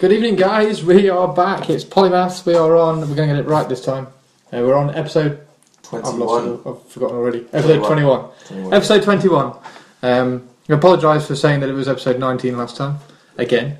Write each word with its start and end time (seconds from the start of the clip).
Good 0.00 0.12
evening, 0.12 0.36
guys. 0.36 0.82
We 0.82 1.10
are 1.10 1.28
back. 1.32 1.68
It's 1.68 1.84
Polymaths. 1.84 2.46
We 2.46 2.54
are 2.54 2.74
on. 2.76 3.00
We're 3.00 3.14
going 3.14 3.28
to 3.28 3.34
get 3.36 3.44
it 3.44 3.46
right 3.46 3.68
this 3.68 3.84
time. 3.84 4.06
Uh, 4.52 4.62
we're 4.64 4.74
on 4.74 4.94
episode. 4.94 5.46
I've 5.92 6.04
lost 6.14 6.16
21. 6.16 6.48
it. 6.48 6.60
I've 6.66 6.88
forgotten 6.88 7.16
already. 7.16 7.46
Episode 7.52 7.84
21. 7.84 8.30
21. 8.46 8.74
Episode 8.74 9.02
21. 9.02 9.56
Um, 10.02 10.48
I 10.68 10.72
apologise 10.72 11.26
for 11.26 11.36
saying 11.36 11.60
that 11.60 11.68
it 11.68 11.74
was 11.74 11.86
episode 11.88 12.18
19 12.18 12.56
last 12.56 12.76
time. 12.78 12.96
Again. 13.36 13.76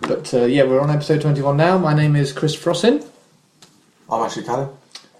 But 0.00 0.32
uh, 0.32 0.44
yeah, 0.46 0.62
we're 0.64 0.80
on 0.80 0.90
episode 0.90 1.20
21 1.20 1.56
now. 1.56 1.76
My 1.76 1.92
name 1.92 2.16
is 2.16 2.32
Chris 2.32 2.56
Frossin. 2.56 3.06
I'm 4.10 4.24
actually 4.24 4.44
Callum. 4.44 4.70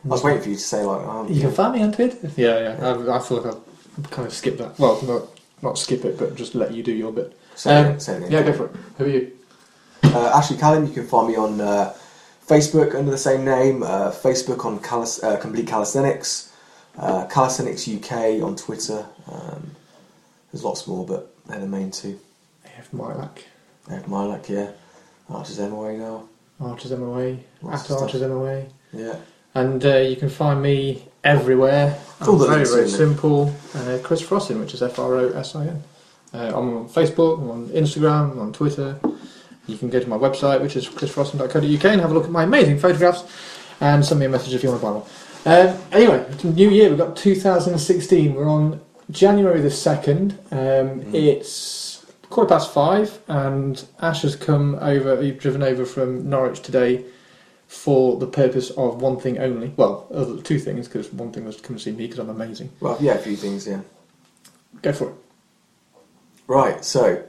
I 0.04 0.08
was 0.08 0.22
waiting 0.24 0.40
for 0.42 0.48
you 0.48 0.54
to 0.54 0.60
say 0.60 0.82
like, 0.82 1.04
oh, 1.04 1.28
You 1.28 1.42
can 1.42 1.52
find 1.52 1.74
me 1.74 1.82
on 1.82 1.92
Twitter. 1.92 2.30
Yeah, 2.36 2.58
yeah. 2.78 2.86
I, 3.12 3.16
I 3.16 3.18
thought 3.18 3.44
I'd 3.98 4.10
kind 4.10 4.26
of 4.26 4.32
skip 4.32 4.56
that. 4.58 4.78
Well, 4.78 5.02
not, 5.02 5.22
not 5.62 5.76
skip 5.78 6.04
it, 6.04 6.16
but 6.18 6.36
just 6.36 6.54
let 6.54 6.72
you 6.72 6.82
do 6.82 6.92
your 6.92 7.12
bit. 7.12 7.36
say 7.54 7.76
Um, 7.76 7.86
it, 7.92 8.00
say 8.00 8.14
it 8.14 8.18
again. 8.18 8.30
Yeah, 8.32 8.42
go 8.44 8.52
for 8.52 8.66
it. 8.66 8.76
Who 8.96 9.04
are 9.04 9.08
you? 9.08 9.32
Uh, 10.04 10.32
Ashley 10.34 10.56
Callum, 10.56 10.86
you 10.86 10.92
can 10.92 11.06
find 11.06 11.28
me 11.28 11.36
on 11.36 11.60
uh, 11.60 11.94
Facebook 12.46 12.94
under 12.94 13.10
the 13.10 13.18
same 13.18 13.44
name, 13.44 13.82
uh, 13.82 14.10
Facebook 14.10 14.64
on 14.64 14.78
Calis- 14.80 15.22
uh, 15.22 15.36
Complete 15.38 15.66
Calisthenics, 15.66 16.52
uh, 16.98 17.26
Calisthenics 17.26 17.86
UK 17.88 18.42
on 18.42 18.56
Twitter. 18.56 19.06
Um, 19.30 19.72
there's 20.52 20.64
lots 20.64 20.86
more, 20.86 21.04
but 21.04 21.34
they're 21.46 21.60
the 21.60 21.66
main 21.66 21.90
two. 21.90 22.18
AF 22.64 22.90
have 23.88 24.08
my 24.08 24.22
luck, 24.24 24.48
yeah. 24.48 24.70
Archers 25.28 25.58
MOA 25.58 25.96
now. 25.96 26.28
Archers 26.60 26.90
MOA. 26.92 27.38
Lots 27.62 27.90
At. 27.90 28.02
Archers 28.02 28.22
MOA. 28.22 28.64
Yeah. 28.92 29.16
And 29.54 29.84
uh, 29.84 29.96
you 29.98 30.16
can 30.16 30.28
find 30.28 30.62
me 30.62 31.04
everywhere. 31.24 31.98
All 32.22 32.36
the 32.36 32.46
very, 32.46 32.64
very 32.64 32.80
are 32.80 32.84
in 32.84 32.88
there. 32.88 32.96
simple. 32.98 33.54
Uh, 33.74 33.98
Chris 34.02 34.22
Frossin, 34.22 34.60
which 34.60 34.74
is 34.74 34.82
F 34.82 34.98
R 34.98 35.14
O 35.14 35.28
S 35.30 35.54
I 35.54 35.66
N. 35.66 35.82
Uh, 36.32 36.52
I'm 36.54 36.76
on 36.76 36.88
Facebook, 36.88 37.40
I'm 37.40 37.50
on 37.50 37.68
Instagram, 37.68 38.32
I'm 38.32 38.38
on 38.40 38.52
Twitter. 38.52 38.98
You 39.68 39.76
can 39.76 39.90
go 39.90 40.00
to 40.00 40.08
my 40.08 40.16
website, 40.16 40.60
which 40.62 40.76
is 40.76 40.88
chrisfrossin.co.uk, 40.88 41.84
and 41.84 42.00
have 42.00 42.10
a 42.10 42.14
look 42.14 42.24
at 42.24 42.30
my 42.30 42.44
amazing 42.44 42.78
photographs 42.78 43.24
and 43.80 44.04
send 44.04 44.18
me 44.18 44.26
a 44.26 44.28
message 44.28 44.54
if 44.54 44.62
you 44.62 44.70
want 44.70 44.80
to 44.80 44.86
buy 44.86 44.92
one. 44.92 45.04
Um, 45.46 45.78
anyway, 45.92 46.26
it's 46.30 46.42
new 46.42 46.70
year, 46.70 46.88
we've 46.88 46.98
got 46.98 47.16
2016. 47.16 48.34
We're 48.34 48.48
on 48.48 48.80
January 49.10 49.60
the 49.60 49.68
2nd. 49.68 50.32
Um, 50.50 51.00
Mm. 51.02 51.14
It's 51.14 52.04
quarter 52.30 52.48
past 52.48 52.72
five, 52.72 53.20
and 53.28 53.84
Ash 54.00 54.22
has 54.22 54.36
come 54.36 54.76
over, 54.80 55.22
you've 55.22 55.38
driven 55.38 55.62
over 55.62 55.84
from 55.84 56.28
Norwich 56.28 56.60
today 56.60 57.04
for 57.66 58.16
the 58.16 58.26
purpose 58.26 58.70
of 58.70 59.00
one 59.02 59.18
thing 59.18 59.38
only. 59.38 59.72
Well, 59.76 60.06
other, 60.12 60.40
two 60.40 60.58
things, 60.58 60.88
because 60.88 61.12
one 61.12 61.30
thing 61.32 61.44
was 61.44 61.56
to 61.56 61.62
come 61.62 61.74
and 61.74 61.80
see 61.80 61.92
me 61.92 62.06
because 62.06 62.18
I'm 62.18 62.30
amazing. 62.30 62.70
Well, 62.80 62.96
yeah, 63.00 63.12
a 63.14 63.18
few 63.18 63.36
things, 63.36 63.66
yeah. 63.66 63.80
Go 64.82 64.92
for 64.92 65.10
it. 65.10 65.14
Right, 66.46 66.82
so, 66.84 67.22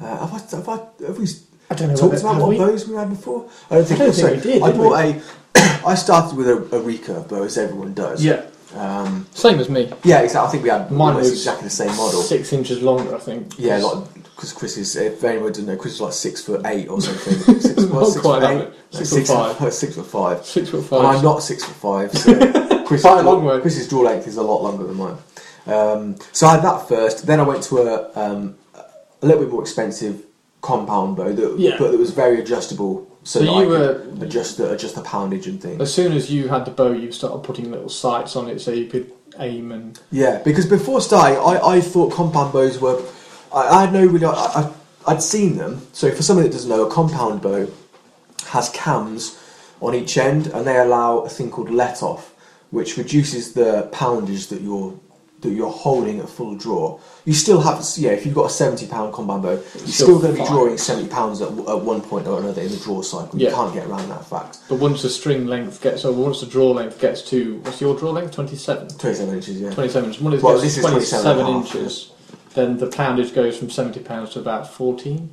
uh, 0.00 0.26
have, 0.26 0.32
I, 0.32 0.56
have, 0.56 0.68
I, 0.68 1.06
have 1.06 1.18
we 1.18 1.26
I 1.74 1.76
don't 1.76 1.88
know 1.88 1.96
talked 1.96 2.12
whether- 2.14 2.20
about 2.22 2.32
have 2.34 2.42
what 2.42 2.48
we? 2.50 2.58
bows 2.58 2.88
we 2.88 2.94
had 2.96 3.10
before? 3.10 3.48
I 3.70 3.74
don't 3.76 3.84
think, 3.86 4.00
I 4.00 4.04
don't 4.04 4.12
so. 4.14 4.28
think 4.30 4.44
we 4.44 4.52
did, 4.52 4.62
I 4.62 4.70
did 4.70 4.76
bought 4.78 4.98
a. 5.00 5.22
I 5.86 5.94
started 5.94 6.36
with 6.36 6.48
a, 6.48 6.56
a 6.56 6.80
recurve 6.80 7.28
bow, 7.28 7.42
as 7.42 7.58
everyone 7.58 7.94
does. 7.94 8.24
Yeah, 8.24 8.44
Um, 8.74 9.26
same 9.32 9.58
as 9.60 9.68
me. 9.68 9.92
yeah, 10.02 10.20
exactly. 10.20 10.48
I 10.48 10.50
think 10.50 10.62
we 10.64 10.70
had 10.70 10.90
Mine 10.90 11.14
was 11.16 11.30
exactly 11.30 11.64
the 11.64 11.70
same 11.70 11.94
model. 11.96 12.22
Six 12.22 12.52
inches 12.52 12.82
longer, 12.82 13.14
I 13.14 13.18
think. 13.18 13.54
Yeah, 13.58 13.78
like 13.78 14.14
because 14.14 14.52
Chris 14.52 14.76
is. 14.76 14.96
If 14.96 15.22
anyone 15.22 15.48
doesn't 15.52 15.66
know, 15.66 15.76
Chris 15.76 15.94
is 15.94 16.00
like 16.00 16.12
six 16.12 16.42
foot 16.42 16.62
eight 16.66 16.88
or 16.88 17.00
something. 17.00 17.60
Six, 17.60 17.76
Not 17.82 17.90
what, 17.92 18.06
six 18.08 18.20
quite 18.20 18.40
foot 18.42 18.50
eight. 18.68 18.74
Six 18.96 19.08
six 19.10 19.28
foot 19.30 19.56
five. 19.56 19.72
Six 19.72 19.94
foot 19.96 20.06
five. 20.06 20.44
Six 20.46 20.68
foot 20.70 20.84
five. 20.86 20.98
And. 21.00 21.08
I'm 21.08 21.24
not 21.24 21.42
six 21.42 21.64
foot 21.64 21.76
five. 21.76 22.18
So 22.18 22.84
Chris 22.86 23.02
Quite 23.02 23.20
a 23.20 23.22
long 23.22 23.44
way. 23.44 23.60
Chris's 23.60 23.88
draw 23.88 24.00
length 24.02 24.26
is 24.26 24.36
a 24.36 24.42
lot 24.42 24.62
longer 24.62 24.84
than 24.84 24.96
mine. 24.96 25.16
Um, 25.66 26.16
so 26.32 26.46
I 26.48 26.54
had 26.56 26.64
that 26.64 26.88
first. 26.88 27.26
Then 27.26 27.38
I 27.40 27.44
went 27.44 27.62
to 27.64 27.78
a 27.78 28.10
um, 28.20 28.56
a 28.74 29.26
little 29.26 29.42
bit 29.44 29.50
more 29.52 29.62
expensive 29.62 30.24
compound 30.68 31.16
bow, 31.16 31.30
that, 31.32 31.58
Yeah. 31.58 31.76
but 31.78 31.92
that 31.92 31.98
was 31.98 32.10
very 32.10 32.40
adjustable. 32.40 33.06
So, 33.22 33.40
So 33.40 33.44
you 33.44 33.50
I 33.50 33.66
were- 33.66 33.94
could 33.94 34.22
adjust 34.22 34.56
the 34.58 34.70
adjust 34.72 34.94
the 34.94 35.02
poundage 35.02 35.46
and 35.46 35.60
things. 35.60 35.80
As 35.80 35.92
soon 35.92 36.12
as 36.12 36.30
you 36.30 36.48
had 36.48 36.64
the 36.64 36.70
bow, 36.70 36.92
you 36.92 37.12
started 37.12 37.38
putting 37.42 37.70
little 37.70 37.88
sights 37.88 38.34
on 38.36 38.48
it 38.48 38.60
so 38.60 38.70
you 38.70 38.86
could 38.86 39.06
aim 39.38 39.72
and. 39.72 39.98
Yeah, 40.10 40.40
because 40.44 40.66
before 40.66 41.00
starting, 41.00 41.38
I, 41.38 41.54
I 41.76 41.80
thought 41.80 42.12
compound 42.12 42.52
bows 42.52 42.80
were. 42.80 42.98
I, 43.52 43.62
I 43.76 43.80
had 43.82 43.92
no 43.92 44.04
really. 44.06 44.26
I, 44.26 44.32
I, 44.60 44.70
I'd 45.06 45.22
seen 45.22 45.56
them. 45.58 45.72
So 45.92 46.10
for 46.10 46.22
someone 46.22 46.44
that 46.46 46.52
doesn't 46.52 46.68
know, 46.70 46.84
a 46.86 46.90
compound 46.90 47.40
bow 47.42 47.66
has 48.48 48.68
cams 48.70 49.36
on 49.80 49.94
each 49.94 50.16
end, 50.16 50.46
and 50.48 50.66
they 50.66 50.78
allow 50.78 51.18
a 51.20 51.28
thing 51.28 51.50
called 51.50 51.70
let 51.70 52.02
off, 52.02 52.32
which 52.70 52.96
reduces 52.96 53.52
the 53.52 53.88
poundage 53.92 54.48
that 54.48 54.60
you're 54.62 54.94
that 55.44 55.54
you're 55.54 55.70
holding 55.70 56.18
at 56.20 56.28
full 56.28 56.56
draw. 56.56 56.98
You 57.24 57.32
still 57.34 57.60
have, 57.60 57.82
to. 57.84 58.00
yeah. 58.00 58.10
If 58.10 58.26
you've 58.26 58.34
got 58.34 58.46
a 58.46 58.50
seventy 58.50 58.86
pound 58.86 59.12
bow, 59.12 59.52
you're 59.52 59.58
still 59.62 59.88
still 59.88 60.18
going 60.20 60.34
to 60.34 60.42
be 60.42 60.48
drawing 60.48 60.76
seventy 60.78 61.08
pounds 61.08 61.40
at, 61.40 61.48
at 61.48 61.80
one 61.80 62.00
point 62.00 62.26
or 62.26 62.40
another 62.40 62.62
in 62.62 62.70
the 62.70 62.76
draw 62.78 63.02
cycle. 63.02 63.38
Yeah. 63.38 63.50
You 63.50 63.54
can't 63.54 63.74
get 63.74 63.86
around 63.86 64.08
that 64.08 64.26
fact. 64.26 64.58
But 64.68 64.76
once 64.80 65.02
the 65.02 65.08
string 65.08 65.46
length 65.46 65.80
gets, 65.80 66.04
or 66.04 66.12
once 66.12 66.40
the 66.40 66.46
draw 66.46 66.70
length 66.72 67.00
gets 67.00 67.22
to, 67.30 67.58
what's 67.60 67.80
your 67.80 67.96
draw 67.96 68.10
length? 68.10 68.32
27? 68.32 68.88
Twenty-seven 68.98 69.34
inches, 69.34 69.60
yeah. 69.60 69.70
27 69.70 70.08
inches. 70.10 70.22
When 70.22 70.34
it 70.34 70.42
Well, 70.42 70.58
this 70.58 70.76
is 70.76 70.82
27 70.84 71.30
and 71.30 71.40
a 71.40 71.44
half, 71.44 71.74
inches, 71.74 72.12
then 72.54 72.78
the 72.78 72.86
poundage 72.88 73.34
goes 73.34 73.56
from 73.58 73.70
70 73.70 74.00
pounds 74.00 74.30
to 74.30 74.40
about 74.40 74.70
14. 74.72 75.30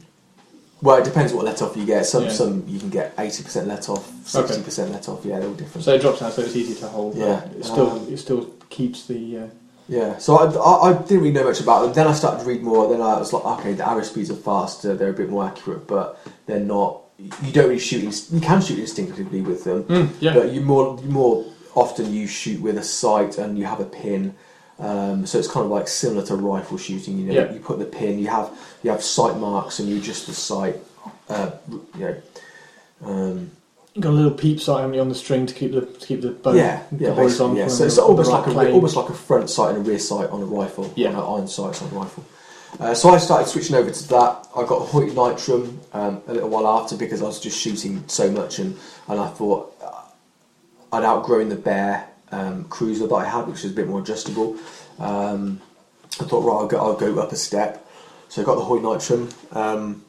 Well, 0.82 0.98
it 0.98 1.06
depends 1.06 1.32
what 1.32 1.46
let 1.46 1.62
off 1.62 1.78
you 1.78 1.86
get. 1.86 2.08
Some 2.08 2.24
Yeah. 2.24 2.32
some 2.32 2.64
you 2.68 2.80
can 2.80 2.90
get 2.90 3.14
eighty 3.20 3.44
percent 3.44 3.68
let 3.68 3.88
off, 3.88 4.12
sixty 4.26 4.64
percent 4.64 4.92
let 4.92 5.08
off. 5.10 5.24
Yeah, 5.24 5.38
they're 5.38 5.48
all 5.48 5.54
different. 5.54 5.86
So 5.86 5.94
it 5.94 6.02
drops 6.02 6.22
down, 6.22 6.32
so 6.32 6.42
it's 6.42 6.56
easy 6.56 6.74
to 6.80 6.88
hold. 6.88 7.16
Yeah. 7.16 7.44
It 7.44 7.64
still, 7.66 7.92
Um, 7.92 8.08
it 8.12 8.18
still 8.18 8.50
keeps 8.72 9.06
the. 9.06 9.38
Uh, 9.38 9.48
yeah, 9.91 10.18
so 10.18 10.38
I, 10.38 10.46
I, 10.46 10.90
I 10.90 10.94
didn't 11.02 11.19
really 11.19 11.31
know 11.34 11.44
much 11.44 11.59
about 11.59 11.81
them. 11.84 11.91
Then 11.94 12.07
I 12.07 12.13
started 12.13 12.40
to 12.44 12.46
read 12.50 12.62
more. 12.63 12.88
Then 12.90 13.02
I 13.02 13.19
was 13.19 13.34
like, 13.34 13.44
okay, 13.59 13.74
the 13.74 13.85
arrow 13.88 14.03
speeds 14.03 14.31
are 14.31 14.35
faster. 14.52 14.96
They're 14.96 15.09
a 15.09 15.13
bit 15.22 15.29
more 15.29 15.46
accurate, 15.46 15.85
but 15.85 16.18
they're 16.46 16.62
not. 16.78 17.02
You 17.18 17.52
don't 17.52 17.68
really 17.68 17.79
shoot. 17.79 18.03
inst- 18.06 18.31
You 18.31 18.40
can 18.40 18.62
shoot 18.62 18.80
instinctively 18.80 19.41
with 19.41 19.66
them, 19.66 19.84
mm, 19.84 20.09
yeah. 20.22 20.34
but 20.34 20.51
you 20.53 20.62
more 20.62 20.97
you 21.03 21.09
more 21.09 21.46
often 21.75 22.13
you 22.13 22.25
shoot 22.25 22.62
with 22.62 22.78
a 22.78 22.84
sight 22.84 23.38
and 23.38 23.59
you 23.59 23.66
have 23.66 23.81
a 23.81 23.85
pin. 23.85 24.34
Um, 24.80 25.25
so 25.28 25.38
it's 25.38 25.47
kind 25.47 25.66
of 25.66 25.72
like 25.72 25.88
similar 25.88 26.25
to 26.28 26.35
rifle 26.35 26.78
shooting. 26.78 27.19
You 27.19 27.25
know, 27.28 27.34
Yeah. 27.34 27.51
you 27.53 27.59
put 27.59 27.78
the 27.80 27.85
pin. 27.85 28.18
You 28.18 28.28
have 28.28 28.50
you 28.84 28.90
have 28.91 29.03
sight 29.03 29.35
marks 29.38 29.80
and 29.80 29.90
you 29.90 29.97
adjust 29.97 30.25
the 30.28 30.34
sight. 30.34 30.78
Uh, 31.30 31.51
you 31.69 32.00
know. 32.00 32.16
Um, 33.03 33.51
Got 34.00 34.09
a 34.09 34.13
little 34.13 34.31
peep 34.31 34.62
sight 34.62 34.84
only 34.84 35.00
on 35.00 35.09
the 35.09 35.16
string 35.16 35.46
to 35.46 35.53
keep 35.53 35.74
the 35.74 35.81
to 35.81 36.07
keep 36.07 36.22
the 36.22 36.29
bow 36.29 36.53
yeah, 36.53 36.84
yeah, 36.97 37.13
horizontal. 37.13 37.57
yeah. 37.57 37.68
So 37.68 37.84
it's 37.84 37.97
almost 37.97 38.31
like 38.31 38.47
a 38.47 38.52
plane. 38.52 38.74
almost 38.74 38.96
like 38.96 39.09
a 39.09 39.13
front 39.13 39.50
sight 39.50 39.75
and 39.75 39.85
a 39.85 39.90
rear 39.90 40.00
sight 40.00 40.29
on 40.29 40.41
a 40.41 40.46
rifle. 40.46 40.94
Yeah. 40.96 41.09
on 41.09 41.16
a 41.16 41.35
iron 41.35 41.47
sights 41.47 41.81
on 41.81 41.91
a 41.91 41.96
rifle. 41.96 42.24
Uh, 42.80 42.94
so 42.94 43.09
I 43.09 43.18
started 43.18 43.47
switching 43.50 43.75
over 43.75 43.91
to 43.91 44.07
that. 44.09 44.47
I 44.56 44.63
got 44.66 44.78
a 44.81 44.85
Hoyt 44.85 45.12
Nitrum 45.12 45.78
um, 45.94 46.22
a 46.28 46.34
little 46.34 46.50
while 46.50 46.68
after 46.68 46.96
because 46.96 47.22
I 47.22 47.25
was 47.25 47.40
just 47.40 47.59
shooting 47.59 48.07
so 48.07 48.31
much, 48.31 48.59
and, 48.59 48.78
and 49.09 49.19
I 49.19 49.28
thought 49.28 49.75
uh, 49.84 50.96
I'd 50.96 51.03
outgrown 51.03 51.50
the 51.50 51.57
Bear 51.57 52.07
um, 52.31 52.66
Cruzer 52.66 53.09
that 53.09 53.16
I 53.16 53.25
had, 53.25 53.47
which 53.47 53.63
was 53.63 53.74
a 53.74 53.75
bit 53.75 53.88
more 53.88 54.00
adjustable. 54.00 54.56
Um, 55.00 55.62
I 56.19 56.24
thought, 56.24 56.46
right, 56.46 56.53
I'll 56.53 56.68
go, 56.68 56.78
I'll 56.78 56.96
go 56.96 57.19
up 57.19 57.31
a 57.31 57.35
step. 57.35 57.85
So 58.30 58.41
I 58.41 58.46
got 58.46 58.56
the 58.56 58.63
Hoyt 58.63 58.81
Nitrum. 58.81 60.00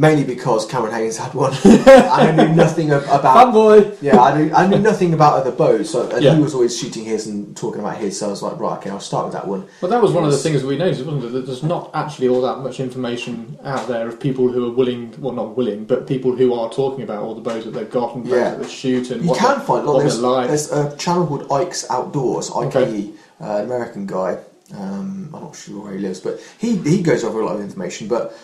Mainly 0.00 0.24
because 0.24 0.64
Cameron 0.64 0.94
Hanes 0.94 1.18
had 1.18 1.34
one, 1.34 1.52
and 1.62 1.80
I 1.88 2.32
knew 2.32 2.54
nothing 2.54 2.90
ab- 2.90 3.02
about 3.02 3.52
Fanboy! 3.52 3.98
yeah, 4.00 4.18
I 4.18 4.30
knew, 4.38 4.54
I 4.54 4.66
knew 4.66 4.78
nothing 4.78 5.12
about 5.12 5.34
other 5.40 5.50
bows, 5.52 5.90
so 5.90 6.08
and 6.08 6.24
Yeah. 6.24 6.34
he 6.36 6.42
was 6.42 6.54
always 6.54 6.74
shooting 6.80 7.04
his 7.04 7.26
and 7.26 7.54
talking 7.54 7.80
about 7.80 7.98
his. 7.98 8.18
So 8.18 8.28
I 8.28 8.30
was 8.30 8.42
like, 8.42 8.58
right, 8.58 8.78
okay, 8.78 8.88
I'll 8.88 8.98
start 9.12 9.26
with 9.26 9.34
that 9.34 9.46
one. 9.46 9.66
Well, 9.82 9.90
that 9.90 10.00
was 10.00 10.12
one 10.12 10.24
of 10.24 10.30
the 10.32 10.38
things 10.38 10.64
we 10.64 10.78
noticed, 10.78 11.04
wasn't 11.04 11.24
it? 11.26 11.32
That 11.32 11.44
there's 11.46 11.62
not 11.62 11.90
actually 11.92 12.28
all 12.28 12.40
that 12.40 12.60
much 12.60 12.80
information 12.80 13.58
out 13.62 13.88
there 13.88 14.08
of 14.08 14.18
people 14.18 14.50
who 14.50 14.66
are 14.68 14.72
willing, 14.74 15.14
well, 15.20 15.34
not 15.34 15.54
willing, 15.54 15.84
but 15.84 16.06
people 16.06 16.34
who 16.34 16.54
are 16.54 16.70
talking 16.70 17.02
about 17.02 17.22
all 17.22 17.34
the 17.34 17.42
bows 17.42 17.64
that 17.66 17.72
they've 17.72 17.90
got 17.90 18.14
and 18.14 18.24
bows 18.24 18.32
Yeah. 18.32 18.50
that 18.52 18.62
they 18.62 18.68
shoot 18.68 19.10
and 19.10 19.22
You 19.22 19.28
what 19.30 19.38
can 19.38 19.58
they- 19.58 19.64
find 19.66 19.84
what 19.84 19.96
look, 19.96 20.02
they're 20.02 20.08
there's, 20.08 20.20
like. 20.20 20.48
there's 20.48 20.72
a 20.72 20.96
channel 20.96 21.26
called 21.26 21.52
Ike's 21.52 21.90
Outdoors, 21.90 22.50
IKE, 22.50 22.76
Okay. 22.76 23.10
uh, 23.38 23.56
an 23.58 23.64
American 23.66 24.06
guy. 24.06 24.38
Um, 24.72 25.28
I'm 25.34 25.42
not 25.42 25.56
sure 25.56 25.82
where 25.82 25.92
he 25.94 25.98
lives, 25.98 26.20
but 26.20 26.38
he 26.58 26.76
he 26.76 27.02
goes 27.02 27.24
over 27.24 27.40
a 27.40 27.44
lot 27.44 27.56
of 27.56 27.60
information, 27.60 28.06
but 28.06 28.38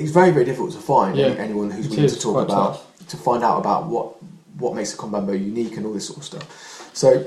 it's 0.00 0.10
very 0.12 0.30
very 0.30 0.44
difficult 0.44 0.72
to 0.72 0.78
find 0.78 1.16
Yeah. 1.16 1.28
anyone 1.46 1.70
who's 1.70 1.86
It 1.86 1.90
willing 1.92 2.08
to 2.08 2.18
talk 2.18 2.36
about 2.48 2.74
tough. 2.74 3.06
to 3.08 3.16
find 3.16 3.42
out 3.44 3.58
about 3.58 3.86
what 3.86 4.16
what 4.58 4.74
makes 4.74 4.94
a 4.94 4.96
compound 4.96 5.26
bow 5.26 5.32
unique 5.32 5.76
and 5.76 5.84
all 5.86 5.92
this 5.92 6.06
sort 6.06 6.18
of 6.18 6.24
stuff. 6.24 6.90
So 6.92 7.24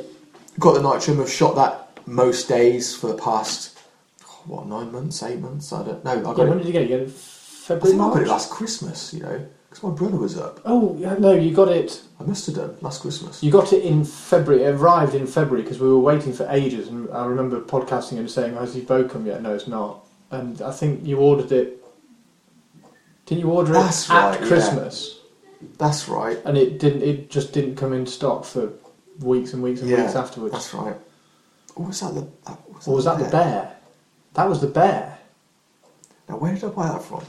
got 0.59 0.73
the 0.73 0.79
Nitrum. 0.81 1.19
I've 1.21 1.29
shot 1.31 1.55
that 1.55 1.89
most 2.07 2.47
days 2.47 2.95
for 2.95 3.07
the 3.07 3.15
past 3.15 3.77
what 4.45 4.65
nine 4.67 4.91
months, 4.91 5.21
eight 5.23 5.39
months. 5.39 5.73
I 5.73 5.83
don't 5.83 6.03
know. 6.05 6.11
I 6.11 6.21
got 6.21 6.37
Yeah, 6.37 6.45
it 6.45 6.49
when 6.49 6.57
did 6.59 6.67
you 6.67 6.73
get 6.73 6.83
it? 6.83 6.89
You 6.89 6.95
it 6.97 7.07
I 7.07 7.11
February, 7.11 7.91
think 7.91 8.01
I 8.01 8.05
got 8.05 8.13
March? 8.15 8.25
it 8.27 8.29
last 8.29 8.49
Christmas, 8.49 9.13
you 9.13 9.21
know, 9.21 9.41
because 9.69 9.83
my 9.83 9.89
brother 9.89 10.15
was 10.15 10.37
up. 10.37 10.61
Oh 10.63 10.95
yeah, 10.97 11.15
no, 11.19 11.33
you 11.33 11.53
got 11.53 11.67
it. 11.67 12.01
I 12.19 12.23
must 12.23 12.45
have 12.45 12.55
done 12.55 12.77
last 12.81 13.01
Christmas. 13.01 13.43
You 13.43 13.51
got 13.51 13.73
it 13.73 13.83
in 13.83 14.05
February. 14.05 14.63
It 14.63 14.75
arrived 14.75 15.15
in 15.15 15.27
February 15.27 15.63
because 15.63 15.79
we 15.81 15.89
were 15.89 15.99
waiting 15.99 16.31
for 16.31 16.47
ages, 16.49 16.87
and 16.87 17.09
I 17.11 17.25
remember 17.25 17.59
podcasting 17.59 18.19
and 18.19 18.31
saying, 18.31 18.55
"Has 18.55 18.73
your 18.73 18.85
bow 18.85 19.03
come 19.03 19.25
yet?" 19.25 19.41
No, 19.41 19.53
it's 19.53 19.67
not. 19.67 20.05
And 20.31 20.61
I 20.61 20.71
think 20.71 21.05
you 21.05 21.17
ordered 21.17 21.51
it. 21.51 21.76
Didn't 23.27 23.41
you 23.41 23.51
order 23.51 23.71
it 23.71 23.75
That's 23.75 24.09
at 24.09 24.15
right, 24.31 24.41
yeah. 24.41 24.47
Christmas? 24.47 25.19
That's 25.77 26.07
right. 26.09 26.39
And 26.45 26.57
it 26.57 26.79
didn't. 26.79 27.03
It 27.03 27.29
just 27.29 27.51
didn't 27.53 27.75
come 27.75 27.93
in 27.93 28.05
stock 28.07 28.45
for 28.45 28.71
weeks 29.19 29.53
and 29.53 29.61
weeks 29.61 29.81
and 29.81 29.89
Yeah, 29.89 30.03
weeks 30.03 30.15
afterwards. 30.15 30.53
That's 30.53 30.73
right. 30.73 30.95
Or 31.75 31.85
was 31.85 31.99
that 31.99 32.15
the? 32.15 32.27
That, 32.45 32.59
Or 32.87 32.95
was 32.95 33.05
that 33.05 33.19
the 33.19 33.25
bear? 33.29 33.75
That 34.33 34.47
was 34.49 34.61
the 34.61 34.67
bear. 34.67 35.17
Now, 36.29 36.37
where 36.37 36.53
did 36.53 36.63
I 36.63 36.67
buy 36.69 36.87
that 36.89 37.01
from? 37.03 37.23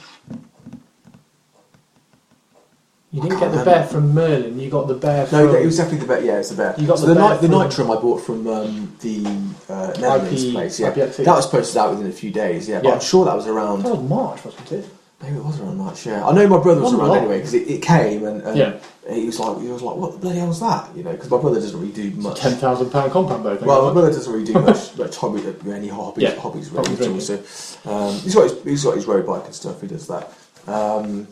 You 3.10 3.22
didn't 3.22 3.38
can't 3.38 3.52
get 3.52 3.58
the 3.58 3.64
bear 3.64 3.86
from 3.86 4.12
Merlin. 4.12 4.58
You 4.60 4.68
got 4.68 4.86
the 4.86 4.94
bear 4.94 5.26
from 5.26 5.38
No, 5.46 5.54
it 5.54 5.64
was 5.64 5.78
definitely 5.78 6.00
the 6.00 6.06
bear. 6.06 6.22
Yeah, 6.24 6.38
it's 6.40 6.50
the 6.50 6.56
bear. 6.56 6.74
You 6.78 6.86
got 6.86 6.98
so 6.98 7.06
the 7.06 7.14
the, 7.14 7.20
bear 7.20 7.30
ni- 7.30 7.40
the 7.40 7.48
from- 7.48 7.86
Nitrum 7.86 7.98
I 7.98 8.00
bought 8.02 8.18
from 8.20 8.46
um, 8.46 8.96
the 9.00 9.24
uh, 9.72 9.86
Netherlands 9.98 10.44
IP 10.44 10.52
place. 10.52 10.78
Yeah, 10.78 10.90
IPXE. 10.92 11.24
that 11.24 11.34
was 11.34 11.46
posted 11.46 11.78
out 11.78 11.90
within 11.92 12.06
a 12.06 12.12
few 12.12 12.30
days. 12.30 12.68
Yeah, 12.68 12.80
but 12.80 12.88
Yeah. 12.88 12.94
I'm 12.94 13.00
sure 13.00 13.24
that 13.24 13.34
was 13.34 13.46
around. 13.46 13.82
that 13.84 13.90
was 13.96 14.08
March, 14.08 14.44
wasn't 14.44 14.72
it? 14.72 14.86
Maybe 15.22 15.36
it 15.36 15.44
was 15.44 15.58
around 15.60 15.78
March. 15.78 16.06
Yeah, 16.06 16.24
I 16.26 16.32
know 16.32 16.46
my 16.46 16.58
brother 16.62 16.80
was 16.80 16.92
Wasn't 16.92 17.00
around 17.02 17.08
long. 17.08 17.18
anyway 17.18 17.38
because 17.38 17.54
it, 17.54 17.68
it 17.68 17.82
came 17.82 18.24
and, 18.24 18.40
and 18.42 18.56
Yeah. 18.56 18.78
he 19.12 19.26
was 19.26 19.40
like, 19.40 19.60
he 19.60 19.66
was 19.66 19.82
like, 19.82 19.96
what 19.96 20.12
the 20.12 20.18
bloody 20.18 20.38
hell 20.38 20.46
was 20.48 20.60
that? 20.60 20.94
You 20.96 21.02
know, 21.02 21.10
because 21.10 21.28
my 21.28 21.38
brother 21.38 21.58
doesn't 21.60 21.78
really 21.80 21.92
do 21.92 22.10
much. 22.20 22.38
Ten 22.40 22.52
thousand 22.56 22.90
pound 22.90 23.10
compound 23.10 23.42
bow. 23.42 23.56
Well, 23.62 23.86
my 23.88 23.92
brother 23.92 24.12
doesn't 24.12 24.32
really 24.32 24.44
do 24.46 24.52
much, 24.60 24.96
much 24.96 25.16
hobby, 25.16 25.42
any 25.70 25.88
hobbies, 25.88 26.22
Yeah, 26.22 26.36
hobbies 26.38 26.70
really. 26.70 26.94
hobbies, 26.94 27.30
at 27.30 27.38
all. 27.40 27.44
So 27.50 27.90
um, 27.90 28.14
he's 28.20 28.34
got 28.34 28.44
his, 28.50 28.62
he's 28.62 28.84
got 28.84 28.94
his 28.94 29.06
road 29.06 29.26
bike 29.26 29.44
and 29.46 29.54
stuff. 29.54 29.80
He 29.80 29.88
does 29.88 30.06
that. 30.06 30.32
Um, 30.68 31.26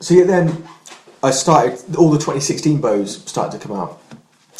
so 0.00 0.12
yeah, 0.12 0.24
then 0.24 0.64
I 1.22 1.30
started. 1.30 1.96
All 1.96 2.10
the 2.10 2.18
2016 2.18 2.82
bows 2.82 3.22
started 3.24 3.58
to 3.58 3.66
come 3.66 3.74
out. 3.76 3.98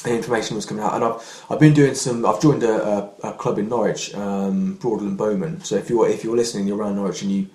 The 0.03 0.15
information 0.15 0.57
was 0.57 0.65
coming 0.65 0.83
out, 0.83 0.95
and 0.95 1.05
I've 1.05 1.45
I've 1.51 1.61
been 1.61 1.75
doing 1.75 1.95
some. 1.95 2.25
I've 2.25 2.41
joined 2.41 2.63
a, 2.63 3.11
a, 3.23 3.31
a 3.31 3.33
club 3.35 3.59
in 3.59 3.69
Norwich, 3.69 4.15
um, 4.15 4.79
Broadland 4.81 5.19
Bowmen. 5.19 5.63
So 5.63 5.77
if 5.77 5.91
you're 5.91 6.09
if 6.09 6.25
you're 6.25 6.37
listening, 6.37 6.67
you're 6.67 6.79
around 6.79 6.97
Norwich, 6.97 7.21
and 7.23 7.31
you 7.31 7.49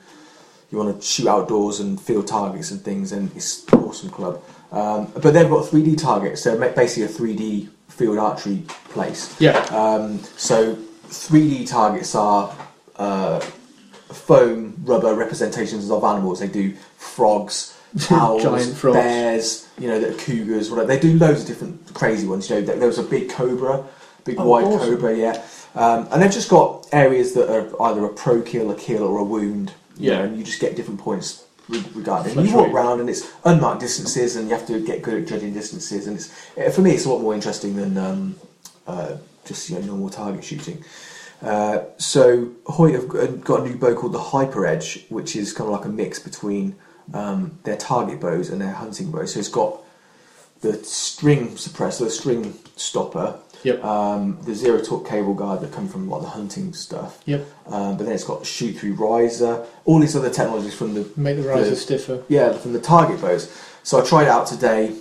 you 0.71 0.77
want 0.77 0.95
to 0.99 1.05
shoot 1.05 1.27
outdoors 1.27 1.79
and 1.81 1.99
field 1.99 2.27
targets 2.27 2.71
and 2.71 2.81
things, 2.81 3.11
and 3.11 3.29
it's 3.35 3.67
an 3.73 3.79
awesome 3.79 4.09
club. 4.09 4.41
Um, 4.71 5.11
but 5.13 5.33
they've 5.33 5.49
got 5.49 5.65
3D 5.65 5.97
targets. 6.01 6.43
They're 6.43 6.57
basically 6.73 7.03
a 7.03 7.07
3D 7.09 7.69
field 7.89 8.17
archery 8.17 8.63
place. 8.85 9.35
Yeah. 9.39 9.57
Um, 9.65 10.19
so 10.37 10.75
3D 10.75 11.67
targets 11.67 12.15
are 12.15 12.55
uh, 12.95 13.39
foam 14.09 14.75
rubber 14.83 15.13
representations 15.13 15.89
of 15.91 16.03
animals. 16.03 16.39
They 16.39 16.47
do 16.47 16.73
frogs, 16.97 17.77
owls, 18.11 18.43
frogs. 18.79 18.95
bears, 18.97 19.67
you 19.77 19.87
know, 19.89 19.99
the 19.99 20.13
cougars, 20.17 20.69
whatever. 20.69 20.87
They 20.87 20.99
do 20.99 21.17
loads 21.17 21.41
of 21.41 21.47
different 21.47 21.93
crazy 21.93 22.27
ones. 22.27 22.49
You 22.49 22.55
know, 22.57 22.61
there 22.61 22.77
there 22.77 22.87
was 22.87 22.97
a 22.99 23.03
big 23.03 23.29
cobra, 23.29 23.83
big 24.23 24.37
Oh, 24.39 24.47
white 24.47 24.63
awesome. 24.63 24.95
cobra, 24.95 25.17
yeah. 25.17 25.43
Um, 25.75 26.07
and 26.11 26.21
they've 26.21 26.31
just 26.31 26.49
got 26.49 26.87
areas 26.93 27.33
that 27.33 27.49
are 27.53 27.81
either 27.83 28.03
a 28.05 28.09
pro 28.09 28.41
kill, 28.41 28.71
a 28.71 28.75
kill, 28.75 29.03
or 29.03 29.19
a 29.19 29.23
wound. 29.23 29.73
You 29.97 30.11
Yeah. 30.11 30.17
know, 30.19 30.23
and 30.25 30.37
you 30.37 30.43
just 30.43 30.59
get 30.59 30.75
different 30.75 30.99
points 30.99 31.43
regarding. 31.69 32.35
That's 32.35 32.49
you 32.49 32.55
walk 32.55 32.67
right. 32.67 32.75
around, 32.75 32.99
and 33.01 33.09
it's 33.09 33.29
unmarked 33.45 33.81
distances, 33.81 34.35
and 34.35 34.49
you 34.49 34.55
have 34.55 34.67
to 34.67 34.79
get 34.85 35.01
good 35.01 35.21
at 35.21 35.27
judging 35.27 35.53
distances. 35.53 36.07
And 36.07 36.17
it's 36.17 36.29
eh, 36.57 36.69
for 36.69 36.81
me, 36.81 36.91
it's 36.91 37.05
a 37.05 37.09
lot 37.09 37.21
more 37.21 37.33
interesting 37.33 37.75
than 37.75 37.97
um, 37.97 38.35
uh, 38.87 39.17
just 39.45 39.69
you 39.69 39.75
know 39.79 39.85
normal 39.85 40.09
target 40.09 40.43
shooting. 40.43 40.83
Uh, 41.41 41.79
so 41.97 42.49
Hoyt 42.67 42.93
have 42.93 43.07
got- 43.07 43.41
got 43.43 43.61
a 43.61 43.67
new 43.69 43.75
bow 43.75 43.95
called 43.95 44.13
the 44.13 44.19
Hyper 44.19 44.65
Edge, 44.65 45.05
which 45.09 45.35
is 45.35 45.53
kind 45.53 45.67
of 45.67 45.73
like 45.73 45.85
a 45.85 45.89
mix 45.89 46.19
between 46.19 46.75
um, 47.13 47.57
their 47.63 47.77
target 47.77 48.19
bows 48.19 48.49
and 48.49 48.61
their 48.61 48.73
hunting 48.73 49.09
bows. 49.11 49.33
So 49.33 49.39
it's 49.39 49.49
got 49.49 49.79
the 50.61 50.73
string 50.83 51.49
suppressor, 51.55 51.99
the 52.05 52.11
string 52.11 52.53
stopper, 52.75 53.39
Yep. 53.63 53.83
um, 53.83 54.37
the 54.43 54.55
zero 54.55 54.81
torque 54.81 55.07
cable 55.07 55.33
guard 55.33 55.61
that 55.61 55.71
come 55.71 55.87
from 55.87 56.09
like 56.09 56.21
the 56.21 56.29
hunting 56.29 56.73
stuff. 56.73 57.21
Yep. 57.25 57.45
Um, 57.67 57.97
but 57.97 58.05
then 58.05 58.13
it's 58.13 58.23
got 58.23 58.45
shoot 58.45 58.73
through 58.77 58.93
riser, 58.93 59.65
all 59.85 59.99
these 59.99 60.15
other 60.15 60.29
technologies 60.29 60.73
from 60.73 60.93
the 60.93 61.07
Make 61.15 61.37
the 61.37 61.43
riser 61.43 61.71
the- 61.71 61.75
stiffer. 61.75 62.23
yeah, 62.27 62.53
from 62.53 62.73
the 62.73 62.79
target 62.81 63.21
bows. 63.21 63.51
So 63.83 64.01
I 64.01 64.05
tried 64.05 64.23
it 64.23 64.29
out 64.29 64.47
today 64.47 64.95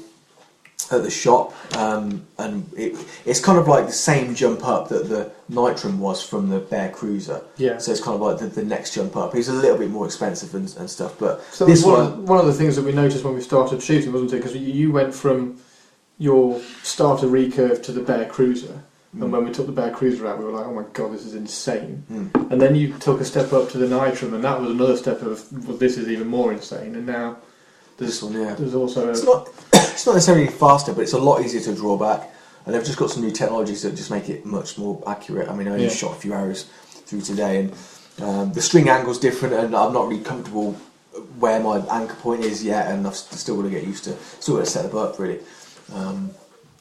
at 0.90 1.02
the 1.04 1.10
shop, 1.10 1.52
um, 1.76 2.26
and 2.38 2.68
it, 2.76 2.96
it's 3.24 3.38
kind 3.38 3.58
of 3.58 3.68
like 3.68 3.86
the 3.86 3.92
same 3.92 4.34
jump 4.34 4.66
up 4.66 4.88
that 4.88 5.08
the 5.08 5.30
Nitrum 5.50 5.98
was 5.98 6.20
from 6.26 6.48
the 6.48 6.58
Bear 6.58 6.90
Cruzer. 6.90 7.44
Yeah. 7.58 7.78
So 7.78 7.92
it's 7.92 8.00
kind 8.00 8.14
of 8.16 8.20
like 8.22 8.38
the, 8.38 8.46
the 8.46 8.64
next 8.64 8.94
jump 8.94 9.16
up. 9.16 9.34
It's 9.36 9.48
a 9.48 9.52
little 9.52 9.78
bit 9.78 9.90
more 9.90 10.06
expensive 10.06 10.54
and, 10.54 10.74
and 10.78 10.90
stuff, 10.90 11.16
but 11.18 11.42
So 11.52 11.64
this 11.66 11.84
one, 11.84 11.94
one, 11.94 12.06
of, 12.06 12.28
one 12.30 12.38
of 12.40 12.46
the 12.46 12.54
things 12.54 12.74
that 12.76 12.84
we 12.84 12.92
noticed 12.92 13.22
when 13.24 13.34
we 13.34 13.40
started 13.42 13.80
shooting, 13.82 14.12
wasn't 14.12 14.32
it? 14.32 14.36
Because 14.36 14.56
you 14.56 14.90
went 14.90 15.14
from 15.14 15.60
your 16.20 16.60
starter 16.82 17.26
recurve 17.26 17.82
to 17.82 17.92
the 17.92 18.00
Bear 18.02 18.26
Cruzer, 18.26 18.82
Mm. 19.16 19.22
and 19.22 19.32
when 19.32 19.44
we 19.44 19.50
took 19.50 19.66
the 19.66 19.72
Bear 19.72 19.90
Cruzer 19.90 20.28
out, 20.28 20.38
we 20.38 20.44
were 20.44 20.52
like, 20.52 20.66
"Oh 20.66 20.72
my 20.74 20.84
god, 20.92 21.12
this 21.12 21.24
is 21.26 21.34
insane!" 21.34 22.04
Mm. 22.12 22.52
And 22.52 22.62
then 22.62 22.76
you 22.76 22.94
took 23.00 23.20
a 23.20 23.24
step 23.24 23.52
up 23.52 23.68
to 23.70 23.78
the 23.78 23.86
Nitrum, 23.86 24.34
and 24.34 24.44
that 24.44 24.60
was 24.60 24.70
another 24.70 24.96
step 24.96 25.22
of, 25.22 25.42
"Well, 25.66 25.76
this 25.76 25.96
is 25.96 26.06
even 26.08 26.28
more 26.28 26.52
insane." 26.52 26.94
And 26.94 27.06
now 27.06 27.38
this 27.98 28.20
there's 28.20 28.22
one, 28.22 28.40
yeah. 28.40 28.54
there's 28.54 28.74
also 28.76 29.08
a, 29.08 29.10
It's 29.10 29.24
not, 29.24 29.48
it's 29.72 30.06
not 30.06 30.14
necessarily 30.14 30.46
faster, 30.46 30.92
but 30.92 31.00
it's 31.02 31.12
a 31.14 31.18
lot 31.18 31.42
easier 31.44 31.60
to 31.62 31.72
draw 31.74 31.96
back. 31.96 32.32
And 32.64 32.72
they've 32.74 32.84
just 32.84 32.98
got 32.98 33.10
some 33.10 33.22
new 33.24 33.32
technologies 33.32 33.82
that 33.82 33.96
just 33.96 34.10
make 34.12 34.28
it 34.28 34.44
much 34.46 34.78
more 34.78 35.02
accurate. 35.06 35.48
I 35.48 35.56
mean, 35.56 35.66
I 35.66 35.72
only 35.72 35.84
Yeah. 35.84 35.90
shot 35.90 36.12
a 36.12 36.20
few 36.20 36.32
arrows 36.34 36.66
through 37.06 37.22
today, 37.22 37.58
and 37.60 37.72
um, 38.22 38.52
the 38.52 38.60
string 38.62 38.88
angle's 38.90 39.18
different, 39.18 39.54
and 39.54 39.74
I'm 39.74 39.92
not 39.94 40.06
really 40.08 40.22
comfortable 40.22 40.76
where 41.40 41.58
my 41.58 41.78
anchor 41.90 42.14
point 42.16 42.44
is 42.44 42.62
yet, 42.62 42.86
and 42.90 43.06
I've 43.08 43.16
still 43.16 43.56
got 43.56 43.62
to 43.62 43.70
get 43.70 43.84
used 43.84 44.04
to, 44.04 44.14
still 44.38 44.56
got 44.58 44.66
to 44.66 44.70
set 44.70 44.84
it 44.84 44.94
up 44.94 45.18
really 45.18 45.40
um, 45.94 46.30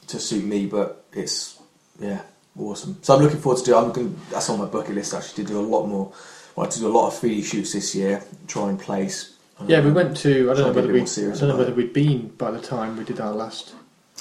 to 0.08 0.18
suit 0.18 0.44
me. 0.44 0.66
But 0.66 1.04
it's 1.12 1.58
yeah, 1.98 2.22
awesome. 2.58 2.98
So 3.02 3.14
I'm 3.16 3.22
looking 3.22 3.40
forward 3.40 3.58
to 3.60 3.64
do. 3.64 3.76
I'm 3.76 3.92
going. 3.92 4.18
That's 4.30 4.48
on 4.50 4.58
my 4.58 4.66
bucket 4.66 4.94
list 4.94 5.14
actually 5.14 5.44
to 5.44 5.52
do 5.52 5.58
a 5.60 5.62
lot 5.62 5.86
more. 5.86 6.12
I 6.56 6.62
like 6.62 6.70
to 6.70 6.78
do 6.80 6.88
a 6.88 6.92
lot 6.92 7.06
of 7.08 7.14
3D 7.14 7.44
shoots 7.44 7.72
this 7.72 7.94
year. 7.94 8.22
Try 8.48 8.68
and 8.68 8.78
place. 8.78 9.36
yeah. 9.66 9.80
We 9.84 9.92
went 9.92 10.16
to 10.18 10.50
I 10.50 10.54
don't 10.54 10.66
know 10.68 10.72
whether 10.72 10.92
we. 10.92 11.02
I 11.02 11.04
don't 11.04 11.42
know 11.48 11.56
whether 11.56 11.70
it. 11.70 11.76
we'd 11.76 11.92
been 11.92 12.28
by 12.28 12.50
the 12.50 12.60
time 12.60 12.96
we 12.96 13.04
did 13.04 13.20
our 13.20 13.32
last 13.32 13.74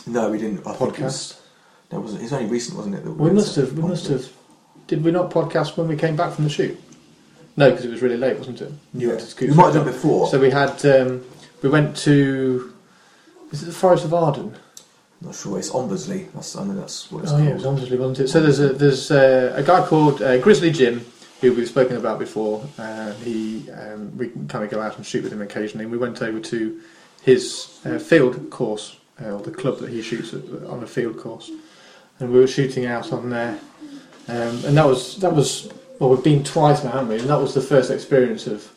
No, 0.08 0.30
we 0.30 0.38
didn't. 0.38 0.66
I 0.66 0.74
it 0.74 0.80
was, 0.80 0.90
podcast. 0.92 1.40
no, 1.92 2.00
it 2.00 2.02
was, 2.02 2.14
it 2.16 2.22
was 2.22 2.34
only 2.34 2.46
recent, 2.50 2.78
wasn't 2.78 2.96
it? 2.96 3.04
that 3.04 3.12
We 3.12 3.24
went 3.26 3.36
must 3.36 3.56
have. 3.56 3.74
We 3.74 3.82
must 3.82 4.08
have. 4.08 4.32
Did 4.88 5.04
we 5.04 5.12
not 5.12 5.32
podcast 5.32 5.78
when 5.78 5.88
we 5.88 5.96
came 5.96 6.16
back 6.16 6.34
from 6.34 6.46
the 6.46 6.50
shoot? 6.50 6.80
No, 7.58 7.70
because 7.70 7.84
it 7.86 7.92
was 7.92 8.02
really 8.02 8.16
late, 8.18 8.38
wasn't 8.38 8.62
it? 8.62 8.72
You 8.94 9.12
Yeah. 9.12 9.18
to 9.20 9.48
We 9.48 9.54
might 9.54 9.66
have 9.74 9.74
done 9.74 9.86
before. 9.86 10.28
So 10.30 10.40
we 10.40 10.50
had. 10.50 10.84
Um, 10.86 11.24
we 11.62 11.70
went 11.70 11.98
to. 11.98 12.74
Is 13.52 13.64
it 13.64 13.66
the 13.66 13.72
Forest 13.72 14.06
of 14.06 14.14
Arden? 14.14 14.56
Not 15.22 15.36
sure. 15.36 15.60
It's 15.60 15.70
Ombersley. 15.72 16.32
That's, 16.34 16.56
I 16.56 16.64
know 16.64 16.76
that's 16.76 17.12
what 17.12 17.24
it's 17.24 17.32
Oh 17.32 17.36
called. 17.36 17.46
yeah, 17.46 17.52
it 17.52 17.56
was 17.56 17.64
Ombersley, 17.66 17.98
wasn't 18.00 18.20
it? 18.20 18.28
So 18.30 18.42
there's 18.42 18.60
a 18.60 18.70
there's 18.70 19.12
uh, 19.12 19.54
a 19.56 19.64
guy 19.64 19.86
called 19.86 20.22
uh, 20.22 20.38
Grizzly 20.40 20.72
Jim 20.72 21.06
who 21.42 21.54
we've 21.54 21.68
spoken 21.70 21.96
about 21.98 22.20
before. 22.20 22.66
Uh, 22.78 23.14
he 23.14 23.70
um, 23.72 24.18
we 24.18 24.30
kind 24.48 24.64
of 24.64 24.70
go 24.70 24.82
out 24.82 24.98
and 24.98 25.06
shoot 25.06 25.24
with 25.24 25.32
him 25.34 25.42
occasionally. 25.42 25.86
We 25.86 25.98
went 25.98 26.22
over 26.22 26.40
to 26.40 26.82
his 27.22 27.80
uh, 27.86 28.00
field 28.00 28.50
course, 28.50 28.98
uh, 29.22 29.32
or 29.32 29.42
the 29.42 29.52
club 29.52 29.80
that 29.80 29.90
he 29.90 30.02
shoots 30.02 30.34
at, 30.34 30.42
on 30.68 30.84
a 30.84 30.88
field 30.88 31.18
course, 31.20 31.52
and 32.20 32.32
we 32.32 32.40
were 32.40 32.48
shooting 32.48 32.86
out 32.86 33.12
on 33.12 33.30
there. 33.30 33.60
Um, 34.28 34.64
and 34.66 34.78
that 34.78 34.86
was 34.86 35.18
that 35.18 35.34
was 35.36 35.70
well, 36.00 36.10
we've 36.12 36.24
been 36.24 36.44
twice 36.44 36.84
now, 36.84 36.92
haven't 36.92 37.10
we? 37.10 37.20
And 37.20 37.30
that 37.30 37.40
was 37.42 37.54
the 37.54 37.62
first 37.62 37.92
experience 37.92 38.48
of 38.48 38.72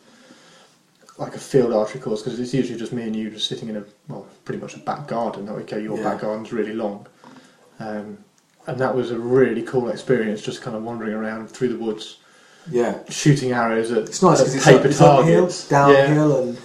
like 1.17 1.35
a 1.35 1.39
field 1.39 1.73
archery 1.73 2.01
course 2.01 2.21
because 2.23 2.39
it's 2.39 2.53
usually 2.53 2.77
just 2.77 2.91
me 2.91 3.03
and 3.03 3.15
you 3.15 3.29
just 3.29 3.47
sitting 3.47 3.69
in 3.69 3.77
a 3.77 3.83
well, 4.07 4.25
pretty 4.45 4.59
much 4.61 4.75
a 4.75 4.79
back 4.79 5.07
garden. 5.07 5.47
Okay, 5.49 5.81
your 5.81 5.97
Yeah. 5.97 6.03
back 6.03 6.21
garden's 6.21 6.51
really 6.51 6.73
long, 6.73 7.05
um, 7.79 8.17
and 8.67 8.77
that 8.79 8.95
was 8.95 9.11
a 9.11 9.19
really 9.19 9.61
cool 9.61 9.89
experience. 9.89 10.41
Just 10.41 10.61
kind 10.61 10.75
of 10.75 10.83
wandering 10.83 11.13
around 11.13 11.49
through 11.51 11.69
the 11.69 11.77
woods, 11.77 12.17
Yeah, 12.69 12.97
shooting 13.09 13.51
arrows 13.51 13.91
at, 13.91 14.03
it's 14.03 14.21
nice 14.23 14.39
because 14.39 14.55
it's, 14.55 14.65
paper 14.65 14.87
uphill, 14.87 14.97
targets, 15.07 15.67
downhill, 15.67 16.43
and 16.43 16.57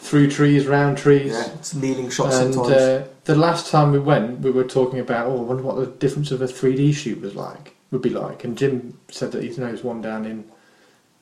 through 0.00 0.30
trees, 0.30 0.66
round 0.66 0.98
trees. 0.98 1.32
yeah, 1.32 1.52
it's 1.54 1.74
kneeling 1.74 2.10
shots 2.10 2.36
And 2.36 2.54
sometimes. 2.54 2.76
uh, 2.76 3.06
the 3.24 3.36
last 3.36 3.70
time 3.70 3.92
we 3.92 4.00
went, 4.00 4.40
we 4.40 4.50
were 4.50 4.64
talking 4.64 4.98
about, 4.98 5.26
oh, 5.28 5.38
I 5.38 5.42
wonder 5.42 5.62
what 5.62 5.76
the 5.76 5.86
difference 5.86 6.32
of 6.32 6.42
a 6.42 6.48
3D 6.48 6.92
shoot 6.92 7.20
was 7.20 7.34
like, 7.36 7.76
would 7.92 8.02
be 8.02 8.10
like. 8.10 8.42
And 8.42 8.58
Jim 8.58 8.98
said 9.10 9.30
that 9.32 9.44
he 9.44 9.50
knows 9.60 9.84
one 9.84 10.00
down 10.02 10.24
in 10.26 10.44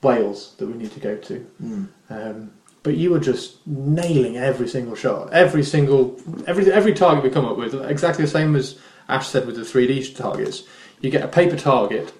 Wales 0.02 0.54
that 0.56 0.66
we 0.66 0.74
need 0.74 0.92
to 0.92 1.00
go 1.00 1.16
to. 1.16 1.46
Mm. 1.62 1.88
Um, 2.08 2.50
but 2.82 2.96
you 2.96 3.10
were 3.10 3.20
just 3.20 3.66
nailing 3.66 4.36
every 4.36 4.68
single 4.68 4.94
shot, 4.94 5.32
every 5.32 5.62
single, 5.62 6.18
every 6.46 6.70
every 6.72 6.94
target 6.94 7.24
we 7.24 7.30
come 7.30 7.44
up 7.44 7.56
with, 7.56 7.74
exactly 7.88 8.24
the 8.24 8.30
same 8.30 8.56
as 8.56 8.78
Ash 9.08 9.28
said 9.28 9.46
with 9.46 9.56
the 9.56 9.62
3D 9.62 10.16
targets. 10.16 10.62
You 11.00 11.10
get 11.10 11.22
a 11.22 11.28
paper 11.28 11.56
target, 11.56 12.12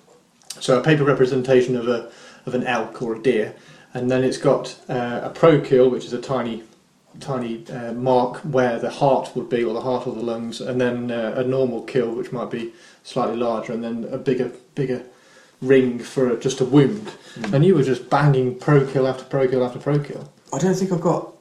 so 0.61 0.79
a 0.79 0.83
paper 0.83 1.05
representation 1.05 1.77
of 1.77 1.89
a 1.89 2.11
of 2.47 2.55
an 2.55 2.65
elk 2.65 3.03
or 3.03 3.17
a 3.17 3.23
deer, 3.23 3.55
and 3.95 4.11
then 4.11 4.25
it's 4.25 4.39
got 4.39 4.79
uh, 4.89 5.21
a 5.25 5.31
pro 5.31 5.61
kill, 5.61 5.89
which 5.89 6.05
is 6.05 6.13
a 6.13 6.21
tiny 6.21 6.63
tiny 7.19 7.67
uh, 7.69 7.93
mark 7.93 8.37
where 8.39 8.79
the 8.79 8.91
heart 8.91 9.35
would 9.35 9.49
be, 9.49 9.65
or 9.65 9.75
the 9.75 9.81
heart 9.81 10.07
or 10.07 10.15
the 10.15 10.23
lungs, 10.23 10.61
and 10.61 10.81
then 10.81 11.11
uh, 11.11 11.35
a 11.37 11.45
normal 11.45 11.83
kill, 11.83 12.13
which 12.13 12.33
might 12.33 12.51
be 12.51 12.73
slightly 13.03 13.37
larger, 13.37 13.73
and 13.73 13.83
then 13.83 14.07
a 14.13 14.19
bigger 14.19 14.53
bigger 14.75 15.05
ring 15.61 15.99
for 15.99 16.37
just 16.37 16.61
a 16.61 16.65
wound. 16.65 17.13
Mm. 17.35 17.53
And 17.55 17.65
you 17.65 17.75
were 17.75 17.83
just 17.83 18.11
banging 18.11 18.59
pro 18.59 18.87
kill 18.87 19.07
after 19.07 19.25
pro 19.25 19.49
kill 19.49 19.65
after 19.65 19.79
pro 19.79 19.99
kill. 19.99 20.33
I 20.53 20.59
don't 20.59 20.75
think 20.75 20.93
I've 20.93 21.01
got 21.01 21.33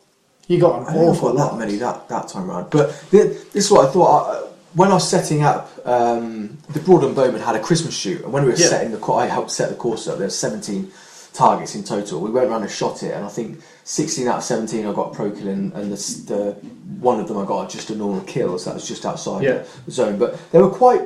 You 0.48 0.60
got 0.60 0.82
an 0.82 0.88
I 0.88 0.94
don't 0.94 1.06
know 1.06 1.12
if 1.12 1.18
I've 1.18 1.22
got 1.24 1.36
lot. 1.36 1.52
that 1.52 1.58
many 1.60 1.76
that, 1.78 2.08
that 2.10 2.28
time 2.28 2.48
round. 2.50 2.70
But 2.70 2.92
thi- 2.94 3.18
this 3.54 3.66
is 3.66 3.72
what 3.72 3.88
I 3.88 3.92
thought. 3.92 4.30
I, 4.30 4.46
when 4.76 4.92
I 4.92 4.96
was 4.96 5.10
setting 5.10 5.42
up, 5.44 5.72
um, 5.86 6.58
the 6.70 6.80
Broadland 6.80 7.16
Bowmen 7.16 7.42
had 7.42 7.56
a 7.56 7.60
Christmas 7.60 7.96
shoot, 7.98 8.24
and 8.24 8.32
when 8.32 8.44
we 8.44 8.50
were 8.52 8.56
Yeah. 8.58 8.68
setting 8.68 8.92
the, 8.92 8.98
co- 9.00 9.16
I 9.16 9.26
helped 9.26 9.50
set 9.52 9.70
the 9.70 9.76
course 9.76 10.08
up. 10.08 10.18
There 10.20 10.28
were 10.28 10.32
17 10.32 10.92
targets 11.34 11.74
in 11.76 11.84
total. 11.84 12.22
We 12.22 12.30
went 12.30 12.48
around 12.50 12.62
and 12.62 12.72
shot 12.72 13.02
it, 13.02 13.14
and 13.16 13.26
I 13.26 13.30
think 13.30 13.62
16 13.84 14.28
out 14.28 14.38
of 14.38 14.44
17 14.44 14.86
I 14.86 14.94
got 14.94 15.14
pro 15.14 15.32
kill, 15.32 15.48
and, 15.48 15.74
and 15.74 15.90
the, 15.92 15.96
s- 15.96 16.18
the 16.26 16.52
one 17.00 17.20
of 17.20 17.28
them 17.28 17.38
I 17.40 17.46
got 17.46 17.68
just 17.70 17.90
a 17.90 17.96
normal 17.96 18.22
kill, 18.22 18.60
so 18.60 18.70
that 18.70 18.76
was 18.76 18.88
just 18.88 19.06
outside 19.08 19.44
Yeah. 19.44 19.64
the 19.86 19.92
zone. 19.92 20.20
But 20.20 20.38
they 20.52 20.60
were 20.62 20.70
quite. 20.70 21.02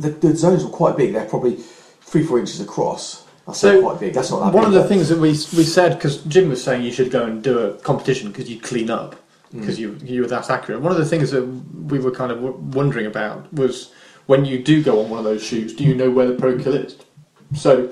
The, 0.00 0.10
the 0.10 0.34
zones 0.34 0.64
were 0.64 0.70
quite 0.70 0.96
big. 0.96 1.12
They're 1.12 1.24
probably 1.26 1.56
three, 2.00 2.22
four 2.22 2.38
inches 2.38 2.60
across. 2.60 3.24
That's 3.48 3.60
So, 3.60 3.80
quite 3.80 3.98
big. 4.00 4.12
That's 4.14 4.30
not 4.30 4.52
One 4.52 4.64
of 4.66 4.72
the 4.72 4.84
things 4.84 5.08
that 5.08 5.18
we 5.18 5.30
we 5.30 5.64
said 5.64 5.94
because 5.94 6.18
Jim 6.24 6.48
was 6.50 6.62
saying 6.62 6.84
you 6.84 6.92
should 6.92 7.10
go 7.10 7.24
and 7.24 7.42
do 7.42 7.58
a 7.58 7.72
competition 7.78 8.28
because 8.30 8.48
you'd 8.50 8.62
clean 8.62 8.90
up. 8.90 9.16
Mm. 9.54 9.60
because 9.60 9.80
you 9.80 9.96
you 10.04 10.20
were 10.20 10.28
that 10.28 10.50
accurate. 10.50 10.82
One 10.82 10.92
of 10.92 10.98
the 10.98 11.06
things 11.06 11.30
that 11.30 11.42
we 11.92 11.98
were 11.98 12.10
kind 12.10 12.30
of 12.30 12.36
w- 12.42 12.58
wondering 12.78 13.06
about 13.06 13.50
was 13.54 13.90
when 14.26 14.44
you 14.44 14.62
do 14.62 14.82
go 14.82 15.00
on 15.02 15.08
one 15.08 15.18
of 15.20 15.24
those 15.24 15.42
shoots, 15.42 15.72
do 15.72 15.84
you 15.84 15.94
know 15.94 16.10
where 16.10 16.26
the 16.26 16.34
pro 16.34 16.58
kill 16.58 16.74
is? 16.74 16.96
So 17.54 17.88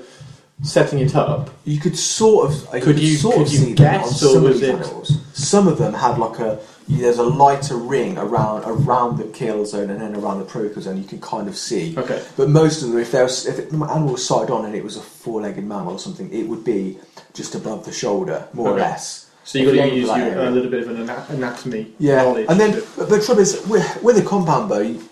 setting 0.61 0.99
it 0.99 1.15
up, 1.15 1.49
You 1.65 1.79
could 1.79 1.97
sort 1.97 2.51
of, 2.51 2.53
you 2.75 2.81
Could 2.81 2.99
you- 2.99 3.17
sort 3.17 3.35
could 3.37 3.47
of 3.47 3.53
you 3.53 3.73
guess, 3.73 4.21
or 4.23 4.39
was 4.39 4.61
it- 4.61 4.69
animals. 4.75 5.17
Some 5.37 5.67
of 5.67 5.77
them 5.77 5.93
had 5.93 6.17
like 6.17 6.39
a 6.39 6.59
there's 6.89 7.19
a 7.19 7.23
lighter 7.23 7.75
ring 7.75 8.17
around 8.17 8.63
around 8.65 9.17
the 9.17 9.25
kill 9.25 9.65
zone 9.65 9.89
and 9.91 10.01
then 10.01 10.15
around 10.15 10.39
the 10.39 10.45
pro 10.45 10.71
zone. 10.73 10.97
You 10.97 11.03
can 11.07 11.21
kind 11.21 11.47
of 11.47 11.55
see. 11.55 11.95
okay, 11.97 12.23
But 12.35 12.49
most 12.49 12.81
of 12.81 12.89
them, 12.89 12.97
if 12.99 13.11
there 13.11 13.23
was, 13.23 13.45
if 13.45 13.57
the 13.57 13.75
animal 13.85 14.13
was 14.13 14.25
side 14.25 14.49
on 14.49 14.65
and 14.65 14.73
it 14.73 14.83
was 14.83 14.95
a 14.97 15.01
four-legged 15.01 15.63
mammal 15.63 15.93
or 15.93 15.99
something, 15.99 16.31
it 16.33 16.47
would 16.47 16.63
be 16.63 16.97
just 17.33 17.53
above 17.55 17.85
the 17.85 17.91
shoulder, 17.91 18.47
more 18.53 18.69
or 18.71 18.77
less. 18.77 19.29
so 19.43 19.59
you've 19.59 19.75
got 19.75 19.83
to 19.85 19.95
use 19.95 20.07
your, 20.07 20.39
a 20.47 20.49
little 20.49 20.71
bit 20.71 20.83
of 20.83 20.89
an 20.95 21.01
ana- 21.09 21.25
anatomy 21.29 21.93
Yeah, 21.99 22.23
knowledge. 22.23 22.47
and 22.49 22.59
then 22.59 22.81
but 22.97 23.09
the 23.09 23.21
trouble 23.21 23.41
is 23.41 23.63
with, 23.67 24.01
with 24.01 24.17
a 24.17 24.23
compound 24.23 24.69
bow, 24.69 24.79
you- 24.79 25.03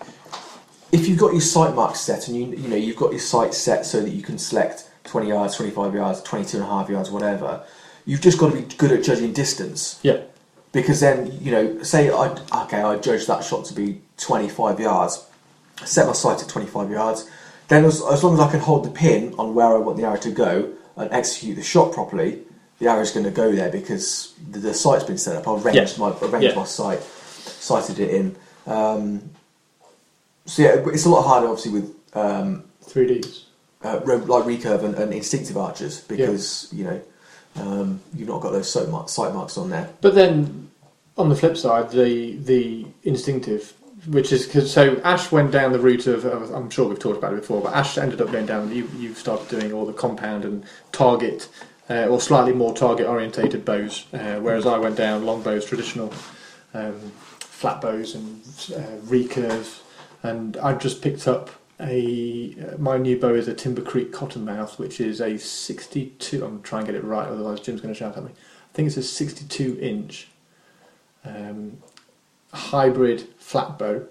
if 0.91 1.07
you've 1.09 1.19
got 1.19 1.33
your 1.33 1.41
sight 1.41 1.75
marks 1.75 1.99
set 1.99 2.27
and 2.29 2.37
you 2.37 2.45
you 2.57 2.67
know 2.69 2.75
you've 2.77 2.95
got 2.95 3.11
your 3.11 3.19
sight 3.19 3.53
set 3.53 3.85
so 3.85 3.99
that 4.01 4.11
you 4.11 4.23
can 4.23 4.37
select 4.37 4.89
20 5.03 5.27
yards, 5.27 5.55
25 5.57 5.93
yards, 5.93 6.21
22 6.23 6.57
and 6.57 6.65
a 6.65 6.69
half 6.69 6.89
yards, 6.89 7.11
whatever, 7.11 7.63
you've 8.05 8.21
just 8.21 8.37
got 8.37 8.51
to 8.51 8.61
be 8.61 8.75
good 8.75 8.91
at 8.91 9.03
judging 9.03 9.33
distance 9.33 9.99
yeah, 10.03 10.21
because 10.71 10.99
then 10.99 11.31
you 11.41 11.51
know 11.51 11.81
say 11.83 12.09
I 12.09 12.27
okay 12.63 12.81
I 12.81 12.97
judge 12.97 13.25
that 13.27 13.43
shot 13.43 13.65
to 13.65 13.73
be 13.73 14.01
25 14.17 14.79
yards, 14.79 15.25
set 15.83 16.07
my 16.07 16.13
sight 16.13 16.41
at 16.41 16.47
25 16.49 16.89
yards, 16.91 17.29
then 17.67 17.83
as, 17.85 18.01
as 18.11 18.23
long 18.23 18.33
as 18.35 18.39
I 18.39 18.49
can 18.49 18.59
hold 18.61 18.85
the 18.85 18.91
pin 18.91 19.33
on 19.37 19.53
where 19.55 19.67
I 19.67 19.77
want 19.77 19.97
the 19.97 20.03
arrow 20.05 20.17
to 20.17 20.31
go 20.31 20.71
and 20.95 21.11
execute 21.11 21.55
the 21.57 21.63
shot 21.63 21.91
properly, 21.93 22.39
the 22.79 22.87
arrow's 22.87 23.11
going 23.11 23.25
to 23.25 23.31
go 23.31 23.51
there 23.51 23.69
because 23.71 24.33
the, 24.51 24.59
the 24.59 24.73
sight's 24.73 25.03
been 25.03 25.17
set 25.17 25.35
up. 25.35 25.47
I've 25.47 25.65
ranged 25.65 25.97
Yeah. 25.97 26.09
my 26.09 26.15
I've 26.15 26.31
ranged 26.31 26.49
Yeah. 26.49 26.55
my 26.55 26.65
sight, 26.65 27.01
sighted 27.01 27.99
it 27.99 28.09
in. 28.11 28.35
Um, 28.67 29.29
so 30.45 30.61
yeah, 30.61 30.75
it's 30.93 31.05
a 31.05 31.09
lot 31.09 31.23
harder 31.23 31.47
obviously 31.47 31.71
with 31.73 31.95
um, 32.13 32.63
3Ds. 32.85 33.43
uh, 33.83 33.99
like 34.05 34.43
recurve 34.45 34.83
and, 34.83 34.95
and 34.95 35.13
instinctive 35.13 35.57
archers 35.57 36.01
because 36.01 36.69
you 36.71 36.83
know 36.85 37.01
um, 37.55 38.01
you've 38.13 38.27
not 38.27 38.41
got 38.41 38.51
those 38.51 38.71
sight, 38.71 38.89
mark, 38.89 39.09
sight 39.09 39.33
marks 39.33 39.57
on 39.57 39.69
there. 39.69 39.89
But 40.01 40.15
then, 40.15 40.69
on 41.17 41.29
the 41.29 41.35
flip 41.35 41.57
side, 41.57 41.91
the 41.91 42.35
the 42.37 42.85
instinctive, 43.03 43.73
which 44.07 44.31
is 44.31 44.45
cause, 44.45 44.71
so 44.71 44.99
Ash 45.03 45.31
went 45.31 45.51
down 45.51 45.71
the 45.71 45.79
route 45.79 46.07
of, 46.07 46.25
I'm 46.25 46.69
sure 46.69 46.87
we've 46.87 46.99
talked 46.99 47.17
about 47.17 47.33
it 47.33 47.41
before, 47.41 47.61
but 47.61 47.73
Ash 47.73 47.97
ended 47.97 48.21
up 48.21 48.31
going 48.31 48.45
down. 48.45 48.73
You 48.73 48.89
you 48.97 49.13
started 49.13 49.47
doing 49.47 49.71
all 49.71 49.85
the 49.85 49.93
compound 49.93 50.43
and 50.43 50.65
target, 50.91 51.47
uh, 51.89 52.07
or 52.07 52.19
slightly 52.19 52.53
more 52.53 52.73
target 52.75 53.07
orientated 53.07 53.63
bows, 53.63 54.05
uh, 54.13 54.39
whereas 54.39 54.65
I 54.65 54.77
went 54.77 54.97
down 54.97 55.25
long 55.25 55.41
bows, 55.41 55.65
traditional 55.65 56.13
um, 56.73 56.99
flat 57.39 57.79
bows 57.79 58.15
and 58.15 58.41
uh, 58.75 58.97
recurves, 59.05 59.79
and 60.23 60.57
I've 60.57 60.79
just 60.79 61.01
picked 61.01 61.27
up 61.27 61.49
a 61.79 62.55
uh, 62.73 62.77
my 62.77 62.97
new 62.97 63.19
bow 63.19 63.33
is 63.33 63.47
a 63.47 63.53
Timber 63.53 63.81
Creek 63.81 64.11
Cottonmouth, 64.13 64.77
which 64.79 64.99
is 65.01 65.19
a 65.21 65.37
62. 65.37 66.43
I'm 66.45 66.61
trying 66.61 66.85
to 66.85 66.91
get 66.91 66.99
it 67.01 67.05
right, 67.05 67.27
otherwise 67.27 67.59
Jim's 67.59 67.81
going 67.81 67.93
to 67.93 67.97
shout 67.97 68.15
at 68.17 68.23
me. 68.23 68.31
I 68.31 68.73
think 68.73 68.87
it's 68.87 68.97
a 68.97 69.03
62 69.03 69.77
inch 69.81 70.27
um, 71.25 71.77
hybrid 72.53 73.21
flat 73.37 73.77
bow, 73.77 74.05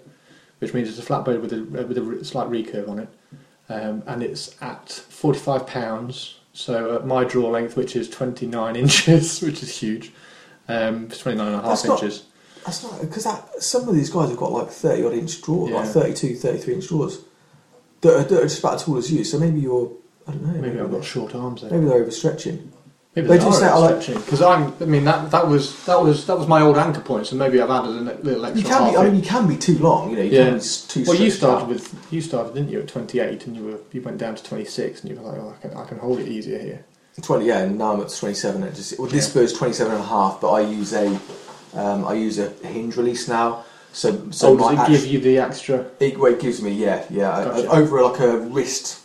which 0.59 0.73
means 0.73 0.89
it's 0.89 0.99
a 0.99 1.03
flat 1.03 1.25
bow 1.25 1.39
with 1.39 1.53
a 1.53 1.61
with 1.63 1.97
a 1.97 2.25
slight 2.25 2.47
recurve 2.49 2.87
on 2.89 2.99
it, 2.99 3.09
um, 3.69 4.03
and 4.05 4.21
it's 4.23 4.55
at 4.61 4.89
45 4.89 5.65
pounds. 5.67 6.39
So 6.53 6.95
at 6.95 7.05
my 7.05 7.25
draw 7.25 7.49
length, 7.49 7.75
which 7.75 7.95
is 7.97 8.09
29 8.09 8.75
inches, 8.77 9.41
which 9.41 9.61
is 9.61 9.77
huge, 9.77 10.13
um, 10.69 11.05
it's 11.05 11.19
29 11.19 11.47
and 11.47 11.55
a 11.55 11.59
half 11.59 11.67
That's 11.69 11.85
not- 11.85 12.03
inches. 12.03 12.25
That's 12.65 12.81
not 12.83 12.99
because 12.99 13.27
some 13.59 13.87
of 13.87 13.93
these 13.93 14.09
guys 14.09 14.29
have 14.29 14.39
got 14.39 14.51
like 14.51 14.69
thirty 14.69 15.05
odd 15.05 15.13
inch 15.13 15.39
draws, 15.43 15.69
like 15.69 15.85
Yeah. 15.85 15.91
32, 15.91 16.35
33 16.35 16.73
inch 16.73 16.87
draws 16.87 17.21
that 18.05 18.15
are, 18.19 18.23
that 18.23 18.39
are 18.39 18.43
just 18.43 18.59
about 18.59 18.75
as 18.75 18.83
tall 18.83 18.97
as 18.97 19.11
you. 19.11 19.23
So 19.23 19.39
maybe 19.39 19.59
you're, 19.59 19.91
I 20.27 20.31
don't 20.31 20.43
know, 20.45 20.61
Maybe 20.61 20.79
I've 20.79 20.91
got 20.91 21.03
short 21.03 21.35
arms 21.35 21.61
then. 21.61 21.71
maybe 21.71 21.85
they're 21.85 22.03
overstretching. 22.05 22.69
Maybe 23.15 23.27
They 23.29 23.37
they, 23.37 23.45
do 23.45 23.51
say 23.53 23.71
like- 23.73 24.05
because 24.05 24.41
I'm. 24.41 24.73
I 24.81 24.85
mean 24.85 25.05
that 25.05 25.31
that 25.31 25.47
was 25.47 25.85
that 25.85 26.01
was 26.01 26.25
that 26.27 26.37
was 26.37 26.47
my 26.49 26.59
old 26.61 26.77
anchor 26.77 26.99
point. 26.99 27.27
So 27.27 27.37
maybe 27.37 27.61
I've 27.61 27.69
added 27.69 27.91
a 27.91 28.01
little 28.27 28.45
extra. 28.45 28.61
You 28.61 28.67
can 28.67 28.91
be, 28.91 28.97
I 28.97 29.03
mean, 29.05 29.15
you 29.15 29.21
can 29.21 29.47
be 29.47 29.55
too 29.55 29.77
long. 29.79 30.09
You 30.09 30.17
know, 30.17 30.21
you 30.23 30.31
Yeah. 30.31 30.45
can 30.49 30.57
be 30.57 30.63
too. 30.89 31.03
Well, 31.07 31.15
you 31.15 31.31
started 31.31 31.63
out. 31.63 31.69
with 31.69 32.07
you 32.11 32.19
started, 32.19 32.53
didn't 32.55 32.71
you, 32.71 32.81
at 32.81 32.89
28, 32.89 33.47
and 33.47 33.55
you 33.55 33.63
were 33.63 33.79
you 33.93 34.01
went 34.01 34.17
down 34.17 34.35
to 34.35 34.43
26, 34.43 35.01
and 35.01 35.09
you 35.11 35.15
were 35.17 35.29
like, 35.31 35.39
oh, 35.39 35.55
I 35.57 35.61
can 35.65 35.77
I 35.77 35.85
can 35.85 35.97
hold 35.99 36.19
it 36.19 36.27
easier 36.27 36.59
here. 36.59 36.83
twenty. 37.21 37.45
Yeah, 37.45 37.59
and 37.59 37.77
now 37.77 37.93
I'm 37.93 38.01
at 38.01 38.09
twenty 38.09 38.35
seven. 38.35 38.63
It 38.63 38.75
just 38.75 38.99
well, 38.99 39.07
this 39.07 39.33
Yeah. 39.33 39.41
bow's 39.43 39.53
27 39.53 39.93
and 39.93 40.03
a 40.03 40.05
half, 40.07 40.41
but 40.41 40.51
I 40.51 40.59
use 40.61 40.91
a, 40.93 41.07
um, 41.73 42.03
I 42.05 42.13
use 42.15 42.37
a 42.39 42.49
hinge 42.67 42.97
release 42.97 43.29
now. 43.29 43.63
So 43.95 44.29
so 44.31 44.55
my 44.55 44.75
does 44.75 44.89
it 44.89 44.91
give 44.91 45.05
you 45.13 45.19
the 45.21 45.37
extra? 45.37 45.85
it, 46.01 46.19
well, 46.19 46.33
it 46.33 46.41
gives 46.41 46.61
me 46.61 46.71
yeah 46.73 47.05
yeah 47.09 47.39
a- 47.39 47.45
Gotcha. 47.45 47.69
over 47.79 48.01
like 48.03 48.19
a 48.19 48.39
wrist 48.39 48.99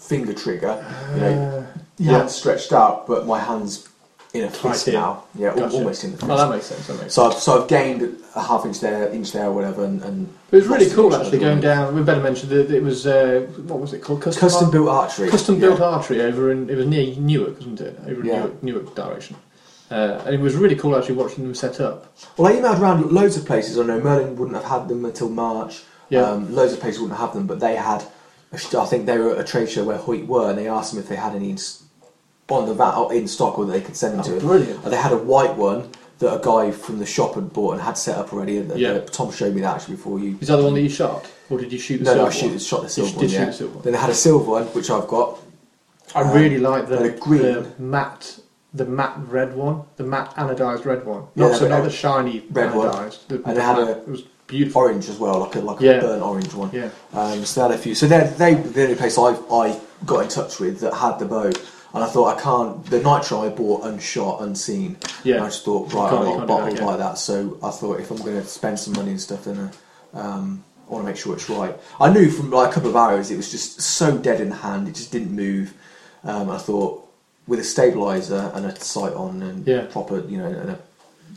finger 0.00 0.32
trigger. 0.32 0.74
You 1.14 1.20
know, 1.20 1.26
Uh, 1.28 1.78
yeah, 1.98 2.12
yeah. 2.12 2.26
stretched 2.26 2.72
out, 2.72 3.06
but 3.06 3.26
my 3.26 3.38
hands 3.38 3.86
in 4.32 4.44
a 4.44 4.50
fist 4.50 4.88
now. 4.88 5.24
Yeah, 5.34 5.54
Gotcha. 5.54 5.76
almost 5.76 6.04
in 6.04 6.12
the 6.12 6.16
fist. 6.18 6.30
Oh, 6.30 6.36
that 6.38 6.50
makes 6.50 6.66
sense. 6.66 6.86
That 6.86 7.00
makes 7.00 7.12
So 7.14 7.26
I've, 7.26 7.34
so 7.38 7.62
I've 7.62 7.68
gained 7.68 8.00
a 8.34 8.42
half 8.42 8.64
inch 8.64 8.80
there, 8.80 9.08
inch 9.12 9.30
there, 9.32 9.46
or 9.46 9.52
whatever, 9.52 9.84
and, 9.84 10.02
and 10.02 10.16
It 10.50 10.56
was 10.56 10.66
really 10.68 10.88
cool 10.90 11.14
actually 11.14 11.38
going 11.38 11.60
down. 11.60 11.94
We 11.94 12.02
better 12.02 12.22
mention 12.22 12.48
that 12.48 12.70
it 12.70 12.82
was 12.82 13.06
uh, 13.06 13.46
what 13.70 13.78
was 13.78 13.92
it 13.92 14.00
called? 14.02 14.22
Custom, 14.22 14.40
Custom 14.40 14.70
built 14.70 14.88
archery. 14.88 15.28
custom 15.28 15.60
built 15.60 15.78
Yeah. 15.80 15.84
archery 15.96 16.20
over 16.22 16.50
in 16.50 16.70
it 16.70 16.76
was 16.76 16.86
near 16.86 17.14
Newark, 17.16 17.56
wasn't 17.58 17.80
it? 17.82 17.94
Over 18.08 18.20
in 18.22 18.26
Yeah. 18.26 18.38
Newark, 18.38 18.62
Newark 18.62 18.94
direction. 18.94 19.36
Uh, 19.94 20.20
and 20.26 20.34
it 20.34 20.40
was 20.40 20.54
really 20.56 20.74
cool 20.74 20.96
actually 20.96 21.14
watching 21.14 21.44
them 21.44 21.54
set 21.54 21.80
up. 21.80 22.12
Well, 22.36 22.52
I 22.52 22.56
emailed 22.56 22.80
around 22.80 23.12
loads 23.12 23.36
of 23.36 23.46
places. 23.46 23.78
I 23.78 23.84
know 23.84 24.00
Merlin 24.00 24.34
wouldn't 24.36 24.56
have 24.60 24.64
had 24.68 24.88
them 24.88 25.04
until 25.04 25.28
March. 25.28 25.82
Yeah. 26.08 26.22
Um, 26.22 26.52
loads 26.54 26.72
of 26.72 26.80
places 26.80 27.00
wouldn't 27.00 27.18
have 27.20 27.32
them, 27.32 27.46
but 27.46 27.60
they 27.60 27.76
had. 27.76 28.02
a 28.52 28.56
I 28.80 28.86
think 28.86 29.06
they 29.06 29.18
were 29.18 29.32
at 29.34 29.38
a 29.38 29.44
trade 29.44 29.70
show 29.70 29.84
where 29.84 29.96
Hoyt 29.96 30.26
were, 30.26 30.50
and 30.50 30.58
they 30.58 30.68
asked 30.68 30.92
them 30.92 31.00
if 31.00 31.08
they 31.08 31.16
had 31.16 31.34
any 31.34 31.50
in, 31.50 31.58
on 32.48 32.66
the 32.66 32.74
VAT 32.74 33.10
in 33.12 33.26
stock, 33.28 33.58
or 33.58 33.64
that 33.66 33.72
they 33.72 33.80
could 33.80 33.96
send 33.96 34.14
them 34.14 34.20
Oh, 34.20 34.24
to. 34.24 34.30
them. 34.32 34.40
brilliant! 34.48 34.84
And 34.84 34.92
they 34.92 34.96
had 34.96 35.12
a 35.12 35.16
white 35.18 35.54
one 35.56 35.90
that 36.18 36.34
a 36.40 36.44
guy 36.44 36.70
from 36.70 36.98
the 36.98 37.06
shop 37.06 37.34
had 37.36 37.52
bought 37.52 37.72
and 37.74 37.80
had 37.82 37.96
set 37.98 38.16
up 38.16 38.32
already. 38.32 38.58
And 38.58 38.76
Yeah. 38.78 38.90
uh, 38.92 39.00
Tom 39.06 39.30
showed 39.32 39.54
me 39.54 39.60
that 39.62 39.76
actually 39.76 39.96
before 39.96 40.18
you. 40.18 40.38
Is 40.40 40.48
that 40.48 40.56
the 40.56 40.64
one 40.64 40.74
that 40.74 40.80
you 40.82 40.88
shot, 40.88 41.24
or 41.50 41.58
did 41.58 41.72
you 41.72 41.78
shoot 41.78 41.98
the 41.98 42.04
No, 42.04 42.14
no, 42.16 42.26
I 42.26 42.30
shoot, 42.30 42.50
one? 42.50 42.58
shot 42.58 42.76
the 42.82 42.86
You 42.86 42.88
silver 42.90 43.10
did 43.12 43.20
one. 43.20 43.28
shoot 43.28 43.46
the 43.46 43.52
silver 43.52 43.74
one. 43.74 43.82
Then 43.84 43.92
they 43.94 43.98
had 43.98 44.10
a 44.10 44.14
silver 44.14 44.50
one, 44.50 44.64
which 44.66 44.90
I've 44.90 45.08
got. 45.08 45.38
I 46.14 46.22
Um, 46.22 46.32
really 46.32 46.58
like 46.58 46.88
the, 46.88 47.02
a 47.02 47.08
green. 47.10 47.42
the 47.42 47.66
matte, 47.78 48.38
the 48.74 48.84
matte 48.84 49.16
red 49.28 49.54
one, 49.54 49.82
the 49.96 50.04
matte 50.04 50.34
anodized 50.36 50.84
red 50.84 51.04
one. 51.06 51.24
Yeah, 51.36 51.48
Not 51.48 51.56
so 51.58 51.68
not 51.68 51.82
the 51.84 51.90
shiny 51.90 52.44
red 52.50 52.74
one. 52.74 52.88
The, 53.28 53.36
And 53.36 53.56
the 53.56 53.60
it 53.60 53.60
had 53.60 53.78
a- 53.78 53.90
it 53.98 54.08
was 54.08 54.22
beautiful. 54.46 54.82
Orange 54.82 55.08
as 55.08 55.18
well, 55.18 55.38
like 55.40 55.54
a 55.54 55.60
like 55.60 55.80
Yeah. 55.80 55.92
a 55.92 56.00
burnt 56.00 56.22
orange 56.22 56.54
one. 56.54 56.70
Yeah, 56.72 56.88
Um, 57.12 57.44
so 57.44 57.60
they 57.60 57.68
had 57.72 57.78
a 57.78 57.82
few. 57.82 57.94
So 57.94 58.06
they 58.06 58.20
they 58.36 58.54
the 58.54 58.82
only 58.82 58.94
place 58.96 59.16
I 59.16 59.36
I 59.50 59.80
got 60.04 60.20
in 60.24 60.28
touch 60.28 60.58
with 60.60 60.80
that 60.80 60.92
had 60.94 61.18
the 61.18 61.24
bow, 61.24 61.50
and 61.94 62.04
I 62.04 62.06
thought 62.06 62.36
I 62.36 62.40
can't. 62.40 62.84
The 62.90 62.98
nitro 62.98 63.42
I 63.42 63.48
bought 63.50 63.82
unshot, 63.84 64.42
unseen. 64.42 64.96
yeah. 65.22 65.36
And 65.36 65.44
I 65.44 65.48
just 65.48 65.64
thought 65.64 65.92
right, 65.94 66.12
I'm 66.12 66.26
you 66.26 66.36
not 66.38 66.48
can't 66.48 66.70
do 66.70 66.76
that 66.78 66.84
like 66.86 66.98
that. 66.98 67.18
So 67.18 67.56
I 67.62 67.70
thought 67.70 68.00
if 68.00 68.10
I'm 68.10 68.18
going 68.18 68.40
to 68.40 68.44
spend 68.46 68.78
some 68.80 68.92
money 68.94 69.12
and 69.12 69.20
stuff, 69.20 69.44
then 69.44 69.70
uh, 70.14 70.18
um, 70.18 70.64
I 70.88 70.92
want 70.92 71.04
to 71.04 71.06
make 71.10 71.16
sure 71.16 71.34
it's 71.34 71.48
right. 71.48 71.74
I 72.00 72.12
knew 72.12 72.28
from 72.30 72.50
like 72.50 72.70
a 72.70 72.74
couple 72.74 72.90
of 72.90 72.96
arrows 72.96 73.30
it 73.30 73.36
was 73.36 73.50
just 73.50 73.80
so 73.80 74.18
dead 74.18 74.40
in 74.40 74.50
the 74.50 74.56
hand, 74.56 74.88
it 74.88 74.94
just 74.96 75.12
didn't 75.12 75.32
move. 75.32 75.72
Um, 76.24 76.50
I 76.50 76.58
thought 76.58 77.03
with 77.46 77.60
a 77.60 77.64
stabilizer 77.64 78.50
and 78.54 78.66
a 78.66 78.74
sight 78.80 79.12
on 79.12 79.42
and 79.42 79.66
Yeah. 79.66 79.82
proper, 79.90 80.20
you 80.28 80.38
know, 80.38 80.46
and 80.46 80.70
a 80.70 80.78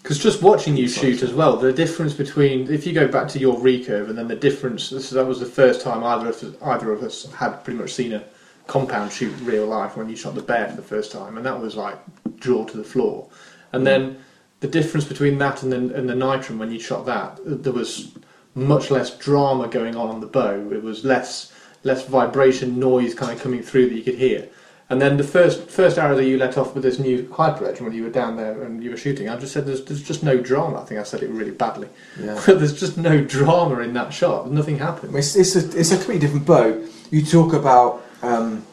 Because 0.03 0.19
just 0.19 0.41
watching 0.41 0.77
you 0.77 0.87
shoot 0.87 1.21
as 1.21 1.33
well, 1.33 1.57
the 1.57 1.73
difference 1.73 2.13
between 2.13 2.71
if 2.71 2.85
you 2.87 2.93
go 2.93 3.07
back 3.07 3.27
to 3.29 3.39
your 3.39 3.57
recurve 3.57 4.09
and 4.09 4.17
then 4.17 4.27
the 4.29 4.35
difference. 4.35 4.89
This, 4.89 5.09
that 5.09 5.25
was 5.25 5.39
the 5.39 5.45
first 5.45 5.81
time 5.81 6.03
either 6.03 6.29
of 6.29 6.35
us, 6.35 6.45
either 6.63 6.91
of 6.93 7.03
us 7.03 7.29
had 7.33 7.63
pretty 7.63 7.79
much 7.79 7.93
seen 7.93 8.13
a 8.13 8.23
compound 8.67 9.11
shoot 9.11 9.33
in 9.37 9.45
real 9.45 9.65
life 9.65 9.97
when 9.97 10.07
you 10.07 10.15
shot 10.15 10.35
the 10.35 10.41
bear 10.41 10.69
for 10.69 10.75
the 10.75 10.81
first 10.81 11.11
time, 11.11 11.35
and 11.35 11.45
that 11.45 11.59
was 11.59 11.75
like 11.75 11.97
jaw 12.39 12.63
to 12.65 12.77
the 12.77 12.83
floor. 12.83 13.27
And 13.73 13.85
then 13.85 14.17
the 14.61 14.67
difference 14.67 15.05
between 15.05 15.37
that 15.39 15.63
and 15.63 15.71
the, 15.73 15.77
and 15.95 16.07
the 16.07 16.13
nitrum 16.13 16.57
when 16.57 16.71
you 16.71 16.79
shot 16.79 17.05
that, 17.07 17.39
there 17.43 17.73
was 17.73 18.11
much 18.55 18.89
less 18.91 19.09
drama 19.17 19.67
going 19.67 19.95
on 19.95 20.09
on 20.09 20.19
the 20.21 20.27
bow. 20.27 20.69
It 20.71 20.83
was 20.83 21.03
less 21.03 21.51
less 21.83 22.05
vibration, 22.05 22.79
noise 22.79 23.13
kind 23.13 23.31
of 23.31 23.41
coming 23.41 23.61
through 23.61 23.89
that 23.89 23.95
you 23.95 24.03
could 24.03 24.15
hear. 24.15 24.47
And 24.89 25.01
then 25.01 25.17
the 25.17 25.23
first 25.23 25.69
first 25.69 25.97
arrow 25.97 26.15
that 26.15 26.25
you 26.25 26.37
let 26.37 26.57
off 26.57 26.73
with 26.73 26.83
this 26.83 26.97
new 26.97 27.29
hyper 27.33 27.67
edge 27.67 27.81
when 27.81 27.93
you 27.93 28.03
were 28.03 28.09
down 28.09 28.37
there 28.37 28.63
and 28.63 28.81
you 28.81 28.91
were 28.91 28.97
shooting, 28.97 29.27
I 29.27 29.35
just 29.35 29.51
said 29.51 29.65
there's, 29.65 29.83
there's 29.83 30.01
just 30.01 30.23
no 30.23 30.39
drama. 30.39 30.79
I 30.81 30.85
think 30.85 30.99
I 30.99 31.03
said 31.03 31.23
it 31.23 31.29
really 31.29 31.51
badly. 31.51 31.89
yeah. 32.19 32.39
there's 32.45 32.79
just 32.79 32.97
no 32.97 33.21
drama 33.21 33.79
in 33.79 33.93
that 33.93 34.13
shot. 34.13 34.49
Nothing 34.49 34.77
happened. 34.77 35.13
It's, 35.15 35.35
it's, 35.35 35.55
a, 35.57 35.77
it's 35.77 35.91
a 35.91 35.97
completely 35.97 36.19
different 36.19 36.45
bow. 36.45 36.87
You 37.11 37.21
talk 37.21 37.51
about 37.51 38.05
um, 38.21 38.65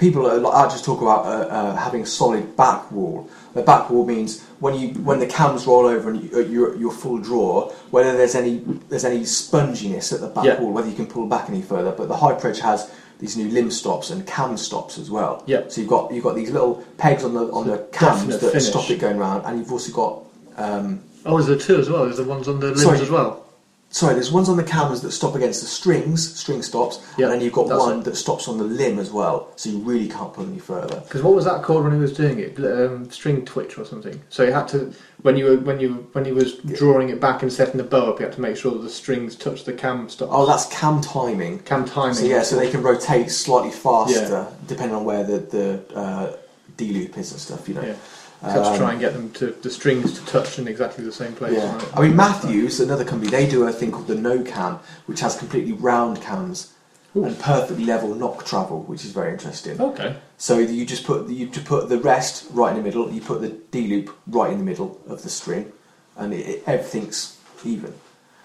people 0.00 0.26
are, 0.26 0.68
just 0.68 0.84
talk 0.84 1.00
about 1.02 1.26
uh, 1.26 1.46
uh, 1.46 1.76
having 1.76 2.02
a 2.02 2.06
solid 2.06 2.56
back 2.56 2.90
wall. 2.90 3.30
The 3.54 3.62
back 3.62 3.90
wall 3.90 4.06
means 4.06 4.42
when 4.60 4.74
you 4.78 4.88
when 5.02 5.18
the 5.18 5.26
cams 5.26 5.66
roll 5.66 5.86
over 5.86 6.10
and 6.10 6.22
you, 6.22 6.40
you're 6.44 6.76
you're 6.76 6.92
full 6.92 7.18
draw, 7.18 7.70
whether 7.90 8.16
there's 8.16 8.34
any 8.36 8.58
there's 8.88 9.04
any 9.04 9.20
sponginess 9.20 10.12
at 10.12 10.20
the 10.20 10.28
back 10.28 10.44
Yeah. 10.44 10.60
wall, 10.60 10.72
whether 10.72 10.88
you 10.88 10.94
can 10.94 11.06
pull 11.06 11.26
back 11.26 11.48
any 11.48 11.60
further. 11.62 11.90
But 11.92 12.08
the 12.08 12.16
Hyper 12.16 12.48
Edge 12.48 12.60
has 12.60 12.90
these 13.18 13.36
new 13.36 13.48
limb 13.50 13.70
stops 13.70 14.10
and 14.10 14.26
cam 14.26 14.56
stops 14.56 14.98
as 14.98 15.10
well. 15.10 15.42
Yeah. 15.46 15.62
So 15.68 15.80
you've 15.80 15.90
got 15.90 16.12
you've 16.12 16.22
got 16.24 16.36
these 16.36 16.50
little 16.52 16.84
pegs 16.96 17.24
on 17.24 17.34
the 17.34 17.50
on 17.52 17.66
the 17.66 17.78
cams 17.92 18.20
Definite 18.20 18.40
that 18.40 18.50
finish. 18.52 18.68
stop 18.68 18.88
it 18.90 19.00
going 19.00 19.18
round, 19.18 19.44
and 19.46 19.58
you've 19.58 19.72
also 19.72 19.92
got 19.92 20.22
um, 20.56 21.00
Oh, 21.26 21.36
is 21.38 21.46
there 21.48 21.58
two 21.58 21.78
as 21.78 21.90
well? 21.90 22.04
Is 22.04 22.16
there 22.18 22.26
ones 22.26 22.46
on 22.48 22.60
the 22.60 22.66
limbs 22.68 22.82
Sorry. 22.82 23.00
as 23.00 23.10
well? 23.10 23.44
Sorry, 23.92 24.14
there's 24.14 24.30
ones 24.30 24.48
on 24.48 24.56
the 24.56 24.62
cams 24.62 25.00
that 25.00 25.10
stop 25.10 25.34
against 25.34 25.62
the 25.62 25.66
strings, 25.66 26.36
string 26.38 26.62
stops, 26.62 27.04
Yeah, 27.18 27.24
and 27.26 27.34
then 27.34 27.40
you've 27.40 27.52
got 27.52 27.66
that's 27.68 27.80
one 27.80 27.98
it. 27.98 28.04
that 28.04 28.14
stops 28.14 28.46
on 28.46 28.56
the 28.56 28.62
limb 28.64 29.00
as 29.00 29.10
well, 29.10 29.52
so 29.56 29.68
you 29.68 29.78
really 29.78 30.08
can't 30.08 30.32
pull 30.32 30.46
any 30.46 30.60
further. 30.60 31.00
Because 31.00 31.24
what 31.24 31.34
was 31.34 31.44
that 31.44 31.64
called 31.64 31.82
when 31.82 31.92
he 31.94 31.98
was 31.98 32.12
doing 32.16 32.38
it? 32.38 32.56
Um, 32.60 33.10
string 33.10 33.44
twitch 33.44 33.78
or 33.78 33.84
something. 33.84 34.22
So 34.28 34.46
he 34.46 34.52
had 34.52 34.68
to 34.68 34.94
when 35.22 35.36
you 35.36 35.44
were 35.46 35.56
when 35.56 35.80
you 35.80 36.08
when 36.12 36.24
he 36.24 36.30
was 36.30 36.54
drawing 36.58 37.08
it 37.08 37.20
back 37.20 37.42
and 37.42 37.52
setting 37.52 37.78
the 37.78 37.82
bow 37.84 38.10
up, 38.12 38.18
he 38.18 38.24
had 38.24 38.32
to 38.34 38.40
make 38.40 38.56
sure 38.56 38.70
that 38.70 38.82
the 38.82 38.88
strings 38.88 39.34
touched 39.34 39.66
the 39.66 39.72
cam 39.72 40.08
stop. 40.08 40.28
Oh, 40.30 40.46
that's 40.46 40.66
cam 40.66 41.00
timing. 41.00 41.58
cam 41.60 41.84
timing. 41.84 42.14
So 42.14 42.26
yeah, 42.26 42.42
so 42.42 42.54
they 42.56 42.70
can 42.70 42.82
rotate 42.84 43.28
slightly 43.30 43.72
faster 43.72 44.46
depending 44.68 44.94
on 44.96 45.04
where 45.04 45.24
the 45.24 45.38
the 45.38 45.96
uh, 45.96 46.36
D 46.76 46.92
loop 46.92 47.18
is 47.18 47.32
and 47.32 47.40
stuff. 47.40 47.68
You 47.68 47.74
know. 47.74 47.82
Yeah. 47.82 47.96
So 48.42 48.48
you 48.48 48.54
to 48.54 48.60
Um, 48.70 48.76
try 48.78 48.90
and 48.92 49.00
get 49.00 49.12
them 49.12 49.30
to 49.32 49.46
the 49.62 49.68
strings 49.70 50.18
to 50.18 50.24
touch 50.24 50.58
in 50.58 50.66
exactly 50.66 51.04
the 51.04 51.12
same 51.12 51.34
place. 51.34 51.52
Yeah, 51.58 51.74
right? 51.76 51.88
I 51.94 52.00
mean 52.00 52.16
Mathews, 52.16 52.80
another 52.80 53.04
company, 53.04 53.30
they 53.30 53.46
do 53.46 53.64
a 53.66 53.72
thing 53.72 53.92
called 53.92 54.06
the 54.06 54.14
No 54.14 54.42
Cam, 54.42 54.78
which 55.06 55.20
has 55.20 55.36
completely 55.36 55.72
round 55.72 56.22
cams 56.22 56.72
Ooh. 57.14 57.24
and 57.26 57.38
perfectly 57.38 57.84
level 57.84 58.14
nock 58.14 58.46
travel, 58.46 58.82
which 58.84 59.04
is 59.04 59.10
very 59.10 59.32
interesting. 59.32 59.78
Okay. 59.78 60.16
So 60.38 60.58
you 60.58 60.86
just 60.86 61.04
put 61.04 61.28
you 61.28 61.48
just 61.48 61.66
put 61.66 61.90
the 61.90 61.98
rest 61.98 62.46
right 62.52 62.70
in 62.70 62.78
the 62.78 62.82
middle, 62.82 63.10
you 63.12 63.20
put 63.20 63.42
the 63.42 63.50
D 63.50 63.86
loop 63.88 64.16
right 64.26 64.50
in 64.50 64.58
the 64.58 64.64
middle 64.64 64.98
of 65.06 65.22
the 65.22 65.28
string, 65.28 65.70
and 66.16 66.32
it, 66.32 66.46
it, 66.46 66.62
everything's 66.66 67.36
even. 67.64 67.92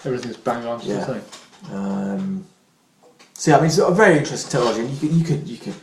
Everything's 0.03 0.37
bang 0.37 0.65
on 0.65 0.81
to 0.81 0.87
Yeah. 0.87 1.05
the 1.05 1.05
same. 1.05 1.23
Um, 1.73 2.45
so 3.33 3.51
yeah, 3.51 3.57
I 3.57 3.59
mean 3.61 3.67
it's 3.67 3.77
a 3.77 3.91
very 3.91 4.17
interesting 4.17 4.51
technology, 4.51 4.81
and 4.81 4.89
you 4.91 4.99
could 4.99 5.13
you 5.13 5.23
could 5.23 5.47
you 5.47 5.57
could 5.57 5.75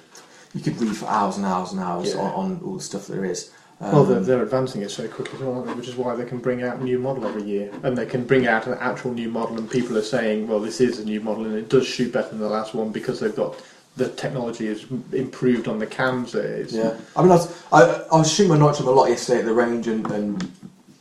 you 0.54 0.60
could 0.60 0.78
read 0.82 0.94
for 0.94 1.06
hours 1.06 1.38
and 1.38 1.46
hours 1.46 1.72
and 1.72 1.80
hours 1.80 2.12
Yeah. 2.14 2.20
on, 2.20 2.30
on 2.34 2.60
all 2.62 2.76
the 2.76 2.82
stuff 2.82 3.06
there 3.06 3.24
is. 3.24 3.50
Um, 3.82 3.92
Well, 3.92 4.04
they're, 4.04 4.20
they're 4.20 4.42
advancing 4.42 4.82
it 4.82 4.90
so 4.90 5.08
quickly, 5.08 5.44
aren't 5.46 5.66
they? 5.66 5.74
which 5.74 5.88
is 5.88 5.96
why 5.96 6.14
they 6.14 6.24
can 6.24 6.38
bring 6.38 6.62
out 6.62 6.76
a 6.78 6.84
new 6.84 6.98
model 6.98 7.26
every 7.26 7.42
year, 7.42 7.70
and 7.82 7.96
they 7.98 8.06
can 8.06 8.24
bring 8.24 8.46
out 8.46 8.66
an 8.66 8.74
actual 8.80 9.12
new 9.12 9.28
model, 9.28 9.58
and 9.58 9.70
people 9.70 9.98
are 9.98 10.02
saying, 10.02 10.46
"Well, 10.48 10.60
this 10.60 10.80
is 10.80 10.98
a 10.98 11.04
new 11.04 11.20
model, 11.20 11.44
and 11.46 11.54
it 11.56 11.68
does 11.68 11.86
shoot 11.86 12.12
better 12.12 12.28
than 12.30 12.38
the 12.38 12.48
last 12.48 12.74
one 12.74 12.90
because 12.92 13.18
they've 13.20 13.34
got 13.34 13.60
the 13.96 14.08
technology 14.08 14.68
is 14.68 14.86
improved 15.12 15.66
on 15.68 15.78
the 15.78 15.86
cams." 15.86 16.34
It's, 16.34 16.72
Yeah, 16.72 16.96
I 17.16 17.22
mean, 17.22 17.32
I 17.32 17.36
was, 17.36 17.62
I, 17.72 17.82
I 18.12 18.16
was 18.18 18.32
shooting 18.32 18.52
my 18.52 18.58
Nitrum 18.58 18.86
a 18.86 18.90
lot 18.90 19.08
yesterday 19.08 19.40
at 19.40 19.46
the 19.46 19.52
range, 19.52 19.88
and, 19.88 20.08
and 20.10 20.50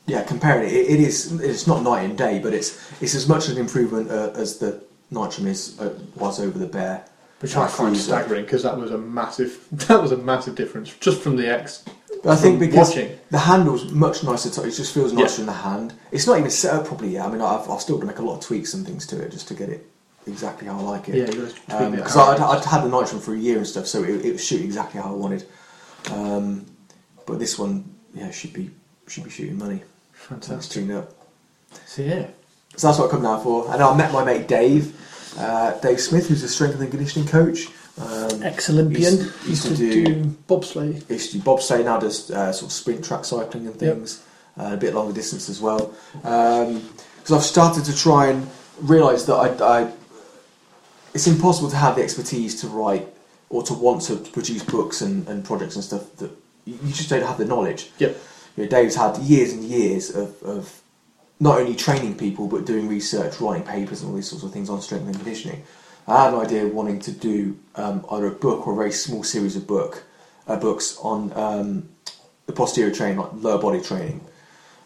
yeah, 0.07 0.23
comparing 0.23 0.67
it, 0.67 0.73
it, 0.73 0.89
it 0.89 0.99
is 0.99 1.39
it's 1.41 1.67
not 1.67 1.83
night 1.83 2.01
and 2.01 2.17
day, 2.17 2.39
but 2.39 2.53
it's 2.53 2.79
it's 3.01 3.13
as 3.15 3.27
much 3.27 3.47
an 3.49 3.57
improvement 3.57 4.09
uh, 4.09 4.31
as 4.35 4.57
the 4.57 4.81
Nitrum 5.13 5.45
is 5.45 5.79
uh, 5.79 5.93
was 6.15 6.39
over 6.39 6.57
the 6.57 6.65
Bear. 6.67 7.03
which 7.41 7.55
I 7.55 7.67
find 7.67 7.95
staggering 7.95 8.43
because 8.45 8.63
that 8.63 8.77
was 8.77 8.91
a 8.91 8.97
massive 8.97 9.67
that 9.87 10.01
was 10.01 10.11
a 10.11 10.17
massive 10.17 10.55
difference 10.55 10.93
just 10.99 11.21
from 11.21 11.35
the 11.37 11.47
X. 11.47 11.83
I 12.25 12.35
think 12.35 12.59
because 12.59 12.89
watching. 12.89 13.17
the 13.31 13.39
handle's 13.39 13.91
much 13.91 14.23
nicer, 14.23 14.49
to, 14.51 14.63
it 14.67 14.71
just 14.71 14.93
feels 14.93 15.11
Yeah. 15.13 15.21
nicer 15.21 15.41
in 15.41 15.47
the 15.47 15.53
hand. 15.53 15.93
It's 16.11 16.27
not 16.27 16.37
even 16.37 16.51
set 16.51 16.73
up 16.75 16.85
properly 16.85 17.11
yet. 17.13 17.25
I 17.25 17.31
mean, 17.31 17.41
I've, 17.41 17.69
I've 17.69 17.81
still 17.81 17.97
got 17.97 18.01
to 18.01 18.07
make 18.07 18.19
a 18.19 18.21
lot 18.23 18.35
of 18.37 18.41
tweaks 18.41 18.73
and 18.75 18.85
things 18.85 19.07
to 19.07 19.19
it 19.21 19.31
just 19.31 19.47
to 19.47 19.53
get 19.55 19.69
it 19.69 19.87
exactly 20.27 20.67
how 20.67 20.77
I 20.77 20.81
like 20.83 21.09
it. 21.09 21.15
Yeah, 21.15 21.25
you 21.25 21.41
gotta 21.41 21.53
tweak 21.53 21.93
it 21.93 21.95
because 21.95 22.17
out. 22.17 22.39
I'd, 22.39 22.57
I'd 22.59 22.63
had 22.65 22.83
the 22.83 22.89
Nitrum 22.89 23.19
for 23.21 23.33
a 23.33 23.37
year 23.37 23.57
and 23.57 23.65
stuff, 23.65 23.87
so 23.87 24.03
it, 24.03 24.23
it 24.23 24.33
was 24.33 24.45
shooting 24.45 24.67
exactly 24.67 25.01
how 25.01 25.09
I 25.09 25.13
wanted. 25.13 25.45
Um, 26.11 26.65
but 27.25 27.39
this 27.39 27.57
one, 27.57 27.85
yeah, 28.13 28.29
should 28.31 28.53
be 28.53 28.69
should 29.07 29.23
be 29.23 29.29
shooting 29.29 29.57
money. 29.57 29.81
Fantastic. 30.13 30.71
tuned 30.73 30.91
up. 30.91 31.11
So 31.87 32.01
yeah, 32.03 32.27
So 32.75 32.87
that's 32.87 32.99
what 32.99 33.07
I 33.07 33.11
come 33.11 33.23
down 33.23 33.41
for. 33.41 33.71
And 33.73 33.81
I 33.81 33.95
met 33.95 34.11
my 34.13 34.23
mate 34.23 34.47
Dave, 34.47 34.95
uh, 35.39 35.71
Dave 35.79 35.99
Smith, 35.99 36.27
who's 36.27 36.43
a 36.43 36.47
strength 36.47 36.79
and 36.79 36.89
conditioning 36.91 37.27
coach. 37.27 37.67
Um, 37.99 38.41
ex-Olympian 38.43 39.17
Used- 39.17 39.45
used, 39.47 39.63
to 39.67 39.75
do- 39.75 40.05
do, 40.05 40.23
bobsleigh. 40.47 41.09
used 41.09 41.31
to 41.31 41.37
do 41.39 41.43
bobsleigh, 41.43 41.83
now 41.83 41.97
does 41.99 42.31
uh, 42.31 42.51
sort 42.53 42.69
of 42.69 42.73
sprint 42.73 43.03
track 43.03 43.25
cycling 43.25 43.67
and 43.67 43.79
Yep. 43.81 43.95
things, 43.95 44.21
uh, 44.57 44.71
a 44.73 44.77
bit 44.77 44.93
longer 44.95 45.13
distance 45.13 45.49
as 45.49 45.59
well. 45.61 45.93
Because 46.13 47.31
I've 47.31 47.43
started 47.43 47.85
to 47.85 47.95
try 47.95 48.27
and 48.27 48.47
realise 48.79 49.23
that 49.25 49.35
I, 49.35 49.81
I, 49.83 49.91
it's 51.13 51.27
impossible 51.27 51.69
to 51.69 51.75
have 51.75 51.95
the 51.97 52.03
expertise 52.03 52.59
to 52.61 52.67
write 52.67 53.07
or 53.49 53.61
to 53.63 53.73
want 53.73 54.01
to 54.03 54.15
produce 54.15 54.63
books 54.63 55.01
and, 55.01 55.27
and 55.27 55.43
projects 55.43 55.75
and 55.75 55.83
stuff 55.83 56.03
that 56.17 56.31
you 56.65 56.77
you 56.83 56.93
just 56.93 57.09
don't 57.09 57.23
have 57.25 57.37
the 57.37 57.45
knowledge. 57.45 57.91
Yep. 57.99 58.17
You 58.55 58.63
know, 58.63 58.69
Dave's 58.69 58.95
had 58.95 59.17
years 59.17 59.51
and 59.51 59.63
years 59.63 60.15
of, 60.15 60.41
of 60.43 60.81
not 61.39 61.59
only 61.59 61.75
training 61.75 62.17
people 62.17 62.47
but 62.47 62.65
doing 62.65 62.87
research, 62.87 63.39
writing 63.41 63.63
papers, 63.67 64.01
and 64.01 64.09
all 64.09 64.15
these 64.15 64.29
sorts 64.29 64.43
of 64.45 64.51
things 64.53 64.69
on 64.69 64.81
strength 64.81 65.05
and 65.07 65.15
conditioning. 65.15 65.63
I 66.07 66.25
had 66.25 66.33
an 66.33 66.39
idea 66.39 66.65
of 66.65 66.73
wanting 66.73 66.99
to 67.01 67.11
do 67.11 67.57
um, 67.75 68.05
either 68.11 68.27
a 68.27 68.31
book 68.31 68.67
or 68.67 68.73
a 68.73 68.75
very 68.75 68.91
small 68.91 69.23
series 69.23 69.55
of 69.55 69.67
book 69.67 70.03
uh, 70.47 70.57
books 70.57 70.97
on 71.01 71.31
um, 71.33 71.89
the 72.47 72.53
posterior 72.53 72.93
training, 72.93 73.17
like 73.19 73.29
lower 73.33 73.61
body 73.61 73.81
training. 73.81 74.21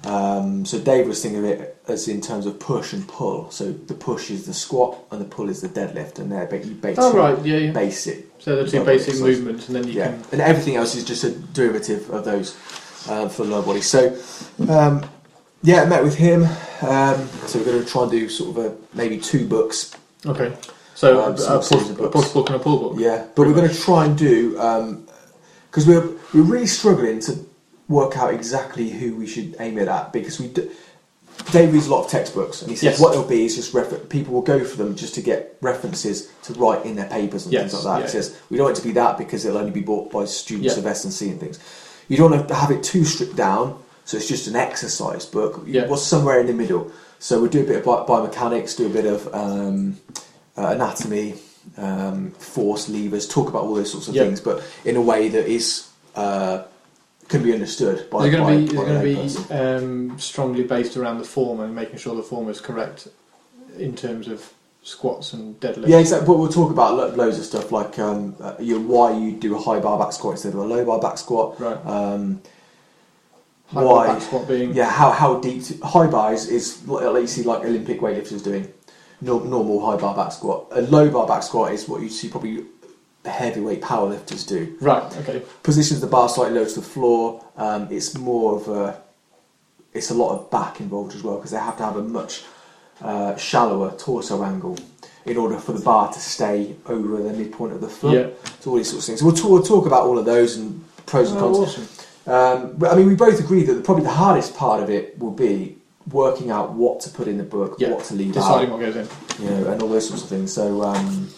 Um, 0.03 0.65
so 0.65 0.79
Dave 0.79 1.07
was 1.07 1.21
thinking 1.23 1.39
of 1.39 1.45
it 1.45 1.81
as 1.87 2.07
in 2.07 2.21
terms 2.21 2.45
of 2.45 2.59
push 2.59 2.93
and 2.93 3.07
pull. 3.07 3.49
So 3.49 3.71
the 3.71 3.93
push 3.95 4.29
is 4.29 4.45
the 4.45 4.53
squat 4.53 4.99
and 5.11 5.19
the 5.19 5.25
pull 5.25 5.49
is 5.49 5.61
the 5.61 5.69
deadlift, 5.69 6.19
and 6.19 6.31
they're 6.31 6.45
ba- 6.45 6.63
you 6.63 6.75
ba- 6.75 6.93
Oh 6.97 7.13
right, 7.13 7.43
yeah, 7.43 7.57
yeah. 7.57 7.71
basic 7.71 8.27
So 8.39 8.63
the 8.63 8.69
two 8.69 8.83
basic 8.83 9.09
exercises. 9.09 9.21
movements, 9.39 9.67
and 9.67 9.75
then 9.77 9.87
you 9.87 9.93
yeah, 9.93 10.07
can. 10.11 10.23
and 10.33 10.41
everything 10.41 10.75
else 10.75 10.93
is 10.95 11.05
just 11.05 11.23
a 11.23 11.31
derivative 11.31 12.09
of 12.11 12.23
those 12.25 12.55
uh, 13.09 13.29
for 13.29 13.45
lower 13.45 13.63
body. 13.63 13.81
So, 13.81 14.15
um, 14.69 15.07
yeah, 15.63 15.81
I 15.81 15.85
met 15.85 16.03
with 16.03 16.15
him. 16.15 16.43
Um, 16.81 17.27
so 17.47 17.57
we're 17.59 17.65
going 17.65 17.83
to 17.83 17.89
try 17.89 18.03
and 18.03 18.11
do 18.11 18.29
sort 18.29 18.57
of 18.57 18.65
a, 18.65 18.75
maybe 18.95 19.17
two 19.17 19.47
books. 19.47 19.95
Okay. 20.25 20.55
So 20.95 21.21
Um, 21.23 21.33
a, 21.33 21.37
some 21.37 21.59
a, 21.59 21.63
series 21.63 21.83
push, 21.83 21.91
of 21.91 21.99
a 21.99 22.01
books. 22.03 22.15
push 22.15 22.33
book 22.33 22.47
and 22.49 22.55
a 22.55 22.59
pull 22.59 22.79
book. 22.79 22.93
Yeah, 22.97 23.25
but 23.35 23.45
we're 23.47 23.53
going 23.53 23.69
to 23.69 23.75
try 23.79 24.05
and 24.05 24.17
do 24.17 24.51
because 25.69 25.85
we're 25.87 26.07
we're 26.33 26.41
really 26.53 26.67
struggling 26.67 27.19
to 27.21 27.37
work 27.87 28.17
out 28.17 28.33
exactly 28.33 28.89
who 28.89 29.15
we 29.15 29.27
should 29.27 29.55
aim 29.59 29.77
it 29.77 29.87
at 29.87 30.11
because 30.13 30.39
we. 30.39 30.47
D- 30.47 30.69
Dave 31.51 31.73
reads 31.73 31.87
a 31.87 31.91
lot 31.91 32.05
of 32.05 32.09
textbooks, 32.09 32.61
and 32.61 32.71
he 32.71 32.77
says 32.77 32.83
Yes. 32.93 32.99
what 33.01 33.11
it'll 33.11 33.25
be 33.27 33.43
is 33.45 33.55
just 33.57 33.73
refer- 33.73 33.97
people 33.97 34.33
will 34.33 34.41
go 34.41 34.63
for 34.63 34.77
them 34.77 34.95
just 34.95 35.13
to 35.15 35.21
get 35.21 35.57
references 35.61 36.29
to 36.43 36.53
write 36.53 36.85
in 36.85 36.95
their 36.95 37.07
papers 37.09 37.43
and 37.43 37.51
Yes, 37.51 37.71
things 37.71 37.83
like 37.83 37.83
that. 37.83 37.99
yeah. 37.99 38.05
He 38.05 38.11
says 38.11 38.35
we 38.49 38.55
don't 38.57 38.67
want 38.67 38.77
it 38.77 38.81
to 38.81 38.87
be 38.87 38.93
that 38.93 39.17
because 39.17 39.43
it'll 39.43 39.57
only 39.57 39.71
be 39.71 39.81
bought 39.81 40.09
by 40.11 40.23
students 40.25 40.75
Yeah. 40.75 40.79
of 40.79 40.87
S 40.87 41.03
and 41.03 41.11
C 41.13 41.29
and 41.29 41.39
things. 41.39 41.59
You 42.07 42.15
don't 42.15 42.31
want 42.31 42.47
to 42.47 42.55
have 42.55 42.71
it 42.71 42.83
too 42.83 43.03
stripped 43.03 43.35
down, 43.35 43.77
so 44.05 44.15
it's 44.15 44.29
just 44.29 44.47
an 44.47 44.55
exercise 44.55 45.25
book. 45.25 45.61
Yeah. 45.67 45.87
What's 45.87 46.03
somewhere 46.03 46.39
in 46.39 46.47
the 46.47 46.53
middle? 46.53 46.89
So 47.19 47.41
we'll 47.41 47.51
do 47.51 47.61
a 47.63 47.65
bit 47.65 47.77
of 47.79 47.83
bi- 47.83 48.05
biomechanics, 48.07 48.77
do 48.77 48.85
a 48.85 48.89
bit 48.89 49.05
of 49.05 49.27
um, 49.35 49.97
uh, 50.57 50.67
anatomy, 50.67 51.35
um, 51.77 52.31
force 52.31 52.89
levers, 52.89 53.27
talk 53.27 53.49
about 53.49 53.63
all 53.63 53.73
those 53.75 53.91
sorts 53.91 54.07
of 54.07 54.15
Yeah. 54.15 54.23
things, 54.23 54.39
but 54.41 54.63
in 54.85 54.95
a 54.95 55.01
way 55.01 55.29
that 55.29 55.47
is 55.47 55.89
uh, 56.15 56.63
can 57.27 57.41
be 57.43 57.51
understood 57.53 58.09
by. 58.09 58.25
Is 58.25 58.33
by, 58.33 58.37
going 58.39 58.67
to 58.67 58.73
be, 58.73 58.77
is 58.77 58.85
going 58.85 59.47
to 59.47 59.49
be 59.49 59.53
um, 59.55 60.19
strongly 60.19 60.63
based 60.63 60.95
around 60.95 61.17
the 61.17 61.23
form 61.25 61.59
and 61.59 61.73
making 61.75 61.97
sure 61.97 62.15
the 62.15 62.23
form 62.23 62.49
is 62.49 62.61
correct 62.61 63.07
in 63.77 63.95
terms 63.95 64.27
of 64.27 64.53
squats 64.83 65.33
and 65.33 65.59
deadlifts? 65.59 65.87
Yeah, 65.87 65.97
exactly. 65.97 66.27
But 66.27 66.37
we'll 66.37 66.51
talk 66.51 66.69
about 66.71 66.95
lo- 66.95 67.09
loads 67.15 67.39
of 67.39 67.45
stuff 67.45 67.71
like 67.71 67.97
um, 67.99 68.35
uh, 68.39 68.53
you 68.59 68.77
know, 68.79 68.85
why 68.87 69.17
you 69.17 69.31
do 69.31 69.55
a 69.55 69.59
high 69.59 69.79
bar 69.79 69.97
back 69.99 70.13
squat 70.13 70.33
instead 70.35 70.53
of 70.53 70.59
a 70.59 70.63
low 70.63 70.85
bar 70.85 70.99
back 71.01 71.17
squat. 71.17 71.59
Right. 71.59 71.83
Um, 71.85 72.41
High 73.73 73.83
why- 73.83 74.05
bar 74.05 74.13
back 74.13 74.21
squat 74.21 74.47
being. 74.47 74.73
yeah, 74.75 74.89
how 74.89 75.09
how 75.09 75.39
deep 75.39 75.63
to, 75.63 75.77
high 75.85 76.05
bars 76.07 76.47
is 76.47 76.87
like 76.87 77.03
like 77.05 77.21
you 77.21 77.27
see 77.27 77.41
like 77.43 77.65
Olympic 77.65 77.99
weightlifters 77.99 78.43
doing 78.43 78.71
normal 79.21 79.85
high 79.85 79.97
bar 79.97 80.15
back 80.15 80.31
squat. 80.31 80.67
A 80.71 80.81
low 80.81 81.09
bar 81.09 81.27
back 81.27 81.43
squat 81.43 81.71
is 81.71 81.87
what 81.87 82.01
you 82.01 82.09
see 82.09 82.29
probably 82.29 82.65
heavyweight 83.23 83.81
powerlifters 83.81 84.47
do. 84.47 84.77
Right. 84.79 85.03
Okay. 85.17 85.41
Positions 85.63 86.01
the 86.01 86.07
bar 86.07 86.29
slightly 86.29 86.59
low 86.59 86.65
to 86.65 86.75
the 86.75 86.81
floor. 86.81 87.43
Um, 87.57 87.87
it's 87.91 88.15
more 88.17 88.55
of 88.55 88.67
a 88.67 89.01
it's 89.93 90.11
a 90.11 90.13
lot 90.13 90.35
of 90.37 90.51
back 90.51 90.81
involved 90.81 91.15
as 91.15 91.23
well 91.23 91.37
because 91.37 91.51
they 91.51 91.57
have 91.57 91.77
to 91.77 91.83
have 91.83 91.95
a 91.95 92.03
much 92.03 92.43
uh, 93.01 93.35
shallower 93.37 93.95
torso 93.97 94.43
angle 94.43 94.77
in 95.25 95.37
order 95.37 95.57
for 95.57 95.73
the 95.73 95.79
bar 95.79 96.11
to 96.11 96.19
stay 96.19 96.75
over 96.85 97.21
the 97.21 97.33
midpoint 97.33 97.73
of 97.73 97.81
the 97.81 97.89
foot. 97.89 98.13
Yeah. 98.13 98.49
So 98.59 98.71
all 98.71 98.77
these 98.77 98.89
sorts 98.89 99.07
of 99.07 99.13
things. 99.13 99.23
We'll, 99.23 99.33
talk, 99.33 99.49
we'll 99.49 99.63
talk 99.63 99.85
about 99.85 100.03
all 100.03 100.19
of 100.19 100.25
those 100.25 100.57
and 100.57 100.83
pros 101.05 101.31
and 101.31 101.39
cons. 101.39 101.57
Oh, 101.57 101.63
awesome. 101.63 101.87
Um, 102.27 102.77
but 102.77 102.91
I 102.91 102.95
mean, 102.95 103.07
we 103.07 103.15
both 103.15 103.39
agree 103.39 103.63
that 103.63 103.83
probably 103.83 104.03
the 104.03 104.11
hardest 104.11 104.55
part 104.55 104.83
of 104.83 104.89
it 104.89 105.17
will 105.17 105.31
be 105.31 105.77
working 106.11 106.51
out 106.51 106.73
what 106.73 106.99
to 107.01 107.09
put 107.09 107.27
in 107.27 107.37
the 107.37 107.43
book, 107.43 107.75
Yeah. 107.79 107.91
what 107.91 108.03
to 108.05 108.13
leave 108.13 108.33
Deciding 108.33 108.69
out, 108.71 108.79
deciding 108.79 108.95
what 108.95 109.07
goes 109.07 109.39
in. 109.39 109.43
you 109.43 109.49
know, 109.49 109.71
and 109.71 109.81
all 109.81 109.89
those 109.89 110.07
sorts 110.07 110.23
of 110.23 110.29
things. 110.29 110.53
So 110.53 110.81
um, 110.83 111.29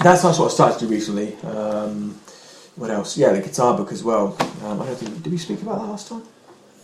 that's 0.00 0.22
that's 0.22 0.38
what 0.38 0.46
I 0.46 0.48
started 0.54 0.78
to 0.80 0.86
do 0.86 0.90
recently. 0.92 1.36
Um, 1.42 2.20
what 2.76 2.90
else? 2.90 3.16
Yeah, 3.16 3.32
the 3.32 3.40
guitar 3.40 3.76
book 3.76 3.92
as 3.92 4.02
well. 4.02 4.36
Um, 4.64 4.80
I 4.82 4.86
don't 4.86 4.96
think 4.96 5.22
did 5.22 5.30
we 5.32 5.38
speak 5.38 5.62
about 5.62 5.78
that 5.80 5.86
last 5.88 6.08
time? 6.08 6.22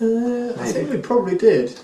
Uh, 0.01 0.53
I 0.61 0.73
think 0.73 0.90
we 0.90 0.99
probably 0.99 1.37
did. 1.37 1.79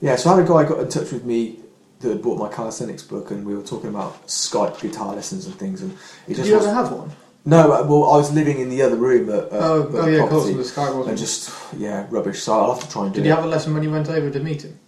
Yeah, 0.00 0.16
so 0.16 0.30
I 0.30 0.36
had 0.36 0.44
a 0.44 0.48
guy 0.48 0.64
got 0.64 0.80
in 0.80 0.88
touch 0.88 1.12
with 1.12 1.24
me 1.24 1.60
that 2.00 2.08
had 2.10 2.22
bought 2.22 2.38
my 2.38 2.48
calisthenics 2.48 3.02
book, 3.02 3.30
and 3.30 3.46
we 3.46 3.54
were 3.54 3.62
talking 3.62 3.88
about 3.88 4.26
Skype 4.26 4.80
guitar 4.80 5.14
lessons 5.14 5.46
and 5.46 5.54
things. 5.54 5.80
And 5.80 5.92
it 5.92 6.34
Did 6.34 6.36
just 6.36 6.48
you 6.50 6.56
was, 6.56 6.66
ever 6.66 6.74
have 6.74 6.92
one? 6.92 7.12
no. 7.46 7.72
uh, 7.72 7.86
Well, 7.86 8.10
I 8.12 8.16
was 8.18 8.30
living 8.32 8.58
in 8.60 8.68
the 8.68 8.82
other 8.82 8.96
room 8.96 9.30
at, 9.30 9.44
at, 9.44 9.48
oh, 9.52 9.54
at 9.54 9.60
oh 9.94 10.02
the 10.02 10.12
yeah, 10.12 10.24
of 10.24 10.28
course, 10.30 10.52
the 10.52 10.64
sky 10.64 10.90
wasn't. 10.90 11.08
and 11.10 11.18
just 11.18 11.50
yeah, 11.78 12.06
rubbish. 12.10 12.42
So 12.42 12.52
I'll 12.52 12.74
have 12.74 12.82
to 12.82 12.90
try 12.90 13.04
and 13.06 13.14
do 13.14 13.20
Did 13.20 13.26
it. 13.26 13.28
you 13.30 13.34
have 13.34 13.44
a 13.44 13.48
lesson 13.48 13.72
when 13.72 13.82
you 13.82 13.90
went 13.92 14.08
over 14.10 14.28
to 14.28 14.40
meet 14.40 14.62
him? 14.62 14.78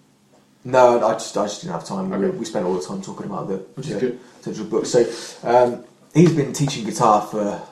No, 0.67 1.07
I 1.07 1.13
just 1.15 1.37
I 1.37 1.45
just 1.45 1.61
didn't 1.63 1.75
have 1.75 1.85
time. 1.85 2.11
We, 2.11 2.17
Okay. 2.17 2.37
we 2.37 2.45
spent 2.45 2.67
all 2.67 2.75
the 2.75 2.85
time 2.85 3.01
talking 3.01 3.27
about 3.27 3.47
the 3.49 3.57
Which 3.77 3.89
is 3.89 4.01
good. 4.01 4.19
potential 4.39 4.65
book. 4.67 4.85
So 4.85 5.05
um, 5.45 5.85
he's 6.13 6.33
been 6.33 6.53
teaching 6.53 6.85
guitar 6.85 7.23
for 7.23 7.63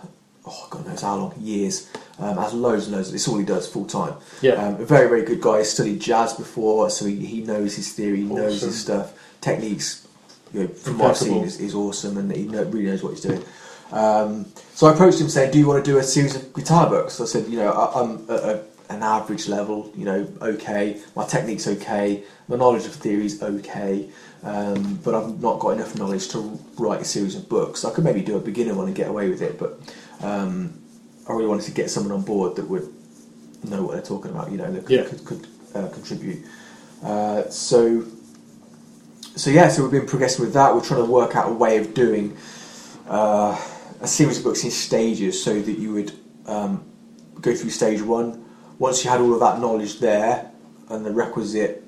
oh 0.46 0.66
God 0.70 0.86
knows 0.86 1.02
how 1.02 1.16
long, 1.16 1.34
years. 1.40 1.90
Um, 2.20 2.36
has 2.36 2.54
loads 2.54 2.86
and 2.86 2.94
loads. 2.94 3.12
It's 3.12 3.26
all 3.26 3.38
he 3.38 3.44
does 3.44 3.66
full 3.66 3.86
time. 3.86 4.14
Yeah. 4.40 4.52
Um, 4.52 4.74
a 4.80 4.84
very 4.84 5.08
very 5.08 5.24
good 5.24 5.40
guy. 5.40 5.58
He's 5.58 5.70
studied 5.70 6.00
jazz 6.00 6.32
before, 6.34 6.88
so 6.88 7.04
he, 7.06 7.16
he 7.26 7.40
knows 7.42 7.74
his 7.74 7.92
theory, 7.92 8.18
he 8.18 8.22
knows 8.22 8.56
Awesome. 8.58 8.68
his 8.68 8.80
stuff. 8.80 9.12
Techniques, 9.40 10.06
you 10.52 10.60
know, 10.60 10.68
from 10.68 10.98
what 10.98 11.10
I've 11.10 11.16
seen, 11.16 11.42
is, 11.42 11.58
is 11.60 11.74
awesome, 11.74 12.16
and 12.16 12.30
he 12.34 12.44
know, 12.44 12.62
really 12.64 12.86
knows 12.86 13.02
what 13.02 13.10
he's 13.10 13.20
doing. 13.22 13.42
Um, 13.90 14.46
so 14.74 14.86
I 14.86 14.92
approached 14.94 15.20
him 15.20 15.28
saying, 15.28 15.50
"Do 15.50 15.58
you 15.58 15.66
want 15.66 15.84
to 15.84 15.90
do 15.90 15.98
a 15.98 16.02
series 16.04 16.36
of 16.36 16.54
guitar 16.54 16.88
books?" 16.88 17.20
I 17.20 17.24
said, 17.26 17.48
"You 17.48 17.58
know, 17.58 17.70
I, 17.72 18.00
I'm 18.00 18.10
at 18.30 18.44
a, 18.44 18.62
an 18.90 19.02
average 19.02 19.48
level. 19.48 19.92
You 19.96 20.04
know, 20.04 20.28
okay. 20.42 21.00
My 21.16 21.26
technique's 21.26 21.66
okay. 21.66 22.22
My 22.48 22.56
knowledge 22.56 22.86
of 22.86 22.92
theory 22.94 23.26
is 23.26 23.42
okay, 23.42 24.08
um, 24.42 24.96
but 25.04 25.14
I've 25.14 25.40
not 25.40 25.58
got 25.60 25.70
enough 25.70 25.96
knowledge 25.96 26.28
to 26.28 26.58
write 26.78 27.00
a 27.00 27.04
series 27.04 27.34
of 27.36 27.48
books. 27.48 27.84
I 27.84 27.90
could 27.92 28.04
maybe 28.04 28.20
do 28.20 28.36
a 28.36 28.40
beginner 28.40 28.74
one 28.74 28.86
and 28.86 28.94
get 28.94 29.08
away 29.08 29.28
with 29.30 29.40
it, 29.42 29.58
but 29.58 29.80
um, 30.22 30.78
I 31.28 31.32
really 31.32 31.46
wanted 31.46 31.64
to 31.64 31.72
get 31.72 31.90
someone 31.90 32.12
on 32.12 32.22
board 32.22 32.56
that 32.56 32.68
would 32.68 32.92
know 33.64 33.82
what 33.84 33.92
they're 33.92 34.02
talking 34.02 34.30
about. 34.30 34.50
You 34.50 34.58
know, 34.58 34.70
that 34.70 34.84
could, 34.86 34.90
Yeah. 34.96 35.04
could, 35.04 35.24
could 35.24 35.46
uh, 35.74 35.88
contribute. 35.88 36.44
Uh, 37.02 37.48
so." 37.50 38.04
So 39.36 39.50
yeah, 39.50 39.68
so 39.68 39.82
we've 39.82 39.90
been 39.90 40.06
progressing 40.06 40.44
with 40.44 40.54
that. 40.54 40.72
We're 40.72 40.80
trying 40.84 41.04
to 41.04 41.10
work 41.10 41.34
out 41.34 41.50
a 41.50 41.52
way 41.52 41.78
of 41.78 41.92
doing 41.92 42.36
uh, 43.08 43.60
a 44.00 44.06
series 44.06 44.38
of 44.38 44.44
books 44.44 44.62
in 44.62 44.70
stages 44.70 45.42
so 45.42 45.60
that 45.60 45.76
you 45.76 45.92
would 45.92 46.12
um, 46.46 46.84
go 47.40 47.52
through 47.52 47.70
stage 47.70 48.00
one. 48.00 48.43
Once 48.78 49.04
you 49.04 49.10
had 49.10 49.20
all 49.20 49.32
of 49.32 49.40
that 49.40 49.60
knowledge 49.60 50.00
there 50.00 50.50
and 50.88 51.04
the 51.06 51.10
requisite 51.10 51.82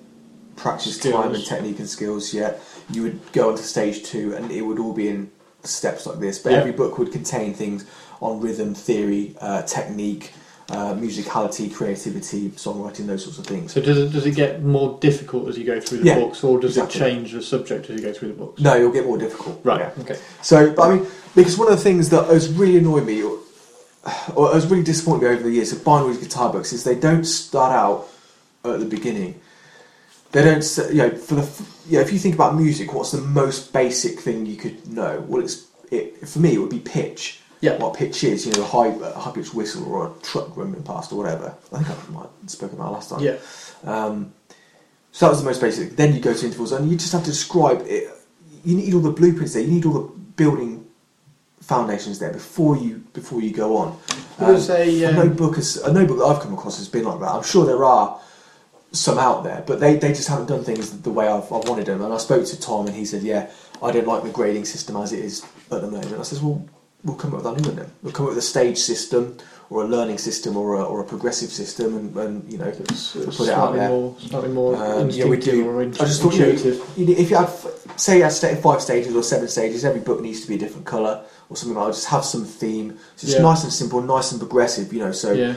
practice 0.56 0.98
time 0.98 1.34
and 1.34 1.44
technique 1.44 1.78
and 1.78 1.88
skills, 1.88 2.32
yeah, 2.32 2.54
you 2.90 3.02
would 3.02 3.20
go 3.32 3.50
on 3.50 3.56
to 3.56 3.62
stage 3.62 4.04
two 4.04 4.34
and 4.34 4.50
it 4.50 4.62
would 4.62 4.78
all 4.78 4.92
be 4.92 5.08
in 5.08 5.30
steps 5.64 6.06
like 6.06 6.20
this. 6.20 6.38
But 6.38 6.52
Yeah. 6.52 6.58
every 6.58 6.72
book 6.72 6.98
would 6.98 7.12
contain 7.12 7.52
things 7.54 7.84
on 8.20 8.40
rhythm, 8.40 8.74
theory, 8.74 9.36
uh, 9.40 9.62
technique, 9.62 10.32
uh, 10.70 10.94
musicality, 10.94 11.72
creativity, 11.72 12.48
songwriting, 12.56 13.06
those 13.06 13.22
sorts 13.24 13.38
of 13.38 13.46
things. 13.46 13.72
So 13.72 13.80
does 13.80 13.98
it, 13.98 14.12
does 14.12 14.26
it 14.26 14.34
get 14.34 14.62
more 14.64 14.96
difficult 15.00 15.48
as 15.48 15.58
you 15.58 15.64
go 15.64 15.78
through 15.80 15.98
the 15.98 16.06
Yeah, 16.06 16.18
books, 16.18 16.42
or 16.42 16.58
does 16.58 16.76
exactly. 16.76 17.00
it 17.00 17.04
change 17.04 17.32
the 17.32 17.42
subject 17.42 17.90
as 17.90 18.00
you 18.00 18.02
go 18.06 18.12
through 18.12 18.28
the 18.28 18.34
books? 18.34 18.60
No, 18.62 18.76
it'll 18.76 18.90
get 18.90 19.06
more 19.06 19.18
difficult. 19.18 19.60
Right. 19.62 19.80
Yeah. 19.80 20.02
Okay. 20.02 20.18
So, 20.42 20.72
but 20.72 20.82
I 20.82 20.94
mean, 20.96 21.06
because 21.34 21.58
one 21.58 21.68
of 21.70 21.76
the 21.76 21.82
things 21.84 22.08
that 22.10 22.28
has 22.28 22.48
really 22.52 22.78
annoyed 22.78 23.06
me, 23.06 23.22
or, 24.34 24.48
or 24.48 24.54
has 24.54 24.66
really 24.66 24.82
disappointed 24.82 25.26
over 25.26 25.42
the 25.42 25.50
years 25.50 25.72
of 25.72 25.84
buying 25.84 26.02
all 26.02 26.08
these 26.08 26.18
guitar 26.18 26.52
books, 26.52 26.72
is 26.72 26.84
they 26.84 26.94
don't 26.94 27.24
start 27.24 27.72
out 27.72 28.08
at 28.64 28.80
the 28.80 28.86
beginning. 28.86 29.40
They 30.32 30.42
don't, 30.44 30.78
you 30.90 30.98
know, 30.98 31.10
for 31.10 31.36
the, 31.36 31.42
f- 31.42 31.84
yeah. 31.88 32.00
If 32.00 32.12
you 32.12 32.18
think 32.18 32.34
about 32.34 32.56
music, 32.56 32.92
what's 32.92 33.12
the 33.12 33.20
most 33.20 33.72
basic 33.72 34.20
thing 34.20 34.44
you 34.44 34.56
could 34.56 34.86
know? 34.88 35.24
Well, 35.26 35.42
it's 35.42 35.66
it 35.90 36.26
for 36.28 36.40
me, 36.40 36.54
it 36.54 36.58
would 36.58 36.70
be 36.70 36.80
pitch. 36.80 37.40
Yeah. 37.60 37.78
What 37.78 37.94
pitch 37.94 38.22
is, 38.22 38.44
you 38.46 38.52
know, 38.52 38.62
a 38.62 38.66
high, 38.66 38.88
a 38.88 39.18
high 39.18 39.32
pitched 39.32 39.54
whistle 39.54 39.90
or 39.90 40.08
a 40.08 40.22
truck 40.22 40.54
running 40.56 40.82
past 40.82 41.10
or 41.12 41.16
whatever. 41.16 41.54
I 41.72 41.82
think 41.82 41.90
I 41.90 42.12
might 42.12 42.28
have 42.42 42.50
spoken 42.50 42.78
about 42.78 42.92
last 42.92 43.10
time. 43.10 43.20
Yeah. 43.20 43.38
Um, 43.84 44.34
so 45.12 45.26
that 45.26 45.30
was 45.30 45.40
the 45.40 45.46
most 45.46 45.60
basic. 45.60 45.96
Then 45.96 46.14
you 46.14 46.20
go 46.20 46.34
to 46.34 46.44
intervals, 46.44 46.72
and 46.72 46.90
you 46.90 46.96
just 46.96 47.12
have 47.12 47.22
to 47.22 47.30
describe 47.30 47.82
it. 47.86 48.10
You 48.62 48.76
need 48.76 48.92
all 48.92 49.00
the 49.00 49.10
blueprints 49.10 49.54
there. 49.54 49.62
You 49.62 49.70
need 49.70 49.86
all 49.86 49.94
the 49.94 50.08
building 50.36 50.85
foundations 51.66 52.20
there 52.20 52.32
before 52.32 52.76
you 52.76 53.02
before 53.12 53.40
you 53.40 53.52
go 53.52 53.76
on. 53.76 53.98
There 54.38 54.52
was 54.52 54.70
a, 54.70 55.04
um, 55.06 55.34
book 55.34 55.56
has, 55.56 55.82
uh, 55.82 55.90
no 55.90 56.06
book 56.06 56.18
that 56.18 56.24
I've 56.24 56.40
come 56.40 56.54
across 56.54 56.78
has 56.78 56.88
been 56.88 57.04
like 57.04 57.18
that. 57.20 57.30
I'm 57.30 57.42
sure 57.42 57.66
there 57.66 57.84
are 57.84 58.20
some 58.92 59.18
out 59.18 59.42
there, 59.42 59.64
but 59.66 59.80
they, 59.80 59.96
they 59.96 60.08
just 60.08 60.28
haven't 60.28 60.46
done 60.46 60.62
things 60.62 60.96
the 61.00 61.10
way 61.10 61.26
I've, 61.26 61.50
I've 61.52 61.68
wanted 61.68 61.86
them. 61.86 62.02
And 62.02 62.12
I 62.14 62.18
spoke 62.18 62.44
to 62.46 62.60
Tom, 62.60 62.86
and 62.86 62.94
he 62.94 63.04
said, 63.04 63.22
"Yeah, 63.22 63.50
I 63.82 63.90
don't 63.90 64.06
like 64.06 64.22
the 64.22 64.30
grading 64.30 64.64
system 64.66 64.96
as 64.96 65.12
it 65.12 65.20
is 65.24 65.42
at 65.72 65.80
the 65.80 65.90
moment." 65.90 66.12
I 66.18 66.22
says, 66.22 66.40
"Well, 66.40 66.64
we'll 67.02 67.16
come 67.16 67.34
up 67.34 67.42
with 67.42 67.46
a 67.46 67.60
new 67.60 67.68
one 67.68 67.76
then. 67.76 67.90
We'll 68.02 68.12
come 68.12 68.26
up 68.26 68.30
with 68.30 68.38
a 68.38 68.42
stage 68.42 68.78
system." 68.78 69.38
Or 69.68 69.82
a 69.82 69.88
learning 69.88 70.18
system, 70.18 70.56
or 70.56 70.74
a, 70.76 70.84
or 70.84 71.00
a 71.00 71.04
progressive 71.04 71.50
system, 71.50 71.96
and, 71.96 72.16
and 72.16 72.52
you 72.52 72.56
know, 72.56 72.66
It's, 72.66 73.16
it's 73.16 73.36
put 73.36 73.48
it 73.48 73.52
out 73.54 73.74
there. 73.74 73.88
more, 73.88 74.14
slightly 74.20 74.50
more 74.50 74.76
Um, 74.76 75.10
yeah, 75.10 75.24
we 75.24 75.38
do. 75.38 75.80
I 75.80 76.04
just 76.04 76.22
thought, 76.22 76.34
you 76.34 76.42
know, 76.42 76.50
intuitive. 76.50 76.88
you 76.96 77.04
know, 77.06 77.12
if 77.18 77.30
you 77.30 77.36
had, 77.36 77.46
f- 77.48 77.66
say, 77.96 78.18
you 78.18 78.22
had 78.22 78.62
five 78.62 78.80
stages 78.80 79.16
or 79.16 79.24
seven 79.24 79.48
stages, 79.48 79.84
every 79.84 80.02
book 80.02 80.20
needs 80.20 80.40
to 80.42 80.46
be 80.46 80.54
a 80.54 80.58
different 80.58 80.86
colour 80.86 81.24
or 81.48 81.56
something 81.56 81.76
like 81.76 81.86
that. 81.88 81.94
Just 81.94 82.08
have 82.08 82.24
some 82.24 82.44
theme. 82.44 82.98
So 83.16 83.26
it's 83.26 83.34
Yeah. 83.36 83.42
nice 83.42 83.62
and 83.64 83.72
simple, 83.72 84.00
nice 84.02 84.32
and 84.32 84.40
progressive, 84.40 84.92
you 84.92 85.00
know. 85.00 85.12
So, 85.12 85.32
yeah. 85.32 85.54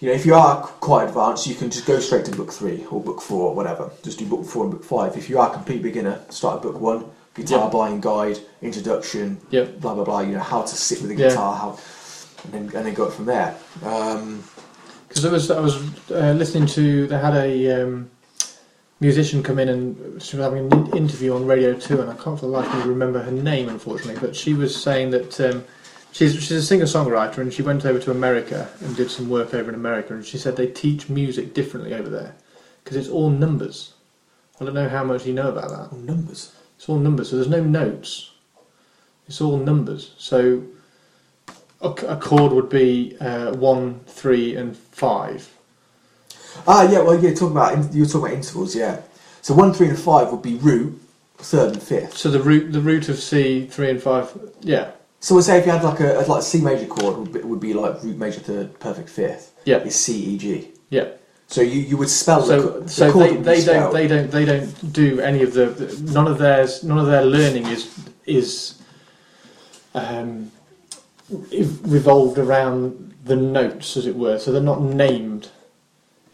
you 0.00 0.08
know, 0.08 0.14
if 0.14 0.24
you 0.26 0.34
are 0.34 0.62
quite 0.80 1.08
advanced, 1.08 1.46
you 1.46 1.54
can 1.54 1.70
just 1.70 1.86
go 1.86 1.98
straight 2.00 2.24
to 2.26 2.30
book 2.32 2.52
three 2.52 2.84
or 2.90 3.00
book 3.00 3.20
four 3.20 3.50
or 3.50 3.54
whatever. 3.54 3.90
Just 4.02 4.18
do 4.18 4.26
book 4.26 4.44
four 4.46 4.64
and 4.64 4.72
book 4.72 4.84
five. 4.84 5.16
If 5.16 5.28
you 5.30 5.38
are 5.38 5.50
a 5.50 5.52
complete 5.52 5.82
beginner, 5.82 6.20
start 6.30 6.56
at 6.56 6.62
book 6.62 6.80
one, 6.80 7.04
guitar 7.34 7.64
Yeah. 7.64 7.70
buying 7.70 8.00
guide, 8.00 8.38
introduction, 8.62 9.38
Yep. 9.50 9.80
blah, 9.80 9.94
blah, 9.94 10.04
blah. 10.04 10.20
You 10.20 10.32
know, 10.32 10.40
how 10.40 10.62
to 10.62 10.74
sit 10.76 11.02
with 11.02 11.10
a 11.10 11.14
Yeah. 11.14 11.28
guitar, 11.28 11.54
how, 11.54 11.78
and 12.44 12.52
then, 12.52 12.62
and 12.76 12.86
then 12.86 12.94
go 12.94 13.04
up 13.06 13.12
from 13.12 13.26
there. 13.26 13.54
Um, 13.84 14.42
Because 15.08 15.24
I 15.24 15.30
was 15.30 15.50
I 15.50 15.60
was 15.60 15.74
uh, 16.10 16.32
listening 16.36 16.66
to 16.76 17.06
they 17.06 17.16
had 17.18 17.34
a 17.34 17.82
um, 17.82 18.10
musician 19.00 19.42
come 19.42 19.58
in 19.58 19.68
and 19.68 20.22
she 20.22 20.36
was 20.36 20.44
having 20.44 20.72
an 20.72 20.96
interview 20.96 21.34
on 21.34 21.46
Radio 21.46 21.74
Two, 21.74 22.00
and 22.00 22.10
I 22.10 22.14
can't 22.14 22.38
for 22.38 22.46
the 22.46 22.52
life 22.52 22.66
of 22.72 22.84
me 22.84 22.90
remember 22.90 23.22
her 23.22 23.30
name 23.30 23.68
unfortunately, 23.68 24.20
but 24.20 24.34
she 24.34 24.54
was 24.54 24.80
saying 24.80 25.10
that 25.10 25.40
um, 25.40 25.64
she's 26.12 26.34
she's 26.34 26.52
a 26.52 26.62
singer 26.62 26.84
songwriter 26.84 27.38
and 27.38 27.52
she 27.52 27.62
went 27.62 27.84
over 27.84 27.98
to 27.98 28.10
America 28.10 28.68
and 28.80 28.96
did 28.96 29.10
some 29.10 29.28
work 29.28 29.54
over 29.54 29.68
in 29.68 29.74
America, 29.74 30.14
and 30.14 30.24
she 30.24 30.38
said 30.38 30.56
they 30.56 30.66
teach 30.66 31.08
music 31.08 31.54
differently 31.54 31.94
over 31.94 32.08
there 32.08 32.34
because 32.82 32.96
it's 32.96 33.08
all 33.08 33.30
numbers. 33.30 33.94
I 34.60 34.64
don't 34.64 34.74
know 34.74 34.88
how 34.88 35.04
much 35.04 35.24
you 35.24 35.34
know 35.34 35.50
about 35.50 35.70
that. 35.70 35.88
oh, 35.92 35.96
numbers. 35.96 36.52
It's 36.76 36.88
all 36.88 36.98
numbers, 36.98 37.30
so 37.30 37.36
there's 37.36 37.48
no 37.48 37.62
notes. 37.62 38.32
It's 39.28 39.40
all 39.40 39.58
numbers. 39.58 40.14
So 40.18 40.64
a, 41.80 41.90
a 41.90 42.16
chord 42.16 42.52
would 42.52 42.68
be 42.68 43.16
uh, 43.20 43.54
one, 43.54 44.00
three, 44.06 44.56
and 44.56 44.76
five. 44.76 45.54
Ah, 46.66 46.90
yeah. 46.90 47.00
Well, 47.00 47.18
yeah. 47.22 47.34
Talking 47.34 47.52
about 47.56 47.94
you 47.94 48.02
were 48.02 48.06
talking 48.08 48.26
about 48.26 48.32
intervals, 48.36 48.74
yeah. 48.74 49.00
So 49.42 49.54
one, 49.54 49.72
three, 49.72 49.88
and 49.88 49.98
five 49.98 50.30
would 50.32 50.42
be 50.42 50.56
root, 50.56 51.00
third, 51.38 51.74
and 51.74 51.82
fifth. 51.82 52.16
So 52.16 52.30
the 52.30 52.40
root, 52.42 52.72
the 52.72 52.80
root 52.80 53.08
of 53.08 53.18
C, 53.18 53.66
three 53.66 53.90
and 53.90 54.02
five. 54.02 54.36
Yeah, 54.60 54.90
So 55.20 55.34
we'll 55.34 55.44
say 55.44 55.58
if 55.58 55.66
you 55.66 55.72
had 55.72 55.84
like 55.84 56.00
a 56.00 56.24
like 56.28 56.40
a 56.40 56.42
C 56.42 56.60
major 56.60 56.86
chord 56.86 57.16
would 57.18 57.32
be, 57.32 57.40
would 57.40 57.60
be 57.60 57.72
like 57.74 58.02
root 58.02 58.18
major 58.18 58.40
third, 58.40 58.78
perfect 58.80 59.08
fifth. 59.08 59.52
yeah, 59.64 59.78
Is 59.78 59.94
C 59.96 60.12
E 60.34 60.38
G. 60.38 60.68
yeah. 60.90 61.08
So 61.50 61.62
you, 61.62 61.80
you 61.80 61.96
would 61.96 62.10
spell 62.10 62.40
the, 62.42 62.46
So, 62.60 62.80
the 62.80 62.88
so 62.90 63.12
chord 63.12 63.30
they, 63.42 63.60
they 63.60 63.64
don't 63.64 63.92
they 63.94 64.06
don't 64.06 64.30
they 64.30 64.44
don't 64.44 64.92
do 64.92 65.20
any 65.20 65.42
of 65.42 65.54
the, 65.54 65.66
the 65.66 66.12
none 66.12 66.26
of 66.26 66.36
theirs 66.36 66.84
none 66.84 66.98
of 66.98 67.06
their 67.06 67.24
learning 67.24 67.66
is 67.68 67.88
is 68.26 68.74
um, 69.94 70.50
ev- 71.52 71.80
revolved 71.90 72.38
around 72.38 73.14
the 73.24 73.36
notes 73.36 73.96
as 73.96 74.06
it 74.06 74.14
were. 74.16 74.38
So 74.38 74.52
they're 74.52 74.60
not 74.62 74.82
named. 74.82 75.50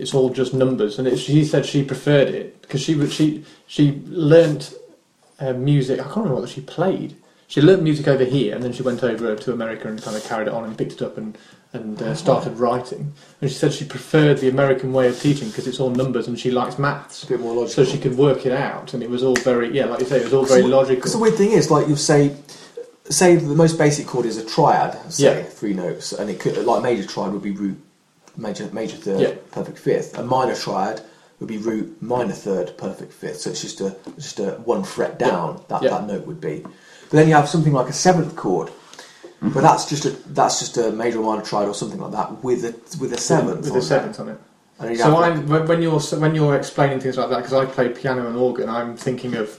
It's 0.05 0.13
all 0.13 0.29
just 0.29 0.53
numbers. 0.53 0.99
And 0.99 1.09
it, 1.09 1.17
she 1.17 1.47
said 1.47 1.65
she 1.65 1.83
preferred 1.83 2.29
it 2.29 2.61
because 2.61 2.83
she 2.83 3.09
she 3.09 3.43
she 3.67 4.03
learnt 4.07 4.75
uh, 5.41 5.55
music. 5.55 5.99
I 5.99 6.03
can't 6.03 6.17
remember 6.17 6.43
what 6.43 6.51
she 6.51 6.61
played. 6.61 7.17
She 7.47 7.63
learnt 7.63 7.83
music 7.83 8.07
over 8.07 8.25
here, 8.25 8.55
and 8.55 8.63
then 8.63 8.75
she 8.75 8.83
went 8.83 9.03
over 9.03 9.35
to 9.35 9.53
America 9.55 9.89
and 9.89 10.03
kind 10.03 10.15
of 10.15 10.23
carried 10.25 10.49
it 10.49 10.53
on 10.53 10.65
and 10.65 10.77
picked 10.77 10.93
it 10.93 11.01
up 11.03 11.17
and 11.17 11.39
and 11.73 12.03
uh, 12.03 12.15
started 12.15 12.59
writing. 12.59 13.15
And 13.41 13.51
she 13.51 13.57
said 13.57 13.73
she 13.73 13.87
preferred 13.87 14.39
the 14.39 14.51
American 14.51 14.93
way 14.93 15.09
of 15.09 15.19
teaching 15.19 15.49
because 15.49 15.67
it's 15.67 15.81
all 15.81 15.89
numbers 15.89 16.29
and 16.29 16.39
she 16.39 16.51
likes 16.51 16.79
maths, 16.79 17.23
a 17.23 17.27
bit 17.27 17.41
more 17.41 17.55
logical. 17.55 17.85
so 17.87 17.91
she 17.91 17.99
could 17.99 18.19
work 18.19 18.45
it 18.45 18.53
out. 18.53 18.93
And 18.93 19.03
it 19.03 19.09
was 19.09 19.23
all 19.23 19.37
very 19.37 19.75
yeah, 19.75 19.87
like 19.87 20.01
you 20.01 20.07
say, 20.07 20.19
it 20.19 20.25
was 20.25 20.35
all 20.35 20.45
very 20.45 20.63
logical. 20.65 20.97
Because 20.97 21.13
the 21.15 21.19
weird 21.19 21.37
thing 21.37 21.53
is, 21.53 21.71
like 21.71 21.89
you'll 21.89 21.97
say, 21.97 22.37
say 23.09 23.37
the 23.37 23.55
most 23.55 23.79
basic 23.79 24.07
chord 24.07 24.27
is 24.27 24.37
a 24.37 24.45
triad, 24.45 24.93
say 25.11 25.39
Yeah. 25.39 25.43
three 25.45 25.73
notes, 25.73 26.13
and 26.13 26.29
it 26.29 26.39
could 26.41 26.59
like 26.59 26.83
major 26.83 27.07
triad 27.09 27.33
would 27.33 27.43
be 27.43 27.53
root 27.53 27.79
major 28.37 28.69
major 28.73 28.97
third, 28.97 29.21
Yeah. 29.21 29.33
perfect 29.53 29.79
fifth. 29.79 30.19
A 30.19 30.23
minor 30.23 30.55
triad 30.55 31.01
would 31.41 31.49
be 31.49 31.59
root 31.59 32.01
minor 32.01 32.33
third, 32.33 32.77
perfect 32.79 33.13
fifth. 33.13 33.41
So 33.41 33.51
it's 33.51 33.61
just 33.61 33.81
a 33.81 33.97
just 34.17 34.39
a 34.41 34.53
one 34.65 34.85
fret 34.85 35.19
down 35.19 35.61
that 35.69 35.83
Yeah. 35.83 35.91
that 35.91 36.07
note 36.07 36.27
would 36.27 36.41
be. 36.41 36.61
But 37.11 37.17
then 37.19 37.29
you 37.29 37.35
have 37.35 37.49
something 37.49 37.73
like 37.73 37.89
a 37.89 37.93
seventh 37.93 38.37
chord. 38.37 38.71
But 39.43 39.63
that's 39.63 39.85
just 39.85 40.05
a 40.07 40.11
that's 40.29 40.59
just 40.59 40.79
a 40.79 40.91
major 40.91 41.19
or 41.19 41.25
minor 41.25 41.43
triad 41.43 41.69
or 41.69 41.75
something 41.75 42.01
like 42.01 42.13
that 42.13 42.43
with 42.43 42.65
a 42.65 42.75
with 43.01 43.13
a 43.13 43.19
seventh. 43.19 43.63
with 43.63 43.73
on 43.73 43.79
a 43.79 43.83
seventh 43.83 44.21
on 44.21 44.29
it. 44.31 44.39
So 44.99 45.17
I'm 45.17 45.47
when 45.49 45.67
when 45.67 45.83
you're 45.83 46.01
when 46.01 46.35
you're 46.35 46.57
explaining 46.57 47.01
things 47.01 47.17
like 47.19 47.29
that 47.31 47.37
because 47.43 47.53
I 47.53 47.65
play 47.67 47.91
piano 47.91 48.27
and 48.27 48.37
organ, 48.37 48.69
I'm 48.69 48.97
thinking 48.97 49.35
of 49.37 49.59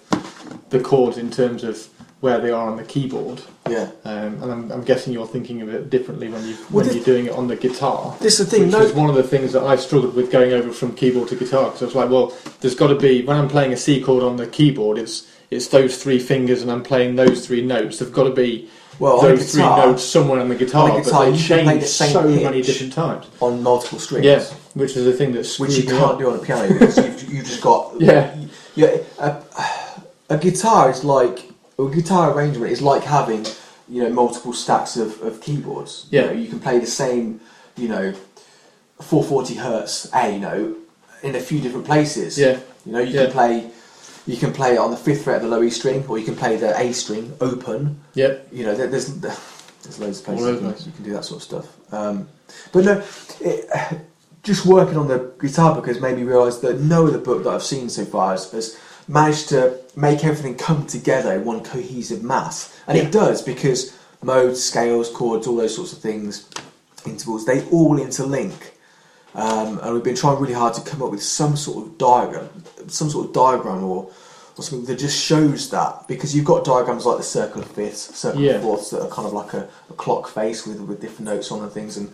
the 0.70 0.80
chords 0.80 1.18
in 1.18 1.30
terms 1.30 1.64
of 1.64 1.88
where 2.26 2.40
they 2.40 2.50
are 2.50 2.68
on 2.72 2.76
the 2.76 2.84
keyboard, 2.84 3.40
yeah. 3.70 3.88
um, 4.04 4.42
and 4.42 4.52
I'm, 4.52 4.72
I'm 4.72 4.84
guessing 4.84 5.14
you're 5.14 5.28
thinking 5.28 5.62
of 5.62 5.70
it 5.70 5.92
differently 5.92 6.28
when 6.28 6.44
you 6.48 6.56
Well, 6.56 6.68
when 6.72 6.86
this- 6.88 6.96
you're 6.96 7.06
doing 7.06 7.28
it 7.28 7.34
on 7.34 7.48
the 7.48 7.56
guitar. 7.56 8.18
This 8.20 8.40
is 8.40 8.48
the 8.50 8.52
thing. 8.58 8.64
Which 8.64 8.72
No, 8.72 8.82
is 8.82 8.94
one 8.94 9.10
of 9.12 9.16
the 9.16 9.22
things 9.22 9.54
that 9.54 9.64
I 9.64 9.76
struggled 9.76 10.16
with 10.16 10.32
going 10.32 10.52
over 10.52 10.72
from 10.72 10.96
keyboard 10.96 11.28
to 11.30 11.36
guitar 11.36 11.66
because 11.66 11.84
I 11.84 11.86
was 11.86 11.96
like, 11.96 12.10
well, 12.10 12.34
there's 12.62 12.74
got 12.74 12.88
to 12.88 12.96
be 12.96 13.24
when 13.24 13.38
I'm 13.38 13.48
playing 13.48 13.74
a 13.74 13.78
C 13.78 14.02
chord 14.02 14.24
on 14.24 14.38
the 14.38 14.48
keyboard, 14.48 14.98
it's 14.98 15.32
it's 15.52 15.68
those 15.68 16.02
three 16.02 16.18
fingers 16.18 16.64
and 16.64 16.72
I'm 16.72 16.82
playing 16.82 17.16
those 17.16 17.46
three 17.46 17.62
notes. 17.64 18.00
They've 18.00 18.12
got 18.12 18.24
to 18.24 18.32
be 18.34 18.68
well, 18.98 19.22
those 19.22 19.52
three 19.52 19.62
guitar, 19.62 19.86
notes 19.86 20.04
somewhere 20.04 20.40
on 20.40 20.50
the 20.50 20.56
guitar, 20.56 20.90
on 20.90 21.00
a 21.00 21.04
guitar, 21.04 21.26
but 21.26 21.32
they 21.32 21.38
you 21.38 21.48
can 21.48 21.64
play 21.66 21.74
change 21.74 21.82
the 21.84 21.88
same 21.88 22.12
so 22.14 22.24
many 22.24 22.62
different 22.64 22.94
times. 22.94 23.28
on 23.40 23.62
multiple 23.62 24.00
strings. 24.00 24.26
Yeah, 24.26 24.44
which 24.74 24.98
is 24.98 25.06
the 25.06 25.14
thing 25.14 25.32
that's 25.34 25.60
which 25.60 25.78
you 25.78 25.84
can't 25.84 26.18
do 26.18 26.32
on 26.32 26.40
a 26.40 26.42
piano 26.42 26.74
because 26.74 26.98
you've, 26.98 27.32
you've 27.32 27.46
just 27.46 27.62
got 27.62 27.94
Yeah. 28.02 28.36
yeah 28.76 28.98
a, 29.20 29.44
a 30.32 30.38
guitar 30.40 30.90
is 30.90 31.04
like 31.04 31.52
a 31.78 31.86
guitar 31.90 32.32
arrangement 32.34 32.72
is 32.72 32.82
like 32.82 33.04
having 33.04 33.46
you 33.88 34.02
know 34.04 34.10
multiple 34.10 34.54
stacks 34.54 34.98
of, 34.98 35.22
of 35.22 35.42
keyboards 35.42 36.08
you 36.10 36.20
Yeah. 36.20 36.26
know, 36.28 36.32
you 36.34 36.48
can 36.48 36.60
play 36.60 36.80
the 36.80 36.88
same 36.88 37.40
you 37.78 37.90
know, 37.90 38.14
440 39.02 39.56
hertz 39.56 40.10
A 40.14 40.40
note 40.40 40.78
in 41.24 41.36
a 41.36 41.40
few 41.40 41.60
different 41.60 41.86
places. 41.86 42.38
Yeah. 42.38 42.60
You 42.86 42.94
know, 42.94 43.00
you 43.00 43.14
Yeah. 43.14 43.24
can 43.24 43.32
play, 43.32 43.70
you 44.26 44.38
can 44.38 44.54
play 44.54 44.76
it 44.76 44.78
on 44.78 44.92
the 44.92 44.98
fifth 44.98 45.24
fret 45.24 45.38
of 45.38 45.42
the 45.44 45.50
low 45.50 45.62
E 45.62 45.70
string, 45.70 46.06
or 46.08 46.18
you 46.18 46.24
can 46.26 46.36
play 46.36 46.56
the 46.56 46.78
A 46.80 46.94
string 46.94 47.34
open. 47.42 48.00
Yep. 48.14 48.48
You 48.52 48.66
know, 48.66 48.76
there, 48.76 48.88
there's 48.88 49.08
there's 49.16 50.00
loads 50.00 50.20
of 50.20 50.26
places 50.26 50.46
you 50.48 50.58
can, 50.58 50.86
you 50.86 50.92
can 50.94 51.04
do 51.04 51.14
that 51.14 51.26
sort 51.26 51.40
of 51.40 51.44
stuff. 51.44 51.94
Um, 51.94 52.28
but 52.72 52.86
no, 52.86 53.04
it, 53.42 53.70
just 54.44 54.66
working 54.66 54.98
on 54.98 55.08
the 55.08 55.32
guitar 55.40 55.76
book 55.76 55.88
has 55.88 56.00
made 56.00 56.16
me 56.16 56.24
realise 56.24 56.58
that 56.60 56.80
no 56.80 57.08
other 57.08 57.18
book 57.20 57.44
that 57.44 57.54
I've 57.54 57.64
seen 57.64 57.90
so 57.90 58.06
far 58.06 58.32
has, 58.32 58.50
has 58.52 58.78
managed 59.08 59.50
to 59.50 59.78
make 59.96 60.24
everything 60.26 60.56
come 60.56 60.86
together 60.88 61.34
in 61.34 61.46
one 61.46 61.62
cohesive 61.64 62.24
mass, 62.24 62.74
and 62.88 62.98
Yeah. 62.98 63.04
it 63.06 63.12
does 63.12 63.42
because 63.42 63.94
modes, 64.24 64.64
scales, 64.64 65.10
chords, 65.10 65.46
all 65.48 65.56
those 65.58 65.76
sorts 65.76 65.94
of 65.94 66.00
things, 66.00 66.46
intervals, 67.06 67.46
they 67.46 67.64
all 67.70 67.98
interlink. 67.98 68.54
Um, 69.36 69.80
and 69.84 69.94
we've 69.94 70.04
been 70.04 70.16
trying 70.16 70.40
really 70.40 70.54
hard 70.54 70.74
to 70.76 70.82
come 70.82 71.02
up 71.04 71.12
with 71.12 71.22
some 71.22 71.56
sort 71.58 71.86
of 71.86 71.98
diagram, 71.98 72.50
some 72.88 73.10
sort 73.10 73.28
of 73.28 73.34
diagram 73.34 73.84
or, 73.84 74.10
or 74.58 74.64
something 74.64 74.86
that 74.86 74.98
just 74.98 75.22
shows 75.22 75.70
that 75.72 76.08
because 76.08 76.34
you've 76.34 76.46
got 76.46 76.64
diagrams 76.64 77.06
like 77.06 77.18
the 77.18 77.24
circle 77.24 77.62
of 77.62 77.68
fifths, 77.68 78.18
circle 78.18 78.40
Yeah. 78.42 78.54
of 78.54 78.62
fourths 78.62 78.90
that 78.92 79.02
are 79.02 79.10
kind 79.10 79.28
of 79.28 79.34
like 79.34 79.54
a, 79.54 79.68
a 79.90 79.94
clock 79.94 80.30
face 80.30 80.66
with 80.66 80.80
with 80.80 81.02
different 81.02 81.26
notes 81.30 81.52
on 81.52 81.62
and 81.62 81.72
things 81.72 81.98
and 81.98 82.10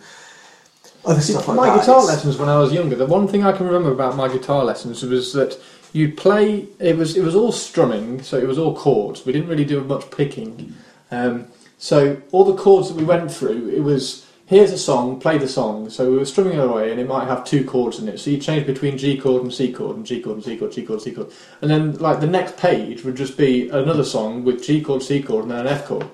other 1.04 1.20
See, 1.20 1.32
stuff 1.32 1.46
like 1.48 1.56
my 1.56 1.66
that. 1.70 1.80
guitar 1.80 1.98
It's- 1.98 2.08
lessons 2.08 2.36
when 2.38 2.48
I 2.48 2.58
was 2.58 2.72
younger, 2.72 2.96
the 2.96 3.06
one 3.06 3.28
thing 3.28 3.44
I 3.44 3.52
can 3.52 3.66
remember 3.66 3.92
about 3.92 4.16
my 4.16 4.26
guitar 4.28 4.64
lessons 4.64 5.02
was 5.04 5.32
that 5.32 5.56
you'd 5.92 6.16
play. 6.16 6.66
It 6.78 6.96
was 6.96 7.16
it 7.16 7.22
was 7.22 7.34
all 7.34 7.52
strumming, 7.52 8.22
so 8.22 8.38
it 8.38 8.46
was 8.46 8.58
all 8.58 8.74
chords. 8.76 9.24
We 9.26 9.32
didn't 9.32 9.48
really 9.48 9.64
do 9.64 9.80
much 9.82 10.10
picking. 10.10 10.74
Um, 11.10 11.46
so 11.78 12.20
all 12.32 12.44
the 12.44 12.54
chords 12.62 12.88
that 12.88 12.96
we 12.96 13.04
went 13.04 13.30
through, 13.32 13.68
it 13.70 13.80
was 13.80 14.26
here's 14.46 14.72
a 14.72 14.78
song, 14.78 15.18
play 15.20 15.38
the 15.38 15.48
song. 15.48 15.90
So 15.90 16.10
we 16.10 16.18
were 16.18 16.24
strumming 16.24 16.54
it 16.54 16.64
away, 16.64 16.90
and 16.90 17.00
it 17.00 17.08
might 17.08 17.26
have 17.26 17.44
two 17.44 17.64
chords 17.64 17.98
in 17.98 18.08
it. 18.08 18.18
So 18.18 18.30
you 18.30 18.38
change 18.38 18.66
between 18.66 18.98
G 18.98 19.16
chord 19.16 19.42
and 19.42 19.52
C 19.52 19.72
chord, 19.72 19.96
and 19.96 20.06
G 20.06 20.20
chord 20.20 20.36
and 20.36 20.44
C 20.44 20.56
chord, 20.56 20.72
G 20.72 20.82
chord, 20.84 21.02
C 21.02 21.12
chord, 21.12 21.30
and 21.60 21.70
then 21.70 21.94
like 21.98 22.20
the 22.20 22.26
next 22.26 22.56
page 22.56 23.04
would 23.04 23.16
just 23.16 23.36
be 23.36 23.68
another 23.68 24.04
song 24.04 24.44
with 24.44 24.62
G 24.64 24.80
chord, 24.82 25.02
C 25.02 25.22
chord, 25.22 25.44
and 25.44 25.50
then 25.52 25.60
an 25.66 25.66
F 25.68 25.86
chord. 25.86 26.06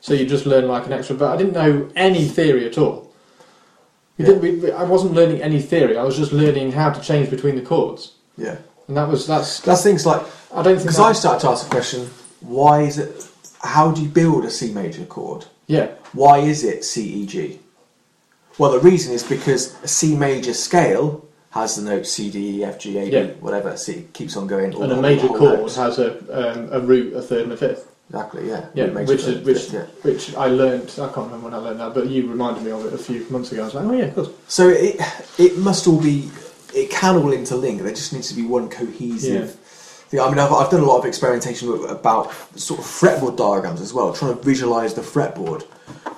So 0.00 0.14
you 0.14 0.26
just 0.26 0.46
learn 0.46 0.68
like 0.68 0.86
an 0.86 0.92
extra. 0.92 1.16
But 1.16 1.32
I 1.32 1.36
didn't 1.36 1.54
know 1.54 1.90
any 1.96 2.24
theory 2.26 2.64
at 2.66 2.78
all. 2.78 3.12
Yeah. 4.16 4.32
we- 4.32 4.72
I 4.72 4.82
wasn't 4.82 5.14
learning 5.14 5.42
any 5.42 5.60
theory. 5.60 5.96
I 5.96 6.02
was 6.04 6.16
just 6.16 6.32
learning 6.32 6.72
how 6.72 6.90
to 6.90 7.00
change 7.00 7.30
between 7.30 7.54
the 7.54 7.62
chords, 7.62 8.12
Yeah, 8.36 8.56
and 8.88 8.96
that 8.96 9.08
was 9.08 9.26
that's. 9.26 9.60
that's 9.60 9.82
things 9.82 10.04
like 10.06 10.22
I 10.52 10.62
don't 10.62 10.74
think. 10.76 10.82
because 10.82 10.96
That, 10.96 11.02
I 11.04 11.12
started 11.12 11.40
to 11.40 11.48
ask 11.50 11.64
the 11.64 11.70
question: 11.70 12.06
Why 12.40 12.82
is 12.82 12.98
it? 12.98 13.26
How 13.62 13.90
do 13.92 14.02
you 14.02 14.08
build 14.08 14.44
a 14.44 14.50
C 14.50 14.72
major 14.72 15.04
chord? 15.04 15.46
yeah, 15.66 15.88
Why 16.12 16.38
is 16.38 16.64
it 16.64 16.84
C 16.84 17.02
E 17.22 17.26
G? 17.26 17.60
Well, 18.58 18.72
the 18.72 18.80
reason 18.80 19.12
is 19.14 19.22
because 19.22 19.80
a 19.84 19.88
C 19.88 20.16
major 20.16 20.54
scale 20.54 21.24
has 21.50 21.76
the 21.76 21.82
notes 21.82 22.10
C 22.12 22.30
D 22.30 22.58
E 22.60 22.64
F 22.64 22.78
G 22.78 22.98
A 22.98 23.04
B 23.04 23.10
Yeah. 23.12 23.26
whatever. 23.40 23.76
C 23.76 23.92
it 23.92 24.12
keeps 24.14 24.36
on 24.36 24.46
going. 24.46 24.74
all 24.74 24.82
and 24.84 24.92
a 24.92 25.00
major 25.00 25.28
chord 25.28 25.60
notes. 25.60 25.76
has 25.76 25.98
a 25.98 26.10
um, 26.32 26.68
a 26.72 26.80
root, 26.80 27.14
a 27.14 27.22
third, 27.22 27.42
and 27.42 27.52
a 27.52 27.56
fifth. 27.56 27.84
Exactly. 28.10 28.48
Yeah. 28.48 28.64
Yeah, 28.74 28.86
major 28.86 29.12
which 29.12 29.24
is 29.24 29.44
which 29.44 29.70
yeah. 29.70 29.84
which 30.02 30.34
I 30.34 30.46
learned. 30.46 30.88
I 30.94 31.06
can't 31.12 31.26
remember 31.30 31.44
when 31.50 31.54
I 31.54 31.58
learned 31.58 31.80
that, 31.80 31.92
but 31.94 32.06
you 32.08 32.26
reminded 32.28 32.62
me 32.62 32.70
of 32.70 32.86
it 32.86 32.92
a 32.94 32.98
few 32.98 33.26
months 33.28 33.52
ago. 33.52 33.62
I 33.62 33.64
was 33.66 33.74
like, 33.74 33.84
oh 33.84 33.92
yeah, 33.92 34.04
of 34.06 34.14
course. 34.14 34.30
So 34.48 34.68
it 34.70 34.96
it 35.38 35.58
must 35.58 35.86
all 35.86 36.00
be 36.00 36.30
it 36.74 36.90
can 36.90 37.16
all 37.16 37.24
interlink. 37.30 37.78
There 37.82 37.90
just 37.90 38.12
needs 38.12 38.28
to 38.28 38.34
be 38.34 38.42
one 38.42 38.68
cohesive. 38.68 39.44
Yeah. 39.46 39.46
thing. 39.46 40.20
I 40.20 40.28
mean, 40.28 40.38
I've, 40.38 40.52
I've 40.52 40.70
done 40.70 40.80
a 40.80 40.84
lot 40.86 40.98
of 40.98 41.04
experimentation 41.04 41.68
about 41.86 42.32
sort 42.58 42.80
of 42.80 42.86
fretboard 42.86 43.36
diagrams 43.36 43.80
as 43.80 43.92
well, 43.92 44.12
trying 44.12 44.36
to 44.36 44.42
visualize 44.42 44.94
the 44.94 45.02
fretboard. 45.02 45.64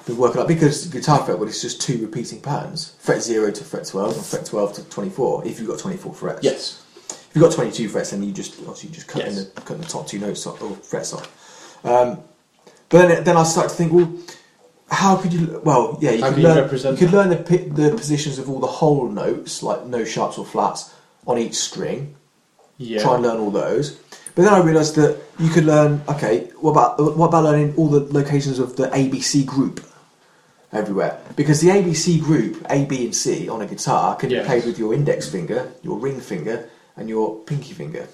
Been 0.07 0.17
working 0.17 0.41
out 0.41 0.49
because 0.49 0.87
guitar 0.87 1.21
fretboard 1.21 1.49
is 1.49 1.61
just 1.61 1.81
two 1.81 1.99
repeating 1.99 2.41
patterns: 2.41 2.97
fret 3.01 3.23
zero 3.23 3.51
to 3.51 3.65
fret 3.65 3.87
twelve 3.87 4.17
and 4.17 4.25
fret 4.25 4.47
twelve 4.47 4.73
to 4.75 4.89
twenty-four. 4.89 5.47
If 5.47 5.59
you've 5.59 5.69
got 5.69 5.79
twenty-four 5.79 6.15
frets, 6.15 6.43
Yes. 6.43 6.85
If 7.09 7.31
you've 7.37 7.45
got 7.45 7.53
twenty-two 7.53 7.89
frets, 7.89 8.11
then 8.11 8.23
you 8.23 8.33
just 8.33 8.59
obviously 8.61 8.89
you 8.89 8.95
just 8.95 9.07
cut 9.09 9.23
in 9.27 9.35
Yes. 9.35 9.45
the 9.51 9.61
cut 9.61 9.79
the 9.81 9.87
top 9.87 10.07
two 10.07 10.19
notes 10.19 10.47
off, 10.47 10.61
or 10.63 10.75
frets 10.77 11.13
off. 11.13 11.85
Um, 11.85 12.19
but 12.89 13.07
then, 13.09 13.25
then 13.25 13.37
I 13.37 13.45
start 13.45 13.69
to 13.69 13.75
think, 13.77 13.93
well, 13.93 14.13
how 14.91 15.17
could 15.17 15.33
you? 15.33 15.61
Well, 15.65 15.99
yeah, 16.01 16.11
you 16.13 16.21
How 16.23 16.29
could 16.29 16.35
can 16.35 16.43
you 16.43 16.49
learn. 16.49 16.59
represent 16.65 17.01
you 17.01 17.07
could 17.07 17.15
that? 17.15 17.17
learn 17.17 17.29
the 17.31 17.37
pi- 17.37 17.69
the 17.69 17.97
positions 17.97 18.39
of 18.39 18.49
all 18.51 18.59
the 18.61 18.67
whole 18.67 19.09
notes, 19.09 19.63
like 19.63 19.87
no 19.87 20.05
sharps 20.05 20.37
or 20.39 20.45
flats, 20.45 20.93
on 21.27 21.39
each 21.39 21.55
string. 21.55 22.17
Yeah. 22.79 23.03
Try 23.03 23.15
and 23.15 23.23
learn 23.23 23.39
all 23.41 23.51
those. 23.51 23.99
But 24.35 24.43
then 24.45 24.55
I 24.55 24.61
realised 24.61 24.95
that 24.97 25.19
you 25.39 25.49
could 25.51 25.65
learn. 25.65 26.03
Okay, 26.09 26.51
what 26.61 26.71
about 26.73 27.17
what 27.17 27.27
about 27.27 27.45
learning 27.45 27.75
all 27.77 27.89
the 27.89 28.01
locations 28.13 28.59
of 28.59 28.77
the 28.77 28.89
ABC 28.89 29.45
group 29.45 29.85
everywhere? 30.73 31.21
Because 31.37 31.61
the 31.61 31.69
ABC 31.69 32.21
group, 32.21 32.65
A, 32.71 32.85
B, 32.85 33.05
and 33.05 33.15
C 33.15 33.49
on 33.49 33.61
a 33.61 33.67
guitar 33.67 34.17
can 34.17 34.31
Yes. 34.31 34.43
be 34.43 34.47
played 34.47 34.65
with 34.67 34.79
your 34.79 34.95
index 34.95 35.29
finger, 35.29 35.73
your 35.83 35.99
ring 35.99 36.21
finger, 36.21 36.69
and 36.97 37.09
your 37.09 37.37
pinky 37.41 37.75
finger 37.75 38.09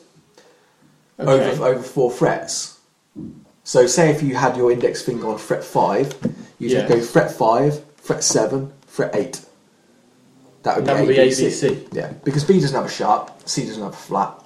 Okay. 1.20 1.50
over 1.52 1.64
over 1.66 1.82
four 1.82 2.10
frets. 2.10 2.78
So, 3.66 3.88
say 3.88 4.10
if 4.10 4.22
you 4.22 4.36
had 4.36 4.56
your 4.56 4.70
index 4.70 5.02
finger 5.02 5.26
on 5.26 5.38
fret 5.38 5.64
five, 5.64 6.14
you 6.60 6.68
Yeah. 6.68 6.78
would 6.86 6.88
go 6.88 7.00
fret 7.00 7.32
five, 7.32 7.80
fret 7.96 8.22
seven, 8.22 8.70
fret 8.86 9.10
eight. 9.12 9.40
That 10.62 10.76
would 10.76 10.84
That 10.86 11.00
would 11.00 11.08
be 11.08 11.14
be 11.14 11.20
A, 11.20 11.24
B, 11.24 11.32
C. 11.32 11.46
ABC. 11.46 11.88
Yeah, 11.90 12.12
because 12.22 12.44
B 12.44 12.60
doesn't 12.60 12.76
have 12.76 12.86
a 12.86 12.88
sharp, 12.88 13.32
C 13.44 13.66
doesn't 13.66 13.82
have 13.82 13.92
a 13.92 13.96
flat, 13.96 14.40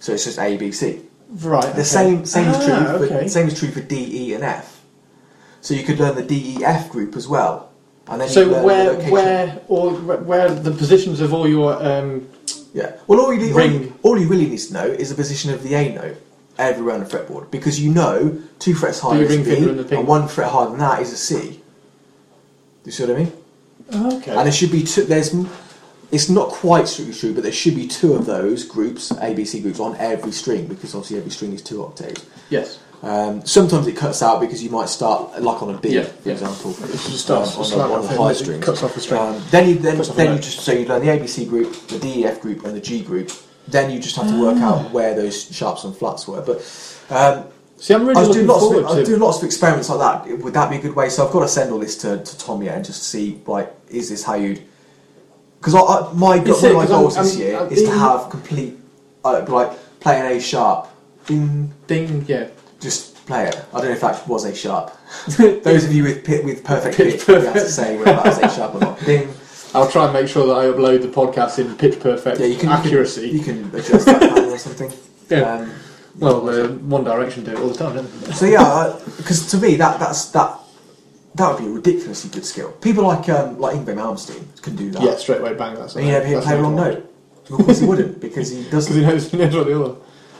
so 0.00 0.12
it's 0.12 0.26
just 0.26 0.38
A, 0.38 0.58
B, 0.58 0.70
C. 0.70 1.00
Right. 1.40 1.62
The 1.62 1.70
okay. 1.70 1.82
same 1.82 2.26
same 2.26 2.48
is 2.50 2.62
true. 2.62 2.74
Ah, 2.74 2.98
For. 2.98 3.28
Same 3.28 3.48
is 3.48 3.58
true 3.58 3.70
for 3.70 3.80
D, 3.80 3.94
E, 3.96 4.34
and 4.34 4.44
F. 4.44 4.82
So 5.62 5.72
you 5.72 5.82
could 5.82 5.98
learn 5.98 6.14
the 6.14 6.22
D, 6.22 6.58
E, 6.58 6.62
F 6.62 6.90
group 6.90 7.16
as 7.16 7.26
well, 7.26 7.70
and 8.06 8.20
then 8.20 8.28
So 8.28 8.62
where 8.62 8.92
the 8.94 9.10
where 9.10 9.62
or 9.68 9.92
where 9.92 10.54
the 10.54 10.72
positions 10.72 11.22
of 11.22 11.32
all 11.32 11.48
your 11.48 11.82
um, 11.82 12.28
Yeah. 12.74 12.92
Well, 13.06 13.18
all 13.18 13.32
you, 13.32 13.40
need, 13.40 13.54
all, 14.02 14.10
all 14.10 14.18
you 14.18 14.28
really 14.28 14.46
need 14.46 14.58
to 14.58 14.72
know 14.74 14.84
is 14.84 15.08
the 15.08 15.14
position 15.14 15.54
of 15.54 15.62
the 15.62 15.72
A 15.74 15.94
note 15.94 16.18
everywhere 16.58 16.94
on 16.94 17.00
the 17.04 17.06
fretboard 17.06 17.50
because 17.50 17.80
you 17.80 17.90
know 17.92 18.38
two 18.58 18.74
frets 18.74 19.00
higher 19.00 19.22
is 19.22 19.34
a 19.36 19.42
B 19.42 19.94
and 19.96 20.06
one 20.06 20.28
fret 20.28 20.50
higher 20.50 20.68
than 20.68 20.78
that 20.78 21.00
is 21.02 21.12
a 21.12 21.16
C. 21.16 21.50
Do 21.50 21.60
you 22.84 22.92
see 22.92 23.04
what 23.06 23.16
I 23.16 23.18
mean? 23.20 23.32
okay. 24.18 24.30
And 24.36 24.46
there 24.46 24.52
should 24.52 24.72
be 24.72 24.82
two. 24.84 25.04
There's. 25.04 25.34
It's 26.10 26.28
not 26.28 26.50
quite 26.50 26.88
strictly 26.88 27.14
true, 27.14 27.32
but 27.32 27.42
there 27.42 27.52
should 27.52 27.74
be 27.74 27.88
two 27.88 28.12
of 28.12 28.26
those 28.26 28.64
groups, 28.64 29.12
A, 29.12 29.32
B, 29.32 29.46
C 29.46 29.60
groups, 29.60 29.80
on 29.80 29.96
every 29.96 30.30
string 30.32 30.66
because 30.66 30.94
obviously 30.94 31.16
every 31.16 31.30
string 31.30 31.52
is 31.54 31.62
two 31.62 31.82
octaves. 31.82 32.24
yes. 32.50 32.78
Um, 33.02 33.44
sometimes 33.44 33.88
it 33.88 33.96
cuts 33.96 34.22
out 34.22 34.38
because 34.40 34.62
you 34.62 34.70
might 34.70 34.88
start 34.88 35.42
like 35.42 35.60
on 35.60 35.74
a 35.74 35.78
B, 35.78 35.88
Yeah, 35.88 36.04
for 36.04 36.28
yeah. 36.28 36.34
example. 36.34 36.70
It 36.84 36.92
just 36.92 37.18
starts 37.24 37.56
um, 37.56 37.62
on, 37.64 37.78
like 37.90 37.98
on 37.98 38.02
the 38.02 38.08
high 38.16 38.28
that 38.28 38.34
strings. 38.36 38.64
cuts 38.64 38.82
off 38.84 38.94
the 38.94 39.00
string. 39.00 39.20
Um, 39.20 39.42
then 39.50 39.68
you 39.70 39.74
then, 39.76 39.98
a 40.00 40.04
then 40.04 40.36
you 40.36 40.40
just 40.40 40.60
so 40.60 40.70
you 40.70 40.84
learn 40.86 41.00
the 41.04 41.08
ABC 41.10 41.48
group, 41.48 41.72
the 41.88 41.98
DEF 41.98 42.40
group, 42.40 42.64
and 42.64 42.76
the 42.76 42.80
G 42.80 43.02
group. 43.02 43.32
Then 43.68 43.90
you 43.90 43.98
just 44.00 44.16
have 44.16 44.28
to 44.28 44.40
work 44.40 44.56
Ah. 44.58 44.84
out 44.84 44.90
where 44.92 45.14
those 45.14 45.44
sharps 45.54 45.84
and 45.84 45.96
flats 45.96 46.26
were. 46.26 46.40
But 46.40 46.58
um, 47.10 47.44
See, 47.76 47.94
I'm 47.94 48.02
really 48.06 48.16
I 48.16 48.20
was 48.20 48.28
looking 48.28 48.40
doing 48.42 48.48
lots 48.48 48.60
forward 48.64 48.78
of 48.80 48.86
I 48.86 48.88
was 48.90 48.98
to. 48.98 49.04
doing 49.06 49.20
lots 49.20 49.38
of 49.38 49.44
experiments 49.44 49.88
like 49.88 49.98
that. 50.26 50.38
Would 50.42 50.54
that 50.54 50.70
be 50.70 50.76
a 50.76 50.80
good 50.80 50.94
way? 50.94 51.08
So 51.08 51.26
I've 51.26 51.32
got 51.32 51.40
to 51.40 51.48
send 51.48 51.72
all 51.72 51.78
this 51.78 51.96
to, 51.98 52.22
to 52.22 52.38
Tom 52.38 52.62
yeah, 52.62 52.74
and 52.74 52.84
just 52.84 53.02
see 53.04 53.40
like 53.46 53.72
is 53.88 54.08
this 54.10 54.22
how 54.24 54.34
you'd 54.34 54.62
because 55.58 55.74
I, 55.74 55.80
I, 55.80 56.12
my 56.14 56.38
go- 56.38 56.52
It's 56.52 56.62
one 56.62 56.70
it, 56.70 56.74
of 56.74 56.76
my 56.76 56.82
'cause 56.86 56.90
I'm- 56.92 57.00
goals 57.02 57.16
this 57.16 57.32
I'm- 57.32 57.40
year 57.40 57.58
I'm 57.60 57.70
is 57.72 57.80
to 57.82 57.86
being- 57.88 57.98
have 57.98 58.30
complete 58.30 58.78
uh, 59.24 59.44
like 59.48 60.00
play 60.00 60.20
an 60.20 60.26
A 60.26 60.40
sharp. 60.40 60.88
Ding, 61.26 61.72
Ding, 61.86 62.24
yeah. 62.26 62.48
just 62.80 63.24
play 63.26 63.46
it. 63.46 63.64
I 63.72 63.78
don't 63.78 63.86
know 63.86 63.92
if 63.92 64.00
that 64.00 64.26
was 64.28 64.44
A 64.44 64.52
sharp. 64.54 64.90
Those 65.38 65.84
of 65.84 65.92
you 65.92 66.02
with 66.02 66.24
pi- 66.26 66.40
with 66.40 66.64
perfect 66.64 66.96
Pitch 66.96 67.14
pitch, 67.20 67.28
you 67.28 67.34
have 67.34 67.44
to 67.44 67.50
perfect. 67.52 67.70
say 67.70 67.96
whether 67.96 68.12
that 68.12 68.24
was 68.24 68.38
A 68.38 68.48
sharp 68.56 68.74
or 68.74 68.80
not. 68.80 68.98
Ding. 69.06 69.28
I'll 69.74 69.90
try 69.90 70.04
and 70.04 70.12
make 70.12 70.28
sure 70.28 70.46
that 70.46 70.54
I 70.54 70.66
upload 70.66 71.02
the 71.02 71.08
podcast 71.08 71.58
in 71.58 71.74
pitch 71.76 71.98
perfect 72.00 72.40
Yeah, 72.40 72.46
you 72.46 72.58
can 72.58 72.68
accuracy. 72.68 73.28
You 73.30 73.40
can, 73.40 73.56
you 73.56 73.70
can 73.70 73.80
adjust 73.80 74.06
that 74.06 74.38
or 74.38 74.58
something. 74.58 74.92
Yeah. 75.30 75.52
Um, 75.54 75.72
well, 76.18 76.48
uh, 76.48 76.68
One 76.68 77.04
Direction 77.04 77.44
do 77.44 77.52
it 77.52 77.58
all 77.58 77.68
the 77.68 77.74
time, 77.74 77.96
don't 77.96 78.20
they? 78.20 78.32
So 78.32 78.44
yeah, 78.46 78.98
because 79.16 79.50
to 79.50 79.56
me 79.56 79.76
that 79.76 79.98
that's 79.98 80.30
that 80.32 80.58
that 81.36 81.48
would 81.50 81.58
be 81.58 81.66
a 81.66 81.70
ridiculously 81.70 82.30
good 82.30 82.44
skill. 82.44 82.72
People 82.72 83.04
like 83.04 83.28
um, 83.30 83.58
like 83.58 83.76
Yngwie 83.76 83.94
Malmsteen 83.94 84.60
can 84.60 84.76
do 84.76 84.90
that. 84.90 85.02
Yeah, 85.02 85.16
straight 85.16 85.40
away, 85.40 85.54
bang. 85.54 85.74
That's 85.74 85.96
And 85.96 86.04
you 86.04 86.12
never 86.12 86.26
hear 86.26 86.36
him 86.38 86.42
play 86.44 86.58
a 86.58 86.62
wrong 86.62 86.76
note. 86.76 87.08
Of 87.50 87.64
course 87.64 87.80
he 87.80 87.86
wouldn't 87.86 88.20
because 88.20 88.50
he 88.50 88.64
doesn't. 88.70 88.94
he 88.94 89.00
knows, 89.00 89.30
he 89.30 89.38
knows 89.38 89.54
what 89.54 89.66
the 89.66 89.82
other. 89.82 89.96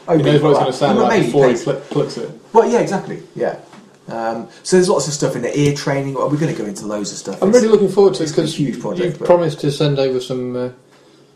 Oh, 0.08 0.16
He 0.16 0.22
knows 0.22 0.42
what 0.42 0.50
it's 0.50 0.58
going 0.58 0.72
to 0.72 0.78
sound 0.78 0.98
like 0.98 1.22
before 1.22 1.48
he 1.48 1.54
clicks 1.54 2.16
it. 2.18 2.30
Well, 2.52 2.68
yeah, 2.70 2.80
exactly. 2.80 3.22
Yeah. 3.34 3.58
Um, 4.08 4.48
so 4.62 4.76
there's 4.76 4.88
lots 4.88 5.06
of 5.06 5.14
stuff 5.14 5.36
in 5.36 5.42
the 5.42 5.58
ear 5.58 5.74
training. 5.74 6.14
Well, 6.14 6.28
we're 6.28 6.36
going 6.38 6.54
to 6.54 6.60
go 6.60 6.66
into 6.68 6.86
loads 6.86 7.12
of 7.12 7.18
stuff. 7.18 7.40
I'm 7.42 7.48
It's- 7.50 7.62
really 7.62 7.72
looking 7.72 7.88
forward 7.88 8.14
to 8.14 8.24
it 8.24 8.28
because 8.28 8.54
huge 8.58 8.80
project, 8.80 9.20
you 9.20 9.26
promised 9.26 9.60
to 9.60 9.70
send 9.70 9.98
over 9.98 10.20
some 10.20 10.56
uh, 10.56 10.68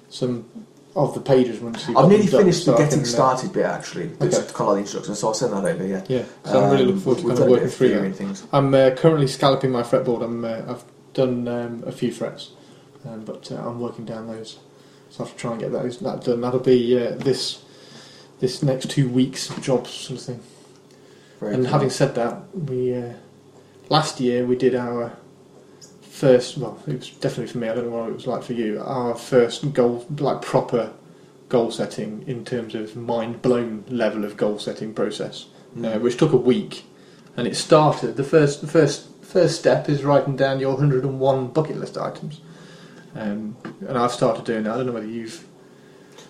some 0.08 0.44
of 0.94 1.14
the 1.14 1.20
pages 1.20 1.60
once 1.60 1.86
you've 1.86 1.96
I've 1.96 2.08
nearly 2.08 2.26
finished 2.26 2.64
the 2.64 2.74
getting 2.76 3.00
uh, 3.00 3.04
started 3.04 3.52
bit 3.52 3.66
actually. 3.66 4.10
It's 4.20 4.36
Okay. 4.38 4.52
kind 4.52 4.60
of 4.60 4.66
like 4.68 4.74
the 4.76 4.80
instructions, 4.80 5.18
so 5.18 5.28
I'll 5.28 5.34
send 5.34 5.52
that 5.52 5.64
over. 5.64 5.86
Yeah. 5.86 6.02
Yeah, 6.08 6.24
so 6.44 6.62
I'm 6.64 6.70
really 6.70 6.82
Um, 6.84 6.88
looking 6.88 7.00
forward 7.02 7.20
to 7.22 7.26
kind 7.28 7.38
of 7.40 7.48
working 7.48 7.68
through 7.68 7.88
that. 8.00 8.16
things. 8.16 8.42
I'm 8.52 8.74
uh, 8.74 8.90
currently 8.96 9.26
scalloping 9.26 9.70
my 9.70 9.82
fretboard. 9.82 10.22
I'm, 10.24 10.44
uh, 10.44 10.62
I've 10.68 10.84
done 11.12 11.46
um, 11.48 11.84
a 11.86 11.92
few 11.92 12.10
frets, 12.12 12.50
um, 13.06 13.24
but 13.24 13.52
uh, 13.52 13.56
I'm 13.56 13.78
working 13.80 14.04
down 14.06 14.26
those. 14.26 14.58
So 15.10 15.22
I 15.22 15.26
have 15.26 15.36
to 15.36 15.40
try 15.40 15.50
and 15.52 15.60
get 15.60 15.70
those 15.72 15.98
that 15.98 16.24
done. 16.24 16.40
That'll 16.40 16.60
be 16.60 16.98
uh, 16.98 17.14
this 17.16 17.62
this 18.40 18.62
next 18.62 18.90
two 18.90 19.08
weeks 19.08 19.48
of 19.50 19.62
jobs 19.62 19.90
sort 19.90 20.18
of 20.18 20.24
thing. 20.26 20.40
Very 21.40 21.54
and 21.54 21.64
cool. 21.64 21.72
having 21.72 21.90
said 21.90 22.14
that, 22.14 22.54
we 22.54 22.94
uh, 22.94 23.12
last 23.88 24.20
year 24.20 24.46
we 24.46 24.56
did 24.56 24.74
our 24.74 25.12
first. 26.00 26.58
Well, 26.58 26.82
it 26.86 26.98
was 26.98 27.10
definitely 27.10 27.48
for 27.48 27.58
me. 27.58 27.68
I 27.68 27.74
don't 27.74 27.90
know 27.90 27.96
what 27.96 28.10
it 28.10 28.14
was 28.14 28.26
like 28.26 28.42
for 28.42 28.54
you. 28.54 28.80
Our 28.82 29.14
first 29.14 29.72
goal, 29.72 30.06
like 30.18 30.42
proper 30.42 30.92
goal 31.48 31.70
setting 31.70 32.24
in 32.26 32.44
terms 32.44 32.74
of 32.74 32.96
mind 32.96 33.42
blown 33.42 33.84
level 33.88 34.24
of 34.24 34.36
goal 34.36 34.58
setting 34.58 34.94
process, 34.94 35.46
uh, 35.82 35.98
which 35.98 36.16
took 36.16 36.32
a 36.32 36.36
week, 36.38 36.84
and 37.36 37.46
it 37.46 37.56
started. 37.56 38.16
The 38.16 38.24
first, 38.24 38.60
the 38.60 38.66
first, 38.66 39.08
first 39.22 39.58
step 39.58 39.88
is 39.88 40.04
writing 40.04 40.36
down 40.36 40.58
your 40.60 40.72
101 40.74 41.48
bucket 41.48 41.76
list 41.76 41.98
items. 41.98 42.40
Um, 43.14 43.56
and 43.86 43.96
I've 43.96 44.12
started 44.12 44.44
doing 44.44 44.64
that. 44.64 44.74
I 44.74 44.76
don't 44.76 44.86
know 44.86 44.92
whether 44.92 45.06
you've 45.06 45.46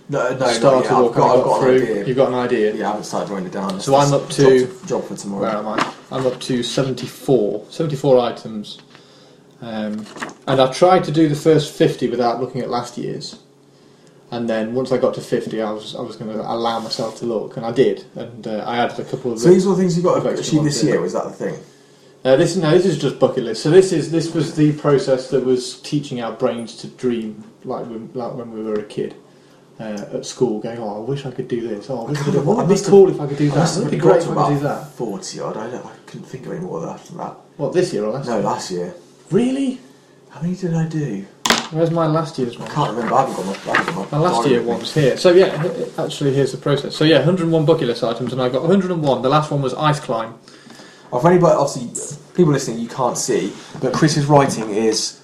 No, 0.08 0.36
no, 0.36 0.46
started 0.52 0.76
or 0.76 0.76
I've 0.78 0.86
kind 0.86 0.88
got, 0.88 1.08
of 1.08 1.14
got 1.14 1.44
got 1.44 1.62
an 1.62 1.74
idea. 1.74 2.06
You've 2.06 2.16
got 2.16 2.28
an 2.28 2.34
idea. 2.34 2.74
Yeah, 2.74 2.84
I 2.84 2.88
haven't 2.88 3.04
started 3.04 3.30
writing 3.30 3.48
it 3.48 3.52
down. 3.52 3.80
So 3.80 3.96
I'm 3.96 4.12
up 4.12 4.28
to- 4.30 4.66
job, 4.86 5.04
for 5.04 5.16
tomorrow. 5.16 5.42
Where 5.42 5.56
am 5.56 5.66
I? 5.66 5.94
I'm 6.12 6.26
up 6.26 6.40
to 6.42 6.62
74, 6.62 7.66
74 7.70 8.20
items. 8.20 8.78
Um, 9.60 10.06
and 10.46 10.60
I 10.60 10.70
tried 10.72 11.02
to 11.04 11.10
do 11.10 11.28
the 11.28 11.34
first 11.34 11.72
50 11.72 12.08
without 12.08 12.40
looking 12.40 12.60
at 12.60 12.70
last 12.70 12.96
year's. 12.96 13.40
And 14.30 14.48
then 14.48 14.74
once 14.74 14.92
I 14.92 14.98
got 14.98 15.14
to 15.14 15.20
50, 15.20 15.62
I 15.62 15.70
was 15.70 15.94
I 15.94 16.00
was 16.02 16.16
going 16.16 16.32
to 16.36 16.40
allow 16.40 16.80
myself 16.80 17.18
to 17.18 17.26
look, 17.26 17.56
and 17.56 17.64
I 17.64 17.72
did. 17.72 18.04
And 18.16 18.46
uh, 18.46 18.64
I 18.66 18.78
added 18.78 18.98
a 18.98 19.04
couple 19.04 19.32
of. 19.32 19.38
So 19.38 19.48
these 19.48 19.66
are 19.66 19.70
the 19.70 19.76
things 19.76 19.96
you've 19.96 20.04
got 20.04 20.20
to 20.20 20.28
achieve 20.30 20.64
this 20.64 20.82
year. 20.82 21.00
Was 21.00 21.12
that 21.12 21.24
the 21.24 21.30
thing? 21.30 21.54
Uh, 22.24 22.34
this 22.34 22.56
no, 22.56 22.72
this 22.72 22.86
is 22.86 22.98
just 22.98 23.20
bucket 23.20 23.44
list. 23.44 23.62
So 23.62 23.70
this 23.70 23.92
is 23.92 24.10
this 24.10 24.34
was 24.34 24.56
the 24.56 24.72
process 24.72 25.30
that 25.30 25.44
was 25.44 25.80
teaching 25.80 26.20
our 26.20 26.32
brains 26.32 26.76
to 26.78 26.88
dream, 26.88 27.44
like 27.64 27.86
when, 27.86 28.10
like 28.14 28.34
when 28.34 28.50
we 28.50 28.64
were 28.64 28.74
a 28.74 28.82
kid. 28.84 29.14
Uh, 29.78 30.06
at 30.14 30.24
school, 30.24 30.58
going, 30.58 30.78
oh, 30.78 31.02
I 31.02 31.06
wish 31.06 31.26
I 31.26 31.30
could 31.30 31.48
do 31.48 31.68
this. 31.68 31.90
Oh, 31.90 32.06
I 32.06 32.10
wish 32.10 32.18
I 32.20 32.24
could 32.24 32.32
do, 32.32 32.38
I 32.40 32.44
what 32.44 32.56
would 32.66 32.74
be 32.74 32.82
cool 32.82 33.10
if 33.10 33.20
I 33.20 33.26
could 33.26 33.36
do 33.36 33.50
that? 33.50 33.76
Would 33.76 33.90
be 33.90 33.98
great 33.98 34.22
to 34.22 34.32
if 34.32 34.38
I 34.38 34.48
could 34.48 34.54
do 34.54 34.60
that? 34.60 34.88
Forty 34.92 35.40
odd. 35.40 35.56
I, 35.58 35.70
don't, 35.70 35.84
I 35.84 35.92
couldn't 36.06 36.26
think 36.26 36.46
of 36.46 36.52
any 36.52 36.60
more 36.60 36.88
after 36.88 37.12
that. 37.14 37.36
What 37.58 37.74
this 37.74 37.92
year 37.92 38.04
or 38.04 38.12
last? 38.12 38.26
No, 38.26 38.36
year? 38.36 38.42
last 38.42 38.70
year. 38.70 38.94
Really? 39.30 39.80
How 40.30 40.40
many 40.40 40.54
did 40.54 40.72
I 40.72 40.88
do? 40.88 41.26
Where's 41.72 41.90
my 41.90 42.06
last 42.06 42.38
year's 42.38 42.58
one? 42.58 42.70
I 42.70 42.74
can't 42.74 42.90
remember. 42.94 43.14
I 43.14 43.26
haven't 43.26 43.36
got 43.36 43.46
my. 43.46 43.72
I 43.72 43.76
haven't 43.76 43.94
got 43.94 44.12
My 44.12 44.18
last 44.18 44.44
diary 44.44 44.50
year 44.50 44.62
one's 44.62 44.94
here. 44.94 45.16
So 45.16 45.32
yeah, 45.32 45.88
actually 45.98 46.32
here's 46.32 46.52
the 46.52 46.58
process. 46.58 46.94
So 46.94 47.04
yeah, 47.04 47.18
101 47.18 47.66
bucket 47.66 47.88
list 47.88 48.04
items, 48.04 48.32
and 48.32 48.40
I 48.40 48.48
got 48.48 48.62
101. 48.62 49.22
The 49.22 49.28
last 49.28 49.50
one 49.50 49.62
was 49.62 49.74
ice 49.74 49.98
climb. 49.98 50.38
Oh, 51.12 51.20
for 51.20 51.30
anybody, 51.30 51.54
obviously, 51.54 52.26
people 52.34 52.52
listening, 52.52 52.78
you 52.78 52.88
can't 52.88 53.18
see, 53.18 53.52
but 53.80 53.92
Chris's 53.92 54.26
writing 54.26 54.70
is 54.70 55.20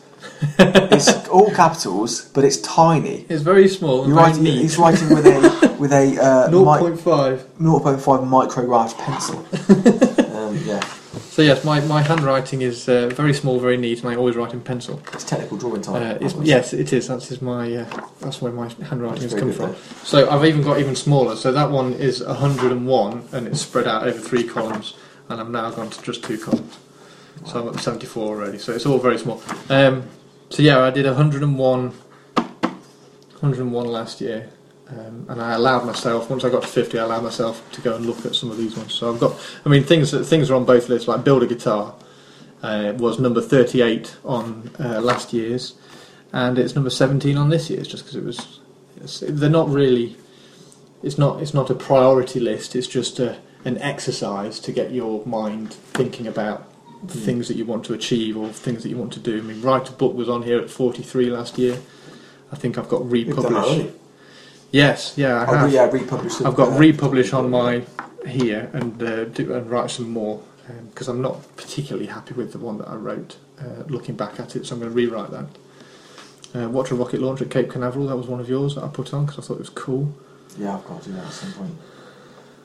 it's 0.59 1.29
all 1.29 1.51
capitals, 1.51 2.29
but 2.35 2.45
it's 2.45 2.59
tiny. 2.59 3.25
It's 3.29 3.43
very 3.43 3.69
small 3.69 4.01
and 4.01 4.09
You're 4.09 4.17
writing, 4.19 4.43
neat. 4.43 4.63
he's 4.63 4.79
writing 4.79 5.09
with 5.11 5.27
a 5.27 5.77
with 5.79 5.93
a 5.93 6.19
uh, 6.21 6.51
mic, 6.51 6.99
0.5. 7.01 7.39
0.5 7.39 8.29
micrograph 8.29 8.97
pencil. 8.99 9.39
um, 10.37 10.59
yeah, 10.65 10.81
So 11.31 11.43
yes, 11.43 11.65
my, 11.65 11.81
my 11.81 12.03
handwriting 12.03 12.63
is 12.63 12.89
uh, 12.89 13.09
very 13.09 13.35
small, 13.35 13.59
very 13.59 13.77
neat, 13.77 14.03
and 14.03 14.11
I 14.11 14.17
always 14.17 14.37
write 14.37 14.53
in 14.53 14.61
pencil. 14.61 15.01
it's 15.13 15.25
technical 15.25 15.57
drawing 15.59 15.83
time. 15.83 16.19
Uh, 16.21 16.29
yes, 16.43 16.73
it 16.73 16.93
is. 16.93 17.09
That's 17.09 17.31
is 17.31 17.41
my 17.41 17.75
uh, 17.75 18.07
that's 18.21 18.43
where 18.43 18.53
my 18.53 18.69
handwriting 18.89 19.23
has 19.23 19.35
come 19.35 19.53
from. 19.53 19.75
So 20.05 20.29
I've 20.31 20.45
even 20.45 20.63
got 20.63 20.79
even 20.79 20.97
smaller. 20.97 21.37
So 21.37 21.53
that 21.53 21.71
one 21.71 21.95
is 21.95 22.23
101, 22.23 23.29
and 23.33 23.47
it's 23.47 23.61
spread 23.61 23.87
out 23.87 24.07
over 24.07 24.19
three 24.19 24.45
columns, 24.45 24.95
and 25.29 25.41
I'm 25.41 25.53
now 25.53 25.71
gone 25.71 25.91
to 25.91 26.03
just 26.03 26.23
two 26.25 26.39
columns. 26.39 26.79
So 27.47 27.61
I'm 27.61 27.75
at 27.75 27.81
74 27.81 28.29
already. 28.29 28.59
So 28.59 28.73
it's 28.73 28.87
all 28.87 28.99
very 28.99 29.19
small. 29.19 29.43
Um, 29.69 30.09
so 30.53 30.63
yeah, 30.63 30.81
I 30.81 30.91
did 30.91 31.07
101, 31.07 31.91
101 32.37 33.87
last 33.87 34.21
year, 34.21 34.51
um, 34.87 35.25
and 35.31 35.41
I 35.41 35.55
allowed 35.55 35.87
myself 35.87 36.29
once 36.29 36.45
I 36.45 36.51
got 36.51 36.61
to 36.61 36.69
50, 36.69 36.99
I 36.99 37.05
allowed 37.05 37.23
myself 37.23 37.67
to 37.73 37.81
go 37.81 37.97
and 37.97 38.05
look 38.05 38.27
at 38.27 38.35
some 38.35 38.51
of 38.51 38.59
these 38.59 38.77
ones. 38.77 38.93
So 38.93 39.11
I've 39.11 39.19
got, 39.19 39.35
I 39.65 39.71
mean, 39.71 39.83
things 39.83 40.11
that 40.11 40.25
things 40.25 40.51
are 40.51 40.55
on 40.55 40.67
both 40.67 40.91
lists. 40.91 41.09
Like 41.09 41.25
build 41.25 41.43
a 41.43 41.47
guitar 41.47 41.95
uh, 42.63 42.93
was 42.99 43.19
number 43.19 43.41
38 43.41 44.15
on 44.27 44.71
uh, 44.79 45.01
last 45.01 45.33
year's, 45.33 45.75
and 46.35 46.59
it's 46.59 46.75
number 46.75 46.91
17 46.91 47.39
on 47.39 47.49
this 47.49 47.71
year's, 47.71 47.89
just 47.89 48.05
because 48.05 48.17
it 48.17 48.25
was. 48.25 48.61
They're 49.27 49.49
not 49.49 49.71
really. 49.71 50.19
It's 51.03 51.17
not. 51.17 51.41
It's 51.41 51.55
not 51.55 51.71
a 51.71 51.75
priority 51.75 52.41
list. 52.41 52.77
It's 52.77 52.87
just 52.87 53.19
a, 53.19 53.39
an 53.65 53.79
exercise 53.79 54.61
to 54.61 54.71
get 54.71 54.93
your 54.93 55.25
mind 55.25 55.73
thinking 55.73 56.27
about 56.27 56.69
things 57.09 57.49
that 57.49 57.57
you 57.57 57.65
want 57.65 57.85
to 57.87 57.95
achieve 57.95 58.37
or 58.37 58.49
things 58.49 58.83
that 58.83 58.89
you 58.89 58.97
want 58.97 59.13
to 59.15 59.21
do. 59.21 59.39
I 59.39 59.43
mean, 59.43 59.63
write 59.63 59.89
a 59.89 59.93
book 59.93 60.15
was 60.15 60.29
on 60.29 60.43
here 60.43 60.59
at 60.61 60.71
43 60.71 61.31
last 61.31 61.59
year. 61.59 61.79
I 62.53 62.57
think 62.57 62.79
I've 62.79 62.89
got 62.89 63.05
You've 63.25 63.41
done 63.41 63.53
that 63.55 63.69
republish. 63.69 63.93
Yes, 64.73 65.15
yeah, 65.17 65.41
I 65.43 65.47
Oh, 65.47 65.55
have. 65.57 65.73
yeah, 65.73 65.85
republish. 65.91 66.41
I've 66.43 66.55
got 66.57 66.73
Uh, 66.73 66.79
republish 66.79 67.33
on 67.33 67.51
my 67.51 67.83
here 68.27 68.71
and 68.73 69.03
uh, 69.03 69.25
do, 69.25 69.53
and 69.55 69.71
write 69.71 69.91
some 69.91 70.11
more 70.11 70.43
because 70.91 71.09
I'm 71.09 71.21
not 71.23 71.57
particularly 71.57 72.07
happy 72.07 72.35
with 72.35 72.53
the 72.53 72.59
one 72.59 72.79
that 72.79 72.89
I 72.89 72.95
wrote. 72.97 73.37
Uh, 73.61 73.85
looking 73.89 74.17
back 74.17 74.41
at 74.41 74.57
it, 74.57 74.67
so 74.67 74.75
I'm 74.75 74.81
going 74.81 74.91
to 74.93 74.97
rewrite 74.97 75.31
that. 75.31 75.47
Uh, 76.55 76.69
watch 76.69 76.91
a 76.91 76.95
rocket 76.95 77.21
launch 77.21 77.41
at 77.43 77.51
Cape 77.51 77.71
Canaveral. 77.71 78.07
That 78.09 78.17
was 78.17 78.27
one 78.27 78.41
of 78.41 78.49
yours 78.49 78.75
that 78.75 78.85
I 78.85 78.89
put 78.89 79.13
on 79.15 79.27
because 79.27 79.39
I 79.39 79.47
thought 79.47 79.55
it 79.55 79.61
was 79.61 79.71
cool. 79.71 80.13
Yeah, 80.59 80.77
I've 80.77 80.85
got 80.87 81.03
to 81.03 81.09
do 81.11 81.15
that 81.17 81.27
at 81.27 81.33
some 81.33 81.53
point. 81.53 81.75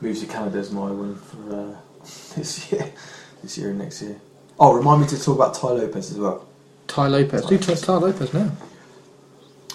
Moves 0.02 0.22
to 0.22 0.28
Canada 0.28 0.60
is 0.60 0.72
my 0.72 0.92
one 0.92 1.16
for 1.16 1.56
uh, 1.56 1.76
this 2.36 2.72
year, 2.72 2.92
this 3.44 3.58
year 3.58 3.70
and 3.70 3.80
next 3.80 4.02
year. 4.02 4.20
Oh, 4.60 4.74
remind 4.74 5.02
me 5.02 5.08
to 5.08 5.22
talk 5.22 5.36
about 5.36 5.54
Tai 5.54 5.70
Lopez 5.70 6.12
as 6.12 6.18
well. 6.18 6.48
Tai 6.88 7.08
Lopez. 7.08 7.46
Do 7.46 7.58
Tai, 7.58 7.76
Tai 7.76 7.96
Lopez 7.96 8.34
now. 8.34 8.52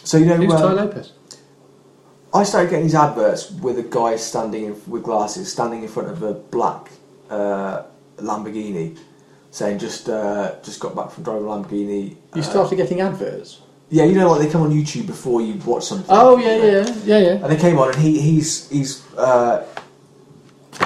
So 0.05 0.16
you 0.16 0.27
know, 0.27 0.37
Who's 0.37 0.53
um, 0.53 0.61
Tai 0.61 0.73
Lopez? 0.73 1.12
I 2.35 2.45
started 2.45 2.71
getting 2.71 2.87
these 2.87 2.95
adverts 2.95 3.51
with 3.51 3.79
a 3.79 3.83
guy 3.83 4.16
standing 4.16 4.64
in, 4.64 4.90
with 4.90 5.03
glasses, 5.03 5.53
standing 5.53 5.83
in 5.83 5.88
front 5.88 6.09
of 6.09 6.23
a 6.23 6.33
black 6.33 6.90
uh, 7.29 7.83
Lamborghini, 8.16 8.99
saying 9.51 9.79
just 9.79 10.09
uh, 10.09 10.55
just 10.62 10.81
got 10.81 10.97
back 10.97 11.11
from 11.11 11.25
driving 11.25 11.45
a 11.45 11.49
Lamborghini. 11.49 12.16
You 12.35 12.40
uh, 12.40 12.42
started 12.42 12.77
getting 12.77 13.01
adverts. 13.01 13.61
Yeah, 13.90 14.05
you 14.05 14.14
know, 14.14 14.31
like 14.31 14.40
they 14.40 14.51
come 14.51 14.62
on 14.62 14.71
YouTube 14.71 15.07
before 15.07 15.42
you 15.42 15.55
watch 15.66 15.85
something. 15.85 16.07
Oh 16.09 16.38
yeah, 16.38 16.57
you 16.57 16.62
know. 16.62 16.68
yeah, 16.71 16.95
yeah, 17.05 17.18
yeah. 17.18 17.31
And 17.33 17.53
they 17.53 17.57
came 17.57 17.79
on, 17.79 17.90
and 17.92 17.99
he 17.99 18.21
he's 18.21 18.68
he's. 18.71 19.07
Uh, 19.14 19.66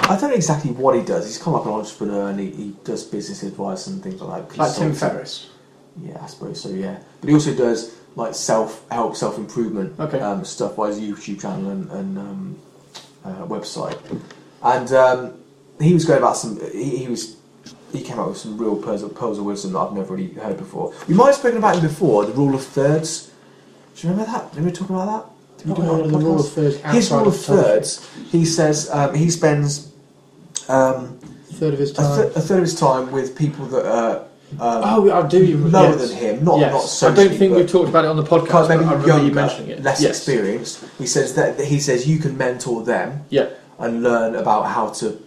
I 0.02 0.16
don't 0.20 0.30
know 0.30 0.36
exactly 0.36 0.70
what 0.72 0.94
he 0.94 1.02
does. 1.02 1.26
He's 1.26 1.38
kind 1.38 1.56
of 1.56 1.64
like 1.66 1.72
an 1.74 1.80
entrepreneur, 1.80 2.28
and 2.30 2.38
he, 2.40 2.50
he 2.50 2.74
does 2.84 3.04
business 3.04 3.42
advice 3.42 3.86
and 3.88 4.02
things 4.02 4.20
like 4.20 4.48
that. 4.48 4.58
Like 4.58 4.74
Tim 4.74 4.94
Ferriss. 4.94 5.50
Yeah, 6.00 6.22
I 6.22 6.26
suppose 6.26 6.60
so. 6.60 6.68
Yeah, 6.70 6.98
but 7.20 7.28
he 7.28 7.34
also 7.34 7.54
does 7.54 7.94
like 8.14 8.34
self 8.34 8.88
help, 8.90 9.16
self 9.16 9.38
improvement 9.38 9.98
Okay. 9.98 10.20
um, 10.20 10.44
stuff 10.44 10.76
by 10.76 10.88
his 10.88 11.00
YouTube 11.00 11.40
channel 11.40 11.70
and, 11.70 11.90
and 11.90 12.18
um, 12.18 12.58
uh, 13.24 13.46
website. 13.46 13.98
And 14.62 14.92
um, 14.92 15.42
he 15.80 15.94
was 15.94 16.04
going 16.04 16.18
about 16.18 16.36
some. 16.36 16.60
He, 16.72 16.98
he 16.98 17.08
was. 17.08 17.36
He 17.92 18.02
came 18.02 18.18
up 18.18 18.28
with 18.28 18.36
some 18.38 18.58
real 18.58 18.76
pearls 18.76 19.02
of, 19.02 19.14
pearls 19.14 19.38
of 19.38 19.44
wisdom 19.44 19.72
that 19.72 19.78
I've 19.78 19.92
never 19.92 20.14
really 20.14 20.32
heard 20.34 20.58
before. 20.58 20.92
We 21.08 21.14
might 21.14 21.26
have 21.26 21.36
spoken 21.36 21.58
about 21.58 21.76
him 21.76 21.82
before. 21.82 22.26
The 22.26 22.32
rule 22.32 22.54
of 22.54 22.64
thirds. 22.64 23.30
Do 23.96 24.06
you 24.06 24.10
remember 24.12 24.30
that? 24.32 24.52
Did 24.54 24.64
we 24.64 24.72
talk 24.72 24.90
about 24.90 25.06
that? 25.06 25.32
We 25.64 25.74
do 25.74 25.82
the 25.82 26.18
rule 26.18 26.40
of 26.40 26.52
thirds. 26.52 26.76
His 26.76 27.10
rule 27.10 27.28
of 27.28 27.36
thirds. 27.36 28.08
He 28.30 28.44
says 28.44 28.90
um, 28.90 29.14
he 29.14 29.30
spends 29.30 29.92
um, 30.68 31.18
Third 31.52 31.72
of 31.74 31.78
his 31.80 31.92
a, 31.92 32.22
th- 32.22 32.36
a 32.36 32.40
third 32.40 32.58
of 32.58 32.64
his 32.64 32.78
time 32.78 33.10
with 33.12 33.36
people 33.36 33.64
that 33.66 33.86
are 33.86 34.26
um, 34.52 34.58
oh, 34.60 35.10
I 35.10 35.26
do. 35.26 35.44
You 35.44 35.56
lower 35.56 35.96
yes. 35.96 36.08
than 36.08 36.18
him, 36.18 36.44
not 36.44 36.60
yes. 36.60 37.02
not 37.02 37.12
I 37.12 37.14
don't 37.14 37.34
think 37.36 37.54
we've 37.54 37.68
talked 37.68 37.88
about 37.88 38.04
it 38.04 38.08
on 38.08 38.16
the 38.16 38.22
podcast. 38.22 38.68
but 38.68 38.68
maybe 38.68 38.84
remember 38.84 39.06
younger, 39.08 39.26
you 39.26 39.32
mentioning 39.32 39.70
it. 39.70 39.82
less 39.82 40.00
yes. 40.00 40.16
experienced. 40.16 40.84
He 40.98 41.06
says 41.06 41.34
that 41.34 41.58
he 41.58 41.80
says 41.80 42.06
you 42.06 42.18
can 42.18 42.36
mentor 42.36 42.84
them 42.84 43.24
Yeah. 43.30 43.48
and 43.78 44.02
learn 44.02 44.36
about 44.36 44.66
how 44.66 44.90
to 44.90 45.20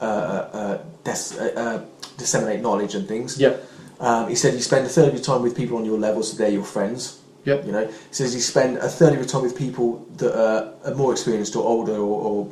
uh, 0.00 0.04
uh, 0.04 0.82
des- 1.02 1.38
uh, 1.38 1.60
uh, 1.60 1.84
disseminate 2.16 2.60
knowledge 2.60 2.94
and 2.94 3.06
things. 3.06 3.38
Yeah. 3.38 3.56
Um, 4.00 4.28
he 4.28 4.34
said 4.34 4.54
you 4.54 4.60
spend 4.60 4.86
a 4.86 4.88
third 4.88 5.08
of 5.08 5.14
your 5.14 5.22
time 5.22 5.42
with 5.42 5.56
people 5.56 5.76
on 5.76 5.84
your 5.84 5.98
level, 5.98 6.22
so 6.22 6.36
they're 6.36 6.48
your 6.48 6.64
friends. 6.64 7.20
Yep. 7.44 7.66
You 7.66 7.72
know, 7.72 7.90
says 8.10 8.34
you 8.34 8.40
spend 8.40 8.78
a 8.78 8.88
third 8.88 9.12
of 9.12 9.18
your 9.18 9.26
time 9.28 9.42
with 9.42 9.56
people 9.56 10.04
that 10.16 10.34
are, 10.38 10.72
are 10.84 10.94
more 10.94 11.12
experienced 11.12 11.56
or 11.56 11.64
older 11.64 11.92
or, 11.96 12.22
or 12.22 12.44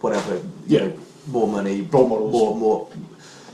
whatever. 0.00 0.36
You 0.36 0.42
Yeah. 0.66 0.86
know, 0.86 0.92
more 1.28 1.46
money, 1.46 1.82
Role 1.82 2.08
models. 2.08 2.32
more 2.32 2.56
more. 2.56 2.88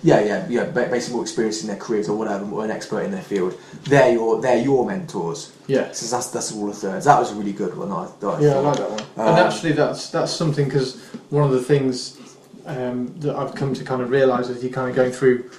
Yeah, 0.03 0.21
yeah, 0.21 0.47
yeah. 0.49 0.65
Basically, 0.65 1.15
more 1.17 1.23
experience 1.23 1.61
in 1.63 1.67
their 1.67 1.77
careers 1.77 2.09
or 2.09 2.17
whatever, 2.17 2.45
or 2.51 2.65
an 2.65 2.71
expert 2.71 3.01
in 3.03 3.11
their 3.11 3.21
field. 3.23 3.55
They're 3.85 4.13
your 4.13 4.41
they're 4.41 4.63
your 4.63 4.87
mentors. 4.87 5.53
Yeah. 5.67 5.91
So 5.93 6.07
that's 6.17 6.31
that's 6.31 6.53
all 6.53 6.71
of 6.71 6.79
thirds. 6.79 7.05
That 7.05 7.19
was 7.19 7.33
a 7.33 7.35
really 7.35 7.53
good 7.53 7.77
one. 7.77 7.91
I, 7.93 8.05
I 8.27 8.41
Yeah, 8.41 8.55
I 8.55 8.59
like 8.61 8.77
that 8.79 8.91
one. 8.91 9.01
Um, 9.17 9.29
and 9.29 9.39
actually, 9.39 9.73
that's 9.73 10.09
that's 10.11 10.33
something 10.33 10.65
because 10.67 10.97
one 11.31 11.43
of 11.45 11.51
the 11.51 11.61
things 11.63 12.17
um, 12.65 13.13
that 13.21 13.35
I've 13.37 13.55
come 13.55 13.75
to 13.75 13.85
kind 13.85 14.01
of 14.01 14.11
realise 14.11 14.49
as 14.49 14.63
you're 14.63 14.73
kind 14.73 14.89
of 14.89 14.95
going 14.97 15.11
through 15.13 15.51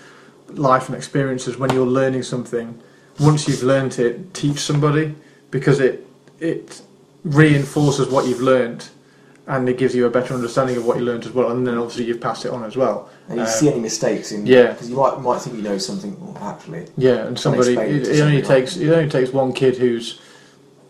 life 0.53 0.87
and 0.87 0.95
experiences 0.95 1.57
when 1.57 1.69
you're 1.71 1.85
learning 1.85 2.23
something. 2.23 2.79
Once 3.19 3.47
you've 3.47 3.63
learnt 3.63 3.99
it, 3.99 4.33
teach 4.33 4.59
somebody 4.59 5.15
because 5.51 5.79
it 5.79 6.05
it 6.39 6.81
reinforces 7.23 8.07
what 8.07 8.25
you've 8.25 8.41
learnt 8.41 8.91
and 9.47 9.67
it 9.67 9.77
gives 9.77 9.93
you 9.95 10.05
a 10.05 10.09
better 10.09 10.33
understanding 10.33 10.77
of 10.77 10.85
what 10.85 10.97
you 10.97 11.03
learnt 11.03 11.25
as 11.25 11.31
well. 11.33 11.49
And 11.51 11.65
then 11.67 11.77
obviously 11.77 12.05
you've 12.05 12.21
passed 12.21 12.45
it 12.45 12.51
on 12.51 12.63
as 12.63 12.77
well. 12.77 13.09
And 13.27 13.37
you 13.37 13.43
Um, 13.43 13.49
see 13.49 13.67
any 13.69 13.79
mistakes 13.79 14.31
in 14.31 14.45
yeah. 14.45 14.71
because 14.71 14.89
you 14.89 14.95
might 14.95 15.19
might 15.21 15.41
think 15.41 15.55
you 15.57 15.61
know 15.63 15.77
something 15.77 16.15
well, 16.19 16.37
actually. 16.51 16.85
Yeah, 16.97 17.25
and 17.27 17.37
somebody 17.37 17.73
it 17.75 18.07
it, 18.07 18.21
only 18.21 18.41
takes 18.41 18.77
it 18.77 18.89
only 18.91 19.09
takes 19.09 19.33
one 19.33 19.51
kid 19.53 19.77
who's 19.77 20.19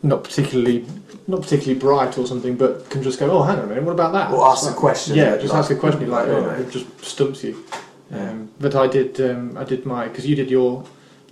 not 0.04 0.24
particularly 0.24 0.86
not 1.28 1.42
particularly 1.42 1.80
bright 1.80 2.18
or 2.18 2.26
something, 2.26 2.56
but 2.56 2.90
can 2.90 3.04
just 3.04 3.20
go, 3.20 3.30
oh, 3.30 3.44
hang 3.44 3.60
on 3.60 3.66
a 3.66 3.68
minute, 3.68 3.84
what 3.84 3.92
about 3.92 4.14
that? 4.14 4.32
Or 4.32 4.48
ask 4.48 4.64
It's 4.68 4.72
a 4.76 4.80
question, 4.80 5.16
Yeah, 5.16 5.32
like- 5.32 5.42
just 5.42 5.54
ask 5.54 5.70
a 5.72 5.76
question. 5.76 6.10
Like, 6.10 6.28
like, 6.28 6.38
oh, 6.38 6.50
it 6.62 6.70
just 6.72 6.88
stumps 7.06 7.44
you. 7.44 7.64
Yeah. 8.12 8.32
Um, 8.32 8.50
but 8.60 8.74
I 8.76 8.88
did 8.88 9.20
um, 9.22 9.56
I 9.58 9.64
did 9.64 9.86
my 9.86 10.08
because 10.08 10.26
you 10.26 10.36
did 10.36 10.50
your 10.50 10.84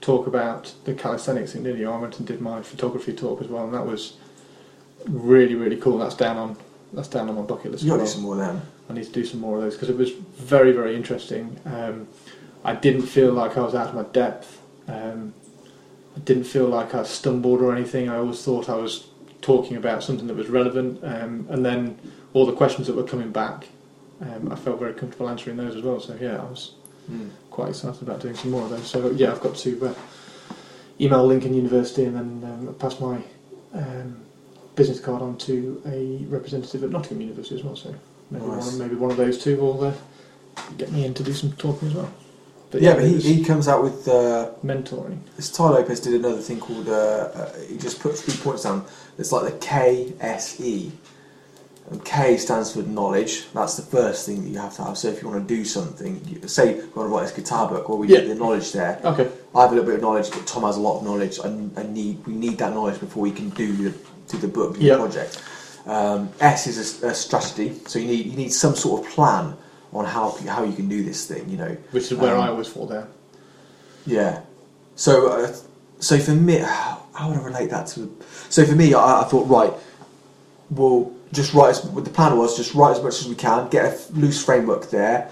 talk 0.01 0.27
about 0.27 0.73
the 0.85 0.93
calisthenics 0.93 1.55
in 1.55 1.65
India. 1.65 1.89
I 1.89 1.97
went 1.97 2.17
and 2.19 2.27
did 2.27 2.41
my 2.41 2.61
photography 2.61 3.13
talk 3.13 3.41
as 3.41 3.47
well, 3.47 3.63
and 3.65 3.73
that 3.73 3.85
was 3.85 4.17
really 5.07 5.55
really 5.55 5.77
cool. 5.77 5.97
That's 5.97 6.15
down 6.15 6.37
on 6.37 6.57
that's 6.93 7.07
down 7.07 7.29
on 7.29 7.35
my 7.35 7.41
bucket 7.41 7.71
list. 7.71 7.83
You 7.83 7.91
got 7.91 8.01
as 8.01 8.13
to 8.13 8.21
do 8.21 8.27
well. 8.27 8.37
some 8.37 8.39
more 8.39 8.47
of 8.49 8.61
them. 8.61 8.61
I 8.89 8.93
need 8.93 9.05
to 9.05 9.11
do 9.11 9.25
some 9.25 9.41
more 9.41 9.57
of 9.57 9.63
those 9.63 9.73
because 9.73 9.89
it 9.89 9.97
was 9.97 10.11
very, 10.11 10.71
very 10.71 10.95
interesting. 10.95 11.59
Um, 11.65 12.07
I 12.63 12.73
didn't 12.75 13.03
feel 13.03 13.31
like 13.33 13.57
I 13.57 13.61
was 13.61 13.75
out 13.75 13.89
of 13.89 13.95
my 13.95 14.03
depth. 14.03 14.61
Um, 14.87 15.33
I 16.15 16.19
didn't 16.21 16.45
feel 16.45 16.67
like 16.67 16.95
I 16.95 17.03
stumbled 17.03 17.61
or 17.61 17.75
anything. 17.75 18.07
I 18.09 18.17
always 18.17 18.41
thought 18.43 18.69
I 18.69 18.75
was 18.75 19.07
talking 19.41 19.75
about 19.75 20.03
something 20.03 20.27
that 20.27 20.35
was 20.35 20.47
relevant. 20.47 21.03
Um, 21.03 21.47
and 21.49 21.65
then 21.65 21.99
all 22.33 22.45
the 22.45 22.53
questions 22.53 22.87
that 22.87 22.95
were 22.95 23.03
coming 23.03 23.31
back, 23.31 23.67
um, 24.21 24.51
I 24.51 24.55
felt 24.55 24.79
very 24.79 24.93
comfortable 24.93 25.29
answering 25.29 25.57
those 25.57 25.75
as 25.75 25.83
well. 25.83 25.99
So 25.99 26.17
yeah, 26.19 26.37
I 26.41 26.45
was 26.45 26.71
Mm. 27.11 27.29
Quite 27.57 27.69
excited 27.69 28.03
about 28.03 28.19
doing 28.21 28.35
some 28.35 28.51
more 28.51 28.61
of 28.61 28.69
those. 28.69 28.85
So 28.85 29.09
yeah, 29.09 29.31
I've 29.31 29.41
got 29.41 29.55
to 29.55 29.87
uh, 29.87 29.93
email 31.01 31.25
Lincoln 31.25 31.55
University 31.55 32.03
and 32.05 32.15
then 32.15 32.67
um, 32.67 32.75
pass 32.75 32.99
my 32.99 33.19
um, 33.73 34.19
business 34.75 34.99
card 34.99 35.23
on 35.23 35.39
to 35.39 35.81
a 35.87 36.23
representative 36.27 36.83
at 36.83 36.91
Nottingham 36.91 37.21
University 37.21 37.55
as 37.55 37.63
well. 37.63 37.75
So 37.75 37.95
maybe, 38.29 38.45
Nice. 38.45 38.67
one, 38.67 38.77
maybe 38.77 38.93
one 38.93 39.09
of 39.09 39.17
those 39.17 39.43
two 39.43 39.57
will 39.57 39.85
uh, 39.85 39.93
get 40.77 40.91
me 40.91 41.03
in 41.03 41.15
to 41.15 41.23
do 41.23 41.33
some 41.33 41.51
talking 41.53 41.87
as 41.87 41.95
well. 41.95 42.13
yeah, 42.73 42.93
but 42.93 43.05
it 43.05 43.23
he, 43.23 43.33
he 43.37 43.43
comes 43.43 43.67
out 43.67 43.81
with 43.81 44.07
uh, 44.07 44.51
mentoring. 44.63 45.17
this. 45.35 45.51
Tai 45.51 45.69
Lopez 45.69 45.99
did 45.99 46.13
another 46.13 46.41
thing 46.41 46.59
called. 46.59 46.87
Uh, 46.87 47.31
uh, 47.33 47.53
he 47.67 47.75
just 47.79 47.99
put 47.99 48.15
three 48.19 48.35
points 48.35 48.61
down. 48.65 48.85
It's 49.17 49.31
like 49.31 49.45
the 49.51 49.65
KSE. 49.65 50.91
And 51.89 52.03
K 52.03 52.35
stands 52.35 52.73
for 52.73 52.81
knowledge. 52.81 53.47
That's 53.53 53.77
the 53.77 53.81
first 53.81 54.25
thing 54.25 54.43
that 54.43 54.49
you 54.49 54.59
have 54.59 54.75
to 54.75 54.83
have. 54.83 54.97
So 54.97 55.07
if 55.07 55.21
you 55.21 55.29
want 55.29 55.47
to 55.47 55.55
do 55.55 55.63
something, 55.63 56.19
you, 56.27 56.45
say 56.47 56.75
you 56.75 56.91
want 56.93 57.07
to 57.09 57.15
write 57.15 57.21
this 57.23 57.31
guitar 57.31 57.69
book, 57.69 57.87
well, 57.87 57.97
we 57.97 58.09
Yeah. 58.09 58.19
get 58.19 58.27
the 58.27 58.35
knowledge 58.35 58.73
there. 58.73 58.99
Okay. 59.05 59.29
I 59.55 59.61
have 59.61 59.71
a 59.71 59.75
little 59.75 59.85
bit 59.85 59.95
of 59.95 60.01
knowledge, 60.01 60.29
but 60.29 60.45
Tom 60.45 60.63
has 60.63 60.75
a 60.75 60.81
lot 60.81 60.97
of 60.99 61.03
knowledge. 61.05 61.39
I, 61.39 61.47
I 61.79 61.83
need 61.83 62.25
we 62.27 62.33
need 62.33 62.57
that 62.57 62.73
knowledge 62.73 62.99
before 62.99 63.23
we 63.23 63.31
can 63.31 63.49
do 63.51 63.71
the 63.73 63.93
do 64.27 64.37
the 64.37 64.49
book, 64.49 64.75
do 64.75 64.81
Yeah. 64.81 64.95
the 64.95 64.99
project. 65.03 65.41
Um, 65.85 66.29
S 66.41 66.67
is 66.67 67.01
a, 67.03 67.07
a 67.07 67.13
strategy, 67.13 67.73
so 67.85 67.99
you 67.99 68.07
need 68.07 68.25
you 68.25 68.35
need 68.35 68.51
some 68.51 68.75
sort 68.75 69.05
of 69.05 69.13
plan 69.13 69.55
on 69.93 70.03
how 70.03 70.31
how 70.45 70.65
you 70.65 70.73
can 70.73 70.89
do 70.89 71.01
this 71.05 71.25
thing. 71.25 71.47
You 71.49 71.57
know, 71.57 71.77
Which 71.91 72.11
is 72.11 72.17
where 72.17 72.35
Um, 72.35 72.41
I 72.41 72.49
always 72.49 72.67
fall 72.67 72.87
down. 72.87 73.07
yeah. 74.05 74.41
So 74.97 75.29
uh, 75.29 75.55
so 75.99 76.19
for 76.19 76.31
me, 76.31 76.57
how 77.13 77.29
would 77.29 77.37
I 77.37 77.41
relate 77.43 77.69
that 77.69 77.87
to? 77.95 78.13
So 78.49 78.65
for 78.65 78.75
me, 78.75 78.93
I, 78.93 79.21
I 79.21 79.23
thought 79.23 79.47
right, 79.47 79.71
we'll 80.69 81.15
just 81.33 81.53
write. 81.53 81.69
As, 81.69 81.81
the 81.81 82.09
plan 82.09 82.37
was 82.37 82.55
just 82.57 82.73
write 82.73 82.97
as 82.97 83.03
much 83.03 83.19
as 83.21 83.27
we 83.27 83.35
can, 83.35 83.69
get 83.69 83.85
a 83.85 84.13
loose 84.13 84.43
framework 84.43 84.89
there, 84.89 85.29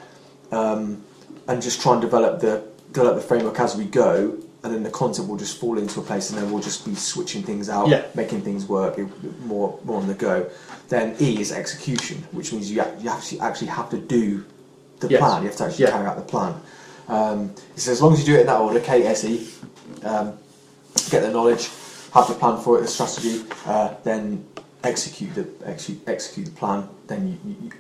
um, 0.51 1.03
and 1.47 1.61
just 1.61 1.81
try 1.81 1.93
and 1.93 2.01
develop 2.01 2.39
the 2.41 2.63
develop 2.91 3.15
the 3.15 3.21
framework 3.21 3.59
as 3.59 3.75
we 3.75 3.85
go. 3.85 4.37
And 4.63 4.73
then 4.73 4.81
the 4.81 4.89
content 4.89 5.27
will 5.29 5.37
just 5.37 5.59
fall 5.59 5.77
into 5.77 5.99
a 5.99 6.03
place, 6.03 6.31
and 6.31 6.39
then 6.39 6.51
we'll 6.51 6.63
just 6.63 6.85
be 6.85 6.95
switching 6.95 7.43
things 7.43 7.69
out, 7.69 7.87
Yeah. 7.87 8.01
making 8.15 8.41
things 8.41 8.65
work 8.65 8.97
more 9.45 9.77
more 9.83 10.01
on 10.01 10.07
the 10.07 10.15
go. 10.15 10.47
Then 10.89 11.15
E 11.21 11.39
is 11.39 11.51
execution, 11.51 12.23
which 12.31 12.51
means 12.51 12.71
you 12.71 12.81
you 12.99 13.09
actually 13.09 13.39
actually 13.41 13.67
have 13.67 13.89
to 13.91 13.97
do 13.97 14.43
the 15.01 15.07
Yes. 15.07 15.19
plan. 15.19 15.43
You 15.43 15.49
have 15.49 15.57
to 15.57 15.65
actually 15.65 15.85
Yeah. 15.85 15.91
carry 15.91 16.07
out 16.07 16.15
the 16.15 16.23
plan. 16.23 16.55
Um, 17.07 17.51
says 17.75 17.89
as 17.89 18.01
long 18.01 18.13
as 18.13 18.19
you 18.21 18.25
do 18.25 18.35
it 18.37 18.41
in 18.41 18.47
that 18.47 18.59
order, 18.59 18.79
KSE, 18.79 19.47
um, 20.03 20.33
get 21.11 21.21
the 21.21 21.29
knowledge, 21.29 21.69
have 22.13 22.27
the 22.27 22.33
plan 22.33 22.57
for 22.59 22.79
it, 22.79 22.81
the 22.81 22.87
strategy, 22.87 23.43
uh, 23.67 23.89
then 24.03 24.43
execute 24.85 25.33
the 25.35 25.47
execute, 25.65 26.07
execute 26.07 26.45
the 26.47 26.51
plan. 26.53 26.87
Then 27.07 27.27
you, 27.27 27.55
you, 27.61 27.71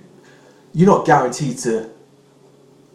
you're 0.73 0.87
not 0.87 1.05
guaranteed 1.05 1.57
to 1.59 1.89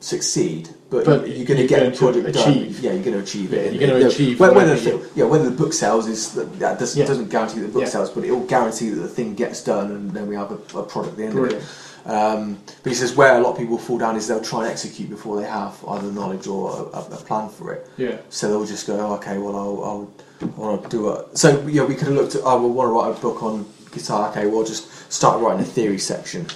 succeed, 0.00 0.68
but, 0.88 1.04
But 1.04 1.28
you're 1.28 1.46
going 1.46 1.60
to 1.60 1.66
get 1.66 1.80
going 1.80 1.90
the 1.90 1.96
to 1.96 1.98
project 1.98 2.34
done. 2.34 2.54
Yeah, 2.80 2.92
you're 2.92 3.02
going 3.02 3.16
to 3.16 3.18
achieve 3.20 3.52
it. 3.52 3.74
Yeah, 3.74 3.80
you're 3.80 3.98
gonna 3.98 4.08
achieve 4.08 4.40
Whether, 4.40 4.54
whether, 4.54 4.74
the, 4.74 5.10
yeah, 5.14 5.24
whether 5.24 5.44
the 5.50 5.56
book 5.56 5.72
sells 5.72 6.06
is 6.08 6.32
that, 6.34 6.58
doesn't, 6.58 6.98
Yeah. 6.98 7.06
doesn't 7.06 7.28
guarantee 7.30 7.60
that 7.60 7.66
the 7.66 7.72
book 7.72 7.82
Yeah. 7.82 7.88
sells, 7.88 8.10
but 8.10 8.24
it 8.24 8.30
will 8.32 8.46
guarantee 8.46 8.88
that 8.90 9.00
the 9.00 9.08
thing 9.08 9.34
gets 9.34 9.62
done, 9.62 9.90
and 9.90 10.10
then 10.10 10.26
we 10.26 10.34
have 10.36 10.50
a, 10.50 10.78
a 10.78 10.82
product 10.82 11.12
at 11.12 11.16
the 11.18 11.24
end 11.24 11.32
Brilliant. 11.34 11.62
of 11.62 11.68
it. 12.06 12.10
Um, 12.10 12.58
but 12.82 12.90
he 12.90 12.94
says 12.96 13.14
where 13.14 13.36
a 13.36 13.40
lot 13.42 13.52
of 13.52 13.58
people 13.58 13.76
fall 13.76 13.98
down 13.98 14.16
is 14.16 14.26
they'll 14.26 14.40
try 14.40 14.60
and 14.62 14.70
execute 14.70 15.10
before 15.10 15.38
they 15.38 15.46
have 15.46 15.76
either 15.86 16.10
knowledge 16.10 16.46
or 16.46 16.70
a, 16.70 16.96
a, 16.98 17.00
a 17.02 17.16
plan 17.28 17.50
for 17.50 17.74
it. 17.74 17.86
Yeah. 17.98 18.16
So 18.30 18.48
they'll 18.48 18.64
just 18.64 18.86
go, 18.86 18.98
oh, 18.98 19.14
okay, 19.16 19.36
well, 19.36 19.54
I'll, 19.54 19.84
I'll 19.84 20.10
I 20.40 20.44
want 20.58 20.82
to 20.84 20.88
do 20.88 21.10
it. 21.12 21.36
So 21.36 21.66
yeah, 21.68 21.84
we 21.84 21.94
could 21.94 22.08
have 22.08 22.16
looked 22.16 22.34
at. 22.36 22.42
I 22.44 22.54
would 22.54 22.68
want 22.68 22.88
to 22.88 22.92
write 22.92 23.18
a 23.18 23.20
book 23.20 23.42
on 23.42 23.66
guitar. 23.92 24.30
Okay, 24.30 24.46
well, 24.46 24.64
just 24.64 25.10
start 25.12 25.40
writing 25.40 25.60
a 25.60 25.64
theory 25.64 25.98
section. 25.98 26.46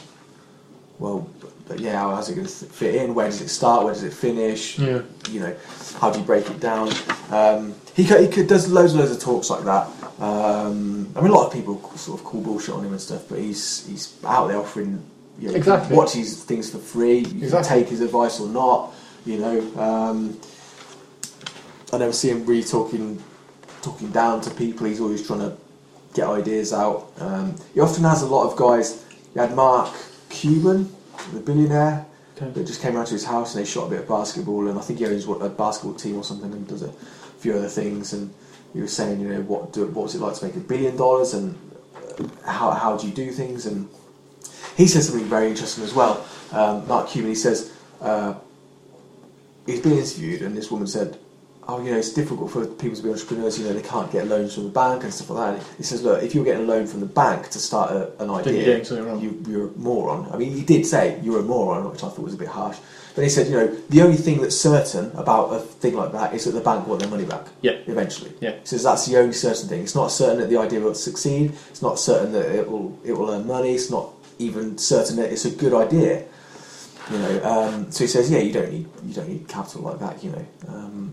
Well, 0.99 1.29
but, 1.67 1.81
yeah, 1.81 1.99
how's 1.99 2.29
it 2.29 2.35
going 2.35 2.47
to 2.47 2.53
fit 2.53 2.95
in? 2.95 3.15
Where 3.15 3.27
does 3.27 3.41
it 3.41 3.49
start? 3.49 3.85
Where 3.85 3.95
does 3.95 4.03
it 4.03 4.13
finish? 4.13 4.79
Yeah. 4.79 5.03
You 5.31 5.41
know, 5.41 5.57
how 5.99 6.11
do 6.11 6.19
you 6.19 6.25
break 6.25 6.49
it 6.51 6.61
down? 6.61 6.91
Um, 7.31 7.75
he 7.97 8.07
co- 8.07 8.21
he 8.21 8.29
could, 8.29 8.49
does 8.49 8.71
loads 8.71 8.93
and 8.93 9.01
loads 9.01 9.13
of 9.13 9.21
talks 9.21 9.49
like 9.51 9.65
that. 9.65 9.87
Um, 10.23 11.11
I 11.17 11.21
mean, 11.21 11.31
a 11.31 11.35
lot 11.35 11.47
of 11.47 11.53
people 11.53 11.81
sort 11.97 12.21
of 12.21 12.25
call 12.25 12.43
bullshit 12.43 12.75
on 12.75 12.85
him 12.85 12.93
and 12.93 13.01
stuff, 13.01 13.29
but 13.29 13.39
he's 13.39 13.87
he's 13.87 14.17
out 14.25 14.49
there 14.49 14.59
offering. 14.59 15.03
You 15.39 15.47
know, 15.47 15.53
you 15.53 15.57
Exactly. 15.57 15.97
Watch 15.97 16.13
his 16.13 16.45
things 16.45 16.71
for 16.71 16.79
free. 16.79 17.19
You 17.21 17.45
Exactly. 17.45 17.51
can 17.51 17.65
take 17.65 17.89
his 17.89 18.01
advice 18.01 18.41
or 18.41 18.49
not. 18.49 18.93
You 19.25 19.39
know. 19.39 19.81
Um, 19.81 20.39
I 21.93 21.99
never 21.99 22.13
see 22.13 22.31
him 22.31 22.45
really 22.45 22.63
talking 22.65 23.23
talking 23.83 24.11
down 24.11 24.41
to 24.43 24.51
people. 24.51 24.87
He's 24.87 25.01
always 25.01 25.27
trying 25.27 25.41
to 25.41 25.57
get 26.15 26.29
ideas 26.29 26.73
out. 26.73 27.13
Um, 27.19 27.57
he 27.75 27.81
often 27.81 28.05
has 28.05 28.23
a 28.23 28.27
lot 28.27 28.51
of 28.51 28.57
guys. 28.57 29.05
He 29.33 29.39
had 29.39 29.55
Mark 29.55 29.93
Cuban, 30.31 30.91
the 31.33 31.41
billionaire, 31.41 32.07
Okay. 32.37 32.51
that 32.51 32.67
just 32.67 32.83
came 32.83 32.97
around 32.97 33.07
to 33.07 33.13
his 33.13 33.25
house 33.25 33.55
and 33.55 33.65
they 33.65 33.69
shot 33.69 33.87
a 33.87 33.91
bit 33.91 34.01
of 34.01 34.09
basketball. 34.09 34.67
And 34.69 34.77
I 34.77 34.83
think 34.83 34.99
he 34.99 35.07
owns 35.07 35.25
what, 35.27 35.41
a 35.41 35.49
basketball 35.49 35.95
team 35.95 36.17
or 36.17 36.25
something 36.25 36.53
and 36.53 36.67
does 36.67 36.83
a 36.83 36.91
few 37.39 37.55
other 37.55 37.69
things. 37.69 38.13
And 38.13 38.35
he 38.73 38.81
was 38.81 38.93
saying, 38.93 39.21
you 39.21 39.29
know, 39.29 39.41
what 39.43 39.73
do, 39.73 39.87
what 39.87 40.05
was 40.05 40.15
it 40.17 40.21
like 40.21 40.35
to 40.37 40.45
make 40.47 40.57
a 40.57 40.61
billion 40.61 40.97
dollars 40.97 41.33
and 41.33 41.57
how 42.45 42.73
how 42.73 42.97
do 42.97 43.07
you 43.07 43.15
do 43.15 43.31
things? 43.31 43.67
And 43.67 43.89
he 44.77 44.89
says 44.89 45.07
something 45.09 45.27
very 45.27 45.49
interesting 45.49 45.85
as 45.85 45.95
well. 45.95 46.27
Um, 46.51 46.87
Mark 46.89 47.09
Cuban, 47.09 47.31
he 47.31 47.37
says. 47.37 47.73
Uh, 48.01 48.35
he's 49.67 49.81
been 49.81 49.93
interviewed 49.93 50.43
and 50.43 50.57
this 50.57 50.71
woman 50.71 50.87
said, 50.87 51.17
oh, 51.69 51.83
you 51.83 51.91
know, 51.91 51.99
it's 51.99 52.13
difficult 52.13 52.51
for 52.51 52.67
people 52.67 52.97
to 52.97 53.03
be 53.03 53.11
entrepreneurs, 53.11 53.59
you 53.59 53.65
know, 53.65 53.73
they 53.73 53.83
can't 53.83 54.11
get 54.13 54.27
loans 54.27 54.55
from 54.55 54.65
the 54.65 54.71
bank 54.71 55.03
and 55.03 55.13
stuff 55.13 55.31
like 55.31 55.59
that. 55.59 55.67
He 55.77 55.83
says, 55.83 56.03
look, 56.03 56.23
if 56.23 56.35
you're 56.35 56.45
getting 56.45 56.65
a 56.65 56.67
loan 56.67 56.87
from 56.87 57.01
the 57.01 57.07
bank 57.07 57.49
to 57.51 57.59
start 57.59 57.91
a, 57.91 58.23
an 58.23 58.31
idea, 58.31 58.83
you, 59.19 59.43
you're 59.49 59.69
a 59.69 59.73
moron. 59.77 60.31
I 60.33 60.37
mean, 60.37 60.53
he 60.53 60.63
did 60.63 60.87
say 60.87 61.21
you're 61.23 61.41
a 61.41 61.43
moron, 61.43 61.91
which 61.91 62.03
I 62.03 62.09
thought 62.09 62.21
was 62.21 62.35
a 62.35 62.39
bit 62.39 62.49
harsh. 62.49 62.79
But 63.15 63.23
he 63.23 63.31
said, 63.31 63.47
you 63.47 63.53
know, 63.53 63.69
the 63.69 64.03
only 64.03 64.17
thing 64.17 64.41
that's 64.41 64.59
certain 64.59 65.13
about 65.17 65.53
a 65.53 65.61
thing 65.61 65.95
like 65.95 66.11
that 66.13 66.35
is 66.35 66.45
that 66.45 66.51
the 66.51 66.61
bank 66.61 66.87
want 66.87 67.01
their 67.01 67.09
money 67.09 67.25
back. 67.25 67.47
Yeah. 67.63 67.79
Eventually. 67.87 68.33
Yeah. 68.41 68.59
He 68.59 68.67
says 68.67 68.83
that's 68.83 69.07
the 69.07 69.17
only 69.19 69.33
certain 69.33 69.69
thing. 69.69 69.83
It's 69.83 69.95
not 69.95 70.09
certain 70.09 70.41
that 70.41 70.51
the 70.51 70.57
idea 70.57 70.81
will 70.81 70.95
succeed. 70.95 71.53
It's 71.71 71.81
not 71.81 71.99
certain 71.99 72.33
that 72.33 72.47
it 72.47 72.69
will 72.69 72.99
it 73.05 73.13
will 73.13 73.31
earn 73.31 73.47
money. 73.47 73.75
It's 73.75 73.91
not 73.91 74.11
even 74.41 74.79
certain 74.79 75.17
that 75.17 75.31
it's 75.31 75.45
a 75.45 75.51
good 75.51 75.73
idea. 75.75 76.25
You 77.13 77.19
know. 77.19 77.45
Um, 77.45 77.93
so 77.93 78.03
he 78.03 78.09
says, 78.09 78.31
yeah, 78.33 78.39
you 78.39 78.53
don't 78.53 78.73
need 78.73 78.89
you 79.05 79.15
don't 79.15 79.29
need 79.29 79.47
capital 79.47 79.83
like 79.83 80.01
that. 80.01 80.25
You 80.25 80.33
know. 80.33 80.47
Um, 80.67 81.13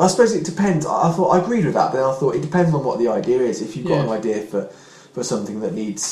I 0.00 0.06
suppose 0.08 0.32
it 0.34 0.44
depends. 0.44 0.86
I 0.86 1.08
I 1.08 1.12
thought 1.12 1.30
I 1.30 1.38
agreed 1.42 1.64
with 1.66 1.74
that, 1.74 1.92
but 1.92 1.98
then 1.98 2.04
I 2.04 2.14
thought 2.14 2.34
it 2.34 2.42
depends 2.42 2.74
on 2.74 2.82
what 2.84 2.98
the 2.98 3.08
idea 3.08 3.40
is. 3.40 3.60
If 3.62 3.76
you've 3.76 3.86
got 3.86 3.94
Yeah. 3.96 4.02
an 4.04 4.08
idea 4.10 4.40
for 4.42 4.68
for 5.12 5.22
something 5.24 5.60
that 5.60 5.74
needs 5.74 6.02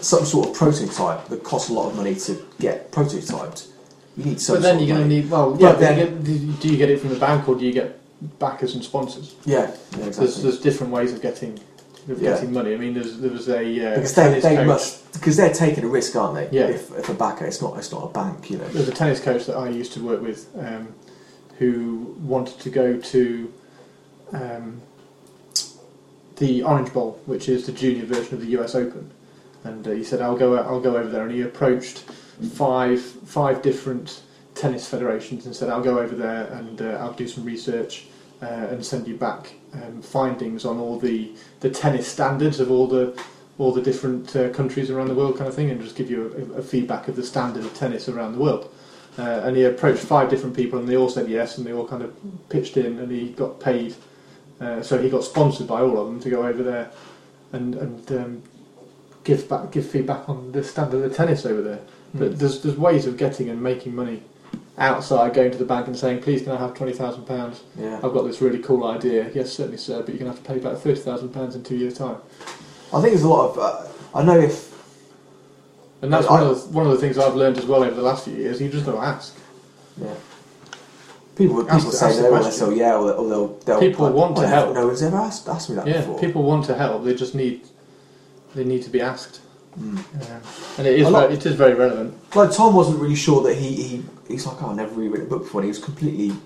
some 0.00 0.24
sort 0.24 0.48
of 0.48 0.54
prototype 0.54 1.28
that 1.28 1.44
costs 1.44 1.70
a 1.70 1.72
lot 1.72 1.88
of 1.90 1.96
money 1.96 2.14
to 2.16 2.36
get 2.60 2.90
prototyped, 2.90 3.68
you 4.16 4.24
need 4.24 4.40
some. 4.40 4.56
But 4.56 4.62
then 4.62 4.78
you're 4.80 4.88
going 4.96 5.08
to 5.08 5.14
need, 5.14 5.30
well, 5.30 5.52
But 5.52 5.60
yeah, 5.60 5.72
then- 5.74 6.22
do 6.24 6.32
you 6.32 6.38
get- 6.38 6.60
do 6.60 6.68
you 6.68 6.76
get 6.76 6.90
it 6.90 7.00
from 7.00 7.10
the 7.10 7.20
bank 7.20 7.48
or 7.48 7.54
do 7.54 7.64
you 7.64 7.72
get 7.72 7.98
backers 8.40 8.74
and 8.74 8.82
sponsors? 8.82 9.36
Yeah, 9.44 9.58
yeah, 9.58 9.66
There's, 9.92 10.18
exactly. 10.18 10.42
there's 10.42 10.60
different 10.60 10.92
ways 10.92 11.12
of 11.12 11.22
getting 11.22 11.60
of 12.10 12.20
Yeah. 12.20 12.30
getting 12.32 12.52
money. 12.52 12.74
I 12.74 12.78
mean, 12.78 12.94
there's, 12.94 13.18
there 13.18 13.30
was 13.30 13.48
a 13.48 13.60
uh, 13.60 13.94
because 13.94 14.14
they, 14.14 14.40
they 14.40 14.64
must 14.64 15.12
because 15.12 15.36
they're 15.36 15.52
taking 15.54 15.84
a 15.84 15.88
risk, 15.88 16.16
aren't 16.16 16.34
they? 16.34 16.48
Yeah. 16.58 16.66
If, 16.66 16.90
if 16.98 17.08
a 17.08 17.14
backer, 17.14 17.44
it's 17.46 17.60
not 17.62 17.78
it's 17.78 17.92
not 17.92 18.02
a 18.10 18.12
bank, 18.20 18.50
you 18.50 18.58
know. 18.58 18.68
There's 18.72 18.88
a 18.88 18.92
tennis 18.92 19.20
coach 19.20 19.46
that 19.46 19.56
I 19.56 19.68
used 19.68 19.92
to 19.92 20.00
work 20.02 20.20
with 20.20 20.46
um, 20.58 20.88
who 21.58 22.16
wanted 22.20 22.58
to 22.60 22.70
go 22.70 22.96
to 22.96 23.52
um, 24.32 24.80
the 26.36 26.62
Orange 26.62 26.92
Bowl, 26.92 27.20
which 27.26 27.48
is 27.48 27.66
the 27.66 27.72
junior 27.72 28.04
version 28.04 28.34
of 28.34 28.40
the 28.40 28.58
US 28.58 28.74
Open, 28.74 29.10
and 29.64 29.86
uh, 29.86 29.90
he 29.90 30.04
said, 30.04 30.20
"I'll 30.20 30.36
go, 30.36 30.56
I'll 30.56 30.80
go 30.80 30.96
over 30.96 31.08
there." 31.08 31.24
And 31.24 31.32
he 31.32 31.42
approached 31.42 31.98
five 32.52 33.00
five 33.00 33.60
different 33.62 34.22
tennis 34.54 34.88
federations 34.88 35.46
and 35.46 35.54
said, 35.54 35.68
"I'll 35.68 35.82
go 35.82 35.98
over 35.98 36.14
there 36.14 36.46
and 36.52 36.80
uh, 36.80 36.98
I'll 37.00 37.12
do 37.12 37.26
some 37.26 37.44
research 37.44 38.06
uh, 38.40 38.46
and 38.70 38.84
send 38.84 39.08
you 39.08 39.16
back 39.16 39.54
um, 39.74 40.00
findings 40.00 40.64
on 40.64 40.78
all 40.78 40.98
the 40.98 41.32
the 41.60 41.70
tennis 41.70 42.06
standards 42.06 42.60
of 42.60 42.70
all 42.70 42.86
the." 42.86 43.20
All 43.60 43.72
the 43.72 43.82
different 43.82 44.36
uh, 44.36 44.50
countries 44.50 44.88
around 44.88 45.08
the 45.08 45.16
world, 45.16 45.36
kind 45.36 45.48
of 45.48 45.54
thing, 45.56 45.68
and 45.68 45.82
just 45.82 45.96
give 45.96 46.08
you 46.08 46.52
a, 46.54 46.60
a 46.60 46.62
feedback 46.62 47.08
of 47.08 47.16
the 47.16 47.24
standard 47.24 47.64
of 47.64 47.74
tennis 47.74 48.08
around 48.08 48.34
the 48.34 48.38
world. 48.38 48.72
Uh, 49.18 49.42
and 49.44 49.56
he 49.56 49.64
approached 49.64 50.00
five 50.00 50.30
different 50.30 50.54
people, 50.54 50.78
and 50.78 50.88
they 50.88 50.96
all 50.96 51.08
said 51.08 51.28
yes, 51.28 51.58
and 51.58 51.66
they 51.66 51.72
all 51.72 51.86
kind 51.86 52.02
of 52.02 52.14
pitched 52.48 52.76
in, 52.76 52.98
and 53.00 53.10
he 53.10 53.30
got 53.30 53.58
paid. 53.58 53.94
Uh, 54.60 54.80
so 54.80 55.00
he 55.00 55.10
got 55.10 55.24
sponsored 55.24 55.66
by 55.66 55.80
all 55.80 55.98
of 55.98 56.06
them 56.06 56.20
to 56.20 56.30
go 56.30 56.46
over 56.46 56.62
there 56.62 56.90
and 57.52 57.74
and 57.74 58.12
um, 58.12 58.42
give 59.24 59.48
back, 59.48 59.70
give 59.70 59.88
feedback 59.88 60.28
on 60.28 60.52
the 60.52 60.62
standard 60.62 61.04
of 61.04 61.14
tennis 61.14 61.44
over 61.44 61.62
there. 61.62 61.80
But 62.14 62.38
there's 62.38 62.62
there's 62.62 62.76
ways 62.76 63.06
of 63.06 63.16
getting 63.16 63.48
and 63.50 63.62
making 63.62 63.94
money 63.94 64.22
outside 64.78 65.34
going 65.34 65.50
to 65.50 65.58
the 65.58 65.64
bank 65.64 65.86
and 65.86 65.96
saying, 65.96 66.22
"Please, 66.22 66.42
can 66.42 66.52
I 66.52 66.56
have 66.56 66.74
twenty 66.74 66.92
thousand 66.92 67.26
pounds? 67.26 67.62
Yeah. 67.76 67.96
I've 67.96 68.12
got 68.12 68.22
this 68.22 68.40
really 68.40 68.60
cool 68.60 68.86
idea." 68.86 69.30
Yes, 69.34 69.52
certainly, 69.52 69.78
sir, 69.78 70.00
but 70.00 70.08
you're 70.08 70.18
going 70.18 70.30
to 70.30 70.36
have 70.36 70.44
to 70.44 70.52
pay 70.52 70.58
back 70.58 70.78
thirty 70.78 71.00
thousand 71.00 71.30
pounds 71.30 71.54
in 71.54 71.62
two 71.62 71.76
years' 71.76 71.98
time. 71.98 72.16
I 72.92 73.00
think 73.00 73.12
there's 73.12 73.22
a 73.22 73.28
lot 73.28 73.50
of. 73.50 73.58
Uh, 73.58 74.18
I 74.18 74.22
know 74.22 74.38
if. 74.38 74.67
And 76.02 76.12
that's 76.12 76.26
I- 76.26 76.32
one 76.40 76.42
of 76.50 76.62
the, 76.62 76.68
one 76.68 76.86
of 76.86 76.92
the 76.92 76.98
things 76.98 77.18
I've 77.18 77.34
learned 77.34 77.58
as 77.58 77.64
well 77.66 77.82
over 77.82 77.94
the 77.94 78.02
last 78.02 78.24
few 78.24 78.34
years. 78.34 78.60
You 78.60 78.68
just 78.68 78.86
got 78.86 78.92
to 78.92 78.98
ask. 78.98 79.36
Yeah. 80.00 80.14
People, 81.36 81.56
people 81.62 81.70
Ask 81.70 81.92
say 81.92 82.06
ask 82.06 82.16
the 82.16 82.22
no, 82.22 82.28
or 82.28 82.30
they'll 82.32 82.42
question. 82.42 82.68
say 82.70 82.76
yeah, 82.78 82.94
or 82.96 83.06
they'll, 83.06 83.28
they'll, 83.28 83.48
they'll 83.60 83.80
People 83.80 84.06
like, 84.06 84.14
want 84.14 84.36
to 84.36 84.42
"Oh, 84.42 84.46
help." 84.46 84.74
No 84.74 84.86
one's 84.88 85.02
ever 85.02 85.16
asked, 85.18 85.48
asked 85.48 85.70
me 85.70 85.76
that 85.76 85.86
Yeah, 85.86 85.98
before. 85.98 86.18
people 86.18 86.42
want 86.42 86.64
to 86.66 86.74
help. 86.74 87.04
They 87.04 87.14
just 87.14 87.34
need 87.36 87.62
they 88.56 88.64
need 88.64 88.82
to 88.82 88.90
be 88.90 89.00
asked. 89.00 89.40
Mm. 89.78 90.02
Yeah. 90.20 90.40
And 90.78 90.86
it 90.88 90.98
is 90.98 91.06
A 91.06 91.10
lot- 91.10 91.20
very, 91.28 91.34
it 91.34 91.46
is 91.46 91.54
very 91.54 91.74
relevant. 91.74 92.14
Like 92.34 92.50
Tom 92.52 92.74
wasn't 92.74 92.98
really 93.00 93.14
sure 93.14 93.40
that 93.44 93.54
he, 93.56 93.70
he 93.82 94.04
he's 94.26 94.46
like, 94.46 94.60
oh, 94.62 94.70
I've 94.70 94.76
never 94.76 94.92
really 94.94 95.08
written 95.10 95.26
a 95.26 95.30
book 95.30 95.44
before. 95.44 95.60
And 95.60 95.66
he 95.66 95.68
was 95.68 95.78
completely. 95.78 96.36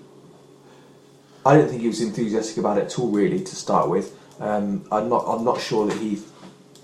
I 1.45 1.55
don't 1.57 1.67
think 1.69 1.81
he 1.81 1.87
was 1.87 1.99
enthusiastic 2.01 2.57
about 2.57 2.77
it 2.77 2.85
at 2.85 2.99
all, 2.99 3.09
really, 3.09 3.39
to 3.43 3.55
start 3.55 3.89
with. 3.89 4.15
Um, 4.39 4.85
I'm 4.91 5.09
not 5.09 5.25
I'm 5.27 5.43
not 5.43 5.59
sure 5.59 5.87
that 5.87 5.97
he 5.97 6.19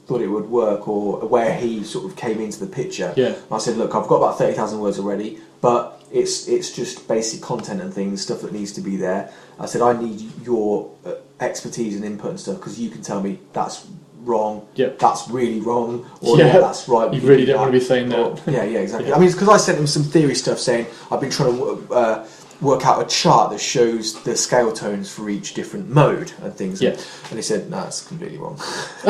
thought 0.10 0.22
it 0.22 0.28
would 0.28 0.50
work 0.50 0.88
or 0.88 1.20
where 1.28 1.54
he 1.54 1.84
sort 1.84 2.04
of 2.06 2.16
came 2.18 2.42
into 2.42 2.60
the 2.60 2.66
picture. 2.68 3.14
Yeah. 3.16 3.28
And 3.28 3.52
I 3.52 3.60
said, 3.60 3.78
look, 3.78 3.94
I've 3.94 4.08
got 4.08 4.16
about 4.18 4.38
thirty 4.40 4.56
thousand 4.56 4.80
words 4.80 4.98
already, 4.98 5.38
but 5.62 6.02
it's 6.12 6.48
it's 6.48 6.72
just 6.76 7.08
basic 7.08 7.42
content 7.44 7.80
and 7.80 7.94
things, 7.94 8.22
stuff 8.24 8.42
that 8.42 8.52
needs 8.52 8.72
to 8.74 8.82
be 8.82 8.98
there. 8.98 9.32
I 9.60 9.68
said, 9.68 9.82
I 9.84 9.94
need 10.02 10.20
your 10.44 10.92
uh, 11.06 11.14
expertise 11.40 11.96
and 11.96 12.04
input 12.04 12.32
and 12.32 12.40
stuff 12.40 12.56
because 12.58 12.80
you 12.80 12.90
can 12.90 13.04
tell 13.04 13.22
me 13.22 13.40
that's 13.54 13.86
wrong, 14.24 14.68
Yeah. 14.76 14.90
that's 15.00 15.30
really 15.30 15.62
wrong, 15.62 16.06
or 16.22 16.38
Yeah. 16.38 16.48
yeah, 16.48 16.60
that's 16.60 16.90
right. 16.90 17.14
You 17.14 17.22
really 17.22 17.46
do 17.46 17.52
don't 17.54 17.62
want 17.62 17.72
to 17.74 17.80
be 17.80 17.86
saying 17.86 18.12
Or- 18.12 18.32
that. 18.36 18.52
yeah, 18.58 18.64
yeah, 18.64 18.80
exactly. 18.80 19.10
Yeah. 19.10 19.16
I 19.16 19.20
mean, 19.20 19.32
because 19.32 19.48
I 19.48 19.58
sent 19.58 19.78
him 19.78 19.88
some 19.88 20.04
theory 20.04 20.36
stuff 20.36 20.58
saying 20.60 20.88
I've 21.12 21.22
been 21.22 21.30
trying 21.32 21.56
to 21.58 21.94
uh, 21.94 22.26
work 22.62 22.86
out 22.86 23.02
a 23.02 23.08
chart 23.08 23.52
that 23.52 23.60
shows 23.60 24.22
the 24.24 24.36
scale 24.36 24.72
tones 24.74 25.10
for 25.12 25.30
each 25.30 25.54
different 25.54 25.90
mode 25.90 26.34
and 26.42 26.54
things. 26.54 26.82
Yeah. 26.82 26.92
And 27.30 27.38
he 27.38 27.42
said, 27.42 27.70
"No, 27.70 27.82
that's 27.82 28.06
completely 28.08 28.38
wrong." 28.38 28.58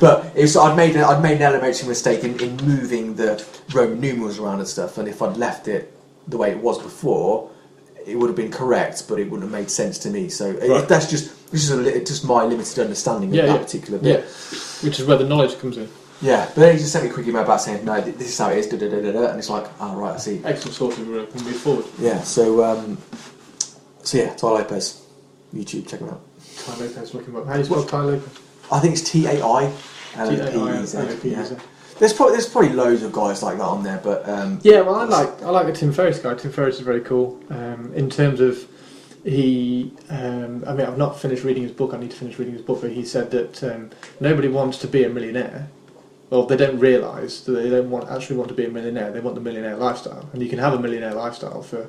but 0.00 0.32
it 0.34 0.42
was, 0.42 0.56
I'd 0.56 0.76
made 0.76 0.96
a, 0.96 1.06
I'd 1.06 1.22
made 1.22 1.36
an 1.36 1.42
elementary 1.42 1.88
mistake 1.88 2.24
in, 2.24 2.38
in 2.40 2.56
moving 2.66 3.14
the 3.14 3.44
Roman 3.72 4.00
numerals 4.00 4.38
around 4.38 4.58
and 4.58 4.68
stuff. 4.68 4.98
And 4.98 5.08
if 5.08 5.22
I'd 5.22 5.36
left 5.36 5.68
it 5.68 5.92
the 6.28 6.36
way 6.36 6.50
it 6.50 6.58
was 6.58 6.82
before, 6.82 7.50
it 8.04 8.16
would 8.18 8.28
have 8.28 8.36
been 8.36 8.50
correct, 8.50 9.04
but 9.08 9.18
it 9.20 9.24
wouldn't 9.30 9.42
have 9.50 9.52
made 9.52 9.70
sense 9.70 9.98
to 10.00 10.10
me. 10.10 10.28
So 10.28 10.50
it- 10.50 10.88
that's 10.88 11.08
just 11.08 11.32
this 11.52 11.68
is 11.68 11.70
a, 11.70 12.04
just 12.04 12.24
my 12.24 12.44
limited 12.44 12.78
understanding 12.80 13.30
of 13.30 13.36
Yeah, 13.36 13.46
that 13.46 13.52
yeah. 13.52 13.58
particular 13.58 13.98
Yeah, 14.02 14.16
bit. 14.16 14.24
which 14.82 14.98
is 14.98 15.06
where 15.06 15.16
the 15.16 15.24
knowledge 15.24 15.58
comes 15.60 15.76
in. 15.76 15.88
Yeah, 16.22 16.46
but 16.46 16.56
then 16.56 16.72
he 16.72 16.78
just 16.78 16.92
sent 16.92 17.04
me 17.04 17.10
a 17.10 17.12
quick 17.12 17.26
email 17.26 17.44
back 17.44 17.60
saying, 17.60 17.84
"No, 17.84 18.00
this 18.00 18.28
is 18.28 18.38
how 18.38 18.50
it 18.50 18.58
is." 18.58 18.66
Da, 18.68 18.78
da, 18.78 18.88
da, 18.88 19.00
da, 19.02 19.12
da. 19.12 19.26
And 19.30 19.38
it's 19.38 19.50
like, 19.50 19.66
"Oh 19.80 19.96
right, 19.96 20.14
I 20.14 20.18
see." 20.18 20.40
Excellent 20.44 20.74
source 20.74 20.98
of 20.98 21.08
and 21.08 21.44
move 21.44 21.56
forward. 21.56 21.84
Yeah, 21.98 22.22
so 22.22 22.64
um, 22.64 22.98
so 24.02 24.18
yeah, 24.18 24.34
Tai 24.34 24.48
Lopez, 24.48 25.02
YouTube, 25.54 25.88
check 25.88 26.00
him 26.00 26.08
out. 26.08 26.22
Tai 26.64 26.76
Lopez 26.76 27.12
looking 27.14 27.36
up. 27.36 27.46
How 27.46 27.52
do 27.54 27.58
you 27.58 27.64
spell 27.64 27.84
Tai 27.84 28.00
Lopez? 28.00 28.38
I 28.72 28.80
think 28.80 28.94
it's 28.94 29.10
T 29.10 29.26
A 29.26 29.44
I 29.44 29.72
L 30.16 30.30
O 30.30 30.50
P 30.50 30.82
E 30.82 30.86
Z. 30.86 31.28
Yeah. 31.28 31.58
There's 31.98 32.12
probably 32.12 32.34
there's 32.34 32.48
probably 32.48 32.70
loads 32.72 33.02
of 33.02 33.12
guys 33.12 33.42
like 33.42 33.56
that 33.58 33.64
on 33.64 33.82
there, 33.82 34.00
but 34.02 34.28
um, 34.28 34.60
Yeah, 34.62 34.82
well, 34.82 34.96
I 34.96 35.04
like 35.04 35.42
I 35.42 35.50
like 35.50 35.66
the 35.66 35.72
Tim 35.72 35.92
Ferriss 35.92 36.18
guy. 36.18 36.34
Tim 36.34 36.52
Ferriss 36.52 36.76
is 36.76 36.82
very 36.82 37.00
cool. 37.00 37.42
Um, 37.50 37.92
in 37.94 38.10
terms 38.10 38.40
of 38.40 38.66
he, 39.24 39.92
um, 40.08 40.62
I 40.66 40.72
mean, 40.72 40.86
I've 40.86 40.98
not 40.98 41.18
finished 41.18 41.42
reading 41.42 41.64
his 41.64 41.72
book. 41.72 41.92
I 41.94 41.98
need 41.98 42.10
to 42.12 42.16
finish 42.16 42.38
reading 42.38 42.54
his 42.54 42.62
book. 42.62 42.82
But 42.82 42.92
he 42.92 43.04
said 43.04 43.30
that 43.32 43.62
um, 43.64 43.90
nobody 44.20 44.48
wants 44.48 44.78
to 44.78 44.88
be 44.88 45.04
a 45.04 45.08
millionaire. 45.08 45.68
Well, 46.30 46.44
they 46.44 46.56
don't 46.56 46.78
realise 46.80 47.40
that 47.42 47.52
they 47.52 47.70
don't 47.70 47.88
want 47.90 48.10
actually 48.10 48.36
want 48.36 48.48
to 48.48 48.54
be 48.54 48.64
a 48.64 48.68
millionaire. 48.70 49.12
They 49.12 49.20
want 49.20 49.36
the 49.36 49.40
millionaire 49.40 49.76
lifestyle, 49.76 50.28
and 50.32 50.42
you 50.42 50.48
can 50.48 50.58
have 50.58 50.74
a 50.74 50.78
millionaire 50.78 51.14
lifestyle 51.14 51.62
for 51.62 51.88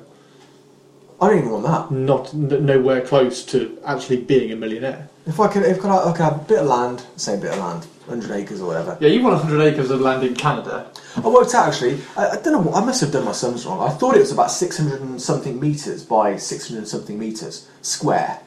I 1.20 1.28
don't 1.28 1.38
even 1.38 1.50
want 1.50 1.64
that. 1.66 1.90
not 1.90 2.32
n- 2.32 2.64
nowhere 2.64 3.00
close 3.00 3.44
to 3.46 3.76
actually 3.84 4.18
being 4.18 4.52
a 4.52 4.56
millionaire. 4.56 5.08
If 5.26 5.40
I 5.40 5.48
could, 5.48 5.64
if 5.64 5.78
I 5.78 5.80
could, 5.80 5.90
I 5.90 6.12
could 6.12 6.22
have 6.22 6.36
a 6.40 6.44
bit 6.44 6.58
of 6.60 6.66
land, 6.66 7.04
say 7.16 7.34
a 7.34 7.38
bit 7.38 7.50
of 7.50 7.58
land, 7.58 7.84
100 8.06 8.30
acres 8.34 8.60
or 8.60 8.68
whatever. 8.68 8.96
Yeah, 9.00 9.08
you 9.08 9.22
want 9.22 9.34
100 9.42 9.60
acres 9.62 9.90
of 9.90 10.00
land 10.00 10.22
in 10.22 10.34
Canada. 10.36 10.90
I 11.16 11.28
worked 11.28 11.54
out 11.54 11.68
actually. 11.68 12.00
I, 12.16 12.28
I 12.28 12.34
don't 12.36 12.52
know. 12.52 12.60
what 12.60 12.80
I 12.80 12.84
must 12.86 13.00
have 13.00 13.10
done 13.12 13.24
my 13.24 13.32
sums 13.32 13.66
wrong. 13.66 13.80
I 13.86 13.92
thought 13.92 14.14
it 14.14 14.20
was 14.20 14.30
about 14.32 14.52
600 14.52 15.00
and 15.00 15.20
something 15.20 15.58
meters 15.58 16.04
by 16.04 16.36
600 16.36 16.78
and 16.78 16.88
something 16.88 17.18
meters 17.18 17.68
square. 17.82 18.40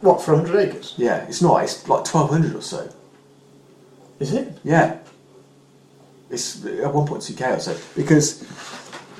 What 0.00 0.20
for 0.20 0.34
100 0.34 0.58
acres? 0.68 0.94
Yeah, 0.96 1.24
it's 1.28 1.40
not. 1.40 1.62
It's 1.62 1.86
like 1.88 2.12
1200 2.12 2.56
or 2.56 2.62
so. 2.62 2.92
Is 4.18 4.34
it? 4.34 4.58
Yeah. 4.64 4.98
It's 6.30 6.64
at 6.64 6.92
1.2k 6.92 7.56
or 7.56 7.60
so. 7.60 7.76
Because, 7.96 8.44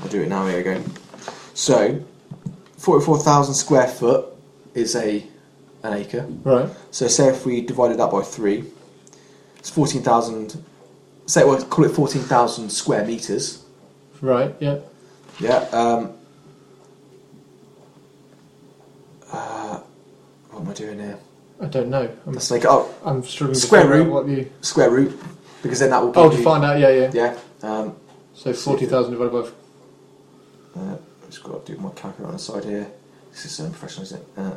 I'll 0.02 0.08
do 0.08 0.22
it 0.22 0.28
now, 0.28 0.46
here 0.46 0.58
we 0.58 0.62
go. 0.62 0.82
So, 1.54 2.02
44,000 2.78 3.54
square 3.54 3.88
foot 3.88 4.26
is 4.74 4.94
a 4.96 5.26
an 5.82 5.94
acre. 5.94 6.26
Right. 6.44 6.68
So, 6.90 7.08
say 7.08 7.28
if 7.28 7.44
we 7.46 7.62
divided 7.62 7.98
that 7.98 8.10
by 8.10 8.22
three, 8.22 8.64
it's 9.58 9.70
14,000, 9.70 10.62
say, 11.26 11.44
well, 11.44 11.62
call 11.64 11.84
it 11.86 11.90
14,000 11.90 12.70
square 12.70 13.04
metres. 13.04 13.64
Right. 14.20 14.54
Yeah. 14.60 14.78
Yeah. 15.38 15.56
Um, 15.72 16.12
uh, 19.32 19.80
what 20.50 20.60
am 20.62 20.68
I 20.68 20.74
doing 20.74 20.98
here? 20.98 21.18
I 21.60 21.66
don't 21.66 21.88
know. 21.90 22.10
I'm, 22.26 22.32
Let's 22.32 22.50
make 22.50 22.62
it 22.64 22.68
up. 22.70 22.88
I'm 23.04 23.22
struggling 23.22 23.58
Square 23.58 23.88
root. 23.88 24.10
what 24.10 24.28
you. 24.28 24.50
Square 24.62 24.90
root, 24.90 25.20
because 25.62 25.78
then 25.80 25.90
that 25.90 26.00
will 26.02 26.12
Oh, 26.16 26.30
to 26.30 26.36
you- 26.36 26.42
find 26.44 26.64
out. 26.64 26.78
Yeah, 26.78 26.88
yeah. 26.90 27.10
Yeah. 27.12 27.36
Um, 27.62 27.94
So 28.34 28.52
forty 28.52 28.86
thousand 28.86 29.12
divided 29.12 29.32
by. 29.32 29.48
Uh, 30.80 30.96
just 31.28 31.42
got 31.44 31.64
to 31.66 31.72
do 31.74 31.78
my 31.80 31.90
calculator 31.90 32.26
on 32.26 32.32
the 32.32 32.38
side 32.38 32.64
here. 32.64 32.86
This 33.32 33.44
is 33.44 33.52
so 33.52 33.64
unprofessional, 33.64 34.04
isn't 34.04 34.20
it? 34.20 34.26
Uh, 34.36 34.56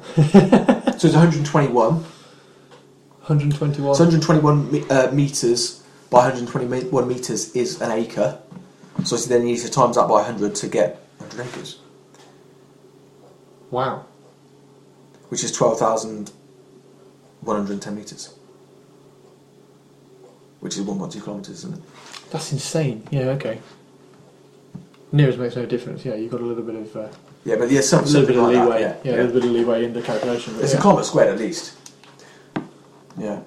so 0.98 1.08
it's 1.08 1.16
121. 1.16 1.76
121. 1.76 3.96
So 3.96 4.04
121 4.04 4.72
me- 4.72 4.86
uh, 4.90 5.12
meters 5.12 5.82
by 6.10 6.28
121 6.30 7.08
meters 7.08 7.52
is 7.56 7.80
an 7.82 7.92
acre. 7.92 8.38
So 9.06 9.16
then 9.18 9.42
you 9.42 9.48
need 9.54 9.60
to 9.62 9.70
times 9.72 9.96
that 9.96 10.08
by 10.08 10.22
100 10.22 10.54
to 10.56 10.68
get 10.68 11.00
100 11.20 11.46
acres, 11.48 11.80
Wow. 13.72 14.06
which 15.30 15.44
is 15.44 15.52
12,110 15.52 17.96
meters, 17.96 18.34
which 20.64 20.78
is 20.78 20.86
1.2 20.86 21.22
kilometers, 21.22 21.56
isn't 21.66 21.76
it? 21.76 21.82
That's 22.32 22.54
insane. 22.54 23.06
Yeah. 23.12 23.24
Okay. 23.36 23.60
Nearest 25.12 25.38
makes 25.38 25.58
no 25.58 25.66
difference. 25.66 26.06
Yeah, 26.06 26.16
you've 26.16 26.32
got 26.32 26.40
a 26.40 26.46
little 26.46 26.64
bit 26.64 26.76
of 26.76 26.96
uh, 26.96 27.10
Yeah, 27.44 27.58
but 27.58 27.70
yeah, 27.70 27.82
some, 27.82 28.06
a 28.06 28.08
little 28.08 28.26
bit 28.26 28.38
of 28.38 28.44
like 28.44 28.56
leeway. 28.56 28.82
that. 28.84 29.06
yeah, 29.06 29.12
Yeah, 29.12 29.18
a 29.18 29.24
little 29.24 29.42
bit 29.42 29.44
of 29.50 29.52
leeway 29.52 29.84
in 29.84 29.92
the 29.94 30.02
calculation. 30.02 30.54
But 30.54 30.64
It's 30.64 30.72
yeah. 30.74 30.80
a 30.80 30.82
kilometre 30.82 31.06
squared 31.06 31.30
at 31.34 31.38
least. 31.38 31.74
Yeah. 33.18 33.42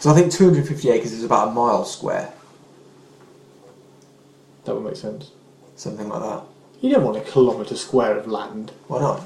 So 0.00 0.10
I 0.10 0.14
think 0.14 0.32
250 0.32 0.90
acres 0.90 1.12
is 1.12 1.22
about 1.22 1.48
a 1.48 1.50
mile 1.52 1.84
square, 1.84 2.32
that 4.64 4.74
would 4.74 4.84
make 4.84 4.96
sense. 4.96 5.30
something 5.76 6.08
like 6.08 6.20
that. 6.20 6.42
You 6.80 6.90
don't 6.90 7.04
want 7.04 7.16
a 7.16 7.20
kilometre 7.20 7.76
square 7.76 8.16
of 8.18 8.26
land. 8.26 8.72
Why 8.88 8.98
not? 9.00 9.22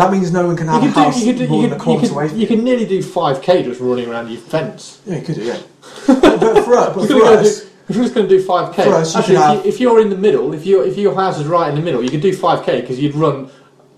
That 0.00 0.10
means 0.12 0.32
no 0.32 0.46
one 0.46 0.56
can 0.56 0.66
have 0.68 0.82
you 0.82 0.88
a 0.90 0.92
could 0.92 1.02
house 1.04 1.20
do. 1.20 1.26
You 1.26 1.32
could. 1.34 1.38
do- 1.40 1.48
more 1.48 1.62
You 1.62 1.68
than 1.68 1.78
a 1.78 1.82
could. 1.84 1.92
You 2.02 2.08
kilometre 2.08 2.32
away. 2.32 2.40
you 2.40 2.46
could 2.46 2.62
nearly 2.62 2.86
do 2.86 3.02
five 3.02 3.42
k 3.42 3.62
just 3.62 3.80
running 3.80 4.08
around 4.08 4.30
your 4.30 4.40
fence. 4.40 5.00
Yeah, 5.06 5.16
you 5.18 5.22
could 5.26 5.34
do, 5.34 5.42
yeah. 5.44 5.58
but, 6.06 6.20
but 6.40 6.64
for 6.64 6.74
us, 6.76 6.94
but 6.96 7.08
You're 7.10 7.18
for 7.18 7.24
gonna 7.24 7.40
us 7.42 7.60
do- 7.60 7.66
if 7.88 7.96
you're 7.96 8.04
just 8.04 8.14
going 8.14 8.28
to 8.28 8.36
do 8.38 8.42
five 8.42 8.74
k, 8.74 8.84
For 8.84 8.94
us, 8.94 9.12
you 9.14 9.18
actually, 9.20 9.34
if, 9.36 9.42
have- 9.42 9.64
you, 9.64 9.70
if 9.72 9.80
you're 9.80 10.00
in 10.00 10.08
the 10.10 10.16
middle, 10.16 10.54
if 10.54 10.64
you 10.64 10.82
if 10.82 10.96
your 10.96 11.14
house 11.14 11.38
is 11.38 11.46
right 11.46 11.68
in 11.68 11.74
the 11.74 11.82
middle, 11.82 12.02
you 12.02 12.08
could 12.08 12.22
do 12.22 12.32
five 12.34 12.64
k 12.64 12.80
because 12.80 12.98
you'd 12.98 13.14
run 13.14 13.50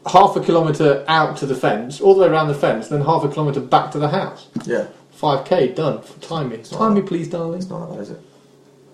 half 0.07 0.35
a 0.35 0.41
kilometre 0.41 1.05
out 1.07 1.37
to 1.37 1.47
the 1.47 1.55
fence, 1.55 2.01
all 2.01 2.15
the 2.15 2.23
way 2.23 2.29
around 2.29 2.49
the 2.49 2.55
fence, 2.55 2.89
then 2.89 3.03
half 3.03 3.23
a 3.23 3.29
kilometre 3.29 3.61
back 3.61 3.93
to 3.93 3.99
the 4.01 4.09
house. 4.09 4.49
yeah, 4.67 4.87
Five 5.13 5.45
k 5.45 5.69
done. 5.69 6.03
Time 6.21 6.49
me. 6.49 6.57
not 6.57 6.65
Time 6.71 6.95
me, 6.95 7.03
please, 7.03 7.29
darling. 7.29 7.59
it's 7.61 7.69
not 7.71 7.87
that 7.87 7.95
bad, 7.95 8.03
is 8.03 8.11
it? 8.11 8.21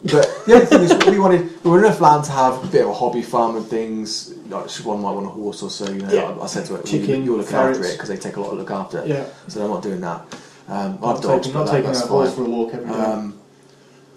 But 0.04 0.44
the 0.46 0.56
other 0.56 0.66
thing 0.66 0.82
is, 0.82 1.06
we 1.06 1.18
wanted 1.18 1.64
we 1.64 1.70
were 1.70 1.80
enough 1.80 2.00
land 2.00 2.24
to 2.24 2.32
have 2.32 2.62
a 2.62 2.66
bit 2.68 2.82
of 2.82 2.90
a 2.90 2.94
hobby 2.94 3.22
farm 3.22 3.56
and 3.56 3.66
things. 3.66 4.32
Like, 4.48 4.70
one 4.84 5.02
might 5.02 5.10
want 5.12 5.26
a 5.26 5.30
horse 5.30 5.62
or 5.62 5.70
so. 5.70 5.90
You 5.90 6.02
know, 6.02 6.12
Yeah. 6.12 6.22
I, 6.22 6.44
I 6.44 6.46
said 6.46 6.66
to 6.66 6.76
her, 6.76 6.82
Chicken, 6.82 7.24
"You're 7.24 7.38
looking 7.38 7.56
after 7.56 7.82
it 7.84 7.92
because 7.92 8.08
they 8.08 8.16
take 8.16 8.36
a 8.36 8.40
lot 8.40 8.50
to 8.50 8.56
look 8.56 8.70
after." 8.70 9.04
Yeah. 9.04 9.26
So 9.48 9.64
I'm 9.64 9.70
not 9.70 9.82
doing 9.82 10.00
that. 10.02 10.20
Um, 10.68 10.98
I 11.02 11.06
Not 11.06 11.14
have 11.14 11.22
dogs, 11.22 11.52
not 11.54 11.66
taking 11.68 11.92
that 11.92 12.06
horse 12.06 12.34
for 12.34 12.42
a 12.42 12.48
walk 12.48 12.74
every 12.74 12.88
day. 12.88 12.94
Um, 12.94 13.38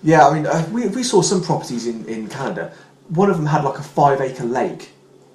yeah, 0.03 0.27
I 0.27 0.33
mean, 0.33 0.45
uh, 0.45 0.67
we, 0.71 0.87
we 0.87 1.03
saw 1.03 1.21
some 1.21 1.41
properties 1.43 1.87
in, 1.87 2.05
in 2.05 2.27
Canada. 2.27 2.73
One 3.09 3.29
of 3.29 3.37
them 3.37 3.45
had 3.45 3.63
like 3.63 3.79
a 3.79 3.83
five 3.83 4.19
acre 4.19 4.43
lake. 4.43 4.89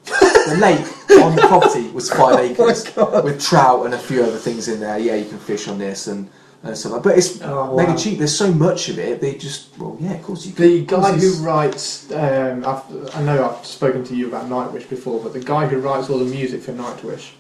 the 0.05 0.57
lake 0.61 0.86
on 1.22 1.34
the 1.34 1.42
property 1.42 1.88
was 1.90 2.11
five 2.11 2.38
acres 2.51 2.84
with 3.24 3.40
trout 3.42 3.86
and 3.86 3.94
a 3.94 3.99
few 3.99 4.22
other 4.22 4.36
things 4.36 4.68
in 4.68 4.78
there. 4.80 4.99
Yeah, 4.99 5.16
you 5.16 5.28
can 5.28 5.38
fish 5.38 5.68
on 5.68 5.78
this 5.78 6.07
and, 6.07 6.28
and 6.62 6.76
stuff. 6.76 6.92
like- 6.92 7.02
But 7.02 7.18
it's 7.18 7.40
Oh, 7.42 7.74
wow. 7.74 7.92
it 7.94 7.98
cheap. 7.98 8.18
There's 8.18 8.36
so 8.36 8.52
much 8.52 8.88
of 8.88 8.98
it. 8.98 9.20
They 9.20 9.34
just 9.34 9.76
well, 9.78 9.96
yeah, 10.00 10.14
of 10.14 10.22
course 10.22 10.46
you. 10.46 10.52
The 10.52 10.84
guy 10.84 11.12
who 11.12 11.32
writes, 11.44 12.11
um, 12.12 12.64
I've, 12.66 12.82
I 13.16 13.22
know 13.22 13.48
I've 13.50 13.64
spoken 13.66 14.04
to 14.04 14.16
you 14.16 14.28
about 14.28 14.48
Nightwish 14.48 14.88
before, 14.88 15.20
but 15.20 15.32
the 15.32 15.40
guy 15.40 15.66
who 15.66 15.78
writes 15.78 16.09
all 16.11 16.18
the 16.18 16.24
music 16.24 16.62
for 16.62 16.72
Nightwish 16.72 17.30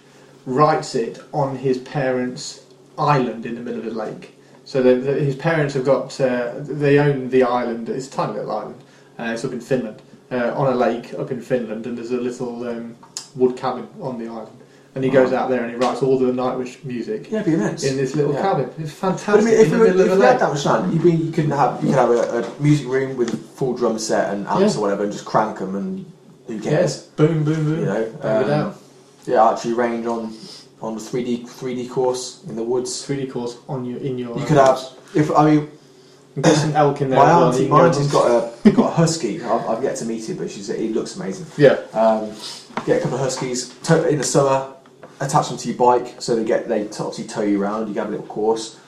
writes 0.44 0.94
it 0.94 1.18
on 1.32 1.56
his 1.56 1.78
parents' 1.78 2.60
island 2.98 3.46
in 3.46 3.54
the 3.56 3.60
middle 3.60 3.80
of 3.80 3.86
the 3.86 3.90
lake. 3.92 4.32
So 4.64 4.82
the, 4.82 4.94
the, 4.96 5.12
his 5.14 5.36
parents 5.36 5.74
have 5.74 5.84
got, 5.84 6.20
uh, 6.20 6.54
they 6.58 6.98
own 6.98 7.28
the 7.30 7.42
island. 7.44 7.88
It's 7.88 8.08
a 8.08 8.10
tiny 8.10 8.34
little 8.34 8.50
island. 8.50 8.80
Uh, 9.18 9.24
it's 9.34 9.44
up 9.44 9.52
in 9.52 9.60
Finland, 9.60 10.02
uh, 10.30 10.52
on 10.54 10.72
a 10.72 10.76
lake 10.76 11.14
up 11.14 11.30
in 11.30 11.40
Finland, 11.40 11.86
and 11.86 11.96
there's 11.96 12.10
a 12.10 12.16
little 12.16 12.66
um, 12.68 12.96
wood 13.34 13.56
cabin 13.56 13.86
on 14.00 14.18
the 14.18 14.26
island. 14.28 14.56
And 14.96 15.04
he 15.04 15.10
goes 15.10 15.34
out 15.34 15.50
there 15.50 15.62
and 15.62 15.70
he 15.70 15.76
writes 15.76 16.02
all 16.02 16.18
the 16.18 16.32
Nightwish 16.32 16.82
music 16.82 17.30
Yeah, 17.30 17.40
it'd 17.40 17.52
be 17.52 17.52
immense. 17.54 17.84
in 17.84 17.98
this 17.98 18.16
little 18.16 18.32
Yeah. 18.32 18.40
cabin. 18.40 18.70
It's 18.78 18.94
But 18.98 19.08
I 19.08 19.16
fantastic. 19.16 19.44
mean, 19.44 19.54
if 19.54 19.60
in 19.60 19.64
you, 19.64 19.70
the 19.70 19.78
were, 19.78 19.84
middle 19.88 20.00
if 20.00 20.06
of 20.12 20.16
you 20.18 20.22
had 20.24 20.30
lake. 20.30 20.40
that 20.40 20.48
much 20.54 20.64
land, 20.64 20.92
you'd 20.94 21.02
be, 21.02 21.12
you 21.12 21.32
could 21.32 21.44
have 21.50 21.84
you 21.84 21.90
could 21.90 21.98
have 21.98 22.10
a, 22.10 22.38
a 22.42 22.62
music 22.62 22.86
room 22.88 23.16
with 23.18 23.34
a 23.34 23.36
full 23.36 23.74
drum 23.74 23.98
set 23.98 24.32
and 24.32 24.46
amps 24.48 24.72
Yeah. 24.74 24.78
or 24.78 24.80
whatever, 24.80 25.02
and 25.04 25.12
just 25.12 25.26
crank 25.26 25.58
them, 25.58 25.74
and 25.76 26.06
who 26.46 26.54
Yes, 26.54 26.64
cares? 26.64 26.96
boom, 27.16 27.44
boom, 27.44 27.64
boom. 27.66 27.78
You 27.80 27.84
know, 27.84 28.04
Bang 28.22 28.42
it 28.42 28.50
um, 28.50 28.50
out. 28.68 28.76
yeah, 29.26 29.42
archery 29.42 29.74
range 29.74 30.06
on 30.06 30.32
on 30.80 30.94
the 30.94 31.00
three 31.00 31.24
D 31.24 31.44
three 31.46 31.74
D 31.74 31.86
course 31.88 32.40
in 32.48 32.56
the 32.56 32.62
woods. 32.62 33.06
3D 33.06 33.30
course 33.30 33.58
on 33.68 33.84
your 33.84 33.98
in 33.98 34.16
your. 34.16 34.34
You 34.38 34.46
could 34.46 34.56
have 34.56 34.80
if 35.14 35.30
I 35.30 35.44
mean 35.56 35.68
get 36.40 36.56
some 36.56 36.74
elk 36.74 37.02
in 37.02 37.10
there. 37.10 37.18
my 37.18 37.24
as 37.26 37.36
well, 37.36 37.48
auntie, 37.52 37.62
you 37.64 37.68
my 37.68 37.84
auntie's 37.86 38.10
go 38.10 38.22
got 38.22 38.54
a 38.66 38.70
got 38.70 38.86
a 38.92 38.94
husky. 38.94 39.42
I've, 39.42 39.68
I've 39.68 39.82
yet 39.82 39.96
to 39.96 40.06
meet 40.06 40.26
it, 40.30 40.38
but 40.38 40.50
she's 40.50 40.70
it 40.70 40.92
looks 40.92 41.16
amazing. 41.16 41.44
Yeah, 41.58 41.80
Um, 41.92 42.30
get 42.86 42.96
a 42.96 43.00
couple 43.02 43.16
of 43.18 43.20
huskies 43.20 43.74
to, 43.84 44.08
in 44.08 44.16
the 44.16 44.24
summer. 44.24 44.72
Attach 45.20 45.48
them 45.48 45.58
to 45.58 45.68
your 45.68 45.76
bike 45.78 46.20
so 46.20 46.36
they 46.36 46.44
get 46.44 46.68
they 46.68 46.82
obviously 46.82 47.24
tow 47.24 47.42
you 47.42 47.62
around. 47.62 47.88
You 47.88 47.94
have 47.94 48.08
a 48.08 48.12
little 48.12 48.26
course 48.26 48.78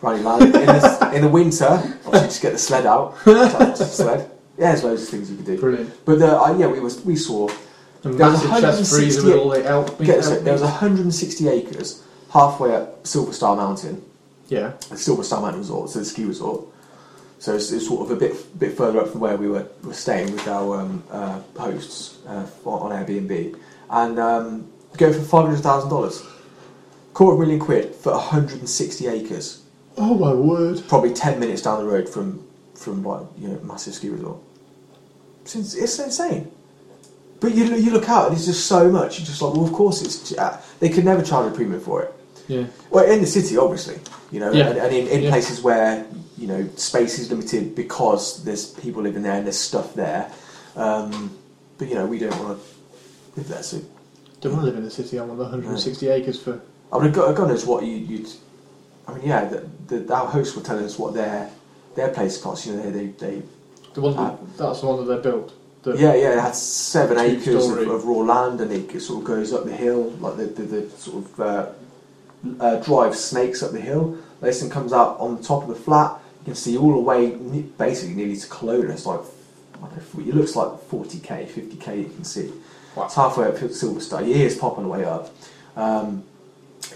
running 0.00 0.24
around. 0.24 0.42
In 0.42 0.52
the, 0.52 1.10
in 1.14 1.22
the 1.22 1.28
winter, 1.28 1.66
obviously 2.06 2.28
just 2.28 2.42
get 2.42 2.52
the 2.52 2.58
sled 2.58 2.86
out. 2.86 3.16
attach 3.26 3.78
the 3.78 3.84
sled. 3.84 4.30
Yeah, 4.58 4.72
there's 4.72 4.84
loads 4.84 5.02
of 5.02 5.08
things 5.08 5.30
you 5.30 5.36
could 5.36 5.46
do. 5.46 5.58
brilliant. 5.58 6.04
But 6.04 6.18
the, 6.18 6.38
uh, 6.38 6.56
yeah, 6.58 6.66
we 6.66 6.80
was 6.80 7.04
we 7.04 7.16
saw 7.16 7.48
A 7.48 7.52
There 8.02 8.12
was 8.12 8.18
massive 8.20 8.50
chest 8.50 8.62
168 8.62 8.98
freezer 8.98 9.24
with 9.26 9.36
all 9.36 9.48
the 9.50 9.64
elk. 9.64 9.98
get 9.98 10.16
this, 10.16 10.42
there 10.42 10.52
was 10.52 10.62
160 10.62 11.48
acres 11.48 12.04
halfway 12.30 12.74
up 12.74 13.06
Silver 13.06 13.32
Star 13.32 13.56
Mountain, 13.56 14.02
Yeah, 14.48 14.72
the 14.88 14.96
Silver 14.96 15.24
Star 15.24 15.40
Mountain 15.40 15.60
Resort, 15.60 15.90
so 15.90 15.98
the 15.98 16.04
ski 16.04 16.24
resort. 16.24 16.64
So 17.38 17.54
it's, 17.54 17.72
it's 17.72 17.86
sort 17.86 18.02
of 18.02 18.16
a 18.16 18.20
bit 18.20 18.58
bit 18.58 18.76
further 18.76 19.00
up 19.00 19.08
from 19.08 19.20
where 19.20 19.36
we 19.36 19.48
were, 19.48 19.66
were 19.82 19.94
staying 19.94 20.32
with 20.32 20.46
our 20.46 20.80
um, 20.80 21.02
uh, 21.10 21.40
hosts 21.58 22.18
uh, 22.26 22.46
on 22.64 22.90
Airbnb, 22.92 23.58
and 23.88 24.18
um, 24.18 24.70
go 25.00 25.12
for 25.12 25.20
five 25.20 25.46
hundred 25.46 25.62
thousand 25.62 25.90
dollars, 25.90 26.22
quarter 27.14 27.34
of 27.34 27.38
a 27.40 27.42
million 27.42 27.58
quid 27.60 27.94
for 27.94 28.12
160 28.12 29.06
acres, 29.08 29.62
Oh 29.96 30.14
my 30.14 30.32
word! 30.32 30.82
probably 30.88 31.12
10 31.12 31.40
minutes 31.40 31.62
down 31.62 31.80
the 31.84 31.90
road 31.90 32.08
from 32.08 32.46
from 32.76 33.02
like 33.04 33.26
you 33.38 33.48
know 33.48 33.58
massive 33.60 33.94
ski 33.94 34.08
resort. 34.10 34.38
It's, 35.44 35.74
it's 35.74 35.98
insane. 35.98 36.50
But 37.40 37.54
you 37.54 37.64
you 37.74 37.90
look 37.90 38.08
out 38.08 38.28
and 38.28 38.36
it's 38.36 38.46
just 38.46 38.66
so 38.66 38.90
much. 38.90 39.18
You're 39.18 39.26
just 39.26 39.42
like, 39.42 39.54
well, 39.54 39.64
of 39.64 39.72
course 39.72 40.02
it's. 40.02 40.32
Uh, 40.32 40.60
they 40.78 40.88
could 40.90 41.04
never 41.04 41.22
charge 41.22 41.50
a 41.52 41.54
premium 41.54 41.80
for 41.80 42.02
it. 42.04 42.14
Yeah, 42.48 42.66
Well, 42.90 43.04
in 43.10 43.20
the 43.20 43.26
city, 43.26 43.56
obviously, 43.56 43.98
you 44.32 44.40
know, 44.40 44.52
Yeah. 44.52 44.68
and, 44.70 44.78
and 44.78 44.92
in, 44.94 45.06
in 45.08 45.22
Yeah. 45.22 45.30
places 45.30 45.62
where 45.62 46.06
you 46.36 46.46
know 46.46 46.68
space 46.76 47.18
is 47.18 47.30
limited 47.30 47.74
because 47.74 48.44
there's 48.44 48.66
people 48.66 49.02
living 49.02 49.22
there 49.22 49.34
and 49.34 49.46
there's 49.46 49.58
stuff 49.58 49.94
there. 49.94 50.30
Um, 50.76 51.30
but 51.78 51.88
you 51.88 51.94
know, 51.94 52.06
we 52.06 52.18
don't 52.18 52.36
want 52.42 52.58
to 52.58 52.64
live 53.36 53.48
there. 53.48 53.62
So 53.62 53.80
don't 54.40 54.52
want 54.52 54.62
to 54.62 54.66
live 54.66 54.76
in 54.76 54.84
the 54.84 54.90
city. 54.90 55.18
I 55.18 55.24
want 55.24 55.38
the 55.38 55.44
160 55.44 56.08
acres 56.08 56.40
for. 56.40 56.60
I 56.92 56.98
mean, 56.98 57.12
God, 57.12 57.36
God 57.36 57.48
knows 57.48 57.66
what 57.66 57.84
you, 57.84 57.96
you'd. 57.96 58.28
I 59.06 59.14
mean, 59.14 59.26
yeah, 59.26 59.44
the, 59.44 59.96
the, 59.96 60.14
our 60.14 60.26
hosts 60.26 60.56
were 60.56 60.62
telling 60.62 60.84
us 60.84 60.98
what 60.98 61.14
their 61.14 61.50
their 61.94 62.08
place 62.08 62.40
costs. 62.40 62.66
You 62.66 62.74
know, 62.74 62.90
they 62.90 63.06
they, 63.06 63.06
they 63.06 63.42
The 63.94 64.00
one 64.00 64.16
that, 64.16 64.32
Uh, 64.32 64.36
that's 64.56 64.80
the 64.80 64.86
one 64.86 65.06
that 65.06 65.14
they 65.14 65.30
built. 65.30 65.52
The, 65.82 65.96
yeah 65.96 66.14
yeah 66.14 66.32
it 66.34 66.40
had 66.40 66.54
seven 66.54 67.16
acres 67.18 67.66
of, 67.66 67.78
of 67.88 68.04
raw 68.04 68.18
land 68.18 68.60
and 68.60 68.70
it 68.70 69.00
sort 69.00 69.20
of 69.20 69.24
goes 69.24 69.50
up 69.54 69.64
the 69.64 69.74
hill 69.74 70.10
like 70.20 70.36
the 70.36 70.44
the, 70.44 70.62
the 70.62 70.90
sort 70.90 71.24
of 71.24 71.40
uh, 71.40 71.66
uh, 72.60 72.76
drive 72.80 73.16
snakes 73.16 73.62
up 73.62 73.72
the 73.72 73.80
hill. 73.80 74.18
This 74.40 74.60
one 74.62 74.70
comes 74.70 74.92
out 74.92 75.18
on 75.18 75.36
the 75.36 75.42
top 75.42 75.62
of 75.62 75.68
the 75.68 75.74
flat. 75.74 76.20
You 76.40 76.44
can 76.46 76.54
see 76.54 76.76
all 76.76 76.92
the 76.92 76.98
way, 76.98 77.30
basically 77.78 78.14
nearly 78.14 78.36
to 78.36 78.46
Kelowna. 78.46 78.90
It's 78.90 79.06
like 79.06 79.20
I 79.82 79.86
don't 79.86 80.14
know, 80.18 80.28
it 80.28 80.34
looks 80.34 80.56
like 80.56 80.68
40k, 80.68 81.48
50k. 81.48 81.98
You 81.98 82.10
can 82.10 82.24
see. 82.24 82.52
Wow. 82.96 83.04
It's 83.06 83.14
halfway 83.14 83.46
up 83.46 83.58
Silver 83.72 84.00
Star. 84.00 84.22
Your 84.22 84.36
ears 84.36 84.56
pop 84.58 84.78
on 84.78 84.84
the 84.84 84.90
way 84.90 85.04
up. 85.04 85.30
Um, 85.76 86.24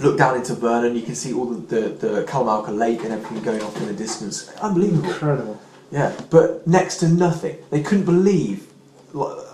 look 0.01 0.19
down 0.19 0.37
into 0.37 0.55
Vernon. 0.55 0.97
You 0.97 1.03
can 1.03 1.15
see 1.15 1.33
all 1.33 1.47
the 1.47 1.61
the, 1.77 1.89
the 1.91 2.25
Kalamalka 2.25 2.77
Lake 2.77 3.03
and 3.05 3.13
everything 3.13 3.43
going 3.43 3.63
off 3.63 3.77
in 3.79 3.87
the 3.87 3.95
distance. 3.95 4.49
Unbelievable. 4.57 5.09
Incredible. 5.09 5.61
Yeah, 5.91 6.13
but 6.31 6.67
next 6.67 6.97
to 6.99 7.09
nothing. 7.09 7.59
They 7.71 7.83
couldn't 7.83 8.05
believe 8.05 8.67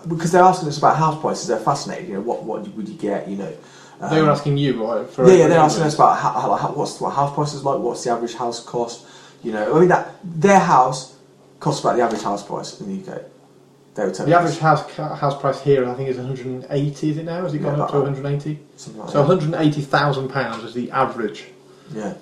because 0.09 0.33
they're 0.33 0.43
asking 0.43 0.69
us 0.69 0.79
about 0.79 0.97
house 0.97 1.21
prices. 1.21 1.49
They're 1.49 1.61
fascinated. 1.61 2.09
You 2.09 2.15
know, 2.15 2.21
what 2.23 2.45
what 2.45 2.67
would 2.69 2.89
you 2.89 2.97
get? 2.97 3.29
You 3.29 3.37
know. 3.37 3.53
they 4.11 4.23
were 4.23 4.29
Um, 4.29 4.37
asking 4.37 4.57
you, 4.57 4.83
right? 4.85 5.09
For 5.09 5.27
yeah, 5.29 5.35
yeah, 5.41 5.49
they're 5.49 5.59
asking 5.59 5.85
us 5.85 5.95
about 5.95 6.19
how, 6.19 6.33
how, 6.33 6.55
how, 6.57 6.73
what's 6.73 7.01
what 7.01 7.11
house 7.15 7.35
prices 7.35 7.65
like. 7.65 7.79
What's 7.79 8.05
the 8.05 8.11
average 8.11 8.35
house 8.35 8.65
cost? 8.65 9.07
You 9.43 9.53
know, 9.53 9.77
I 9.77 9.81
mean 9.81 9.89
that 9.89 10.17
their 10.25 10.59
house 10.61 11.17
costs 11.61 11.83
about 11.85 11.97
the 11.97 12.03
average 12.03 12.23
house 12.23 12.43
price 12.47 12.81
in 12.81 12.87
the 13.05 13.13
UK. 13.13 13.23
They 13.95 14.05
were 14.05 14.11
telling 14.13 14.31
The 14.31 14.39
us 14.39 14.45
average 14.45 14.59
house 14.61 15.19
house 15.21 15.41
price 15.41 15.61
here, 15.61 15.89
I 15.89 15.95
think, 15.95 16.09
is 16.09 16.17
180. 16.17 17.11
Is 17.11 17.17
it 17.19 17.25
now? 17.25 17.43
Has 17.43 17.55
it 17.55 17.61
Yeah, 17.61 17.71
gone 17.71 17.81
up 17.81 17.91
to 17.91 17.97
about- 17.99 18.05
180? 18.13 18.59
something 18.77 19.01
like 19.03 19.11
So 19.11 19.19
that. 19.19 19.29
180,000 19.29 20.29
pounds 20.29 20.65
is 20.65 20.75
the 20.75 20.91
average. 20.93 21.47
Yeah, 21.93 22.15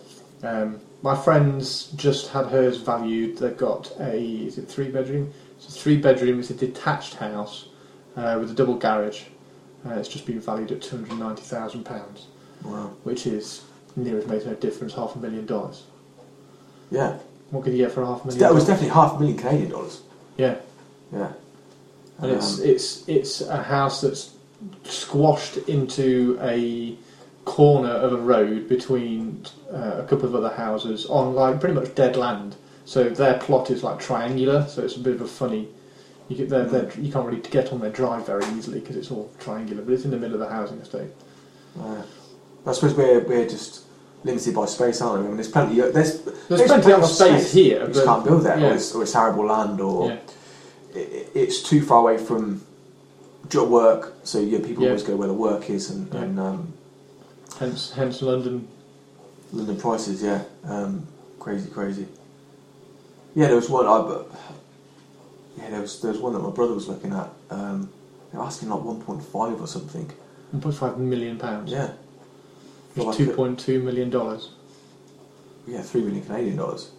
Um, 0.43 0.81
my 1.03 1.15
friend's 1.15 1.89
just 1.95 2.29
had 2.29 2.47
hers 2.47 2.79
valued. 2.79 3.39
They've 3.39 3.57
got 3.57 3.93
a 4.01 4.17
is 4.19 4.57
it 4.59 4.67
three 4.69 4.89
bedroom? 4.89 5.33
It's 5.59 5.69
a 5.69 5.73
three 5.79 5.97
bedroom. 5.99 6.39
It's 6.41 6.51
a 6.51 6.55
detached 6.55 7.15
house 7.15 7.69
uh, 8.17 8.37
with 8.41 8.51
a 8.51 8.55
double 8.55 8.75
garage. 8.77 9.25
Uh, 9.87 9.91
it's 9.95 10.09
just 10.09 10.25
been 10.27 10.41
valued 10.41 10.73
at 10.73 10.81
290,000 10.83 11.85
pounds, 11.85 12.27
wow, 12.65 12.91
which 13.05 13.27
is 13.27 13.63
near 13.95 14.19
as 14.19 14.27
makes 14.27 14.45
no 14.47 14.55
difference, 14.55 14.95
half 14.95 15.15
a 15.17 15.19
million 15.19 15.45
dollars. 15.47 15.83
yeah. 16.91 17.19
What 17.51 17.65
could 17.65 17.73
you 17.73 17.79
get 17.79 17.93
for 17.93 18.05
half 18.05 18.25
a 18.25 18.27
million? 18.27 18.41
That 18.41 18.53
was 18.55 18.65
dollars? 18.65 18.81
definitely 18.81 18.95
half 18.95 19.17
a 19.17 19.19
million 19.21 19.39
Canadian 19.39 19.71
dollars. 19.71 20.01
yeah. 20.37 20.57
Yeah, 21.13 21.33
and 22.19 22.31
it's 22.33 22.59
Um, 22.59 22.67
it's 22.67 23.09
it's 23.09 23.41
a 23.41 23.63
house 23.63 24.01
that's 24.01 24.31
squashed 24.85 25.57
into 25.69 26.39
a 26.43 26.97
corner 27.45 27.91
of 27.91 28.13
a 28.13 28.17
road 28.17 28.69
between 28.69 29.45
uh, 29.73 29.97
a 29.99 30.05
couple 30.05 30.27
of 30.27 30.35
other 30.35 30.55
houses 30.55 31.07
on 31.07 31.35
like 31.35 31.61
pretty 31.61 31.75
much 31.75 31.95
dead 31.95 32.17
land. 32.17 32.57
So 32.85 33.09
their 33.09 33.39
plot 33.39 33.71
is 33.71 33.83
like 33.83 33.99
triangular, 33.99 34.67
so 34.69 34.83
it's 34.83 34.97
a 34.97 35.01
bit 35.01 35.15
of 35.15 35.21
a 35.21 35.27
funny. 35.27 35.69
You 36.29 36.37
get 36.37 36.99
you 36.99 37.13
can't 37.13 37.27
really 37.27 37.41
get 37.41 37.73
on 37.73 37.81
their 37.81 37.91
drive 37.91 38.27
very 38.27 38.45
easily 38.57 38.81
because 38.81 38.97
it's 38.97 39.11
all 39.11 39.31
triangular, 39.39 39.83
but 39.83 39.93
it's 39.95 40.05
in 40.05 40.11
the 40.11 40.19
middle 40.19 40.35
of 40.35 40.41
the 40.41 40.55
housing 40.55 40.79
estate. 40.79 41.11
I 42.67 42.73
suppose 42.73 42.95
we're 42.95 43.21
we're 43.21 43.49
just 43.49 43.85
limited 44.25 44.55
by 44.55 44.67
space, 44.67 45.01
aren't 45.01 45.21
we? 45.21 45.25
I 45.25 45.29
mean, 45.29 45.37
there's 45.37 45.51
plenty. 45.51 45.77
There's 45.81 46.23
There's 46.49 46.63
plenty 46.63 46.93
of 46.93 47.05
space 47.07 47.53
here, 47.53 47.81
You 47.81 47.95
just 47.95 48.05
can't 48.05 48.25
build 48.25 48.43
there, 48.45 48.59
yeah. 48.59 48.71
or, 48.71 48.75
it's, 48.75 48.95
or 48.95 49.03
it's 49.03 49.15
arable 49.15 49.47
land, 49.47 49.81
or 49.81 50.11
Yeah, 50.11 50.19
it, 50.99 51.31
it's 51.35 51.63
too 51.63 51.83
far 51.83 52.01
away 52.01 52.19
from 52.19 52.61
job 53.49 53.71
work. 53.71 54.15
So 54.25 54.41
yeah, 54.41 54.59
people 54.59 54.83
Yeah. 54.85 54.91
always 54.91 55.03
go 55.03 55.17
where 55.17 55.29
the 55.29 55.35
work 55.35 55.71
is, 55.71 55.91
and, 55.91 56.13
Yeah. 56.13 56.21
and 56.23 56.41
um, 56.41 56.73
hence 57.59 57.93
hence 57.93 58.23
London. 58.23 58.69
London 59.53 59.77
prices, 59.77 60.23
yeah, 60.23 60.43
um, 60.65 61.07
crazy, 61.39 61.71
crazy. 61.71 62.07
Yeah, 63.35 63.47
there 63.47 63.57
was 63.57 63.71
one. 63.71 63.87
I, 63.87 63.99
but, 64.03 64.31
yeah, 65.57 65.71
there 65.71 65.81
was 65.81 66.01
there 66.03 66.13
was 66.13 66.21
one 66.21 66.33
that 66.35 66.41
my 66.41 66.51
brother 66.51 66.75
was 66.75 66.89
looking 66.89 67.13
at. 67.13 67.29
Um, 67.51 67.89
they 68.31 68.39
were 68.39 68.45
asking 68.45 68.69
like 68.69 68.81
1.5 68.81 69.61
or 69.61 69.67
something. 69.67 70.11
1.5 70.55 70.99
million 70.99 71.39
pounds. 71.39 71.71
Yeah, 71.73 71.93
Two 73.13 73.33
point 73.33 73.59
two 73.59 73.81
million 73.83 74.11
dollars. 74.11 74.51
yeah, 75.67 75.83
three 75.83 76.03
million 76.03 76.25
Canadian 76.25 76.57
dollars. 76.57 76.91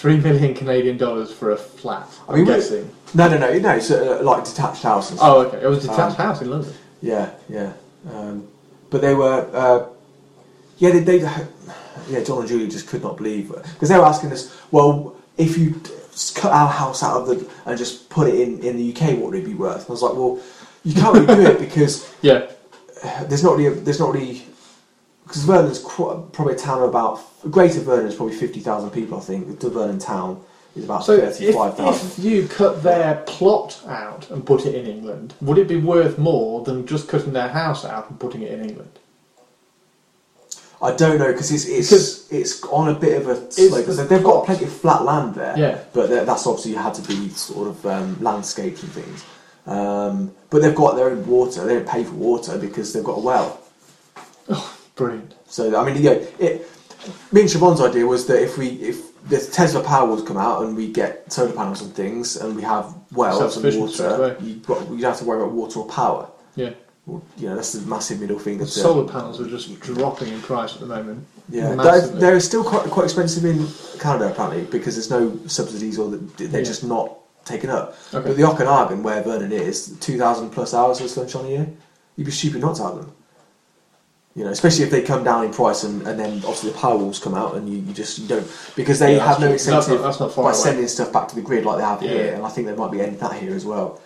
Three 0.00 0.18
million 0.20 0.52
Canadian 0.54 0.98
dollars 0.98 1.32
for 1.32 1.52
a 1.52 1.56
flat. 1.56 2.06
I 2.28 2.32
I'm 2.32 2.38
mean, 2.38 2.46
we- 2.46 2.52
guessing. 2.54 2.90
No, 3.14 3.28
no, 3.28 3.38
no, 3.38 3.58
no. 3.58 3.70
It's 3.76 3.90
uh, 3.90 4.20
like 4.22 4.44
detached 4.44 4.82
houses. 4.82 5.18
Oh, 5.22 5.46
okay. 5.46 5.62
It 5.62 5.66
was 5.66 5.84
a 5.84 5.88
detached 5.88 6.18
Um, 6.20 6.26
house 6.26 6.42
in 6.42 6.50
London. 6.50 6.72
Yeah, 7.00 7.30
yeah. 7.48 7.72
Um, 8.12 8.46
but 8.90 9.00
they 9.00 9.14
were, 9.14 9.48
uh, 9.54 9.86
yeah, 10.78 10.90
they, 10.90 11.00
they, 11.00 11.18
yeah. 12.10 12.22
John 12.24 12.40
and 12.40 12.48
Julie 12.48 12.68
just 12.68 12.88
could 12.88 13.02
not 13.02 13.16
believe 13.16 13.48
because 13.72 13.88
they 13.88 13.96
were 13.98 14.04
asking 14.04 14.32
us, 14.32 14.54
well, 14.70 15.14
if 15.38 15.56
you 15.56 15.80
cut 16.34 16.52
our 16.52 16.68
house 16.68 17.02
out 17.02 17.22
of 17.22 17.26
the 17.28 17.50
and 17.64 17.78
just 17.78 18.10
put 18.10 18.28
it 18.28 18.34
in 18.38 18.60
in 18.60 18.76
the 18.76 18.92
UK, 18.94 19.16
what 19.18 19.30
would 19.30 19.34
it 19.40 19.44
be 19.46 19.54
worth? 19.54 19.80
And 19.82 19.88
I 19.88 19.92
was 19.92 20.02
like, 20.02 20.12
well, 20.14 20.38
you 20.84 20.94
can't 20.94 21.14
really 21.14 21.26
do 21.44 21.46
it 21.52 21.58
because 21.58 22.12
Yeah. 22.22 22.46
there's 23.28 23.42
not 23.44 23.56
really, 23.56 23.78
there's 23.80 23.98
not 24.00 24.12
really, 24.12 24.44
because 25.26 25.44
Vernon's 25.44 25.78
quite, 25.80 26.32
probably 26.32 26.54
a 26.54 26.58
town 26.58 26.82
of 26.82 26.88
about 26.88 27.20
Greater 27.50 27.80
Vernon 27.80 28.06
is 28.06 28.14
probably 28.14 28.34
fifty 28.36 28.60
thousand 28.60 28.90
people, 28.90 29.18
I 29.18 29.20
think. 29.22 29.58
The 29.60 29.70
Vernon 29.70 29.98
town 29.98 30.42
is 30.76 30.84
about 30.84 31.04
So 31.04 31.14
if, 31.14 31.36
thirty-five 31.36 31.76
thousand. 31.76 32.08
if 32.10 32.18
you 32.18 32.46
cut 32.48 32.82
their 32.82 33.16
plot 33.26 33.80
out 33.88 34.30
and 34.30 34.44
put 34.46 34.66
it 34.66 34.74
in 34.74 34.86
England, 34.86 35.34
would 35.40 35.58
it 35.58 35.68
be 35.68 35.76
worth 35.76 36.16
more 36.18 36.62
than 36.64 36.86
just 36.86 37.08
cutting 37.08 37.32
their 37.32 37.48
house 37.48 37.84
out 37.84 38.08
and 38.10 38.20
putting 38.20 38.42
it 38.42 38.52
in 38.52 38.60
England? 38.68 38.90
I 40.80 40.92
don't 40.94 41.18
know 41.18 41.32
because 41.32 41.50
it's 41.50 41.64
it's 41.66 41.88
Because 41.90 42.30
it's 42.30 42.62
on 42.64 42.88
a 42.88 42.94
bit 42.94 43.20
of 43.20 43.28
a 43.28 43.50
slope. 43.50 43.86
the 43.86 43.94
So 43.94 44.04
they've 44.04 44.22
got 44.22 44.44
plenty 44.44 44.66
of 44.66 44.72
flat 44.72 45.02
land 45.04 45.34
there, 45.34 45.54
Yeah. 45.58 45.78
but 45.94 46.08
that's 46.26 46.46
obviously 46.46 46.74
had 46.74 46.94
to 46.94 47.02
be 47.02 47.30
sort 47.30 47.68
of 47.68 47.86
um, 47.86 48.18
landscaped 48.22 48.82
and 48.82 48.92
things. 48.92 49.24
Um, 49.66 50.32
but 50.50 50.62
they've 50.62 50.74
got 50.74 50.94
their 50.94 51.10
own 51.10 51.26
water. 51.26 51.64
They 51.64 51.74
don't 51.74 51.88
pay 51.88 52.04
for 52.04 52.12
water 52.14 52.58
because 52.58 52.92
they've 52.92 53.02
got 53.02 53.16
a 53.16 53.20
well. 53.20 53.60
Brilliant. 54.96 55.34
So 55.46 55.78
I 55.78 55.84
mean, 55.90 56.02
yeah, 56.02 56.12
it. 56.38 56.68
Me 57.30 57.42
and 57.42 57.50
Siobhan's 57.50 57.80
idea 57.80 58.04
was 58.06 58.26
that 58.26 58.42
if 58.42 58.58
we 58.58 58.68
if 58.68 59.14
the 59.28 59.38
Tesla 59.38 59.82
Powerwalls 59.82 60.26
come 60.26 60.36
out 60.36 60.64
and 60.64 60.76
we 60.76 60.90
get 60.90 61.30
solar 61.32 61.52
panels 61.52 61.82
and 61.82 61.94
things, 61.94 62.36
and 62.36 62.56
we 62.56 62.62
have 62.62 62.94
wells 63.12 63.56
and 63.56 63.80
water. 63.80 64.36
You 64.40 64.54
got 64.56 64.80
you 64.90 64.98
don't 64.98 65.02
have 65.02 65.18
to 65.18 65.24
worry 65.24 65.40
about 65.42 65.52
water 65.52 65.80
or 65.80 65.86
power. 65.88 66.28
Yeah. 66.56 66.70
Well, 67.04 67.22
You 67.36 67.50
know 67.50 67.54
that's 67.56 67.72
the 67.72 67.86
massive 67.86 68.20
middle 68.20 68.38
finger. 68.38 68.64
To- 68.64 68.70
solar 68.70 69.06
panels 69.06 69.40
are 69.40 69.48
just 69.48 69.78
dropping 69.80 70.28
in 70.32 70.40
price 70.40 70.74
at 70.74 70.80
the 70.80 70.86
moment. 70.86 71.24
Yeah, 71.48 71.76
they're, 71.76 72.00
they're 72.08 72.40
still 72.40 72.64
quite 72.64 72.90
quite 72.90 73.04
expensive 73.04 73.44
in 73.44 73.68
Canada 74.00 74.30
apparently 74.32 74.64
because 74.64 74.96
there's 74.96 75.10
no 75.10 75.38
subsidies 75.46 75.98
or 75.98 76.10
they're 76.10 76.48
Yeah. 76.48 76.62
just 76.62 76.82
not 76.82 77.18
taken 77.44 77.70
up. 77.70 77.96
Okay. 78.12 78.26
But 78.26 78.36
the 78.36 78.42
Okanagan, 78.44 79.04
where 79.04 79.22
Vernon 79.22 79.52
is, 79.52 79.96
two 80.00 80.18
thousand 80.18 80.50
plus 80.50 80.74
hours 80.74 81.00
of 81.00 81.08
sunshine 81.10 81.44
a 81.44 81.48
year, 81.48 81.68
you'd 82.16 82.24
be 82.24 82.32
stupid 82.32 82.60
not 82.62 82.74
to 82.76 82.82
have 82.84 82.96
them. 82.96 83.12
You 84.36 84.44
know, 84.44 84.50
especially 84.50 84.84
if 84.84 84.90
they 84.90 85.00
come 85.02 85.24
down 85.24 85.44
in 85.46 85.50
price 85.50 85.82
and, 85.82 86.06
and 86.06 86.20
then 86.20 86.32
obviously 86.44 86.70
the 86.70 86.76
power 86.78 86.98
walls 86.98 87.18
come 87.18 87.34
out 87.34 87.54
and 87.56 87.66
you, 87.68 87.78
you 87.78 87.94
just 87.94 88.18
you 88.18 88.28
don't 88.28 88.46
because 88.76 88.98
they 88.98 89.16
Yeah, 89.16 89.26
have 89.26 89.40
no 89.40 89.46
true. 89.46 89.52
That's 89.56 89.66
not- 89.66 89.76
incentive 89.78 90.02
that's 90.02 90.20
not 90.20 90.36
by 90.36 90.42
away. 90.42 90.52
sending 90.52 90.88
stuff 90.88 91.10
back 91.10 91.28
to 91.28 91.34
the 91.34 91.40
grid 91.40 91.64
like 91.64 91.78
they 91.78 91.84
have 91.84 92.02
Yeah. 92.02 92.10
here, 92.10 92.34
and 92.34 92.44
I 92.44 92.50
think 92.50 92.66
there 92.66 92.76
might 92.76 92.90
be 92.92 93.00
any 93.00 93.14
of 93.14 93.20
that 93.20 93.32
here 93.32 93.54
as 93.54 93.64
well. 93.64 93.98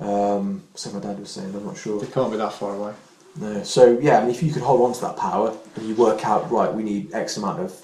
Um, 0.00 0.62
so 0.74 0.90
my 0.90 1.00
dad 1.00 1.20
was 1.20 1.28
saying, 1.30 1.54
I'm 1.54 1.66
not 1.66 1.76
sure. 1.76 2.00
They 2.00 2.06
can't 2.06 2.30
be 2.30 2.38
that 2.38 2.54
far 2.54 2.74
away. 2.74 2.94
No. 3.36 3.62
So 3.62 3.98
yeah, 4.00 4.18
I 4.18 4.20
mean, 4.22 4.30
if 4.30 4.42
you 4.42 4.52
could 4.54 4.62
hold 4.62 4.80
on 4.80 4.94
to 4.94 5.00
that 5.02 5.16
power 5.18 5.52
and 5.76 5.86
you 5.86 5.94
work 5.96 6.24
out 6.26 6.50
right, 6.50 6.72
we 6.72 6.82
need 6.82 7.12
X 7.12 7.36
amount 7.36 7.60
of 7.60 7.78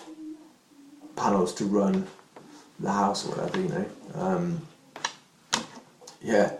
panels 1.16 1.52
to 1.56 1.66
run 1.66 2.06
the 2.78 2.90
house 2.90 3.26
or 3.26 3.32
whatever, 3.36 3.60
you 3.60 3.68
know. 3.68 3.86
Um, 4.14 4.66
yeah, 6.22 6.52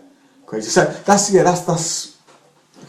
crazy. 0.45 0.69
So 0.69 0.85
that's 0.85 1.33
yeah, 1.33 1.41
that's 1.43 1.61
that's. 1.61 2.10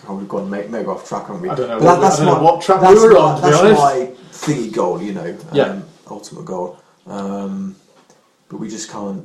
Oh, 0.09 0.17
we've 0.17 0.29
gone 0.29 0.49
mega, 0.51 0.69
mega 0.69 0.91
off 0.91 1.07
track, 1.09 1.27
haven't 1.27 1.43
we? 1.43 1.49
I 1.51 1.55
don't 1.55 1.69
know 1.69 1.79
But 1.79 1.99
what- 2.01 2.13
I 2.13 2.17
don't 2.17 2.27
know 2.27 2.43
what 2.43 2.63
track 2.63 2.81
we 2.81 2.89
that's 2.89 3.01
were 3.03 3.13
my- 3.13 3.19
on, 3.19 3.37
to 3.37 3.43
be 3.47 3.51
That's 3.51 3.63
honest. 3.63 3.81
my 3.81 4.11
thingy 4.33 4.73
goal, 4.73 5.01
you 5.03 5.13
know. 5.13 5.37
Yeah. 5.53 5.65
Um, 5.65 5.85
ultimate 6.11 6.45
goal. 6.45 6.77
Um, 7.07 7.77
but 8.49 8.59
we 8.59 8.69
just 8.69 8.91
can't. 8.91 9.25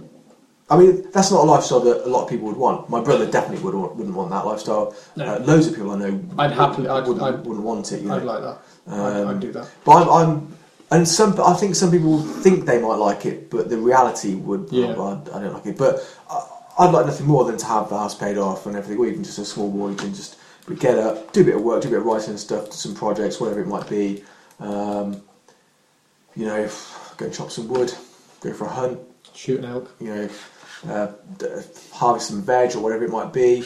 I 0.69 0.77
mean, 0.77 1.07
that's 1.13 1.31
not 1.31 1.41
a 1.41 1.47
lifestyle 1.47 1.79
that 1.81 2.05
a 2.05 2.09
lot 2.09 2.23
of 2.23 2.29
people 2.29 2.47
would 2.47 2.57
want. 2.57 2.89
My 2.89 2.99
brother 2.99 3.25
definitely 3.25 3.63
would 3.63 3.73
want, 3.73 3.95
wouldn't 3.95 4.15
want 4.15 4.29
that 4.31 4.45
lifestyle. 4.45 4.93
No. 5.15 5.25
Uh, 5.35 5.39
loads 5.39 5.67
of 5.67 5.75
people 5.75 5.91
I 5.91 5.97
know 5.97 6.19
I'd 6.37 6.51
happily- 6.51 6.89
I'd- 6.89 7.07
wouldn't, 7.07 7.25
I'd- 7.25 7.47
wouldn't 7.47 7.65
want 7.65 7.91
it. 7.93 8.01
You 8.01 8.09
know? 8.09 8.15
I'd 8.17 8.23
like 8.23 8.41
that. 8.41 8.57
I'd, 8.89 9.21
Um, 9.21 9.27
I'd 9.29 9.39
do 9.39 9.51
that. 9.53 9.67
But 9.85 9.91
I'm, 9.95 10.09
I'm, 10.09 10.57
and 10.91 11.07
some, 11.07 11.39
I 11.41 11.53
think 11.53 11.75
some 11.75 11.89
people 11.91 12.19
think 12.21 12.65
they 12.65 12.79
might 12.81 12.95
like 12.97 13.25
it, 13.25 13.49
but 13.49 13.69
the 13.69 13.77
reality 13.77 14.35
would, 14.35 14.67
Yeah. 14.71 14.87
I, 14.91 15.11
I 15.33 15.41
don't 15.41 15.53
like 15.53 15.65
it. 15.67 15.77
But 15.77 16.05
I, 16.29 16.43
I'd 16.79 16.91
like 16.93 17.05
nothing 17.05 17.27
more 17.27 17.45
than 17.45 17.57
to 17.57 17.65
have 17.65 17.89
the 17.89 17.97
house 17.97 18.13
paid 18.15 18.37
off 18.37 18.65
and 18.65 18.75
everything, 18.75 18.99
or 19.03 19.07
even 19.07 19.23
just 19.23 19.39
a 19.39 19.45
small 19.45 19.71
mortgage 19.71 20.03
and 20.03 20.13
just 20.15 20.35
get 20.75 20.97
up, 20.97 21.31
do 21.33 21.41
a 21.41 21.43
bit 21.45 21.55
of 21.55 21.61
work, 21.61 21.81
do 21.81 21.87
a 21.87 21.91
bit 21.91 21.99
of 21.99 22.05
writing 22.05 22.31
and 22.31 22.39
stuff, 22.39 22.65
do 22.65 22.71
some 22.71 22.95
projects, 22.95 23.39
whatever 23.39 23.61
it 23.61 23.67
might 23.67 23.89
be. 23.89 24.23
Um, 24.59 25.21
you 26.35 26.45
know, 26.45 26.69
go 27.17 27.25
and 27.25 27.33
chop 27.33 27.51
some 27.51 27.67
wood, 27.67 27.93
go 28.41 28.53
for 28.53 28.65
a 28.65 28.69
hunt, 28.69 28.99
Shoot 29.33 29.59
an 29.59 29.65
elk. 29.65 29.91
you 29.99 30.07
know, 30.13 30.29
uh, 30.89 31.07
harvest 31.93 32.27
some 32.29 32.41
veg 32.41 32.75
or 32.75 32.79
whatever 32.79 33.03
it 33.05 33.11
might 33.11 33.33
be. 33.33 33.63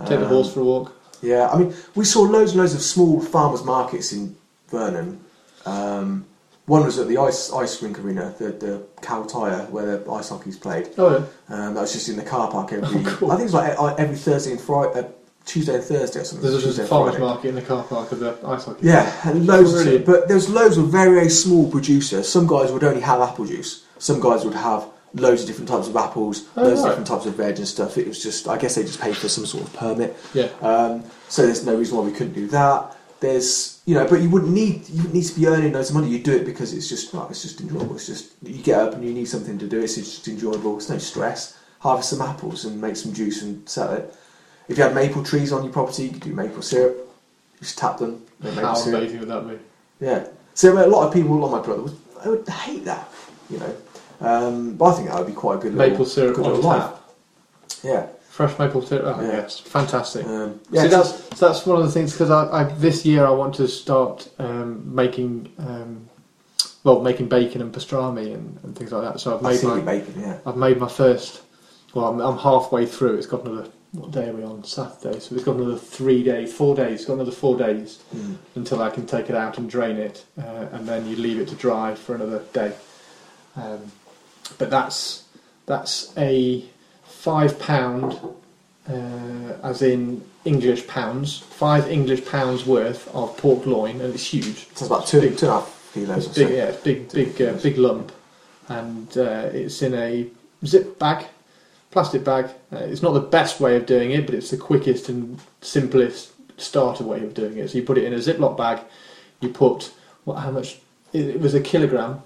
Take 0.00 0.08
the 0.20 0.22
Um, 0.22 0.28
horse 0.28 0.52
for 0.52 0.60
a 0.60 0.64
walk. 0.64 0.92
yeah, 1.22 1.48
I 1.50 1.58
mean, 1.58 1.74
we 1.94 2.04
saw 2.04 2.22
loads 2.22 2.52
and 2.52 2.60
loads 2.60 2.74
of 2.74 2.82
small 2.82 3.20
farmers 3.20 3.64
markets 3.64 4.12
in 4.12 4.36
Vernon. 4.68 5.20
Um, 5.64 6.26
one 6.66 6.84
was 6.84 6.98
at 6.98 7.06
the 7.08 7.18
ice 7.18 7.52
ice 7.52 7.80
rink 7.82 7.98
arena, 8.00 8.34
the 8.38 8.46
the 8.50 8.82
Kal 9.00 9.24
Tire, 9.24 9.66
where 9.70 9.98
the 9.98 10.10
ice 10.10 10.28
hockey's 10.30 10.58
played. 10.58 10.90
Oh 10.98 11.10
yeah. 11.10 11.24
Um, 11.56 11.74
that 11.74 11.80
was 11.82 11.92
just 11.92 12.08
in 12.08 12.16
the 12.16 12.22
car 12.24 12.50
park 12.50 12.72
every. 12.72 12.88
Oh, 13.00 13.04
cool. 13.06 13.30
I 13.30 13.36
think 13.36 13.50
it 13.50 13.52
was 13.52 13.54
like 13.54 13.72
e- 13.72 14.02
every 14.02 14.16
Thursday 14.16 14.50
and 14.52 14.60
Friday, 14.60 14.98
uh, 15.00 15.04
Tuesday 15.46 15.76
and 15.76 15.84
Thursday 15.84 16.20
or 16.20 16.24
something. 16.24 16.50
There's 16.50 16.62
Tuesday 16.62 16.82
a 16.82 16.86
farmer's 16.86 17.18
market 17.18 17.48
in 17.48 17.54
the 17.54 17.62
car 17.62 17.82
park 17.84 18.12
of 18.12 18.20
the 18.20 18.36
ice 18.46 18.64
hockey. 18.64 18.86
Yeah, 18.86 19.10
and 19.28 19.46
loads 19.46 19.72
of 19.72 19.82
Brilliant. 19.84 20.04
but 20.06 20.28
there's 20.28 20.50
loads 20.50 20.76
of 20.76 20.88
very 20.88 21.14
very 21.14 21.28
small 21.30 21.70
producers. 21.70 22.28
Some 22.28 22.46
guys 22.46 22.72
would 22.72 22.84
only 22.84 23.00
have 23.00 23.20
apple 23.20 23.46
juice. 23.46 23.84
Some 23.98 24.20
guys 24.20 24.44
would 24.44 24.54
have 24.54 24.86
loads 25.14 25.40
of 25.42 25.46
different 25.46 25.68
types 25.70 25.88
of 25.88 25.96
apples, 25.96 26.46
Oh, 26.56 26.62
loads 26.64 26.80
of 26.80 26.86
different 26.88 27.06
types 27.06 27.24
of 27.26 27.34
veg 27.34 27.56
and 27.56 27.66
stuff. 27.66 27.96
It 27.96 28.06
was 28.06 28.22
just, 28.22 28.46
I 28.48 28.58
guess 28.58 28.74
they 28.74 28.82
just 28.82 29.00
paid 29.00 29.16
for 29.16 29.28
some 29.28 29.46
sort 29.46 29.64
of 29.64 29.72
permit. 29.72 30.14
Yeah. 30.34 30.48
Um, 30.60 31.04
so 31.28 31.46
there's 31.46 31.64
no 31.64 31.74
reason 31.76 31.96
why 31.96 32.04
we 32.04 32.12
couldn't 32.12 32.34
do 32.34 32.48
that. 32.48 32.94
There's, 33.20 33.80
you 33.86 33.94
know, 33.94 34.06
but 34.06 34.20
you 34.20 34.28
wouldn't 34.28 34.52
need 34.52 34.86
you 34.90 34.96
wouldn't 34.96 35.14
need 35.14 35.24
to 35.24 35.34
be 35.40 35.46
earning 35.46 35.72
loads 35.72 35.88
of 35.88 35.94
money. 35.96 36.08
You 36.08 36.18
do 36.18 36.36
it 36.36 36.44
because 36.44 36.74
it's 36.74 36.88
just, 36.88 37.14
well, 37.14 37.28
it's 37.30 37.40
just 37.40 37.60
enjoyable. 37.62 37.94
It's 37.94 38.06
just 38.06 38.32
you 38.42 38.60
get 38.62 38.78
up 38.78 38.92
and 38.94 39.02
you 39.04 39.14
need 39.14 39.26
something 39.28 39.58
to 39.58 39.66
do. 39.66 39.80
It's 39.80 39.94
just 39.94 40.28
enjoyable. 40.28 40.76
It's 40.76 40.90
no 40.90 40.98
stress. 40.98 41.56
Harvest 41.78 42.10
some 42.10 42.20
apples 42.20 42.64
and 42.66 42.78
make 42.80 42.96
some 42.96 43.14
juice 43.14 43.40
and 43.42 43.66
sell 43.66 43.92
it. 43.94 44.14
If 44.68 44.76
you 44.78 44.82
had 44.82 44.94
maple 44.94 45.22
trees 45.22 45.52
on 45.52 45.62
your 45.64 45.72
property, 45.72 46.04
you 46.04 46.10
could 46.10 46.22
do 46.22 46.34
maple 46.34 46.62
syrup. 46.62 46.96
Just 47.60 47.78
tap 47.78 47.98
them, 47.98 48.22
make 48.40 48.54
maple 48.54 48.68
How 48.68 48.74
syrup. 48.74 49.00
amazing 49.00 49.20
would 49.20 49.28
that 49.28 49.48
be? 49.48 49.58
Yeah. 50.04 50.26
So 50.54 50.72
a 50.72 50.86
lot 50.88 51.06
of 51.06 51.12
people, 51.14 51.36
like 51.38 51.50
my 51.52 51.60
brother, 51.64 51.82
would, 51.82 51.96
I 52.24 52.28
would 52.28 52.48
hate 52.48 52.84
that. 52.84 53.08
You 53.48 53.58
know. 53.58 53.76
Um, 54.20 54.74
but 54.76 54.86
I 54.86 54.94
think 54.96 55.08
that 55.08 55.18
would 55.18 55.26
be 55.26 55.32
quite 55.32 55.58
a 55.58 55.60
good 55.60 55.74
little, 55.74 55.90
Maple 55.90 56.04
syrup 56.06 56.36
good 56.36 56.46
on 56.46 56.54
little 56.54 56.70
life. 56.70 56.82
tap. 56.82 57.02
Yeah. 57.84 58.06
Fresh 58.30 58.58
maple 58.58 58.82
syrup. 58.82 59.16
Oh, 59.18 59.22
Yeah. 59.22 59.28
yes, 59.32 59.58
fantastic. 59.60 60.26
Um, 60.26 60.60
See, 60.64 60.76
yeah. 60.76 60.86
that's 60.88 61.12
that's 61.38 61.64
one 61.64 61.78
of 61.78 61.86
the 61.86 61.90
things 61.92 62.12
because 62.12 62.30
I, 62.30 62.46
I 62.60 62.64
this 62.64 63.06
year 63.06 63.24
I 63.26 63.30
want 63.30 63.54
to 63.54 63.66
start 63.68 64.28
um, 64.38 64.94
making 64.94 65.50
um, 65.58 66.06
well 66.84 67.00
making 67.00 67.28
bacon 67.28 67.62
and 67.62 67.72
pastrami 67.72 68.34
and, 68.34 68.58
and 68.62 68.76
things 68.76 68.92
like 68.92 69.02
that. 69.10 69.20
So 69.20 69.34
I've 69.36 69.42
made 69.42 69.62
my 69.62 69.80
bacon. 69.80 70.14
Yeah. 70.20 70.38
I've 70.44 70.56
made 70.56 70.78
my 70.78 70.88
first. 70.88 71.42
Well, 71.94 72.06
I'm, 72.08 72.20
I'm 72.20 72.36
halfway 72.36 72.84
through. 72.84 73.16
It's 73.16 73.26
got 73.26 73.46
another. 73.46 73.70
What 73.92 74.10
day 74.10 74.28
are 74.28 74.32
we 74.32 74.42
on? 74.42 74.62
Saturday. 74.64 75.20
So 75.20 75.34
it's 75.34 75.44
got 75.44 75.56
another 75.56 75.78
three 75.78 76.22
days, 76.22 76.52
four 76.52 76.74
days. 76.74 76.96
It's 77.00 77.04
got 77.06 77.14
another 77.14 77.30
four 77.32 77.56
days 77.56 77.98
Mm. 78.14 78.36
until 78.54 78.82
I 78.82 78.90
can 78.90 79.06
take 79.06 79.30
it 79.30 79.36
out 79.36 79.56
and 79.58 79.70
drain 79.70 79.96
it, 79.96 80.24
uh, 80.38 80.66
and 80.72 80.86
then 80.86 81.06
you 81.08 81.16
leave 81.16 81.38
it 81.40 81.48
to 81.48 81.54
dry 81.54 81.94
for 81.94 82.14
another 82.14 82.42
day. 82.52 82.72
Um, 83.56 83.90
but 84.58 84.70
that's 84.70 85.24
that's 85.66 86.12
a 86.16 86.64
five 87.04 87.58
pound, 87.58 88.18
uh, 88.88 88.92
as 89.62 89.82
in 89.82 90.22
English 90.44 90.86
pounds, 90.86 91.38
five 91.38 91.88
English 91.90 92.24
pounds 92.26 92.66
worth 92.66 93.08
of 93.14 93.36
pork 93.38 93.64
loin, 93.66 94.00
and 94.00 94.14
it's 94.14 94.26
huge. 94.32 94.66
So 94.66 94.70
it's 94.72 94.82
about 94.82 95.06
two, 95.06 95.20
Big. 95.22 95.38
two 95.38 95.46
and 95.46 95.54
a 95.54 95.60
half 95.60 95.90
kilos. 95.94 96.26
It's 96.26 96.38
or 96.38 96.42
so. 96.46 96.48
yeah, 96.48 96.64
it's 96.66 96.82
big, 96.82 97.10
big, 97.10 97.40
uh, 97.42 97.52
big 97.54 97.78
lump, 97.78 98.12
and 98.68 99.16
uh, 99.16 99.48
it's 99.52 99.80
in 99.82 99.94
a 99.94 100.26
zip 100.64 100.98
bag, 100.98 101.26
plastic 101.90 102.24
bag. 102.24 102.46
Uh, 102.72 102.78
it's 102.78 103.02
not 103.02 103.12
the 103.12 103.20
best 103.20 103.60
way 103.60 103.76
of 103.76 103.86
doing 103.86 104.10
it, 104.10 104.26
but 104.26 104.34
it's 104.34 104.50
the 104.50 104.56
quickest 104.56 105.08
and 105.08 105.38
simplest 105.60 106.32
starter 106.60 107.04
way 107.04 107.22
of 107.22 107.34
doing 107.34 107.58
it. 107.58 107.70
So 107.70 107.78
you 107.78 107.84
put 107.84 107.98
it 107.98 108.04
in 108.04 108.12
a 108.12 108.16
Ziploc 108.18 108.56
bag. 108.56 108.80
You 109.40 109.48
put 109.50 109.92
what? 110.24 110.36
How 110.36 110.50
much? 110.50 110.78
It, 111.12 111.28
it 111.28 111.40
was 111.40 111.54
a 111.54 111.60
kilogram. 111.60 112.22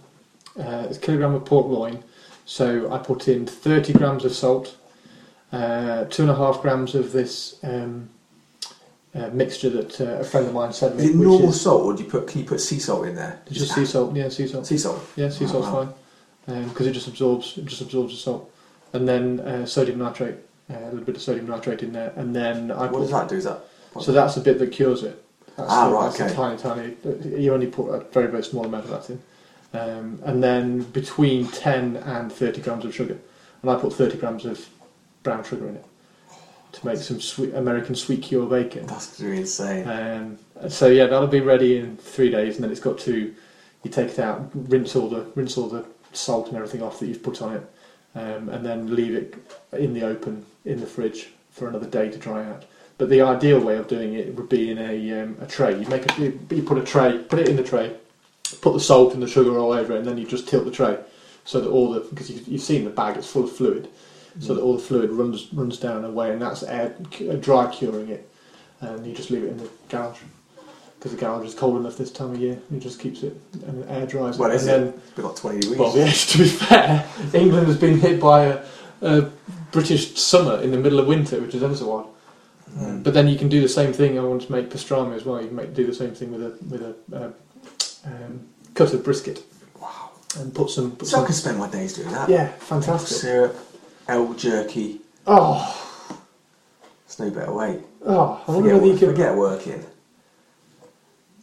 Uh, 0.58 0.86
it's 0.88 0.98
a 0.98 1.00
kilogram 1.00 1.34
of 1.34 1.44
pork 1.44 1.66
loin. 1.66 2.02
So 2.46 2.92
I 2.92 2.98
put 2.98 3.28
in 3.28 3.46
30 3.46 3.92
grams 3.92 4.24
of 4.24 4.32
salt, 4.32 4.76
uh, 5.52 6.04
two 6.06 6.22
and 6.22 6.30
a 6.30 6.34
half 6.34 6.60
grams 6.62 6.94
of 6.96 7.12
this 7.12 7.56
um, 7.62 8.10
uh, 9.14 9.28
mixture 9.32 9.70
that 9.70 10.00
uh, 10.00 10.04
a 10.20 10.24
friend 10.24 10.46
of 10.48 10.54
mine 10.54 10.72
sent 10.72 10.96
me. 10.96 11.04
Is 11.04 11.10
it 11.10 11.16
normal 11.16 11.50
is- 11.50 11.60
salt, 11.60 11.82
or 11.82 11.94
do 11.94 12.02
you 12.02 12.08
put? 12.10 12.26
Can 12.26 12.40
you 12.40 12.46
put 12.46 12.60
sea 12.60 12.78
salt 12.80 13.06
in 13.06 13.14
there? 13.14 13.40
Just 13.50 13.74
sea 13.74 13.84
salt, 13.86 14.14
yeah, 14.16 14.28
sea 14.28 14.48
salt. 14.48 14.66
Sea 14.66 14.78
salt. 14.78 15.00
Yeah, 15.16 15.28
sea 15.28 15.44
Oh, 15.44 15.48
salt's 15.48 15.68
wow. 15.68 15.84
fine 15.84 15.94
because 16.68 16.86
it 16.88 16.92
just 16.92 17.06
absorbs 17.06 17.56
it 17.58 17.66
just 17.66 17.80
absorbs 17.82 18.12
the 18.12 18.18
salt, 18.18 18.50
and 18.92 19.08
then 19.08 19.40
uh, 19.40 19.66
sodium 19.66 19.98
nitrate, 19.98 20.36
uh, 20.70 20.76
a 20.78 20.84
little 20.90 21.00
bit 21.00 21.16
of 21.16 21.22
sodium 21.22 21.46
nitrate 21.46 21.82
in 21.82 21.92
there, 21.92 22.12
and 22.16 22.34
then 22.34 22.70
I 22.70 22.82
What 22.82 22.92
put. 22.92 23.00
does 23.00 23.10
that 23.10 23.28
do? 23.28 23.36
Is 23.36 23.44
that? 23.44 23.60
So 24.00 24.12
that's 24.12 24.34
the 24.36 24.40
bit 24.40 24.58
that 24.58 24.72
cures 24.72 25.02
it. 25.02 25.22
That's 25.56 25.70
Ah, 25.70 25.88
the, 25.88 25.94
right, 25.94 26.12
that's 26.12 26.20
okay. 26.20 26.34
tiny, 26.34 26.56
tiny. 26.58 27.40
You 27.42 27.52
only 27.52 27.66
put 27.66 27.88
a 27.90 28.00
very, 28.12 28.28
very 28.28 28.42
small 28.44 28.64
amount 28.64 28.84
of 28.84 28.90
that 28.90 29.10
in, 29.10 29.20
um, 29.78 30.18
and 30.24 30.42
then 30.42 30.82
between 30.84 31.48
ten 31.48 31.96
and 31.96 32.32
thirty 32.32 32.60
grams 32.60 32.84
of 32.84 32.94
sugar, 32.94 33.18
and 33.62 33.70
I 33.70 33.74
put 33.76 33.92
thirty 33.92 34.16
grams 34.16 34.44
of 34.46 34.68
brown 35.22 35.44
sugar 35.44 35.68
in 35.68 35.76
it 35.76 35.84
to 36.72 36.86
make 36.86 36.98
some 36.98 37.20
sweet 37.20 37.52
American 37.54 37.94
sweet 37.96 38.22
cure 38.22 38.46
bacon. 38.46 38.86
That's 38.86 39.18
really 39.20 39.38
insane. 39.38 39.88
Um, 39.88 40.38
so 40.70 40.86
yeah, 40.86 41.06
that'll 41.06 41.26
be 41.26 41.40
ready 41.40 41.78
in 41.78 41.96
three 41.96 42.30
days, 42.30 42.54
and 42.54 42.64
then 42.64 42.70
it's 42.70 42.80
got 42.80 42.98
to 43.00 43.34
you 43.82 43.90
take 43.90 44.10
it 44.10 44.18
out, 44.20 44.50
rinse 44.54 44.94
all 44.94 45.08
the 45.08 45.26
rinse 45.34 45.58
all 45.58 45.68
the 45.68 45.84
salt 46.12 46.46
and 46.48 46.56
everything 46.56 46.82
off 46.82 47.00
that 47.00 47.06
you've 47.06 47.22
put 47.22 47.42
on 47.42 47.54
it, 47.54 47.62
um, 48.14 48.48
and 48.48 48.64
then 48.64 48.94
leave 48.94 49.14
it 49.14 49.34
in 49.72 49.94
the 49.94 50.02
open 50.02 50.44
in 50.64 50.80
the 50.80 50.86
fridge 50.86 51.30
for 51.50 51.68
another 51.68 51.86
day 51.86 52.10
to 52.10 52.18
dry 52.18 52.44
out. 52.44 52.64
But 52.98 53.08
the 53.08 53.22
ideal 53.22 53.60
way 53.60 53.76
of 53.76 53.88
doing 53.88 54.14
it 54.14 54.34
would 54.34 54.48
be 54.48 54.70
in 54.70 54.78
a, 54.78 55.22
um, 55.22 55.36
a 55.40 55.46
tray. 55.46 55.80
You 55.80 55.88
make 55.88 56.10
a, 56.10 56.20
you, 56.20 56.38
you 56.50 56.62
put 56.62 56.76
a 56.76 56.84
tray, 56.84 57.18
put 57.18 57.38
it 57.38 57.48
in 57.48 57.56
the 57.56 57.62
tray, 57.62 57.96
put 58.60 58.74
the 58.74 58.80
salt 58.80 59.14
and 59.14 59.22
the 59.22 59.26
sugar 59.26 59.58
all 59.58 59.72
over 59.72 59.94
it, 59.94 59.98
and 59.98 60.06
then 60.06 60.18
you 60.18 60.26
just 60.26 60.48
tilt 60.48 60.66
the 60.66 60.70
tray 60.70 60.98
so 61.44 61.60
that 61.60 61.70
all 61.70 61.92
the 61.92 62.00
because 62.00 62.30
you, 62.30 62.42
you've 62.46 62.62
seen 62.62 62.84
the 62.84 62.90
bag 62.90 63.16
it's 63.16 63.30
full 63.30 63.44
of 63.44 63.52
fluid, 63.52 63.88
so 64.38 64.54
that 64.54 64.60
all 64.60 64.74
the 64.74 64.82
fluid 64.82 65.10
runs 65.10 65.52
runs 65.52 65.78
down 65.78 66.04
away, 66.04 66.30
and 66.30 66.42
that's 66.42 66.62
air 66.62 66.94
uh, 67.28 67.34
dry 67.34 67.70
curing 67.72 68.08
it, 68.08 68.28
and 68.80 69.06
you 69.06 69.14
just 69.14 69.30
leave 69.30 69.44
it 69.44 69.48
in 69.48 69.56
the 69.56 69.68
garage 69.88 70.18
because 71.00 71.12
the 71.12 71.18
garage 71.18 71.46
is 71.46 71.54
cold 71.54 71.80
enough 71.80 71.96
this 71.96 72.12
time 72.12 72.32
of 72.32 72.38
year. 72.38 72.58
It 72.70 72.80
just 72.80 73.00
keeps 73.00 73.22
it 73.22 73.34
and 73.66 73.88
air 73.88 74.06
dries 74.06 74.36
Well, 74.36 74.50
it. 74.50 74.56
is 74.56 74.66
and 74.66 74.88
it? 74.88 74.94
It's 74.96 75.10
been 75.12 75.24
like 75.24 75.36
20 75.36 75.60
degrees. 75.60 75.78
well, 75.78 75.96
yeah, 75.96 76.12
to 76.12 76.38
be 76.38 76.44
fair, 76.46 77.08
England 77.32 77.66
has 77.68 77.78
been 77.78 77.98
hit 77.98 78.20
by 78.20 78.44
a, 78.44 78.62
a 79.00 79.22
British 79.72 80.20
summer 80.20 80.60
in 80.60 80.70
the 80.72 80.76
middle 80.76 80.98
of 81.00 81.06
winter, 81.06 81.40
which 81.40 81.54
is 81.54 81.62
ever 81.62 81.74
so 81.74 81.90
odd. 81.90 82.06
Mm. 82.76 83.02
But 83.02 83.14
then 83.14 83.28
you 83.28 83.38
can 83.38 83.48
do 83.48 83.62
the 83.62 83.68
same 83.68 83.94
thing. 83.94 84.18
I 84.18 84.22
want 84.22 84.42
to 84.42 84.52
make 84.52 84.68
pastrami 84.68 85.14
as 85.16 85.24
well. 85.24 85.40
You 85.40 85.46
can 85.48 85.56
make, 85.56 85.72
do 85.74 85.86
the 85.86 85.94
same 85.94 86.14
thing 86.14 86.32
with 86.32 86.42
a 86.42 86.64
with 86.68 86.82
a 86.82 86.94
uh, 87.16 87.30
um, 88.04 88.46
cut 88.74 88.92
of 88.92 89.02
brisket. 89.02 89.42
Wow. 89.80 90.10
and 90.38 90.54
put 90.54 90.68
some. 90.68 90.92
Put 90.96 91.08
So 91.08 91.22
I 91.22 91.24
can 91.24 91.32
spend 91.34 91.56
my 91.58 91.68
days 91.70 91.94
doing 91.94 92.12
that. 92.12 92.28
yeah, 92.28 92.48
fantastic. 92.58 93.16
Syrup, 93.16 93.56
L 94.06 94.34
jerky. 94.34 95.00
Oh, 95.26 95.64
There's 97.06 97.18
no 97.18 97.30
better 97.40 97.52
way. 97.52 97.80
oh, 98.04 98.44
I 98.46 98.50
wonder 98.52 98.68
Forget, 98.68 98.74
whether 98.82 98.86
you 98.92 98.98
could. 98.98 99.08
forget 99.16 99.34
working. 99.34 99.86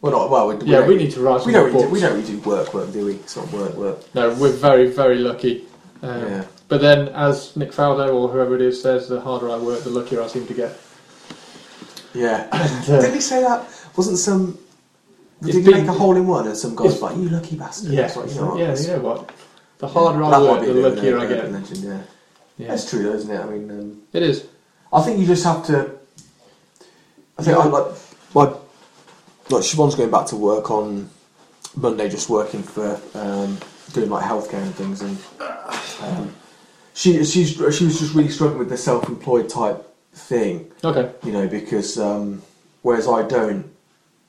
Well, 0.00 0.12
not 0.12 0.30
well. 0.30 0.48
We, 0.48 0.64
Yeah, 0.64 0.86
we 0.86 0.96
need 0.96 1.10
to 1.12 1.20
write 1.20 1.44
We 1.44 1.52
don't. 1.52 1.72
Really 1.72 1.84
do, 1.86 1.90
we 1.90 2.00
don't 2.00 2.14
really 2.14 2.26
do 2.26 2.38
work, 2.48 2.72
work, 2.72 2.92
do 2.92 3.06
we? 3.06 3.14
It's 3.14 3.36
not 3.36 3.50
work, 3.52 3.74
work. 3.74 4.14
No, 4.14 4.32
we're 4.34 4.52
very, 4.52 4.90
very 4.90 5.16
lucky. 5.18 5.66
Um, 6.02 6.22
yeah. 6.22 6.44
But 6.68 6.80
then, 6.80 7.08
as 7.08 7.56
Nick 7.56 7.72
Faldo 7.72 8.14
or 8.14 8.28
whoever 8.28 8.54
it 8.54 8.60
is 8.60 8.80
says, 8.80 9.08
the 9.08 9.20
harder 9.20 9.50
I 9.50 9.56
work, 9.56 9.82
the 9.82 9.90
luckier 9.90 10.22
I 10.22 10.28
seem 10.28 10.46
to 10.46 10.54
get. 10.54 10.78
Yeah. 12.14 12.48
And, 12.52 12.84
uh, 12.90 13.00
Didn't 13.00 13.14
he 13.14 13.20
say 13.20 13.42
that? 13.42 13.66
Wasn't 13.96 14.18
some? 14.18 14.58
Did 15.42 15.54
he 15.54 15.62
been- 15.62 15.80
make 15.80 15.86
a 15.88 15.92
hole 15.92 16.16
in 16.16 16.26
one? 16.26 16.46
And 16.46 16.56
some 16.56 16.74
guys 16.76 17.00
like, 17.00 17.16
"You 17.16 17.28
lucky 17.28 17.56
bastard." 17.56 17.92
yeah, 17.92 18.12
like, 18.14 18.28
you 18.30 18.34
know 18.36 18.46
what, 18.48 18.58
yeah, 18.58 18.86
know 18.96 19.00
what? 19.00 19.32
The 19.78 19.88
harder 19.88 20.18
that 20.18 20.34
I 20.34 20.40
work, 20.40 20.60
the 20.60 20.70
a 20.70 20.74
bit 20.74 20.76
of 20.76 20.84
an 20.84 20.94
luckier 20.96 21.18
I 21.18 21.26
get. 21.26 21.52
Legend, 21.52 21.84
yeah. 21.84 22.02
Yeah, 22.58 22.68
That's 22.68 22.90
true, 22.90 23.04
though, 23.04 23.14
isn't 23.14 23.30
it? 23.30 23.40
I 23.40 23.46
mean, 23.46 23.70
um, 23.70 24.02
it 24.12 24.24
is. 24.24 24.48
I 24.92 25.00
think 25.02 25.20
you 25.20 25.26
just 25.26 25.44
have 25.44 25.64
to. 25.66 25.92
I 27.38 27.42
think 27.44 27.56
I 27.56 27.64
like 27.66 27.94
like 29.50 29.62
Siobhan's 29.62 29.94
going 29.94 30.10
back 30.10 30.26
to 30.26 30.36
work 30.36 30.70
on 30.70 31.08
Monday, 31.76 32.08
just 32.08 32.28
working 32.28 32.62
for 32.62 33.00
um, 33.14 33.58
doing 33.92 34.10
like 34.10 34.24
healthcare 34.24 34.62
and 34.62 34.74
things, 34.74 35.00
and 35.02 35.18
um, 36.02 36.34
she 36.94 37.24
she's 37.24 37.50
she 37.52 37.84
was 37.84 37.98
just 37.98 38.14
really 38.14 38.30
struggling 38.30 38.58
with 38.58 38.68
the 38.68 38.76
self-employed 38.76 39.48
type 39.48 39.84
thing, 40.12 40.70
Okay. 40.84 41.12
you 41.24 41.32
know, 41.32 41.46
because 41.46 41.98
um, 41.98 42.42
whereas 42.82 43.06
I 43.06 43.22
don't, 43.26 43.70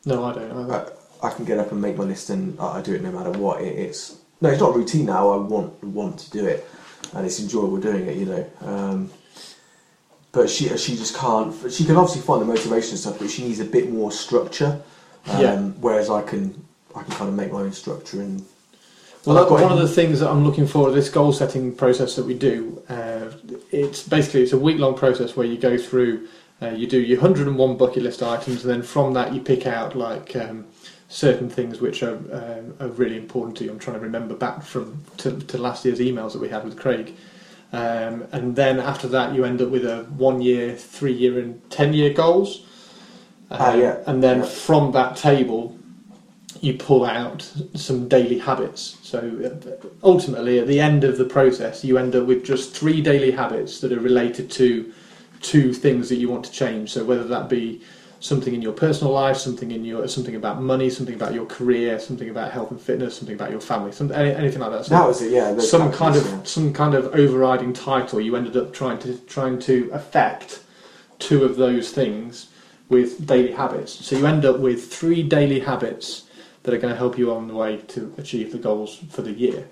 No, 0.05 0.23
I 0.25 0.33
don't. 0.33 0.51
Either. 0.51 0.93
I, 1.23 1.27
I 1.27 1.31
can 1.31 1.45
get 1.45 1.57
up 1.59 1.71
and 1.71 1.81
make 1.81 1.97
my 1.97 2.03
list, 2.05 2.29
and 2.29 2.59
I 2.59 2.77
I 2.79 2.81
do 2.81 2.93
it 2.93 3.01
no 3.01 3.11
matter 3.11 3.31
what. 3.31 3.61
It, 3.61 3.77
it's 3.77 4.17
no, 4.41 4.49
it's 4.49 4.59
not 4.61 4.75
routine 4.75 5.05
now. 5.05 5.29
I 5.31 5.37
want 5.37 5.83
want 5.83 6.19
to 6.19 6.31
do 6.31 6.45
it, 6.45 6.65
and 7.13 7.25
it's 7.25 7.39
enjoyable 7.39 7.77
doing 7.77 8.07
it, 8.07 8.15
you 8.17 8.25
know. 8.25 8.49
Um, 8.61 9.11
but 10.31 10.49
she 10.49 10.69
she 10.77 10.95
just 10.95 11.15
can't. 11.17 11.53
She 11.71 11.83
can 11.85 11.95
obviously 11.97 12.21
find 12.21 12.41
the 12.41 12.45
motivation 12.45 12.91
and 12.91 12.99
stuff, 12.99 13.17
but 13.19 13.29
she 13.29 13.43
needs 13.45 13.59
a 13.59 13.65
bit 13.65 13.91
more 13.91 14.11
structure. 14.11 14.81
Um, 15.27 15.41
Yeah. 15.41 15.59
Whereas 15.79 16.09
I 16.09 16.21
can 16.21 16.65
I 16.95 17.03
can 17.03 17.11
kind 17.13 17.29
of 17.29 17.35
make 17.35 17.51
my 17.51 17.61
own 17.61 17.73
structure 17.73 18.21
and. 18.21 18.45
Well, 19.25 19.49
one 19.49 19.71
of 19.71 19.77
the 19.79 19.87
things 19.87 20.21
that 20.21 20.29
I'm 20.29 20.45
looking 20.45 20.65
for 20.65 20.91
this 20.91 21.09
goal 21.09 21.33
setting 21.33 21.75
process 21.75 22.15
that 22.15 22.25
we 22.25 22.33
do, 22.33 22.81
uh, 22.87 23.25
it's 23.69 24.01
basically 24.01 24.43
it's 24.43 24.53
a 24.53 24.57
week 24.57 24.79
long 24.79 24.95
process 24.95 25.35
where 25.35 25.45
you 25.45 25.57
go 25.57 25.77
through, 25.77 26.29
uh, 26.61 26.69
you 26.69 26.87
do 26.87 26.99
your 27.01 27.19
101 27.19 27.77
bucket 27.77 28.01
list 28.01 28.23
items, 28.23 28.63
and 28.63 28.73
then 28.73 28.81
from 28.81 29.13
that 29.13 29.33
you 29.33 29.41
pick 29.41 29.67
out 29.67 29.93
like 29.93 30.37
um, 30.37 30.65
certain 31.09 31.49
things 31.49 31.81
which 31.81 32.01
are, 32.01 32.15
um, 32.31 32.75
are 32.79 32.87
really 32.87 33.17
important 33.17 33.57
to 33.57 33.65
you. 33.65 33.71
I'm 33.71 33.77
trying 33.79 33.97
to 33.97 34.03
remember 34.03 34.35
back 34.35 34.63
from 34.63 35.03
to, 35.17 35.37
to 35.37 35.57
last 35.57 35.83
year's 35.83 35.99
emails 35.99 36.31
that 36.31 36.39
we 36.39 36.47
had 36.47 36.63
with 36.63 36.77
Craig, 36.77 37.13
um, 37.73 38.25
and 38.31 38.55
then 38.55 38.79
after 38.79 39.09
that 39.09 39.35
you 39.35 39.43
end 39.43 39.61
up 39.61 39.69
with 39.69 39.85
a 39.85 40.03
one 40.17 40.41
year, 40.41 40.73
three 40.75 41.13
year, 41.13 41.39
and 41.39 41.69
ten 41.69 41.93
year 41.93 42.13
goals. 42.13 42.65
Ah, 43.51 43.71
Um, 43.71 43.79
yeah. 43.79 43.97
And 44.05 44.21
then 44.23 44.39
Yeah. 44.39 44.45
from 44.45 44.91
that 44.91 45.15
table, 45.15 45.75
you 46.61 46.73
pull 46.73 47.05
out 47.05 47.47
some 47.75 48.07
daily 48.07 48.37
habits. 48.39 48.97
So 49.01 49.21
ultimately, 50.03 50.59
at 50.59 50.67
the 50.67 50.79
end 50.79 51.03
of 51.03 51.17
the 51.17 51.25
process, 51.25 51.83
you 51.83 51.97
end 51.97 52.15
up 52.15 52.25
with 52.25 52.43
just 52.43 52.75
three 52.75 53.01
daily 53.01 53.31
habits 53.31 53.79
that 53.79 53.91
are 53.93 53.99
related 53.99 54.49
to 54.51 54.85
two 55.41 55.73
things 55.73 56.09
that 56.09 56.15
you 56.15 56.29
want 56.29 56.43
to 56.45 56.51
change. 56.51 56.91
So 56.91 57.05
whether 57.05 57.23
that 57.23 57.49
be 57.49 57.81
something 58.19 58.53
in 58.53 58.61
your 58.61 58.73
personal 58.73 59.13
life, 59.13 59.37
something 59.37 59.71
in 59.71 59.85
your 59.85 60.05
something 60.07 60.35
about 60.35 60.61
money, 60.61 60.89
something 60.89 61.15
about 61.15 61.33
your 61.33 61.45
career, 61.45 61.97
something 61.99 62.29
about 62.29 62.51
health 62.51 62.71
and 62.71 62.81
fitness, 62.81 63.15
something 63.15 63.35
about 63.35 63.51
your 63.51 63.61
family, 63.61 63.93
some, 63.93 64.11
any, 64.11 64.31
anything 64.31 64.59
like 64.59 64.71
that. 64.71 64.85
So 64.85 64.95
that 64.95 65.07
was 65.07 65.21
it, 65.21 65.31
yeah. 65.31 65.57
some 65.59 65.91
kind 65.93 66.17
of 66.17 66.25
yeah. 66.25 66.43
some 66.43 66.73
kind 66.73 66.93
of 66.93 67.15
overriding 67.15 67.71
title. 67.71 68.19
You 68.19 68.35
ended 68.35 68.57
up 68.57 68.73
trying 68.73 68.99
to 68.99 69.17
trying 69.19 69.59
to 69.59 69.89
affect 69.93 70.59
two 71.19 71.43
of 71.45 71.55
those 71.55 71.91
things 71.91 72.47
with 72.89 73.25
daily 73.25 73.51
habits. 73.51 74.05
So 74.05 74.17
you 74.17 74.25
end 74.25 74.45
up 74.45 74.59
with 74.59 74.91
three 74.91 75.23
daily 75.23 75.59
habits 75.59 76.23
that 76.63 76.73
are 76.73 76.77
going 76.77 76.93
to 76.93 76.97
help 76.97 77.17
you 77.17 77.33
on 77.33 77.47
the 77.47 77.53
way 77.53 77.77
to 77.77 78.13
achieve 78.17 78.51
the 78.51 78.57
goals 78.57 78.99
for 79.09 79.21
the 79.21 79.31
year. 79.31 79.69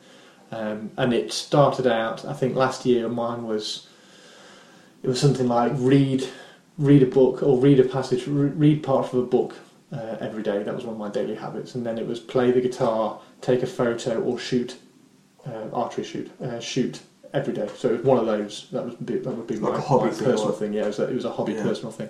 Um, 0.51 0.91
and 0.97 1.13
it 1.13 1.33
started 1.33 1.87
out, 1.87 2.23
I 2.23 2.33
think 2.33 2.55
last 2.55 2.85
year 2.85 3.09
mine 3.09 3.43
was 3.43 3.87
it 5.03 5.07
was 5.07 5.19
something 5.19 5.47
like 5.47 5.73
read 5.75 6.27
read 6.77 7.01
a 7.01 7.07
book 7.07 7.41
or 7.41 7.59
read 7.59 7.79
a 7.79 7.83
passage, 7.83 8.27
read 8.27 8.83
part 8.83 9.07
of 9.07 9.15
a 9.15 9.23
book 9.23 9.55
uh, 9.91 10.17
every 10.19 10.43
day. 10.43 10.61
That 10.63 10.75
was 10.75 10.85
one 10.85 10.93
of 10.93 10.99
my 10.99 11.09
daily 11.09 11.35
habits. 11.35 11.75
And 11.75 11.85
then 11.85 11.97
it 11.97 12.05
was 12.07 12.19
play 12.19 12.51
the 12.51 12.61
guitar, 12.61 13.19
take 13.41 13.63
a 13.63 13.67
photo, 13.67 14.21
or 14.21 14.37
shoot 14.39 14.77
uh, 15.45 15.69
archery 15.73 16.03
shoot 16.03 16.31
uh, 16.41 16.59
shoot 16.59 17.01
every 17.33 17.53
day. 17.53 17.67
So 17.75 17.89
it 17.89 17.97
was 17.97 18.05
one 18.05 18.17
of 18.19 18.25
those. 18.25 18.67
That 18.71 18.85
was 18.85 18.95
be, 18.95 19.17
that 19.17 19.31
would 19.31 19.47
be 19.47 19.57
Like 19.57 19.89
my, 19.89 19.97
my 19.97 20.09
personal 20.09 20.51
thing. 20.51 20.73
Yeah, 20.73 20.83
it 20.83 20.87
was 20.87 20.99
a, 20.99 21.09
it 21.09 21.15
was 21.15 21.25
a 21.25 21.31
hobby 21.31 21.53
Yeah. 21.53 21.63
personal 21.63 21.91
thing. 21.91 22.09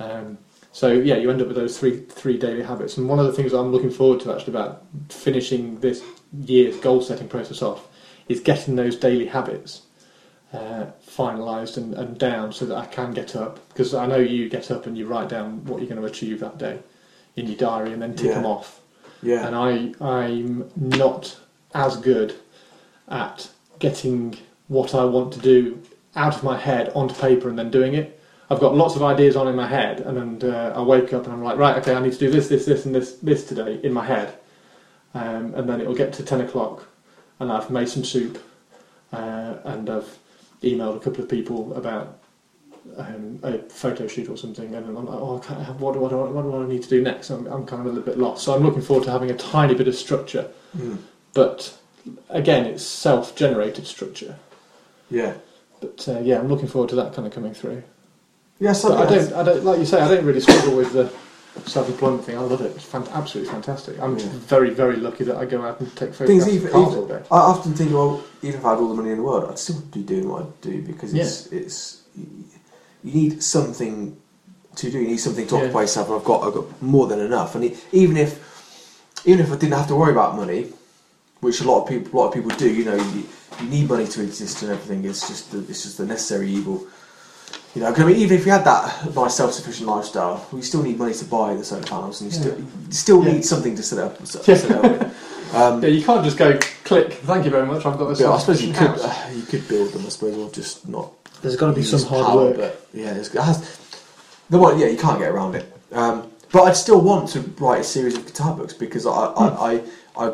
Um, 0.00 0.38
so 0.72 0.90
yeah, 0.92 1.16
you 1.16 1.30
end 1.30 1.40
up 1.40 1.46
with 1.48 1.56
those 1.56 1.78
three 1.78 2.00
three 2.00 2.38
daily 2.38 2.62
habits. 2.62 2.96
And 2.96 3.08
one 3.08 3.18
of 3.18 3.26
the 3.26 3.32
things 3.32 3.52
I'm 3.52 3.70
looking 3.70 3.90
forward 3.90 4.20
to 4.20 4.34
actually 4.34 4.52
about 4.54 4.84
finishing 5.08 5.78
this 5.80 6.02
year's 6.32 6.76
goal 6.78 7.00
setting 7.02 7.28
process 7.28 7.60
off 7.62 7.86
is 8.28 8.40
getting 8.40 8.76
those 8.76 8.96
daily 8.96 9.26
habits 9.26 9.82
uh, 10.52 10.86
finalised 11.06 11.76
and, 11.76 11.94
and 11.94 12.18
down 12.18 12.52
so 12.52 12.64
that 12.66 12.76
I 12.76 12.86
can 12.86 13.12
get 13.12 13.34
up 13.36 13.58
because 13.68 13.94
I 13.94 14.06
know 14.06 14.16
you 14.18 14.48
get 14.48 14.70
up 14.70 14.86
and 14.86 14.96
you 14.96 15.06
write 15.06 15.28
down 15.28 15.64
what 15.64 15.80
you're 15.80 15.88
going 15.88 16.00
to 16.00 16.06
achieve 16.06 16.40
that 16.40 16.58
day 16.58 16.78
in 17.36 17.46
your 17.46 17.56
diary 17.56 17.92
and 17.92 18.00
then 18.02 18.14
tick 18.14 18.26
Yeah. 18.26 18.34
them 18.34 18.46
off 18.46 18.80
Yeah. 19.22 19.46
and 19.46 19.56
I 19.56 19.92
I'm 20.00 20.70
not 20.76 21.36
as 21.74 21.96
good 21.96 22.34
at 23.08 23.48
getting 23.80 24.36
what 24.68 24.94
I 24.94 25.04
want 25.04 25.32
to 25.34 25.40
do 25.40 25.82
out 26.14 26.36
of 26.36 26.42
my 26.44 26.56
head 26.56 26.92
onto 26.94 27.14
paper 27.14 27.48
and 27.48 27.58
then 27.58 27.70
doing 27.70 27.94
it. 27.94 28.19
I've 28.50 28.60
got 28.60 28.74
lots 28.74 28.96
of 28.96 29.02
ideas 29.02 29.36
on 29.36 29.46
in 29.48 29.54
my 29.54 29.66
head, 29.68 30.00
and 30.00 30.40
then 30.40 30.50
uh, 30.52 30.72
I 30.76 30.82
wake 30.82 31.12
up 31.12 31.24
and 31.24 31.32
I'm 31.32 31.42
like, 31.42 31.56
right, 31.56 31.76
okay, 31.78 31.94
I 31.94 32.00
need 32.02 32.12
to 32.12 32.18
do 32.18 32.30
this, 32.30 32.48
this, 32.48 32.64
this, 32.66 32.84
and 32.84 32.94
this, 32.94 33.14
this 33.16 33.46
today 33.46 33.78
in 33.82 33.92
my 33.92 34.04
head, 34.04 34.34
um, 35.14 35.54
and 35.54 35.68
then 35.68 35.80
it'll 35.80 35.94
get 35.94 36.12
to 36.14 36.24
ten 36.24 36.40
o'clock, 36.40 36.86
and 37.38 37.52
I've 37.52 37.70
made 37.70 37.88
some 37.88 38.04
soup, 38.04 38.42
uh, 39.12 39.54
and 39.64 39.88
I've 39.88 40.18
emailed 40.62 40.96
a 40.96 41.00
couple 41.00 41.22
of 41.22 41.28
people 41.30 41.74
about 41.74 42.18
um, 42.96 43.38
a 43.44 43.58
photo 43.58 44.08
shoot 44.08 44.28
or 44.28 44.36
something, 44.36 44.74
and 44.74 44.84
I'm 44.86 44.94
like, 45.06 45.08
oh, 45.16 45.36
what, 45.78 45.92
do, 45.94 46.00
what, 46.00 46.12
I- 46.12 46.16
what 46.16 46.42
do 46.42 46.62
I 46.62 46.66
need 46.66 46.82
to 46.82 46.88
do 46.88 47.02
next? 47.02 47.30
I'm, 47.30 47.46
I'm 47.46 47.64
kind 47.66 47.80
of 47.80 47.86
a 47.86 47.90
little 47.90 48.02
bit 48.04 48.18
lost. 48.18 48.42
So 48.44 48.52
I'm 48.54 48.62
looking 48.64 48.82
forward 48.82 49.04
to 49.04 49.12
having 49.12 49.30
a 49.30 49.36
tiny 49.36 49.74
bit 49.74 49.86
of 49.88 49.94
structure, 49.94 50.50
Mm. 50.76 50.98
but 51.34 51.76
again, 52.30 52.64
it's 52.66 52.82
self-generated 52.84 53.86
structure. 53.86 54.36
Yeah. 55.10 55.34
But 55.80 56.06
uh, 56.08 56.20
yeah, 56.20 56.38
I'm 56.38 56.48
looking 56.48 56.68
forward 56.68 56.90
to 56.90 56.96
that 56.96 57.12
kind 57.14 57.26
of 57.26 57.32
coming 57.34 57.54
through. 57.54 57.82
Yeah, 58.60 58.70
But 58.70 58.74
something 58.74 59.00
I 59.00 59.06
don't, 59.10 59.32
I 59.32 59.42
don't, 59.42 59.64
like 59.64 59.78
you 59.78 59.86
say, 59.86 60.00
I 60.00 60.08
don't 60.08 60.24
really 60.24 60.40
struggle 60.40 60.76
with 60.76 60.92
the 60.92 61.10
self-employment 61.68 62.24
thing. 62.24 62.36
I 62.36 62.40
love 62.42 62.60
it. 62.60 62.72
It's 62.76 62.84
fan- 62.84 63.08
absolutely 63.12 63.50
fantastic. 63.52 63.98
I'm 64.00 64.18
Yeah. 64.18 64.26
very, 64.54 64.70
very 64.70 64.96
lucky 64.96 65.24
that 65.24 65.36
I 65.36 65.46
go 65.46 65.62
out 65.62 65.80
and 65.80 65.94
take 65.96 66.14
Things 66.14 66.46
even, 66.46 66.66
of 66.66 66.72
cars 66.72 66.88
even- 66.88 66.98
all 67.00 67.06
day. 67.06 67.22
I 67.30 67.38
often 67.38 67.72
think, 67.74 67.92
well, 67.92 68.22
even 68.42 68.60
if 68.60 68.66
I 68.66 68.70
had 68.70 68.78
all 68.78 68.88
the 68.88 68.94
money 68.94 69.10
in 69.10 69.16
the 69.16 69.22
world, 69.22 69.48
I'd 69.50 69.58
still 69.58 69.80
be 69.92 70.02
doing 70.02 70.28
what 70.28 70.42
I 70.42 70.46
do 70.60 70.82
because 70.82 71.14
it's 71.14 71.46
it's 71.46 71.98
you 73.02 73.12
need 73.22 73.42
something 73.42 74.16
to 74.76 74.90
do. 74.90 74.98
You 74.98 75.08
need 75.08 75.16
something 75.20 75.46
to 75.46 75.54
Yeah. 75.56 75.62
occupy 75.62 75.80
yourself, 75.82 76.08
and 76.08 76.16
I've 76.18 76.24
got 76.24 76.44
I've 76.46 76.54
got 76.54 76.82
more 76.82 77.06
than 77.06 77.20
enough. 77.20 77.54
And 77.54 77.64
even 77.92 78.16
if 78.18 78.38
even 79.24 79.40
if 79.40 79.50
I 79.50 79.56
didn't 79.56 79.74
have 79.74 79.88
to 79.88 79.96
worry 79.96 80.12
about 80.12 80.36
money, 80.36 80.72
which 81.40 81.60
a 81.62 81.64
lot 81.64 81.82
of 81.82 81.88
people 81.88 82.08
a 82.12 82.16
lot 82.20 82.28
of 82.28 82.34
people 82.34 82.50
do, 82.58 82.68
you 82.70 82.84
know, 82.84 82.96
you, 82.96 83.24
you 83.60 83.66
need 83.68 83.88
money 83.88 84.06
to 84.06 84.22
exist 84.22 84.62
and 84.62 84.70
everything. 84.72 85.04
It's 85.10 85.26
just 85.26 85.50
the, 85.50 85.58
it's 85.70 85.82
just 85.82 85.96
the 85.98 86.04
necessary 86.06 86.50
evil. 86.50 86.86
You 87.74 87.82
know, 87.82 87.92
'cause 87.92 88.02
I 88.02 88.06
mean, 88.06 88.16
even 88.16 88.36
if 88.38 88.44
you 88.46 88.50
had 88.52 88.64
that 88.64 89.14
nice 89.14 89.34
self-sufficient 89.36 89.88
lifestyle, 89.88 90.44
you 90.52 90.60
still 90.62 90.82
need 90.82 90.98
money 90.98 91.14
to 91.14 91.24
buy 91.24 91.54
the 91.54 91.64
solar 91.64 91.82
panels, 91.82 92.20
and 92.20 92.32
you 92.32 92.36
Yeah. 92.36 92.42
still 92.42 92.58
you 92.58 92.66
still 92.92 93.24
Yeah. 93.24 93.32
need 93.32 93.44
something 93.44 93.76
to 93.76 93.82
set 93.82 93.98
up. 94.00 94.26
Set, 94.26 94.48
Yeah. 94.48 94.56
set 94.56 94.70
up 94.72 94.82
with. 94.82 95.02
Um, 95.54 95.80
Yeah, 95.82 95.88
you 95.90 96.02
can't 96.02 96.24
just 96.24 96.36
go 96.36 96.58
click. 96.84 97.20
Thank 97.24 97.44
you 97.44 97.50
very 97.52 97.66
much. 97.66 97.86
I've 97.86 97.96
got 97.98 98.08
this. 98.08 98.18
yeah, 98.20 98.32
I 98.32 98.38
suppose 98.38 98.60
you 98.62 98.72
could 98.72 98.98
uh, 99.00 99.12
you 99.34 99.42
could 99.42 99.68
build 99.68 99.92
them, 99.92 100.02
I 100.04 100.08
suppose, 100.08 100.36
or 100.36 100.50
just 100.50 100.88
not. 100.88 101.12
There's 101.42 101.56
got 101.56 101.68
to 101.68 101.72
be 101.72 101.84
some 101.84 102.02
hard 102.02 102.26
power, 102.26 102.36
work. 102.36 102.56
But 102.56 102.86
yeah, 102.92 103.12
it's, 103.12 103.32
it 103.32 103.40
has. 103.40 103.62
The 104.50 104.58
one, 104.58 104.78
yeah, 104.80 104.86
you 104.88 104.98
can't 104.98 105.18
get 105.20 105.30
around 105.30 105.54
it. 105.54 105.72
Um, 105.92 106.24
but 106.50 106.62
I'd 106.64 106.76
still 106.76 107.00
want 107.00 107.28
to 107.30 107.40
write 107.60 107.82
a 107.82 107.84
series 107.84 108.16
of 108.16 108.26
guitar 108.26 108.52
books 108.54 108.72
because 108.74 109.06
I 109.06 109.10
Hmm. 109.26 109.42
I, 109.62 109.80
I, 110.16 110.26
I, 110.26 110.32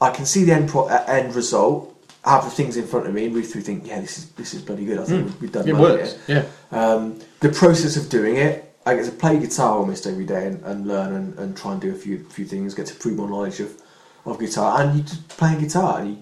I 0.00 0.10
can 0.10 0.26
see 0.26 0.44
the 0.44 0.52
end 0.52 0.68
pro, 0.68 0.84
uh, 0.84 1.04
end 1.08 1.34
result. 1.34 1.92
Have 2.24 2.44
the 2.44 2.50
things 2.50 2.76
in 2.76 2.86
front 2.86 3.06
of 3.06 3.14
me 3.14 3.26
and 3.26 3.34
read 3.34 3.46
through. 3.46 3.62
Think, 3.62 3.86
yeah, 3.86 4.00
this 4.00 4.18
is 4.18 4.30
this 4.32 4.52
is 4.54 4.62
bloody 4.62 4.84
good. 4.84 4.98
I 4.98 5.04
think 5.04 5.28
Mm. 5.28 5.40
we've, 5.40 5.52
done 5.52 5.68
It 5.68 5.72
well 5.74 5.96
works. 5.96 6.16
here. 6.26 6.46
Yeah. 6.72 6.78
Um, 6.78 7.20
the 7.40 7.48
process 7.50 7.96
of 7.96 8.08
doing 8.08 8.36
it, 8.36 8.74
I 8.84 8.94
get 8.96 9.04
to 9.06 9.12
play 9.12 9.38
guitar 9.38 9.76
almost 9.78 10.06
every 10.06 10.24
day 10.26 10.46
and, 10.48 10.62
and 10.64 10.86
learn 10.86 11.14
and, 11.14 11.38
and 11.38 11.56
try 11.56 11.72
and 11.72 11.80
do 11.80 11.90
a 11.92 11.94
few 11.94 12.24
few 12.28 12.44
things. 12.44 12.74
Get 12.74 12.86
to 12.86 12.94
prove 12.94 13.16
my 13.18 13.26
knowledge 13.26 13.60
of, 13.60 13.80
of 14.26 14.38
guitar 14.38 14.80
and 14.82 14.96
you 14.98 15.04
just 15.04 15.26
playing 15.28 15.60
guitar 15.60 16.00
and 16.00 16.08
you, 16.10 16.16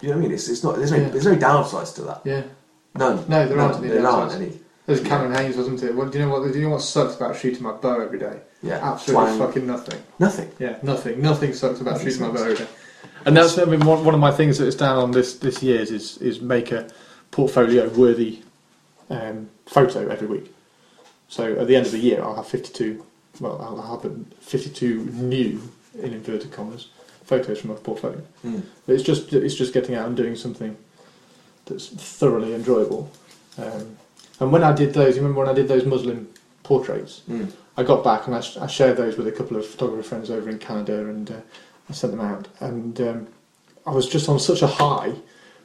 you 0.00 0.08
know 0.08 0.14
what 0.16 0.20
I 0.20 0.22
mean. 0.22 0.32
It's, 0.32 0.48
it's 0.48 0.64
not 0.64 0.76
there's 0.76 0.90
no 0.90 0.96
Yeah. 0.98 1.08
there's 1.10 1.26
no 1.26 1.36
downsides 1.36 1.94
to 1.96 2.02
that. 2.02 2.22
Yeah. 2.24 2.42
None. 2.96 3.24
No, 3.28 3.46
there 3.46 3.56
None. 3.56 3.70
aren't 3.72 3.84
any 3.84 3.88
There 3.88 4.06
aren't 4.06 4.32
any. 4.32 4.58
There's 4.86 5.00
Cameron 5.02 5.34
Hanes, 5.34 5.56
wasn't 5.56 5.82
it? 5.82 5.94
What, 5.94 6.12
do 6.12 6.18
you 6.18 6.24
know 6.24 6.30
what? 6.32 6.50
Do 6.50 6.56
you 6.58 6.64
know 6.64 6.70
what 6.74 6.80
sucks 6.80 7.16
about 7.16 7.36
shooting 7.36 7.62
my 7.64 7.72
bow 7.72 8.00
every 8.00 8.18
day? 8.20 8.40
Yeah. 8.62 8.78
Absolutely 8.92 9.36
Twang. 9.36 9.38
fucking 9.48 9.66
nothing. 9.66 10.00
Nothing. 10.20 10.50
Yeah, 10.60 10.78
nothing. 10.82 11.20
Nothing 11.20 11.52
sucks 11.54 11.80
about 11.80 11.94
Nothing 11.94 12.06
shooting 12.08 12.22
my 12.28 12.32
bow 12.32 12.42
every 12.44 12.54
day. 12.56 12.66
And 13.26 13.36
that's 13.36 13.58
I 13.58 13.64
mean 13.64 13.84
one, 13.84 14.04
one 14.04 14.14
of 14.14 14.20
my 14.20 14.30
things 14.30 14.58
that 14.58 14.66
is 14.66 14.76
down 14.76 14.96
on 14.96 15.10
this 15.10 15.38
this 15.38 15.62
year's 15.62 15.90
is 15.90 16.16
is 16.18 16.40
make 16.40 16.72
a 16.72 16.88
portfolio 17.32 17.88
worthy 17.88 18.42
um, 19.10 19.50
photo 19.66 20.08
every 20.08 20.28
week. 20.28 20.54
So 21.28 21.54
at 21.58 21.66
the 21.66 21.76
end 21.76 21.86
of 21.86 21.92
the 21.92 21.98
year, 21.98 22.22
I'll 22.22 22.36
have 22.36 22.46
52. 22.46 23.04
Well, 23.40 23.60
I'll 23.60 24.00
have 24.00 24.10
52 24.40 25.04
new 25.12 25.60
in 26.00 26.12
inverted 26.14 26.52
commas 26.52 26.88
photos 27.24 27.58
from 27.60 27.70
my 27.70 27.76
portfolio. 27.76 28.22
Mm. 28.44 28.62
But 28.86 28.94
it's 28.94 29.02
just 29.02 29.32
it's 29.32 29.56
just 29.56 29.74
getting 29.74 29.96
out 29.96 30.06
and 30.06 30.16
doing 30.16 30.36
something 30.36 30.76
that's 31.66 31.88
thoroughly 31.88 32.54
enjoyable. 32.54 33.10
Um, 33.58 33.96
and 34.38 34.52
when 34.52 34.62
I 34.62 34.72
did 34.72 34.94
those, 34.94 35.16
you 35.16 35.22
remember 35.22 35.40
when 35.40 35.48
I 35.48 35.52
did 35.52 35.66
those 35.66 35.84
Muslim 35.84 36.28
portraits? 36.62 37.22
Mm. 37.28 37.52
I 37.76 37.82
got 37.82 38.04
back 38.04 38.26
and 38.26 38.36
I, 38.36 38.40
sh- 38.40 38.56
I 38.56 38.66
shared 38.66 38.96
those 38.96 39.16
with 39.16 39.26
a 39.26 39.32
couple 39.32 39.56
of 39.56 39.66
photographer 39.66 40.02
friends 40.02 40.30
over 40.30 40.48
in 40.48 40.58
Canada, 40.58 41.00
and 41.08 41.30
uh, 41.30 41.40
I 41.88 41.92
sent 41.92 42.12
them 42.12 42.20
out. 42.20 42.48
And 42.60 43.00
um, 43.00 43.26
I 43.86 43.90
was 43.90 44.08
just 44.08 44.28
on 44.28 44.38
such 44.38 44.62
a 44.62 44.66
high 44.66 45.14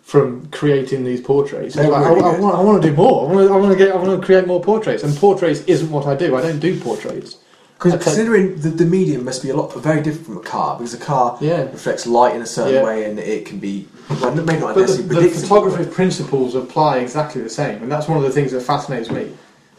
from 0.02 0.48
creating 0.48 1.04
these 1.04 1.22
portraits. 1.22 1.76
Like, 1.76 1.88
really 1.88 2.22
I, 2.22 2.36
I, 2.36 2.40
want, 2.40 2.56
I 2.56 2.62
want 2.62 2.82
to 2.82 2.90
do 2.90 2.96
more. 2.96 3.30
I 3.30 3.34
want 3.34 3.48
to, 3.48 3.54
I 3.54 3.58
want 3.58 3.72
to 3.72 3.78
get. 3.78 3.92
I 3.94 3.98
want 3.98 4.20
to 4.20 4.26
create 4.26 4.48
more 4.48 4.62
portraits. 4.62 5.04
And 5.04 5.16
portraits 5.16 5.62
isn't 5.62 5.90
what 5.92 6.06
I 6.08 6.16
do. 6.16 6.36
I 6.36 6.42
don't 6.42 6.60
do 6.60 6.80
portraits. 6.80 7.38
Because 7.78 8.04
considering 8.04 8.60
the, 8.62 8.70
the 8.70 8.86
medium 8.86 9.26
must 9.26 9.42
be 9.42 9.50
a 9.50 9.56
lot 9.56 9.74
very 9.74 10.04
different 10.04 10.28
from 10.28 10.38
a 10.38 10.42
car, 10.42 10.78
because 10.78 10.94
a 10.94 11.00
car 11.00 11.36
Yeah. 11.42 11.64
reflects 11.64 12.06
light 12.06 12.36
in 12.36 12.42
a 12.44 12.46
certain 12.46 12.76
Yeah. 12.76 12.84
way, 12.84 13.06
and 13.10 13.18
it 13.18 13.44
can 13.48 13.58
be 13.58 13.88
well, 14.08 14.36
maybe 14.36 14.60
not 14.60 14.76
But 14.76 14.76
the, 14.76 14.82
necessarily 14.82 15.08
the 15.08 15.14
predictable. 15.16 15.48
photographer's 15.48 15.88
principles 15.96 16.54
apply 16.54 16.98
exactly 17.00 17.42
the 17.42 17.50
same, 17.50 17.82
and 17.82 17.92
that's 17.92 18.08
one 18.08 18.18
of 18.20 18.24
the 18.24 18.30
things 18.30 18.52
that 18.52 18.62
fascinates 18.62 19.10
me 19.10 19.32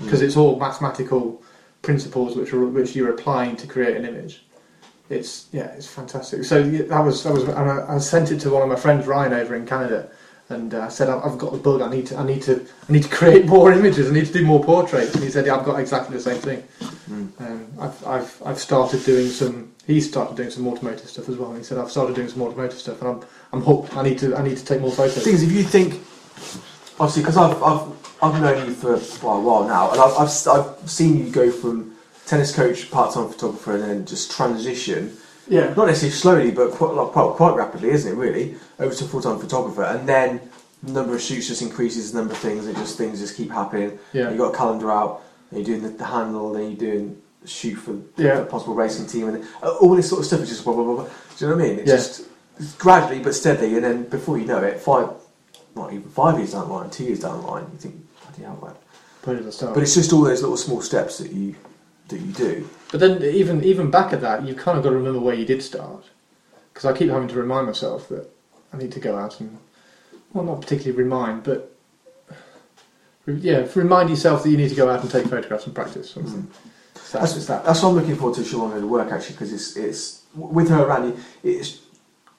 because 0.02 0.20
Mm. 0.20 0.24
it's 0.24 0.36
all 0.36 0.58
mathematical 0.58 1.40
principles 1.82 2.34
which 2.36 2.52
are 2.52 2.64
which 2.66 2.96
you're 2.96 3.10
applying 3.10 3.54
to 3.56 3.68
create 3.68 3.96
an 3.96 4.04
image. 4.04 4.44
It's 5.12 5.46
yeah, 5.52 5.66
it's 5.76 5.86
fantastic. 5.86 6.44
So 6.44 6.58
yeah, 6.58 6.82
that 6.82 7.00
was 7.00 7.22
that 7.24 7.32
was 7.32 7.44
and 7.44 7.70
I, 7.70 7.96
I 7.96 7.98
sent 7.98 8.32
it 8.32 8.40
to 8.40 8.50
one 8.50 8.62
of 8.62 8.68
my 8.68 8.76
friends 8.76 9.06
Ryan 9.06 9.34
over 9.34 9.54
in 9.54 9.66
Canada, 9.66 10.08
and 10.48 10.74
uh, 10.74 10.82
I 10.82 10.88
said 10.88 11.08
I've, 11.10 11.38
got 11.38 11.52
the 11.52 11.58
bug. 11.58 11.82
I 11.82 11.90
need 11.90 12.06
to 12.06 12.16
I 12.16 12.24
need 12.24 12.42
to 12.42 12.66
I 12.88 12.92
need 12.92 13.02
to 13.02 13.08
create 13.08 13.46
more 13.46 13.72
images. 13.78 14.10
I 14.10 14.12
need 14.14 14.26
to 14.26 14.32
do 14.32 14.44
more 14.44 14.64
portraits. 14.64 15.14
And 15.14 15.22
he 15.22 15.30
said 15.30 15.46
yeah, 15.46 15.56
I've 15.56 15.66
got 15.66 15.78
exactly 15.78 16.16
the 16.16 16.22
same 16.22 16.40
thing. 16.40 16.62
Mm. 17.10 17.40
Um, 17.40 17.66
I've, 17.78 18.06
I've 18.06 18.42
I've 18.44 18.58
started 18.58 19.04
doing 19.04 19.28
some. 19.28 19.72
He 19.86 20.00
started 20.00 20.36
doing 20.36 20.50
some 20.50 20.66
automotive 20.66 21.08
stuff 21.08 21.28
as 21.28 21.36
well. 21.36 21.50
And 21.50 21.58
he 21.58 21.64
said 21.64 21.78
I've 21.78 21.90
started 21.90 22.16
doing 22.16 22.28
some 22.28 22.42
automotive 22.42 22.78
stuff, 22.78 23.00
and 23.02 23.10
I'm 23.10 23.20
I'm 23.52 23.60
hooked. 23.62 23.96
I 23.96 24.02
need 24.02 24.18
to 24.20 24.34
I 24.36 24.42
need 24.42 24.56
to 24.56 24.64
take 24.64 24.80
more 24.80 24.92
photos. 24.92 25.22
thing 25.22 25.34
is, 25.34 25.42
if 25.42 25.52
you 25.52 25.62
think, 25.62 25.94
obviously, 26.98 27.22
because 27.22 27.36
I've, 27.36 27.62
I've, 27.62 27.86
I've 28.22 28.40
known 28.40 28.66
you 28.66 28.74
for 28.74 28.96
well, 29.24 29.36
a 29.36 29.40
while 29.40 29.64
now, 29.68 29.90
and 29.90 30.00
I've, 30.00 30.14
I've, 30.14 30.48
I've 30.48 30.90
seen 30.90 31.18
you 31.18 31.30
go 31.30 31.50
from 31.50 31.91
tennis 32.32 32.54
coach, 32.54 32.90
part 32.90 33.12
time 33.12 33.28
photographer, 33.28 33.74
and 33.74 33.82
then 33.84 34.06
just 34.06 34.30
transition, 34.30 35.14
Yeah. 35.48 35.74
not 35.74 35.86
necessarily 35.88 36.16
slowly, 36.16 36.50
but 36.50 36.70
quite, 36.70 36.94
like, 36.94 37.08
quite, 37.08 37.32
quite 37.36 37.54
rapidly, 37.56 37.90
isn't 37.90 38.10
it, 38.10 38.16
really, 38.16 38.54
over 38.80 38.94
to 38.94 39.04
full 39.04 39.20
time 39.20 39.38
photographer, 39.38 39.82
and 39.82 40.08
then 40.08 40.40
the 40.82 40.92
number 40.92 41.14
of 41.14 41.20
shoots 41.20 41.48
just 41.48 41.60
increases, 41.60 42.12
the 42.12 42.18
number 42.20 42.32
of 42.32 42.38
things, 42.40 42.66
it 42.66 42.74
just 42.76 42.96
things 42.96 43.20
just 43.20 43.36
keep 43.36 43.50
happening. 43.50 43.98
Yeah. 44.14 44.30
You 44.30 44.38
got 44.38 44.54
a 44.54 44.56
calendar 44.56 44.90
out, 44.90 45.20
and 45.50 45.58
you're 45.66 45.66
doing 45.78 45.82
the, 45.92 45.98
the 45.98 46.06
handle, 46.06 46.54
then 46.54 46.70
you're 46.70 46.84
doing 46.90 47.20
shoot 47.44 47.74
for 47.74 47.96
Yeah. 48.16 48.36
the 48.40 48.46
possible 48.46 48.74
racing 48.74 49.06
team, 49.06 49.28
and 49.28 49.44
uh, 49.62 49.74
all 49.82 49.94
this 49.94 50.08
sort 50.08 50.20
of 50.20 50.26
stuff 50.26 50.40
is 50.40 50.48
just 50.48 50.64
blah 50.64 50.72
blah 50.72 50.84
blah. 50.84 50.94
blah. 50.94 51.04
Do 51.04 51.10
you 51.44 51.50
know 51.50 51.56
what 51.56 51.64
I 51.64 51.68
mean? 51.68 51.78
It's 51.80 51.88
Yeah. 51.90 51.96
just 51.96 52.22
it's 52.58 52.74
gradually 52.76 53.18
but 53.22 53.34
steadily, 53.34 53.74
and 53.74 53.84
then 53.84 54.04
before 54.04 54.38
you 54.38 54.46
know 54.46 54.58
it, 54.58 54.80
five, 54.80 55.08
not 55.76 55.92
even 55.92 56.08
five 56.08 56.38
years 56.38 56.52
down 56.52 56.68
the 56.68 56.72
line, 56.74 56.88
two 56.88 57.04
years 57.04 57.20
down 57.20 57.42
the 57.42 57.46
line, 57.46 57.66
you 57.72 57.78
think, 57.78 57.94
bloody 58.22 58.42
hell, 58.44 58.58
man. 58.62 58.74
But 59.74 59.82
it's 59.82 59.94
just 59.94 60.12
all 60.14 60.22
those 60.22 60.40
little 60.40 60.56
small 60.56 60.80
steps 60.80 61.18
that 61.18 61.30
you 61.32 61.54
that 62.08 62.18
you 62.20 62.32
do. 62.32 62.68
But 62.90 63.00
then 63.00 63.22
even 63.22 63.64
even 63.64 63.90
back 63.90 64.12
at 64.12 64.20
that, 64.20 64.44
you've 64.44 64.58
kind 64.58 64.76
of 64.76 64.84
got 64.84 64.90
to 64.90 64.96
remember 64.96 65.20
where 65.20 65.34
you 65.34 65.44
did 65.46 65.62
start, 65.62 66.04
because 66.72 66.84
I 66.84 66.96
keep 66.96 67.10
having 67.10 67.28
to 67.28 67.34
remind 67.36 67.66
myself 67.66 68.08
that 68.08 68.28
I 68.72 68.76
need 68.76 68.92
to 68.92 69.00
go 69.00 69.16
out 69.18 69.40
and, 69.40 69.58
well, 70.32 70.44
not 70.44 70.60
particularly 70.60 71.02
remind, 71.02 71.42
but 71.42 71.74
yeah, 73.26 73.66
remind 73.74 74.10
yourself 74.10 74.42
that 74.42 74.50
you 74.50 74.56
need 74.56 74.70
to 74.70 74.74
go 74.74 74.90
out 74.90 75.00
and 75.00 75.10
take 75.10 75.26
photographs 75.26 75.66
and 75.66 75.74
practice. 75.74 76.10
Something. 76.10 76.50
So 76.96 77.18
that's, 77.18 77.36
it's 77.36 77.46
that. 77.46 77.64
That's 77.64 77.82
what 77.82 77.90
I'm 77.90 77.94
looking 77.96 78.16
forward 78.16 78.36
to 78.36 78.42
Siobhan 78.42 78.80
to 78.80 78.86
work 78.86 79.12
actually 79.12 79.34
because 79.34 79.52
it's 79.52 79.76
it's 79.76 80.22
with 80.34 80.68
her 80.70 80.82
around 80.84 81.08
you. 81.08 81.16
It's 81.42 81.80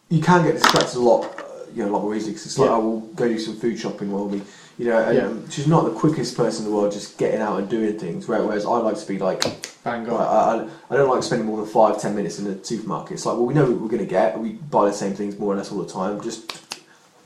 you 0.10 0.22
can 0.22 0.44
get 0.44 0.54
distracted 0.54 0.98
a 0.98 1.00
lot, 1.00 1.24
uh, 1.40 1.44
you 1.74 1.84
know, 1.84 1.90
a 1.90 1.94
lot 1.94 2.02
more 2.04 2.16
easily 2.16 2.34
because 2.34 2.46
it's 2.46 2.58
like 2.60 2.70
Yeah. 2.70 2.76
I 2.76 2.78
will 2.80 3.00
go 3.00 3.28
do 3.28 3.40
some 3.40 3.56
food 3.56 3.80
shopping 3.80 4.12
while 4.12 4.28
we, 4.28 4.42
you 4.78 4.86
know, 4.86 4.98
and 4.98 5.16
Yeah. 5.18 5.50
she's 5.50 5.68
not 5.68 5.84
the 5.86 5.92
quickest 5.92 6.36
person 6.36 6.66
in 6.66 6.72
the 6.72 6.76
world 6.78 6.92
just 6.92 7.18
getting 7.18 7.42
out 7.42 7.60
and 7.60 7.70
doing 7.70 7.98
things. 8.00 8.28
where- 8.28 8.44
Whereas 8.44 8.66
I 8.66 8.78
like 8.78 8.98
to 8.98 9.06
be 9.08 9.20
like, 9.20 9.44
Bang 9.84 10.10
on. 10.10 10.22
I, 10.22 10.68
I 10.94 10.96
don't 10.98 11.10
like 11.10 11.22
spending 11.24 11.46
more 11.46 11.58
than 11.58 11.66
five 11.66 12.00
ten 12.02 12.16
minutes 12.16 12.40
in 12.40 12.46
the 12.46 12.58
supermarket. 12.64 13.16
It's 13.16 13.26
like 13.26 13.36
well 13.36 13.46
we 13.46 13.54
know 13.54 13.66
what 13.66 13.82
we're 13.82 13.88
going 13.90 14.00
to 14.00 14.06
get. 14.06 14.40
We 14.40 14.54
buy 14.54 14.86
the 14.88 14.94
same 14.94 15.14
things 15.14 15.38
more 15.38 15.54
or 15.54 15.58
less 15.58 15.72
all 15.74 15.80
the 15.80 15.92
time. 15.92 16.22
Just 16.22 16.58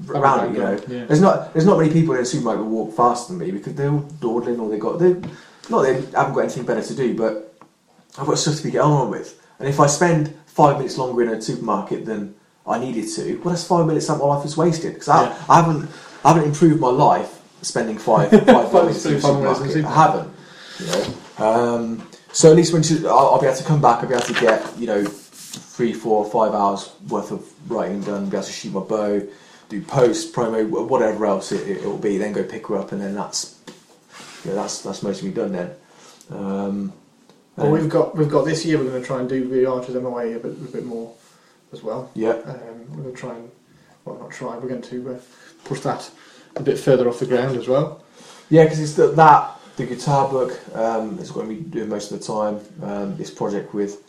around 0.10 0.50
it, 0.50 0.54
you 0.58 0.64
know. 0.64 0.80
Yeah. 0.88 1.06
There's 1.06 1.22
not 1.22 1.54
there's 1.54 1.66
not 1.68 1.78
many 1.78 1.92
people 1.94 2.16
in 2.16 2.22
a 2.22 2.26
supermarket 2.26 2.64
who 2.64 2.70
walk 2.72 2.96
faster 2.96 3.32
than 3.34 3.40
me 3.40 3.52
because 3.52 3.76
they're 3.76 3.92
all 3.92 4.06
dawdling 4.20 4.60
or 4.60 4.70
they 4.70 4.80
got 4.80 4.98
they 4.98 5.14
not 5.70 5.84
they 5.84 5.94
haven't 6.16 6.34
got 6.34 6.40
anything 6.40 6.66
better 6.66 6.82
to 6.82 6.96
do, 6.96 7.16
but 7.16 7.54
I've 8.18 8.26
got 8.26 8.40
stuff 8.40 8.56
to 8.58 8.64
be 8.64 8.72
getting 8.72 8.90
on 8.90 9.12
with. 9.12 9.40
And 9.60 9.70
if 9.70 9.80
I 9.80 9.86
spend 9.86 10.34
five 10.48 10.78
minutes 10.78 10.98
longer 10.98 11.22
in 11.24 11.30
a 11.30 11.40
supermarket 11.40 12.06
than 12.08 12.34
I 12.66 12.80
needed 12.80 13.08
to, 13.16 13.36
well, 13.44 13.54
that's 13.54 13.64
five 13.66 13.86
minutes 13.86 14.08
that 14.08 14.18
my 14.18 14.26
life 14.26 14.44
is 14.46 14.58
wasted 14.58 14.94
because 14.94 15.10
I, 15.10 15.24
Yeah. 15.26 15.36
I 15.48 15.62
haven't 15.62 15.90
I 16.24 16.34
haven't 16.34 16.50
improved 16.50 16.80
my 16.80 16.90
life 16.90 17.42
spending 17.62 17.98
five 17.98 18.30
five 18.32 18.42
in 18.42 18.50
a 18.50 18.64
Five 18.64 18.74
minutes 18.74 19.06
in 19.06 19.16
a 19.16 19.22
supermarket. 19.22 19.86
I 19.86 19.94
haven't, 19.94 20.34
you 20.80 20.86
know. 20.88 21.14
Um, 21.38 22.10
so 22.34 22.52
at 22.52 22.56
least 22.56 22.74
when 22.74 22.84
she, 22.84 23.06
I'll, 23.06 23.32
I'll 23.34 23.42
be 23.42 23.48
able 23.48 23.58
to 23.58 23.64
come 23.64 23.82
back, 23.82 24.04
I'll 24.04 24.10
be 24.10 24.16
able 24.16 24.26
to 24.26 24.34
get 24.34 24.78
you 24.78 24.88
know 24.88 25.04
three, 25.06 25.94
four, 25.94 26.26
five 26.26 26.54
hours 26.54 26.92
worth 27.08 27.32
of 27.32 27.72
writing 27.72 28.02
done, 28.02 28.30
be 28.30 28.38
able 28.38 28.46
to 28.46 28.52
shoot 28.52 28.74
my 28.74 28.82
bow, 28.82 29.22
do 29.70 29.82
post, 29.82 30.34
promo, 30.34 30.68
whatever 30.88 31.26
else 31.26 31.52
it, 31.52 31.68
it, 31.68 31.84
will 31.86 31.98
be. 31.98 32.18
Then 32.18 32.34
go 32.34 32.44
pick 32.44 32.68
her 32.68 32.78
up, 32.78 32.92
and 32.92 33.02
then 33.02 33.16
that's 33.16 33.60
yeah, 34.46 34.54
that's 34.54 34.82
that's 34.82 35.04
mostly 35.04 35.32
done 35.32 35.52
then. 35.52 35.76
Um, 36.32 36.94
Well, 37.56 37.72
we've 37.72 37.90
got 37.90 38.16
we've 38.16 38.30
got 38.30 38.46
this 38.46 38.66
year. 38.66 38.78
We're 38.78 38.90
going 38.90 39.02
to 39.02 39.08
try 39.08 39.20
and 39.20 39.30
do 39.30 39.48
the 39.48 39.66
Archers 39.70 39.96
MOA 39.96 40.36
a 40.36 40.40
bit, 40.40 40.52
a 40.52 40.72
bit 40.72 40.86
more 40.86 41.14
as 41.74 41.84
well. 41.84 42.12
yeah, 42.14 42.32
Um, 42.32 42.86
we're 42.92 43.04
going 43.04 43.16
to 43.16 43.20
try 43.20 43.36
and 43.36 43.52
well, 44.06 44.18
not 44.18 44.32
try. 44.32 44.58
We're 44.58 44.70
going 44.70 44.82
to 44.84 45.16
uh, 45.16 45.20
push 45.66 45.82
that 45.82 46.10
a 46.56 46.64
bit 46.64 46.78
further 46.80 47.08
off 47.08 47.20
the 47.20 47.26
ground 47.26 47.58
as 47.58 47.68
well. 47.68 48.04
yeah, 48.50 48.64
because 48.64 48.80
it's 48.80 48.94
the, 48.94 49.08
that 49.10 49.52
the 49.78 49.86
guitar 49.86 50.28
book 50.30 50.60
um, 50.76 51.20
is 51.20 51.30
going 51.32 51.48
to 51.48 51.56
be 51.56 51.62
doing 51.62 51.90
most 51.90 52.12
of 52.12 52.20
the 52.20 52.26
time. 52.26 52.60
Um, 52.82 53.16
this 53.18 53.30
project 53.30 53.74
with 53.74 54.04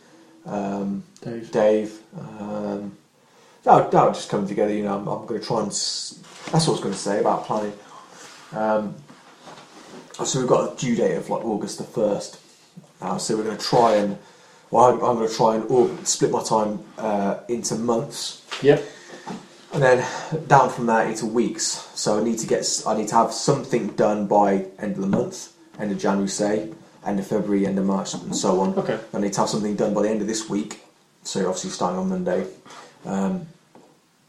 um, 0.45 1.03
Dave. 1.21 1.51
Dave. 1.51 1.99
Um, 2.17 2.97
that'll, 3.63 3.89
that'll 3.89 4.13
just 4.13 4.29
come 4.29 4.47
together, 4.47 4.73
you 4.73 4.83
know. 4.83 4.97
I'm, 4.97 5.07
I'm 5.07 5.25
going 5.27 5.39
to 5.39 5.45
try 5.45 5.59
and. 5.59 5.67
S- 5.67 6.19
that's 6.51 6.65
what 6.67 6.69
I 6.69 6.71
was 6.71 6.79
going 6.81 6.93
to 6.93 6.99
say 6.99 7.19
about 7.19 7.45
planning. 7.45 7.73
Um, 8.53 8.95
so 10.25 10.39
we've 10.39 10.49
got 10.49 10.73
a 10.73 10.75
due 10.75 10.95
date 10.95 11.15
of 11.15 11.29
like 11.29 11.45
August 11.45 11.77
the 11.77 11.83
1st. 11.83 12.39
Uh, 13.01 13.17
so 13.17 13.37
we're 13.37 13.43
going 13.43 13.57
to 13.57 13.63
try 13.63 13.95
and. 13.95 14.17
Well, 14.71 14.85
I'm, 14.85 14.95
I'm 15.03 15.15
going 15.17 15.27
to 15.29 15.35
try 15.35 15.55
and 15.55 15.65
or, 15.69 15.95
split 16.03 16.31
my 16.31 16.43
time 16.43 16.79
uh, 16.97 17.39
into 17.47 17.75
months. 17.75 18.43
Yep. 18.63 18.83
And 19.71 19.83
then 19.83 20.47
down 20.47 20.69
from 20.69 20.87
that 20.87 21.07
into 21.07 21.25
weeks. 21.25 21.89
So 21.93 22.19
I 22.19 22.23
need 22.23 22.39
to 22.39 22.47
get, 22.47 22.65
I 22.87 22.97
need 22.97 23.07
to 23.09 23.15
have 23.15 23.31
something 23.31 23.89
done 23.89 24.27
by 24.27 24.65
end 24.79 24.95
of 24.95 25.01
the 25.01 25.07
month, 25.07 25.53
end 25.79 25.91
of 25.91 25.99
January, 25.99 26.27
say, 26.27 26.71
end 27.05 27.19
of 27.19 27.27
February, 27.27 27.65
end 27.67 27.77
of 27.77 27.85
March, 27.85 28.13
and 28.13 28.35
so 28.35 28.59
on. 28.61 28.73
Okay. 28.75 28.99
I 29.13 29.19
need 29.19 29.33
to 29.33 29.41
have 29.41 29.49
something 29.49 29.75
done 29.75 29.93
by 29.93 30.03
the 30.03 30.09
end 30.09 30.21
of 30.21 30.27
this 30.27 30.49
week. 30.49 30.81
So 31.23 31.41
obviously 31.41 31.69
starting 31.69 31.99
on 31.99 32.09
Monday. 32.09 32.47
Um, 33.05 33.47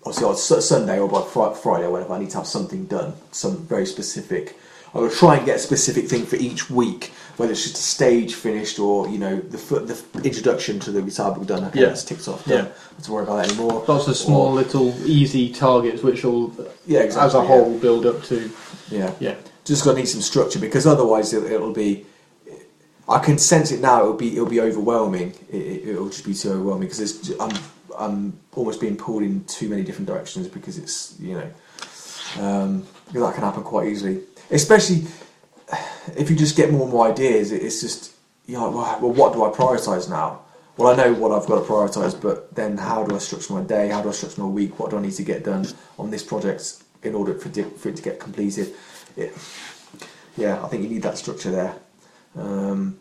obviously 0.04 0.26
on 0.26 0.36
Sunday 0.36 0.98
or 0.98 1.08
by 1.08 1.22
Friday 1.54 1.84
or 1.84 1.90
whatever, 1.90 2.14
I 2.14 2.18
need 2.18 2.30
to 2.30 2.38
have 2.38 2.46
something 2.46 2.86
done, 2.86 3.14
some 3.32 3.58
very 3.66 3.86
specific. 3.86 4.58
I 4.94 4.98
will 4.98 5.10
try 5.10 5.36
and 5.36 5.46
get 5.46 5.56
a 5.56 5.60
specific 5.60 6.08
thing 6.08 6.26
for 6.26 6.36
each 6.36 6.68
week, 6.68 7.12
whether 7.40 7.52
it's 7.52 7.62
just 7.62 7.76
a 7.76 7.80
stage 7.80 8.34
finished 8.34 8.78
or 8.78 9.08
you 9.08 9.16
know 9.16 9.40
the 9.40 9.56
f- 9.56 9.86
the 10.12 10.22
introduction 10.22 10.78
to 10.78 10.90
the 10.92 11.00
guitar 11.00 11.34
book 11.34 11.46
done. 11.46 11.64
Okay, 11.64 11.80
Yeah. 11.80 11.86
that's 11.86 12.04
ticked 12.04 12.28
off. 12.28 12.46
Yeah. 12.46 12.56
Done. 12.56 12.64
Not 12.98 13.04
to 13.04 13.12
worry 13.12 13.22
about 13.24 13.36
that 13.38 13.48
anymore. 13.48 13.82
Lots 13.88 14.08
of 14.08 14.16
small, 14.18 14.48
Or- 14.48 14.54
little, 14.56 14.94
easy 15.06 15.50
targets, 15.50 16.02
which 16.02 16.22
will, 16.22 16.52
yeah, 16.86 17.00
exactly. 17.00 17.26
as 17.28 17.34
a 17.34 17.38
yeah. 17.38 17.46
whole, 17.46 17.78
build 17.78 18.04
up 18.04 18.22
to. 18.24 18.50
Yeah. 18.90 19.14
Yeah. 19.20 19.36
just 19.64 19.84
got 19.84 19.92
to 19.92 19.98
need 19.98 20.08
some 20.08 20.20
structure 20.20 20.58
because 20.58 20.86
otherwise 20.86 21.32
it'll, 21.32 21.50
it'll 21.50 21.72
be. 21.72 22.04
I 23.08 23.18
can 23.20 23.38
sense 23.38 23.72
it 23.72 23.80
now. 23.80 24.02
It'll 24.02 24.14
be 24.26 24.32
it'll 24.36 24.54
be 24.58 24.60
overwhelming. 24.60 25.30
It, 25.50 25.56
it, 25.72 25.88
it'll 25.88 26.10
just 26.10 26.26
be 26.26 26.34
too 26.34 26.50
overwhelming 26.50 26.88
because 26.88 27.30
I'm 27.40 27.56
I'm 27.98 28.38
almost 28.54 28.82
being 28.82 28.96
pulled 28.98 29.22
in 29.22 29.44
too 29.44 29.68
many 29.70 29.82
different 29.82 30.08
directions 30.08 30.46
because 30.46 30.76
it's 30.76 31.18
you 31.18 31.34
know 31.38 31.48
um, 32.38 32.86
that 33.12 33.34
can 33.34 33.44
happen 33.44 33.62
quite 33.62 33.88
easily, 33.88 34.20
especially 34.50 35.06
if 36.16 36.30
you 36.30 36.36
just 36.36 36.56
get 36.56 36.70
more 36.72 36.82
and 36.82 36.90
more 36.92 37.06
ideas. 37.08 37.52
It, 37.52 37.62
it's 37.62 37.80
just 37.80 38.12
you 38.46 38.54
know 38.56 38.70
well, 38.70 38.98
well 39.00 39.12
what 39.12 39.32
do 39.32 39.44
I 39.44 39.48
prioritise 39.50 40.08
now? 40.08 40.42
Well, 40.76 40.92
I 40.92 40.96
know 40.96 41.12
what 41.14 41.30
I've 41.32 41.46
got 41.46 41.56
to 41.56 41.70
prioritise, 41.70 42.18
but 42.20 42.54
then 42.54 42.78
how 42.78 43.04
do 43.04 43.14
I 43.14 43.18
structure 43.18 43.52
my 43.52 43.62
day? 43.62 43.88
How 43.88 44.00
do 44.02 44.08
I 44.08 44.12
structure 44.12 44.40
my 44.40 44.48
week? 44.48 44.78
What 44.78 44.90
do 44.90 44.96
I 44.98 45.02
need 45.02 45.12
to 45.14 45.22
get 45.24 45.44
done 45.44 45.66
on 45.98 46.10
this 46.10 46.22
project 46.22 46.82
in 47.02 47.14
order 47.14 47.34
for, 47.34 47.48
it- 47.60 47.76
for 47.78 47.88
it 47.90 47.96
to 47.96 48.02
get 48.02 48.18
completed? 48.18 48.74
It, 49.16 49.36
yeah, 50.36 50.64
I 50.64 50.68
think 50.68 50.82
you 50.84 50.88
need 50.88 51.02
that 51.02 51.18
structure 51.18 51.50
there. 51.50 51.74
Um, 52.36 52.98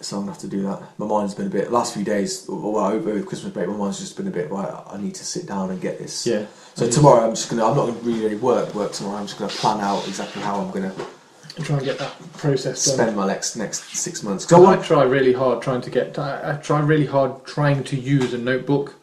So 0.00 0.16
I'm 0.16 0.22
gonna 0.22 0.32
have 0.32 0.40
to 0.42 0.48
do 0.48 0.62
that. 0.62 0.82
My 0.98 1.06
mind's 1.06 1.34
been 1.34 1.46
a 1.46 1.50
bit. 1.50 1.70
Last 1.72 1.94
few 1.94 2.04
days, 2.04 2.44
well, 2.48 2.76
over 2.78 3.22
Christmas 3.22 3.52
break, 3.52 3.68
my 3.68 3.76
mind's 3.76 3.98
just 4.00 4.16
been 4.16 4.26
a 4.28 4.30
bit. 4.32 4.50
Right, 4.50 4.72
I 4.90 4.96
need 4.98 5.14
to 5.16 5.24
sit 5.24 5.46
down 5.46 5.70
and 5.70 5.80
get 5.80 5.98
this. 5.98 6.26
Yeah. 6.26 6.46
So 6.74 6.88
tomorrow, 6.88 7.24
I'm 7.26 7.34
just 7.34 7.48
gonna. 7.50 7.64
I'm 7.64 7.76
not 7.76 7.86
gonna 7.86 7.98
really 8.00 8.36
work. 8.36 8.74
Work 8.74 8.92
tomorrow. 8.92 9.18
I'm 9.18 9.26
just 9.26 9.38
gonna 9.38 9.50
plan 9.52 9.80
out 9.80 10.06
exactly 10.08 10.42
how 10.42 10.60
I'm 10.60 10.70
gonna 10.70 10.94
And 11.56 11.66
try 11.66 11.76
and 11.76 11.84
get 11.84 11.98
that 11.98 12.14
process 12.34 12.84
done. 12.84 12.94
spend 12.94 13.16
my 13.16 13.26
next 13.26 13.56
next 13.56 13.94
six 13.94 14.22
months. 14.22 14.46
So 14.46 14.64
I 14.64 14.74
I 14.74 14.76
try 14.82 15.02
really 15.02 15.32
hard 15.32 15.62
trying 15.62 15.82
to 15.82 15.90
get. 15.90 16.18
I, 16.18 16.52
I 16.52 16.56
try 16.56 16.80
really 16.80 17.06
hard 17.06 17.44
trying 17.44 17.84
to 17.84 17.96
use 17.96 18.32
a 18.32 18.38
notebook 18.38 18.94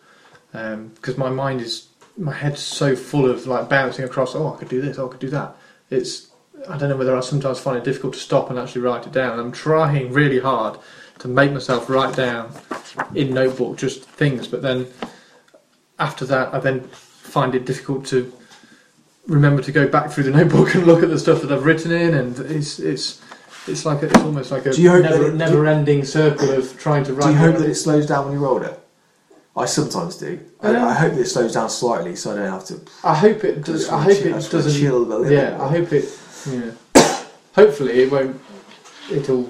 um, 0.53 0.87
because 0.95 1.17
my 1.17 1.29
mind 1.29 1.61
is 1.61 1.87
my 2.17 2.33
head's 2.33 2.61
so 2.61 2.95
full 2.95 3.29
of 3.29 3.45
like 3.45 3.69
bouncing 3.69 4.05
across. 4.05 4.35
Oh, 4.35 4.53
I 4.53 4.57
could 4.57 4.69
do 4.69 4.81
this. 4.81 4.97
Oh, 4.97 5.07
I 5.07 5.11
could 5.11 5.19
do 5.19 5.29
that. 5.29 5.55
It's. 5.89 6.27
I 6.67 6.77
don't 6.77 6.89
know 6.89 6.97
whether 6.97 7.15
I 7.15 7.21
sometimes 7.21 7.59
find 7.59 7.77
it 7.77 7.85
difficult 7.85 8.13
to 8.15 8.19
stop 8.19 8.49
and 8.49 8.59
actually 8.59 8.81
write 8.81 9.05
it 9.05 9.13
down. 9.13 9.39
I'm 9.39 9.53
trying 9.53 10.11
really 10.11 10.39
hard 10.39 10.77
to 11.19 11.27
make 11.27 11.51
myself 11.51 11.89
write 11.89 12.15
down 12.15 12.51
in 13.15 13.33
notebook 13.33 13.77
just 13.77 14.03
things, 14.03 14.47
but 14.47 14.61
then 14.61 14.87
after 15.99 16.25
that, 16.25 16.53
I 16.53 16.59
then 16.59 16.81
find 16.89 17.55
it 17.55 17.65
difficult 17.65 18.05
to 18.07 18.33
remember 19.27 19.61
to 19.61 19.71
go 19.71 19.87
back 19.87 20.11
through 20.11 20.23
the 20.25 20.31
notebook 20.31 20.73
and 20.75 20.85
look 20.85 21.03
at 21.03 21.09
the 21.09 21.19
stuff 21.19 21.41
that 21.41 21.51
I've 21.51 21.65
written 21.65 21.91
in, 21.91 22.13
and 22.13 22.37
it's 22.39 22.79
it's 22.79 23.21
it's 23.67 23.85
like 23.85 24.01
a, 24.01 24.07
it's 24.07 24.15
almost 24.19 24.51
like 24.51 24.65
a 24.65 24.71
Do 24.73 24.81
you 24.81 24.89
hope 24.89 25.03
never, 25.03 25.17
that 25.23 25.27
it- 25.29 25.35
never-ending 25.35 26.05
circle 26.05 26.51
of 26.51 26.77
trying 26.79 27.03
to 27.05 27.13
write. 27.13 27.27
Do 27.27 27.31
you 27.31 27.37
hope 27.37 27.57
that 27.57 27.69
it 27.69 27.75
slows 27.75 28.05
down 28.07 28.25
when 28.25 28.33
you 28.33 28.39
roll 28.39 28.61
it? 28.61 28.79
I 29.55 29.65
sometimes 29.65 30.15
do. 30.15 30.39
I, 30.61 30.75
I 30.75 30.93
hope 30.93 31.13
that 31.13 31.21
it 31.21 31.25
slows 31.25 31.53
down 31.53 31.69
slightly, 31.69 32.15
so 32.15 32.31
I 32.31 32.35
don't 32.35 32.51
have 32.51 32.65
to. 32.65 32.79
I 33.03 33.13
hope 33.15 33.43
it 33.43 33.65
does. 33.65 33.89
I 33.89 34.01
hope 34.01 34.17
chill, 34.17 34.27
it 34.37 34.49
doesn't. 34.51 34.79
chill 34.79 34.97
a 34.97 34.99
little 34.99 35.29
yeah, 35.29 35.51
bit. 35.51 35.59
I 35.59 35.67
hope 35.69 35.93
it. 35.93 36.19
Yeah. 36.49 37.25
Hopefully, 37.55 38.03
it 38.03 38.11
won't. 38.11 38.39
It'll 39.11 39.49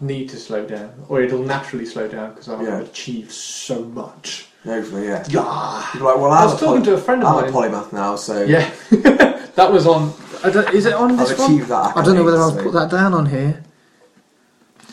need 0.00 0.28
to 0.30 0.36
slow 0.36 0.66
down, 0.66 0.92
or 1.08 1.20
it'll 1.20 1.42
naturally 1.42 1.84
slow 1.84 2.08
down 2.08 2.30
because 2.30 2.48
I've 2.48 2.62
Yeah. 2.62 2.80
achieved 2.80 3.32
so 3.32 3.84
much. 3.84 4.47
Hopefully, 4.64 5.06
yeah. 5.06 5.24
Yeah. 5.28 5.88
People 5.92 6.08
are 6.08 6.12
like, 6.14 6.20
well, 6.22 6.32
I 6.32 6.38
I'm, 6.40 6.44
was 6.50 6.54
a, 6.54 6.64
talking 6.64 6.82
poly- 6.82 6.84
to 6.86 6.94
a 6.94 6.98
friend 6.98 7.22
of 7.24 7.28
I'm 7.36 7.44
a 7.44 7.52
polymath 7.52 7.92
now, 7.92 8.16
so 8.16 8.42
Yeah, 8.42 8.68
that 8.90 9.70
was 9.72 9.86
on. 9.86 10.12
I 10.44 10.50
don't, 10.50 10.72
is 10.74 10.86
it 10.86 10.94
on 10.94 11.12
I've 11.12 11.18
this 11.28 11.38
one? 11.38 11.52
achieved 11.52 11.68
that. 11.68 11.96
I 11.96 12.04
don't 12.04 12.14
know 12.16 12.24
whether 12.24 12.38
I'll 12.38 12.48
accolade, 12.50 12.64
put 12.64 12.72
so- 12.72 12.80
that 12.80 12.90
down 12.90 13.14
on 13.14 13.26
here. 13.26 13.62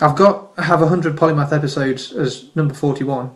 I've 0.01 0.16
got 0.18 0.51
I 0.57 0.63
have 0.63 0.82
hundred 0.82 1.16
polymath 1.16 1.53
episodes 1.53 2.11
as 2.13 2.53
number 2.55 2.74
forty-one. 2.74 3.32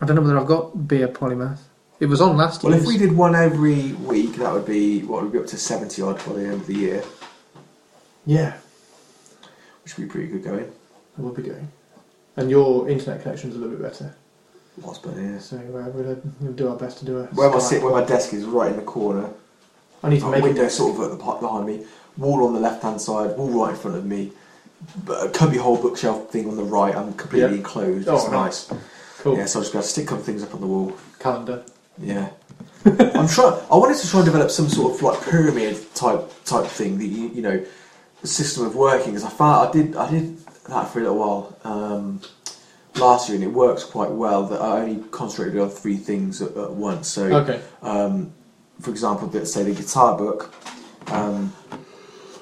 I 0.00 0.06
don't 0.06 0.14
know 0.16 0.22
whether 0.22 0.38
I've 0.38 0.46
got 0.46 0.86
be 0.86 1.02
a 1.02 1.08
polymath. 1.08 1.58
It 2.00 2.06
was 2.06 2.20
on 2.20 2.36
last 2.36 2.62
year. 2.62 2.70
Well, 2.72 2.78
year. 2.80 2.82
if 2.82 2.88
we 2.88 2.98
did 2.98 3.16
one 3.16 3.34
every 3.34 3.92
week, 3.92 4.36
that 4.36 4.52
would 4.52 4.66
be 4.66 5.00
what 5.02 5.22
would 5.22 5.32
be 5.32 5.38
up 5.38 5.46
to 5.48 5.56
seventy 5.56 6.02
odd 6.02 6.18
by 6.26 6.34
the 6.34 6.44
end 6.44 6.52
of 6.60 6.66
the 6.66 6.74
year, 6.74 7.02
yeah, 8.26 8.56
which 9.84 9.96
would 9.96 10.04
be 10.06 10.10
pretty 10.10 10.28
good 10.28 10.44
going. 10.44 10.70
I 11.18 11.22
will 11.22 11.32
be 11.32 11.42
going. 11.42 11.68
And 12.36 12.50
your 12.50 12.88
internet 12.88 13.22
connection's 13.22 13.54
a 13.56 13.58
little 13.58 13.74
bit 13.76 13.82
better, 13.82 14.14
Lots 14.82 14.98
better, 14.98 15.20
yeah. 15.20 15.38
so 15.38 15.56
uh, 15.56 15.60
we're 15.90 16.02
going 16.14 16.22
to 16.42 16.52
do 16.52 16.68
our 16.68 16.76
best 16.76 16.98
to 16.98 17.04
do 17.04 17.18
a. 17.18 17.24
Where 17.26 17.50
my 17.50 17.58
sit, 17.58 17.82
where 17.82 17.92
my 17.92 18.04
desk 18.04 18.32
is, 18.32 18.44
right 18.44 18.70
in 18.70 18.76
the 18.76 18.82
corner. 18.82 19.28
I 20.02 20.08
need 20.08 20.20
to 20.20 20.26
A 20.26 20.30
make 20.30 20.42
window 20.42 20.68
sort 20.68 20.96
of 20.96 21.02
at 21.04 21.10
the 21.10 21.22
part 21.22 21.40
behind 21.40 21.66
me. 21.66 21.84
Wall 22.16 22.46
on 22.46 22.54
the 22.54 22.60
left 22.60 22.82
hand 22.82 23.00
side. 23.00 23.36
Wall 23.36 23.48
right 23.50 23.70
in 23.74 23.76
front 23.76 23.96
of 23.98 24.06
me. 24.06 24.32
But 25.04 25.26
a 25.26 25.30
cubby 25.30 25.58
hole 25.58 25.76
bookshelf 25.76 26.30
thing 26.30 26.48
on 26.48 26.56
the 26.56 26.62
right. 26.64 26.94
I'm 26.96 27.12
completely 27.14 27.50
Yeah. 27.50 27.56
enclosed. 27.56 28.08
Oh, 28.08 28.14
it's 28.16 28.30
nice. 28.30 28.70
nice. 28.70 28.80
Cool 29.18 29.36
Yeah, 29.36 29.44
so 29.44 29.58
I'm 29.58 29.62
just 29.64 29.72
going 29.74 29.82
to 29.82 29.88
stick 29.88 30.06
couple 30.06 30.24
things 30.24 30.42
up 30.42 30.54
on 30.54 30.60
the 30.62 30.66
wall. 30.66 30.94
calendar. 31.18 31.62
Yeah. 31.98 32.30
I'm 32.86 33.28
trying. 33.28 33.60
I 33.70 33.76
wanted 33.76 33.98
to 33.98 34.08
try 34.08 34.20
and 34.20 34.24
develop 34.26 34.50
some 34.50 34.70
sort 34.70 34.94
of 34.94 35.02
like 35.02 35.20
pyramid 35.28 35.76
type 35.94 36.22
type 36.46 36.64
thing 36.66 36.96
that 36.96 37.04
you 37.06 37.28
you 37.28 37.42
know, 37.42 37.62
system 38.24 38.64
of 38.64 38.74
working. 38.74 39.12
Because 39.12 39.24
I 39.24 39.28
found 39.28 39.68
I 39.68 39.72
did 39.72 39.96
I 39.96 40.10
did 40.10 40.38
that 40.68 40.88
for 40.88 41.00
a 41.00 41.02
little 41.02 41.18
while 41.18 41.58
um, 41.64 42.22
last 43.00 43.28
year, 43.28 43.36
and 43.36 43.44
it 43.44 43.52
works 43.52 43.84
quite 43.84 44.10
well. 44.10 44.44
That 44.46 44.60
I 44.60 44.80
only 44.82 45.02
concentrated 45.10 45.60
on 45.60 45.70
three 45.70 45.96
things 45.96 46.40
at, 46.42 46.56
at 46.56 46.70
once. 46.72 47.08
So, 47.08 47.24
Okay. 47.26 47.60
um, 47.82 48.32
for 48.80 48.90
example, 48.90 49.28
let's 49.32 49.52
say 49.52 49.62
the 49.64 49.74
guitar 49.74 50.16
book, 50.16 50.54
um, 51.08 51.52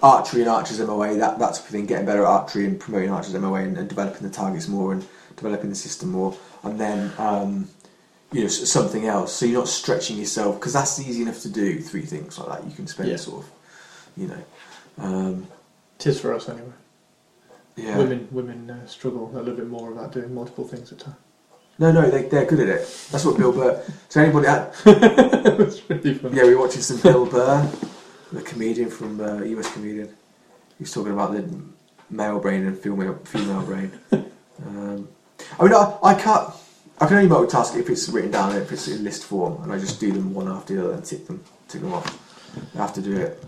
archery 0.02 0.42
and 0.42 0.50
archers 0.50 0.80
MOA. 0.80 1.16
That 1.16 1.38
that 1.38 1.54
type 1.54 1.64
of 1.64 1.70
thing. 1.70 1.86
Getting 1.86 2.06
better 2.06 2.22
at 2.22 2.28
archery 2.28 2.66
and 2.66 2.78
promoting 2.78 3.11
archers 3.11 3.34
MOA 3.34 3.61
and, 3.61 3.76
and 3.78 3.88
developing 3.88 4.22
the 4.28 4.34
targets 4.34 4.68
more 4.68 4.92
and 4.92 5.06
developing 5.36 5.70
the 5.70 5.76
system 5.76 6.11
more, 6.11 6.36
and 6.62 6.78
then. 6.80 7.12
Um, 7.18 7.68
you 8.30 8.42
know, 8.42 8.48
something 8.48 9.06
else. 9.06 9.32
So 9.32 9.46
you're 9.46 9.61
not 9.61 9.68
stretching 9.68 10.18
yourself 10.18 10.56
because 10.61 10.74
that's 10.74 11.00
easy 11.00 11.22
enough 11.22 11.40
to 11.40 11.48
do. 11.48 11.80
Three 11.80 12.02
things 12.02 12.38
like 12.38 12.48
that 12.61 12.68
you 12.68 12.76
can 12.76 12.86
spend 12.86 13.09
Yeah. 13.09 13.16
sort 13.16 13.42
of, 13.42 13.50
you 14.18 14.26
know, 14.26 14.42
um, 14.98 15.46
Tis 15.98 16.20
for 16.20 16.34
us 16.34 16.46
anyway. 16.46 16.68
Yeah. 17.79 17.97
Women 17.97 18.29
women 18.31 18.70
uh, 18.70 18.87
struggle 18.87 19.31
a 19.35 19.39
little 19.39 19.55
bit 19.55 19.68
more 19.68 19.93
about 19.93 20.12
doing 20.12 20.35
multiple 20.35 20.66
things 20.66 20.93
at 20.93 21.01
a 21.01 21.05
time. 21.05 21.16
No, 21.79 21.93
no, 21.93 22.11
they, 22.11 22.22
they're 22.22 22.45
good 22.45 22.61
at 22.61 22.68
it. 22.68 22.81
That's 23.12 23.24
what 23.24 23.37
Bill 23.37 23.53
Burr. 23.53 23.81
So 24.09 24.20
anybody, 24.20 24.47
that, 24.47 24.74
That's 25.59 25.89
really 25.89 26.14
fun. 26.14 26.35
yeah, 26.35 26.43
we 26.43 26.57
were 26.57 26.62
watching 26.62 26.83
some 26.83 27.01
Bill 27.01 27.24
Burr, 27.24 27.70
the 28.33 28.43
comedian 28.43 28.91
from 28.91 29.20
uh, 29.20 29.43
US 29.43 29.72
comedian. 29.72 30.12
He's 30.79 30.93
talking 30.93 31.12
about 31.12 31.33
the 31.33 31.49
male 32.11 32.41
brain 32.41 32.66
and 32.66 32.76
female 32.76 33.14
female 33.24 33.62
brain. 33.62 33.93
Um, 34.66 35.09
I 35.57 35.62
mean, 35.62 35.72
I, 35.72 35.97
I 36.03 36.14
can't. 36.14 36.51
I 37.01 37.07
can 37.07 37.16
only 37.18 37.31
multitask 37.31 37.79
if 37.79 37.89
it's 37.89 38.09
written 38.09 38.33
down, 38.33 38.57
if 38.57 38.72
it's 38.72 38.89
in 38.89 39.05
list 39.05 39.22
form, 39.24 39.62
and 39.62 39.72
I 39.72 39.79
just 39.79 40.01
do 40.01 40.11
them 40.11 40.35
one 40.35 40.49
after 40.49 40.74
the 40.74 40.85
other 40.85 40.95
and 40.95 41.05
tick 41.05 41.29
them, 41.29 41.45
tick 41.68 41.81
them 41.81 41.93
off. 41.95 42.07
I 42.74 42.79
have 42.79 42.93
to 42.95 43.01
do 43.01 43.16
it. 43.16 43.41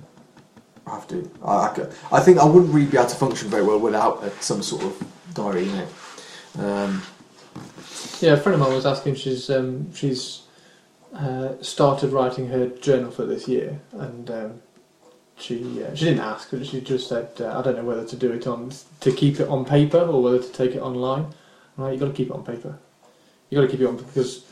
I 0.87 0.91
have 0.95 1.09
to. 1.09 1.31
I, 1.45 1.53
I, 1.53 2.19
I 2.19 2.21
think 2.21 2.39
I 2.39 2.45
wouldn't 2.45 2.73
really 2.75 2.87
be 2.91 2.97
able 2.99 3.09
to 3.09 3.17
function 3.17 3.49
very 3.49 3.63
well 3.63 3.79
without 3.81 4.23
uh, 4.23 4.31
some 4.41 4.63
sort 4.63 4.83
of 4.85 5.03
diary. 5.35 5.71
Um, 6.59 7.03
Yeah, 8.21 8.33
a 8.35 8.37
friend 8.37 8.55
of 8.55 8.61
mine 8.61 8.75
was 8.75 8.87
asking. 8.87 9.15
She's 9.17 9.49
um, 9.51 9.93
she's 9.95 10.43
uh, 11.15 11.55
started 11.63 12.13
writing 12.13 12.49
her 12.49 12.67
journal 12.69 13.11
for 13.11 13.25
this 13.27 13.49
year, 13.49 13.81
and 13.93 14.31
um, 14.31 14.63
she 15.37 15.83
uh, 15.83 15.95
she 15.95 16.07
didn't 16.07 16.21
ask, 16.21 16.51
but 16.51 16.67
she 16.67 16.81
just 16.81 17.09
said, 17.09 17.31
uh, 17.41 17.59
"I 17.59 17.63
don't 17.63 17.77
know 17.77 17.85
whether 17.85 18.05
to 18.07 18.17
do 18.17 18.33
it 18.33 18.47
on 18.47 18.73
to 19.01 19.13
keep 19.13 19.41
it 19.41 19.49
on 19.49 19.65
paper 19.65 19.99
or 20.01 20.23
whether 20.23 20.39
to 20.41 20.53
take 20.53 20.75
it 20.75 20.81
online." 20.83 21.27
Right, 21.77 21.95
you 21.95 22.01
got 22.01 22.07
to 22.09 22.13
keep 22.13 22.29
it 22.29 22.35
on 22.35 22.45
paper. 22.45 22.79
You 23.49 23.59
got 23.59 23.67
to 23.67 23.71
keep 23.73 23.81
it 23.81 23.87
on 23.87 23.97
because 23.97 24.45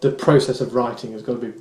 the 0.00 0.10
process 0.10 0.60
of 0.60 0.74
writing 0.74 1.12
has 1.12 1.22
got 1.22 1.40
to 1.40 1.46
be 1.48 1.60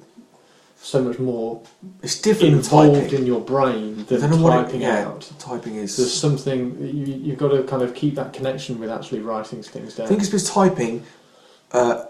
so 0.83 1.01
much 1.03 1.19
more 1.19 1.61
it's 2.01 2.19
different 2.19 2.51
than 2.51 2.59
involved 2.59 3.01
typing. 3.01 3.19
in 3.19 3.25
your 3.27 3.39
brain 3.41 3.99
I 3.99 4.03
than 4.03 4.19
don't 4.21 4.31
know 4.31 4.37
what 4.43 4.59
it- 4.59 4.63
typing 4.65 4.81
yeah, 4.81 5.05
out. 5.07 5.31
Typing 5.37 5.75
is. 5.75 5.95
There's 5.95 6.13
something 6.13 6.75
you 6.81 7.13
you've 7.15 7.37
got 7.37 7.49
to 7.49 7.63
kind 7.63 7.83
of 7.83 7.93
keep 7.93 8.15
that 8.15 8.33
connection 8.33 8.79
with 8.79 8.89
actually 8.89 9.19
writing 9.19 9.61
things 9.61 9.95
down. 9.95 10.05
I 10.05 10.09
think 10.09 10.21
it's 10.21 10.29
because 10.29 10.49
typing, 10.49 11.03
uh, 11.71 12.05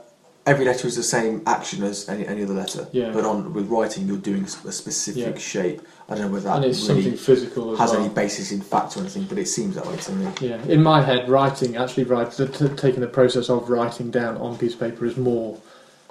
every 0.45 0.63
letter 0.65 0.87
is 0.87 0.95
the 0.95 1.03
same 1.03 1.41
action 1.45 1.83
as 1.83 2.07
any, 2.07 2.25
any 2.25 2.43
other 2.43 2.53
letter. 2.53 2.87
Yeah. 2.93 3.11
But 3.11 3.25
on 3.25 3.53
with 3.53 3.67
writing, 3.67 4.07
you're 4.07 4.17
doing 4.17 4.45
a 4.45 4.71
specific 4.71 5.33
Yeah. 5.35 5.37
shape. 5.37 5.81
I 6.09 6.15
don't 6.15 6.27
know 6.27 6.31
whether 6.33 6.45
that 6.45 6.55
and 6.57 6.65
it's 6.65 6.87
really 6.87 7.03
something 7.03 7.17
physical 7.17 7.73
as 7.73 7.79
has 7.79 7.91
well. 7.91 8.01
any 8.05 8.13
basis 8.13 8.51
in 8.53 8.61
fact 8.61 8.95
or 8.95 9.01
anything, 9.01 9.25
but 9.25 9.37
it 9.37 9.47
seems 9.47 9.75
that 9.75 9.85
way 9.85 9.97
to 9.97 10.11
me. 10.13 10.27
Yeah, 10.41 10.61
in 10.63 10.81
my 10.81 11.01
head, 11.01 11.27
writing 11.29 11.75
actually 11.75 12.05
write, 12.05 12.31
the, 12.31 12.47
t- 12.47 12.67
taking 12.69 13.01
the 13.01 13.07
process 13.07 13.49
of 13.49 13.69
writing 13.69 14.11
down 14.11 14.37
on 14.37 14.57
piece 14.57 14.73
of 14.73 14.79
paper 14.79 15.05
is 15.05 15.15
more 15.17 15.57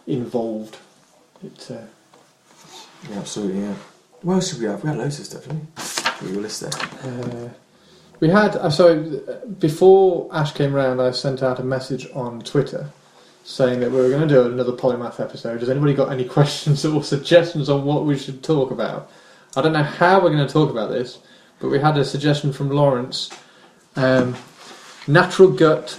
involved. 0.07 0.77
It, 1.45 1.71
uh, 1.71 1.75
Yeah, 3.09 3.19
absolutely. 3.19 3.63
Yeah. 3.63 3.75
What 4.23 4.35
else 4.35 4.51
did 4.51 4.61
we 4.61 4.67
have? 4.67 4.83
We 4.83 4.89
had 4.89 4.99
loads 4.99 5.19
of 5.19 5.27
stuff, 5.27 5.43
didn't 5.43 5.61
we? 5.61 5.83
For 5.83 6.27
your 6.27 6.43
list 6.43 6.61
there. 6.61 6.71
uh, 7.05 7.49
we 8.21 8.29
had 8.29 8.55
uh, 8.57 8.69
so 8.69 9.23
uh, 9.27 9.47
before 9.47 10.29
Ash 10.31 10.53
came 10.53 10.75
round, 10.75 11.01
I 11.01 11.11
sent 11.11 11.43
out 11.43 11.59
a 11.59 11.65
message 11.65 12.07
on 12.15 12.41
Twitter 12.43 12.91
saying 13.45 13.81
that 13.81 13.91
we 13.91 13.97
were 13.97 14.11
going 14.11 14.29
to 14.29 14.29
do 14.29 14.43
another 14.43 14.73
polymath 14.73 15.19
episode. 15.19 15.61
Has 15.61 15.71
anybody 15.71 15.95
got 15.95 16.13
any 16.13 16.25
questions 16.37 16.85
or 16.85 17.03
suggestions 17.03 17.71
on 17.71 17.85
what 17.85 18.05
we 18.05 18.19
should 18.19 18.43
talk 18.45 18.71
about? 18.71 19.11
I 19.57 19.63
don't 19.63 19.73
know 19.73 19.83
how 19.83 20.21
we're 20.21 20.31
going 20.31 20.47
to 20.47 20.53
talk 20.53 20.71
about 20.71 20.91
this, 20.91 21.19
but 21.59 21.71
we 21.71 21.81
had 21.81 21.97
a 21.97 22.05
suggestion 22.05 22.53
from 22.53 22.69
Lawrence: 22.69 23.31
um, 23.97 24.37
natural 25.09 25.51
gut 25.51 25.99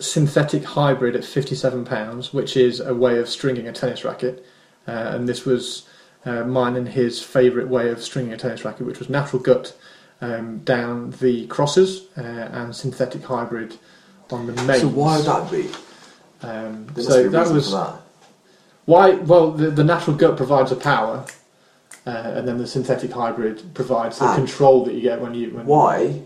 synthetic 0.00 0.64
hybrid 0.64 1.14
at 1.14 1.26
fifty-seven 1.26 1.84
pounds, 1.84 2.32
which 2.32 2.56
is 2.56 2.80
a 2.80 2.94
way 2.94 3.18
of 3.18 3.28
stringing 3.28 3.68
a 3.68 3.72
tennis 3.72 4.02
racket, 4.02 4.46
uh, 4.86 5.12
and 5.12 5.28
this 5.28 5.44
was 5.44 5.86
uh, 6.24 6.44
mine 6.44 6.76
and 6.76 6.88
his 6.88 7.22
favourite 7.22 7.68
way 7.68 7.90
of 7.90 8.02
stringing 8.02 8.32
a 8.32 8.36
tennis 8.36 8.64
racket, 8.64 8.86
which 8.86 8.98
was 8.98 9.08
natural 9.08 9.40
gut 9.42 9.76
um, 10.20 10.58
down 10.58 11.10
the 11.20 11.46
crosses 11.46 12.06
uh, 12.16 12.20
and 12.20 12.74
synthetic 12.74 13.22
hybrid 13.22 13.76
on 14.30 14.46
the 14.46 14.52
mains. 14.64 14.80
So 14.82 14.88
why 14.88 15.16
would 15.16 15.26
that 15.26 15.50
be? 15.50 15.68
Um, 16.42 16.86
so 16.96 17.28
that 17.28 17.48
was 17.50 17.72
that. 17.72 17.94
why. 18.84 19.12
Well, 19.12 19.52
the, 19.52 19.70
the 19.70 19.84
natural 19.84 20.16
gut 20.16 20.36
provides 20.36 20.70
a 20.72 20.76
power, 20.76 21.24
uh, 22.06 22.10
and 22.10 22.46
then 22.46 22.58
the 22.58 22.66
synthetic 22.66 23.12
hybrid 23.12 23.74
provides 23.74 24.18
the 24.18 24.26
Ah. 24.26 24.34
control 24.34 24.84
that 24.84 24.94
you 24.94 25.00
get 25.00 25.20
when 25.20 25.34
you. 25.34 25.50
When 25.50 25.66
Why? 25.66 26.22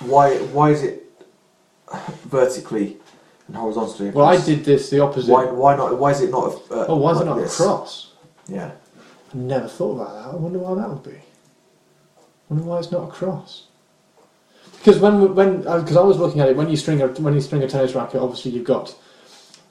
Why? 0.00 0.36
Why 0.38 0.70
is 0.70 0.82
it 0.82 1.02
vertically 2.26 2.96
and 3.48 3.56
horizontally? 3.56 4.10
Well, 4.10 4.26
I 4.26 4.40
did 4.44 4.64
this 4.64 4.90
the 4.90 5.00
opposite. 5.00 5.30
Why? 5.30 5.44
Why 5.46 5.76
not? 5.76 5.98
Why 5.98 6.10
is 6.10 6.20
it 6.20 6.30
not? 6.30 6.54
Uh, 6.70 6.86
oh, 6.88 6.96
why 6.96 7.12
is 7.12 7.20
it 7.20 7.24
not 7.24 7.36
this? 7.38 7.58
a 7.58 7.62
cross? 7.62 8.12
Yeah. 8.48 8.72
I 9.34 9.38
never 9.38 9.68
thought 9.68 10.00
about 10.00 10.14
that. 10.14 10.34
I 10.34 10.36
wonder 10.36 10.58
why 10.58 10.74
that 10.74 10.88
would 10.88 11.02
be. 11.02 11.18
I 11.18 12.20
wonder 12.48 12.64
why 12.64 12.78
it's 12.78 12.92
not 12.92 13.08
a 13.08 13.12
cross. 13.12 13.66
Because 14.78 14.98
when 14.98 15.34
when 15.34 15.58
because 15.58 15.96
I 15.96 16.02
was 16.02 16.18
looking 16.18 16.40
at 16.40 16.48
it 16.48 16.56
when 16.56 16.68
you 16.68 16.76
string 16.76 17.00
a 17.00 17.08
when 17.08 17.34
you 17.34 17.40
string 17.40 17.62
a 17.62 17.68
tennis 17.68 17.94
racket, 17.94 18.20
obviously 18.20 18.52
you've 18.52 18.66
got, 18.66 18.94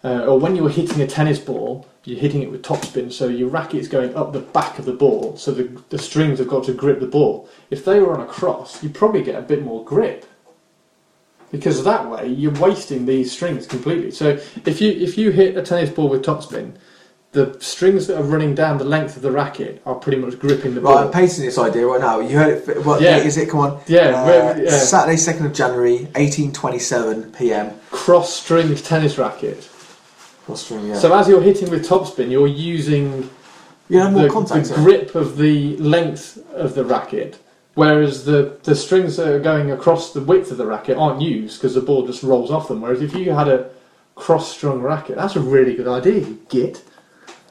uh, 0.03 0.26
or 0.26 0.40
when 0.40 0.56
you 0.56 0.64
were 0.64 0.69
hitting 0.69 1.02
a 1.02 1.07
tennis 1.07 1.40
ball, 1.40 1.88
you're 2.03 2.19
hitting 2.19 2.41
it 2.41 2.52
with 2.52 2.64
topspin, 2.64 3.11
so 3.11 3.27
your 3.27 3.48
racket's 3.48 3.88
going 3.88 4.14
up 4.15 4.34
the 4.34 4.40
back 4.40 4.80
of 4.80 4.85
the 4.85 4.94
ball, 4.94 5.38
so 5.38 5.52
the 5.52 5.64
the 5.90 5.99
strings 5.99 6.40
have 6.40 6.48
got 6.48 6.64
to 6.65 6.73
grip 6.73 6.99
the 6.99 7.07
ball. 7.07 7.48
If 7.69 7.85
they 7.85 7.99
were 7.99 8.14
on 8.14 8.22
a 8.22 8.26
cross, 8.26 8.84
you'd 8.84 8.95
probably 8.95 9.23
get 9.23 9.35
a 9.35 9.41
bit 9.41 9.64
more 9.64 9.85
grip. 9.85 10.26
Because 11.52 11.84
that 11.84 12.10
way 12.10 12.27
you're 12.27 12.60
wasting 12.60 13.06
these 13.06 13.31
strings 13.31 13.68
completely. 13.68 14.10
So 14.10 14.40
if 14.65 14.81
you 14.81 14.91
if 14.91 15.15
you 15.18 15.30
hit 15.30 15.56
a 15.56 15.61
tennis 15.61 15.91
ball 15.91 16.10
with 16.10 16.26
topspin, 16.26 16.73
the 17.34 17.57
strings 17.60 18.07
that 18.07 18.18
are 18.19 18.23
running 18.23 18.53
down 18.55 18.77
the 18.77 18.84
length 18.85 19.15
of 19.15 19.23
the 19.23 19.31
racket 19.31 19.81
are 19.85 19.95
pretty 19.95 20.19
much 20.19 20.39
gripping 20.39 20.76
the 20.76 20.81
Right, 20.81 20.93
ball. 20.93 21.03
I'm 21.05 21.11
pasting 21.11 21.43
this 21.45 21.57
idea 21.57 21.85
right 21.85 21.99
now. 21.99 22.19
You 22.19 22.38
heard 22.38 22.69
it. 22.69 22.85
What 22.85 23.01
Yeah. 23.01 23.18
date 23.18 23.26
is 23.26 23.38
it? 23.38 23.49
Come 23.49 23.60
on. 23.60 23.80
Yeah, 23.88 24.22
Uh, 24.23 24.60
yeah. 24.61 24.69
Saturday, 24.77 25.18
second 25.18 25.47
of 25.47 25.53
January, 25.53 26.07
eighteen 26.15 26.51
twenty-seven 26.53 27.34
p.m. 27.38 27.72
Cross-stringed 27.91 28.85
tennis 28.85 29.18
racket. 29.18 29.68
Cross 30.45 30.61
string. 30.64 30.88
Yeah. 30.88 30.99
So 30.99 31.14
as 31.14 31.27
you're 31.27 31.41
hitting 31.41 31.69
with 31.69 31.88
topspin, 31.88 32.30
you're 32.30 32.47
using 32.47 33.30
you 33.89 33.99
have 33.99 34.14
more 34.14 34.23
the, 34.23 34.30
contact. 34.30 34.68
the 34.69 34.76
grip 34.76 35.15
of 35.15 35.38
the 35.38 35.76
length 35.77 36.38
of 36.53 36.76
the 36.76 36.85
racket, 36.85 37.38
whereas 37.73 38.26
the, 38.26 38.57
the 38.64 38.76
strings 38.76 39.18
that 39.18 39.27
are 39.27 39.39
going 39.39 39.72
across 39.72 40.14
the 40.14 40.22
width 40.22 40.51
of 40.51 40.57
the 40.57 40.65
racket 40.65 40.97
aren't 40.97 41.22
used 41.22 41.60
because 41.60 41.73
the 41.73 41.81
ball 41.81 42.05
just 42.05 42.22
rolls 42.23 42.51
off 42.51 42.68
them. 42.68 42.81
Whereas 42.81 43.01
if 43.01 43.15
you 43.15 43.31
had 43.31 43.47
a 43.47 43.69
cross-strung 44.15 44.81
racket, 44.81 45.15
that's 45.15 45.35
a 45.35 45.39
really 45.39 45.76
good 45.76 45.88
idea, 45.88 46.19
you 46.19 46.39
git. 46.49 46.84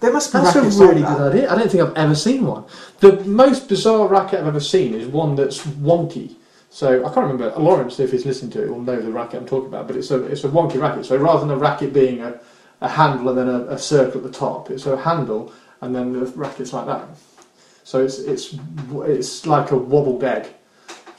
There 0.02 0.12
must 0.12 0.32
be 0.32 0.38
That's 0.40 0.56
a 0.56 0.62
really 0.62 1.00
like 1.02 1.16
good 1.16 1.32
idea. 1.32 1.50
I 1.50 1.54
don't 1.56 1.70
think 1.70 1.82
I've 1.82 1.96
ever 1.96 2.14
seen 2.14 2.44
one. 2.44 2.64
The 3.00 3.24
most 3.24 3.68
bizarre 3.68 4.08
racket 4.08 4.40
I've 4.40 4.48
ever 4.48 4.60
seen 4.60 4.94
is 4.94 5.06
one 5.06 5.36
that's 5.36 5.60
wonky. 5.60 6.34
So 6.70 7.00
I 7.06 7.14
can't 7.14 7.30
remember. 7.30 7.52
Lawrence, 7.58 8.00
if 8.00 8.12
he's 8.12 8.26
listening 8.26 8.50
to 8.52 8.64
it, 8.64 8.68
will 8.70 8.82
know 8.82 9.00
the 9.00 9.12
racket 9.12 9.40
I'm 9.40 9.46
talking 9.46 9.68
about. 9.68 9.86
But 9.86 9.96
it's 9.96 10.10
a 10.10 10.24
it's 10.24 10.44
a 10.44 10.48
wonky 10.48 10.80
racket. 10.80 11.06
So 11.06 11.16
rather 11.16 11.40
than 11.40 11.50
a 11.50 11.56
racket 11.56 11.92
being 11.92 12.20
a, 12.20 12.40
a 12.80 12.88
handle 12.88 13.28
and 13.28 13.38
then 13.38 13.48
a, 13.48 13.74
a 13.74 13.78
circle 13.78 14.18
at 14.18 14.32
the 14.32 14.38
top, 14.38 14.70
it's 14.70 14.86
a 14.86 14.96
handle 14.96 15.52
and 15.82 15.94
then 15.94 16.12
the 16.12 16.26
racket's 16.26 16.72
like 16.72 16.86
that. 16.86 17.06
So 17.84 18.02
it's 18.04 18.18
it's 18.18 18.56
it's 18.92 19.46
like 19.46 19.70
a 19.70 19.76
wobbled 19.76 20.24
egg 20.24 20.48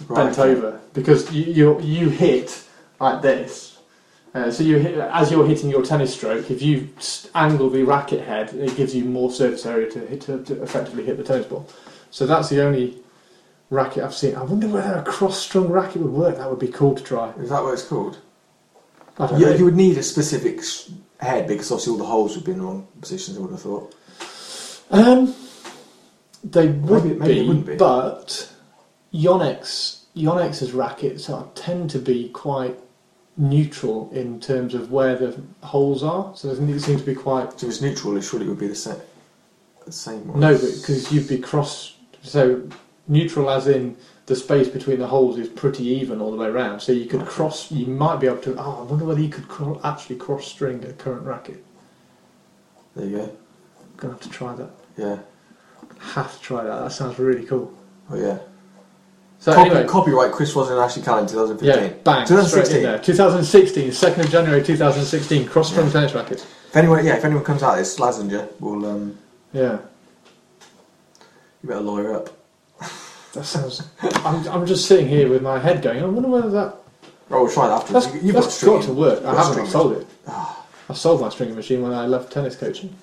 Right, 0.08 0.26
bent 0.26 0.40
over 0.40 0.80
because 0.94 1.32
you 1.32 1.44
you, 1.44 1.82
you 1.82 2.10
hit 2.10 2.64
like 3.00 3.22
this. 3.22 3.73
Uh, 4.34 4.50
so 4.50 4.64
you 4.64 4.78
as 4.80 5.32
you're 5.32 5.46
hitting 5.46 5.70
your 5.70 5.84
tennis 5.84 6.14
stroke, 6.14 6.50
if 6.50 6.62
you 6.62 6.90
angle 7.36 7.70
the 7.70 7.84
racket 7.84 8.26
head, 8.26 8.52
it 8.54 8.76
gives 8.76 8.96
you 8.96 9.06
more 9.06 9.30
surface 9.32 9.66
area 9.66 9.90
to 9.92 10.00
hit 10.00 10.22
to, 10.22 10.44
to 10.44 10.62
effectively 10.64 11.06
hit 11.06 11.18
the 11.18 11.24
tennis 11.24 11.46
ball. 11.46 11.68
So 12.10 12.26
that's 12.26 12.50
the 12.50 12.62
only 12.64 12.98
racket 13.70 14.04
I've 14.04 14.14
seen. 14.16 14.36
I 14.36 14.44
wonder 14.44 14.68
whether 14.68 14.94
a 14.96 15.04
cross-strung 15.04 15.68
racket 15.70 16.02
would 16.02 16.12
work. 16.12 16.38
That 16.38 16.50
would 16.50 16.60
be 16.60 16.68
cool 16.68 16.96
to 16.96 17.04
try. 17.04 17.30
Is 17.40 17.50
that 17.50 17.62
what 17.64 17.74
it's 17.74 17.84
called? 17.88 18.20
I 19.20 19.28
don't 19.28 19.40
Yeah, 19.40 19.50
know. 19.50 19.56
you 19.56 19.66
would 19.66 19.76
need 19.76 19.98
a 19.98 20.04
specific 20.04 20.62
head 21.20 21.48
because 21.48 21.72
obviously 21.72 21.92
all 21.92 21.98
the 22.00 22.06
holes 22.06 22.36
would 22.36 22.46
be 22.46 22.52
in 22.54 22.58
the 22.60 22.64
wrong 22.66 22.88
positions. 23.02 23.38
I 23.38 23.42
would 23.42 23.52
have 23.52 23.62
thought. 23.62 23.96
Um, 24.92 25.34
they 26.44 26.68
would 26.70 27.04
Maybe- 27.06 27.20
maybe 27.20 27.34
be, 27.36 27.40
it 27.42 27.48
wouldn't 27.48 27.66
be. 27.68 27.76
but 27.78 28.50
Yonex 29.14 30.00
Yonex's 30.16 30.72
rackets 30.74 31.30
are, 31.30 31.48
tend 31.56 31.90
to 31.92 32.00
be 32.00 32.30
quite 32.30 32.78
neutral 33.38 34.10
in 34.14 34.40
terms 34.40 34.74
of 34.74 34.92
where 34.92 35.16
the 35.16 35.40
holes 35.62 36.04
are. 36.04 36.36
So 36.36 36.54
think 36.56 36.70
it 36.70 36.80
seems 36.82 37.02
to 37.02 37.06
be 37.08 37.16
quite 37.16 37.60
So 37.60 37.68
if 37.68 37.74
it's 37.74 37.82
neutral, 37.82 38.16
it 38.18 38.22
surely 38.22 38.48
would 38.48 38.60
be 38.60 38.68
the 38.68 38.76
same. 38.76 39.02
The 39.86 39.92
same 39.92 40.28
one. 40.28 40.40
no, 40.40 40.54
because 40.58 41.12
you'd 41.12 41.28
be 41.28 41.40
cross. 41.40 41.96
So 42.22 42.68
neutral, 43.08 43.50
as 43.50 43.68
in 43.68 43.98
the 44.28 44.36
space 44.36 44.70
between 44.70 45.00
the 45.00 45.08
holes 45.08 45.38
is 45.38 45.50
pretty 45.50 45.84
even 45.86 46.22
all 46.22 46.32
the 46.32 46.38
way 46.38 46.48
around. 46.48 46.80
So 46.80 46.92
you 46.94 47.06
could 47.06 47.22
Okay. 47.22 47.30
cross. 47.32 47.70
You 47.72 47.88
might 47.88 48.20
be 48.22 48.28
able 48.28 48.38
to. 48.44 48.56
Oh, 48.58 48.80
I 48.80 48.84
wonder 48.84 49.04
whether 49.06 49.20
you 49.20 49.30
could 49.30 49.48
cro- 49.50 49.82
actually 49.84 50.16
cross 50.18 50.48
string 50.48 50.84
a 50.86 50.94
current 50.94 51.26
racket. 51.26 51.64
There 52.96 53.06
you 53.06 53.18
go. 53.18 53.32
Gonna 53.98 54.14
have 54.14 54.22
to 54.22 54.30
try 54.30 54.54
that. 54.56 54.70
Yeah. 54.96 55.18
Have 56.00 56.36
to 56.38 56.42
try 56.42 56.64
that. 56.64 56.84
That 56.84 56.92
sounds 56.92 57.20
really 57.20 57.44
cool. 57.46 57.74
Oh 58.10 58.16
yeah. 58.16 58.38
So 59.44 59.54
Copy, 59.54 59.72
anyway, 59.72 59.86
copyright 59.86 60.32
Chris 60.32 60.56
Rosen 60.56 60.76
and 60.78 60.82
Ashley 60.82 61.02
Callan 61.04 61.28
2015. 61.28 61.68
Yeah, 61.68 61.94
bang, 62.06 62.26
2016. 62.26 62.82
there. 62.82 62.98
2016, 62.98 63.90
2nd 63.90 64.20
of 64.24 64.30
January 64.30 64.64
2016, 64.64 65.46
cross-strung 65.48 65.88
Yeah. 65.88 65.92
tennis 65.92 66.14
racket. 66.16 66.40
If 66.70 66.76
anyone, 66.78 67.06
yeah, 67.06 67.18
if 67.18 67.26
anyone 67.26 67.44
comes 67.44 67.62
out 67.62 67.74
of 67.74 67.80
this, 67.80 67.94
Slazenger 67.98 68.48
will, 68.62 68.86
um, 68.86 69.18
Yeah, 69.52 69.80
you 71.62 71.68
better 71.68 71.82
lawyer 71.82 72.16
up. 72.16 72.30
that 73.34 73.44
sounds. 73.44 73.82
I'm, 74.24 74.48
I'm 74.48 74.66
just 74.66 74.86
sitting 74.88 75.10
here 75.10 75.28
with 75.28 75.42
my 75.42 75.60
head 75.60 75.82
going. 75.82 76.02
I 76.02 76.06
wonder 76.06 76.30
whether 76.30 76.50
that 76.52 76.76
Oh, 77.30 77.44
we'll 77.44 77.52
try 77.52 77.68
that 77.68 77.82
afterwards. 77.82 78.06
that's, 78.06 78.16
You- 78.16 78.28
You've 78.28 78.36
that's 78.36 78.64
got, 78.64 78.78
got 78.78 78.84
to 78.86 78.94
work. 78.94 79.26
I 79.26 79.36
haven't 79.44 79.68
sold 79.68 79.98
it. 79.98 80.08
Ah, 80.26 80.66
I 80.90 80.94
sold 80.94 81.20
my 81.20 81.28
stringing 81.28 81.56
machine 81.58 81.82
when 81.82 81.92
I 81.92 82.06
left 82.08 82.32
tennis 82.32 82.56
coaching. 82.56 82.96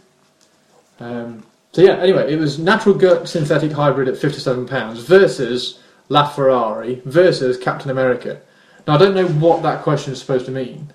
Um, 1.00 1.42
so 1.72 1.82
yeah, 1.82 1.98
anyway, 1.98 2.32
it 2.32 2.38
was 2.38 2.58
natural 2.58 2.94
gut 2.94 3.28
synthetic 3.28 3.72
hybrid 3.72 4.08
at 4.08 4.16
fifty-seven 4.16 4.66
pounds 4.66 5.00
versus 5.00 5.80
La 6.10 6.28
Ferrari 6.28 7.00
versus 7.06 7.56
Captain 7.56 7.90
America. 7.90 8.40
Now 8.86 8.94
I 8.96 8.98
don't 8.98 9.14
know 9.14 9.26
what 9.28 9.62
that 9.62 9.82
question 9.82 10.12
is 10.12 10.20
supposed 10.20 10.44
to 10.46 10.52
mean, 10.52 10.92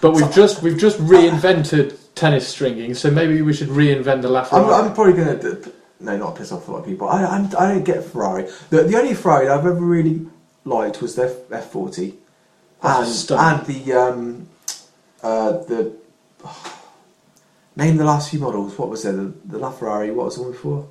but 0.00 0.12
we've 0.12 0.32
just 0.32 0.62
we've 0.62 0.78
just 0.78 0.98
reinvented 0.98 1.96
tennis 2.14 2.48
stringing, 2.48 2.94
so 2.94 3.10
maybe 3.10 3.42
we 3.42 3.52
should 3.52 3.68
reinvent 3.68 4.22
the 4.22 4.28
La 4.28 4.40
I'm, 4.40 4.46
Ferrari. 4.46 4.74
I'm 4.88 4.94
probably 4.94 5.12
going 5.12 5.38
to. 5.40 5.72
No, 6.00 6.16
not 6.16 6.36
piss 6.36 6.52
off 6.52 6.66
a 6.68 6.72
lot 6.72 6.78
of 6.80 6.86
people. 6.86 7.08
I, 7.08 7.24
I'm, 7.24 7.46
I 7.58 7.68
don't 7.72 7.84
get 7.84 8.04
Ferrari. 8.04 8.48
The, 8.70 8.82
the 8.84 8.98
only 8.98 9.14
Ferrari 9.14 9.48
I've 9.48 9.60
ever 9.60 9.72
really 9.72 10.26
liked 10.64 11.00
was 11.00 11.14
their 11.16 11.28
F40. 11.30 12.14
That's 12.82 13.00
And, 13.00 13.08
stunning. 13.08 13.58
and 13.60 13.66
the. 13.66 13.92
Um, 13.92 14.48
uh, 15.22 15.52
the 15.64 15.92
name 17.76 17.96
the 17.96 18.04
last 18.04 18.30
few 18.30 18.40
models. 18.40 18.78
What 18.78 18.88
was 18.90 19.02
there? 19.04 19.12
The, 19.12 19.32
the 19.44 19.58
LaFerrari. 19.58 20.14
What 20.14 20.26
was 20.26 20.36
the 20.36 20.42
one 20.42 20.52
before? 20.52 20.88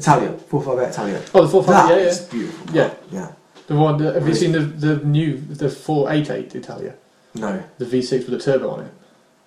Italia. 0.00 0.32
458 0.32 0.90
Italia. 0.90 1.22
oh, 1.34 1.42
the 1.42 1.48
four 1.48 1.62
five, 1.64 1.88
That 1.88 2.00
yeah, 2.00 2.06
is 2.08 2.20
yeah, 2.20 2.30
beautiful. 2.32 2.74
yeah. 2.76 2.94
Yeah. 3.12 3.32
The 3.66 3.76
one. 3.76 3.98
The, 3.98 4.12
have 4.14 4.26
you 4.28 4.34
seen 4.34 4.52
the 4.52 4.60
the 4.60 4.96
new 5.04 5.38
the 5.38 5.68
four 5.68 6.10
eight 6.12 6.30
eight 6.30 6.54
Italia, 6.54 6.94
No. 7.34 7.62
the 7.78 7.84
V6 7.84 8.10
with 8.10 8.30
the 8.30 8.38
turbo 8.38 8.70
on 8.70 8.80
it? 8.86 8.92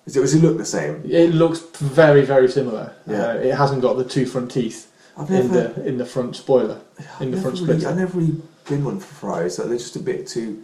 Does 0.06 0.16
it, 0.16 0.20
does 0.20 0.34
it 0.34 0.42
look 0.42 0.58
the 0.58 0.64
same? 0.64 1.02
It 1.04 1.34
looks 1.34 1.60
very 2.00 2.22
very 2.22 2.48
similar. 2.48 2.92
Yeah. 3.06 3.22
Uh, 3.26 3.34
it 3.48 3.54
hasn't 3.54 3.82
got 3.82 3.94
the 3.96 4.04
two 4.04 4.26
front 4.26 4.50
teeth 4.50 4.90
I've 5.16 5.30
in 5.30 5.50
the 5.52 5.86
in 5.86 5.96
the 5.98 6.06
front 6.06 6.36
spoiler. 6.36 6.80
I've 6.98 7.22
in 7.22 7.30
the 7.30 7.36
never 7.36 7.42
front 7.42 7.60
really, 7.60 7.80
splitter. 7.80 7.88
I've 7.90 7.98
never 7.98 8.18
really 8.18 8.36
been 8.68 8.84
one 8.84 8.98
for 9.00 9.14
Ferraris. 9.14 9.56
So 9.56 9.66
they're 9.68 9.78
just 9.78 9.96
a 9.96 10.00
bit 10.00 10.26
too. 10.26 10.62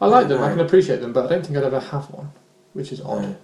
I 0.00 0.06
like 0.06 0.28
them. 0.28 0.42
I 0.42 0.50
can 0.50 0.60
appreciate 0.60 1.00
them, 1.00 1.12
but 1.12 1.24
I 1.26 1.28
don't 1.28 1.44
think 1.44 1.56
I'd 1.58 1.64
ever 1.64 1.80
have 1.80 2.10
one, 2.10 2.30
which 2.74 2.92
is 2.92 3.00
odd. 3.00 3.22
No. 3.22 3.36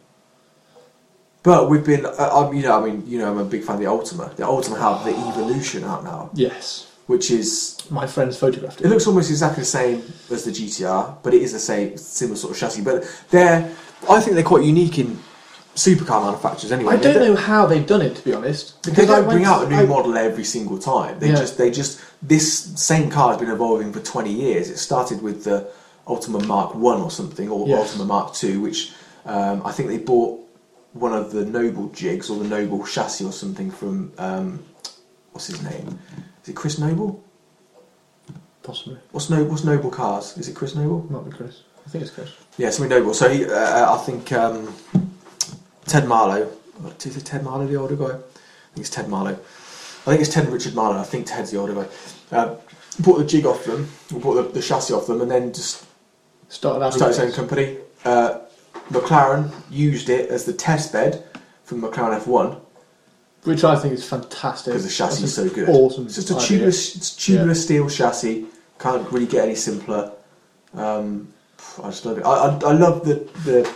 But 1.43 1.69
we've 1.69 1.85
been, 1.85 2.06
uh, 2.06 2.31
I'm, 2.32 2.55
you 2.55 2.62
know, 2.62 2.81
I 2.81 2.85
mean, 2.89 3.05
you 3.06 3.19
know, 3.19 3.31
I'm 3.31 3.39
a 3.39 3.44
big 3.44 3.64
fan 3.64 3.74
of 3.77 3.81
the 3.81 3.89
Ultima. 3.89 4.32
The 4.36 4.47
Ultima 4.47 4.78
have 4.78 5.05
the 5.05 5.10
Evolution 5.28 5.82
out 5.85 6.05
now, 6.05 6.31
Yes, 6.35 6.86
which 7.09 7.31
is 7.32 7.78
my 7.90 8.06
friends 8.06 8.36
photographed 8.39 8.81
it 8.81 8.86
it. 8.86 8.89
looks 8.90 9.06
almost 9.09 9.28
exactly 9.31 9.62
the 9.62 9.66
same 9.66 10.02
as 10.31 10.44
the 10.44 10.52
GTR, 10.52 11.16
but 11.23 11.35
it 11.35 11.43
is 11.43 11.52
the 11.52 11.59
same 11.59 11.97
similar 11.97 12.36
sort 12.36 12.52
of 12.52 12.59
chassis. 12.60 12.82
But 12.82 13.05
they're, 13.31 13.74
I 14.09 14.20
think 14.20 14.35
they're 14.36 14.44
quite 14.44 14.64
unique 14.64 14.98
in 15.01 15.19
supercar 15.74 16.23
manufacturers 16.24 16.70
anyway. 16.70 16.94
I 16.94 16.97
don't 16.98 17.16
know 17.19 17.35
how 17.35 17.66
they've 17.66 17.86
done 17.86 18.02
it, 18.02 18.14
to 18.16 18.23
be 18.23 18.35
honest. 18.35 18.81
They 18.85 18.93
I 19.02 19.06
don't 19.06 19.09
went- 19.27 19.31
bring 19.31 19.44
out 19.44 19.64
a 19.64 19.69
new 19.69 19.77
I- 19.78 19.86
model 19.86 20.16
every 20.16 20.44
single 20.44 20.78
time. 20.78 21.19
They 21.19 21.31
Yeah. 21.31 21.36
just, 21.36 21.59
they 21.59 21.70
just, 21.73 21.98
this 22.23 22.52
same 22.81 23.10
car 23.10 23.31
has 23.32 23.40
been 23.40 23.51
evolving 23.51 23.93
for 23.93 23.98
20 24.01 24.31
years. 24.32 24.70
It 24.70 24.77
started 24.77 25.23
with 25.23 25.43
the 25.44 25.66
Ultima 26.06 26.44
Mark 26.47 26.74
One 26.77 27.01
or 27.01 27.10
something, 27.10 27.48
or 27.51 27.66
Yes. 27.66 27.81
Ultima 27.81 28.05
Mark 28.05 28.32
Two, 28.35 28.60
which 28.60 28.93
um, 29.27 29.62
I 29.64 29.73
think 29.73 29.89
they 29.89 29.98
bought 29.98 30.39
one 30.93 31.12
of 31.12 31.32
the 31.32 31.44
Noble 31.44 31.89
jigs 31.89 32.31
or 32.31 32.39
the 32.39 32.48
Noble 32.48 32.85
chassis 32.86 33.24
or 33.24 33.32
something 33.32 33.70
from 33.70 34.12
um, 34.19 34.64
what's 35.32 35.47
his 35.47 35.62
name? 35.62 35.98
Is 36.43 36.51
it 36.51 36.56
Chris 36.56 36.78
Noble? 36.78 37.23
Possibly. 38.62 38.98
What's 39.10 39.31
Noble? 39.31 39.51
What's 39.51 39.64
Noble 39.64 39.90
Cars? 39.90 40.36
Is 40.39 40.48
it 40.48 40.55
Chris 40.55 40.74
Noble? 40.74 41.06
Might 41.10 41.31
be 41.31 41.36
Chris. 41.36 41.62
I 41.85 41.89
think 41.89 42.02
it's 42.02 42.12
Chris. 42.12 42.31
Yeah, 42.59 42.70
something 42.70 42.90
Noble. 42.90 43.14
So 43.14 43.28
he, 43.28 43.44
uh, 43.44 43.94
I 43.94 43.98
think 43.98 44.31
um, 44.32 44.74
Ted 45.86 46.06
Marlow. 46.06 46.51
Is 47.05 47.16
it 47.16 47.24
Ted 47.24 47.44
Marlow 47.44 47.66
the 47.66 47.77
older 47.77 47.97
guy? 47.97 48.06
I 48.06 48.74
think 48.74 48.86
it's 48.86 48.90
Ted 48.90 49.09
Marlow. 49.09 49.32
I 49.32 50.10
think 50.10 50.20
it's 50.20 50.32
Ted 50.32 50.48
Richard 50.48 50.74
Marlow. 50.74 50.98
I 50.98 51.05
think 51.05 51.27
Ted's 51.27 51.51
the 51.51 51.59
older 51.59 51.74
guy. 51.74 51.86
Uh, 52.31 52.56
bought 53.01 53.19
the 53.19 53.24
jig 53.24 53.47
off 53.47 53.64
them, 53.64 53.89
or 54.14 54.20
bought 54.20 54.35
the, 54.35 54.43
the 54.43 54.62
chassis 54.62 54.94
off 54.94 55.06
them, 55.06 55.20
and 55.20 55.31
then 55.31 55.52
just 55.52 55.86
Started 56.52 56.93
started 56.93 57.16
his 57.16 57.24
own 57.24 57.32
company. 57.32 57.78
Uh, 58.05 58.40
McLaren 58.93 59.51
used 59.70 60.09
it 60.09 60.31
as 60.31 60.44
the 60.44 60.52
test 60.52 60.93
bed 60.93 61.24
for 61.64 61.77
McLaren 61.77 62.20
F1 62.20 62.59
Which 63.44 63.64
I 63.64 63.77
think 63.78 63.94
is 63.94 64.09
fantastic. 64.09 64.73
because 64.73 64.85
the 64.85 64.90
chassis 64.90 65.24
is 65.24 65.35
so 65.35 65.48
good. 65.48 65.69
Awesome. 65.69 66.06
It's 66.06 66.14
just 66.16 66.31
a 66.31 66.35
idea. 66.36 66.70
tubular, 66.70 67.47
Yeah. 67.48 67.55
steel 67.55 67.89
chassis. 67.89 68.47
Can't 68.78 69.10
really 69.10 69.27
get 69.27 69.44
any 69.44 69.55
simpler. 69.55 70.12
Um, 70.74 71.32
I 71.82 71.86
just 71.90 72.05
love 72.05 72.19
it. 72.19 72.24
I, 72.24 72.31
I, 72.31 72.48
I 72.70 72.73
love 72.73 73.05
the, 73.05 73.14
the. 73.44 73.69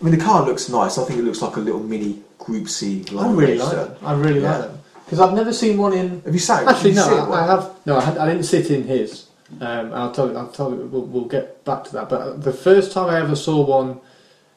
I 0.00 0.04
mean, 0.04 0.16
the 0.18 0.22
car 0.24 0.44
looks 0.44 0.68
nice. 0.68 0.98
I 0.98 1.04
think 1.04 1.18
it 1.20 1.22
looks 1.24 1.40
like 1.42 1.56
a 1.56 1.60
little 1.60 1.80
mini 1.80 2.22
Group 2.38 2.68
C. 2.68 3.04
I 3.18 3.30
really 3.30 3.58
like 3.58 3.72
them. 3.72 3.96
I 4.02 4.12
really 4.14 4.40
Yeah. 4.40 4.58
like 4.58 4.68
them 4.68 4.78
because 5.04 5.20
I've 5.20 5.34
never 5.34 5.52
seen 5.52 5.78
one 5.78 5.92
in. 5.92 6.20
Have 6.22 6.34
you 6.34 6.38
sat? 6.40 6.66
Actually, 6.66 6.90
you 6.90 6.96
no. 6.96 7.30
I, 7.32 7.42
I 7.42 7.46
have. 7.46 7.70
No, 7.86 7.96
I, 7.96 8.00
had, 8.02 8.18
I 8.18 8.26
didn't 8.26 8.44
sit 8.44 8.70
in 8.70 8.84
his. 8.84 9.26
Um, 9.60 9.92
I'll 9.92 10.12
tell 10.12 10.28
you. 10.30 10.36
I'll 10.36 10.48
tell 10.48 10.70
you. 10.70 10.86
We'll, 10.86 11.02
we'll 11.06 11.24
get 11.24 11.64
back 11.64 11.84
to 11.84 11.92
that. 11.94 12.08
But 12.08 12.42
the 12.42 12.52
first 12.52 12.92
time 12.92 13.08
I 13.10 13.20
ever 13.20 13.36
saw 13.36 13.64
one 13.64 14.00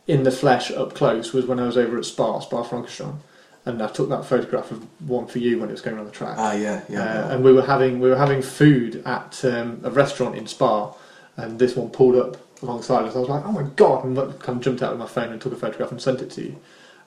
in 0.10 0.23
the 0.23 0.31
flesh 0.31 0.72
up 0.72 0.95
close 0.95 1.34
was 1.34 1.45
when 1.45 1.60
I 1.60 1.68
was 1.68 1.77
over 1.77 1.95
at 1.95 2.03
Spa, 2.03 2.40
Spa 2.40 2.64
Francorchamps, 2.64 3.19
and 3.65 3.80
I 3.80 3.88
took 3.88 4.10
that 4.10 4.26
photograph 4.26 4.72
of 4.72 4.84
one 5.07 5.27
for 5.27 5.38
you 5.38 5.60
when 5.60 5.69
it 5.69 5.73
was 5.73 5.81
going 5.81 5.98
around 5.98 6.07
the 6.07 6.11
track. 6.11 6.36
Ah, 6.40 6.53
yeah, 6.53 6.81
yeah. 6.90 6.99
Uh, 6.99 7.03
yeah. 7.03 7.31
and 7.31 7.44
we 7.44 7.53
were 7.53 7.61
having 7.61 7.99
we 7.99 8.10
were 8.10 8.18
having 8.18 8.41
food 8.41 9.03
at 9.06 9.45
um, 9.45 9.81
a 9.84 9.91
restaurant 9.91 10.36
in 10.36 10.48
Spa, 10.48 10.95
and 11.38 11.60
this 11.60 11.76
one 11.76 11.91
pulled 11.91 12.15
up 12.15 12.38
alongside 12.64 13.06
us. 13.06 13.15
I 13.15 13.19
was 13.19 13.30
like, 13.30 13.45
"Oh 13.45 13.52
my 13.52 13.64
god!" 13.76 14.03
and 14.03 14.18
kind 14.40 14.57
of 14.57 14.61
jumped 14.61 14.81
out 14.81 14.94
of 14.94 14.98
my 14.98 15.06
phone 15.06 15.31
and 15.31 15.40
took 15.40 15.53
a 15.53 15.57
photograph 15.57 15.91
and 15.91 16.02
sent 16.02 16.22
it 16.22 16.31
to 16.31 16.41
you. 16.41 16.56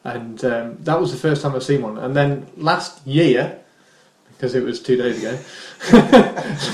And 0.04 0.44
um, 0.44 0.76
that 0.82 1.00
was 1.00 1.10
the 1.10 1.18
first 1.18 1.42
time 1.42 1.56
I've 1.56 1.64
seen 1.64 1.82
one. 1.82 1.98
And 1.98 2.14
then 2.14 2.46
last 2.56 3.04
year, 3.04 3.61
because 4.42 4.56
it 4.56 4.64
was 4.64 4.82
two 4.82 4.96
days 4.96 5.20
ago, 5.20 5.38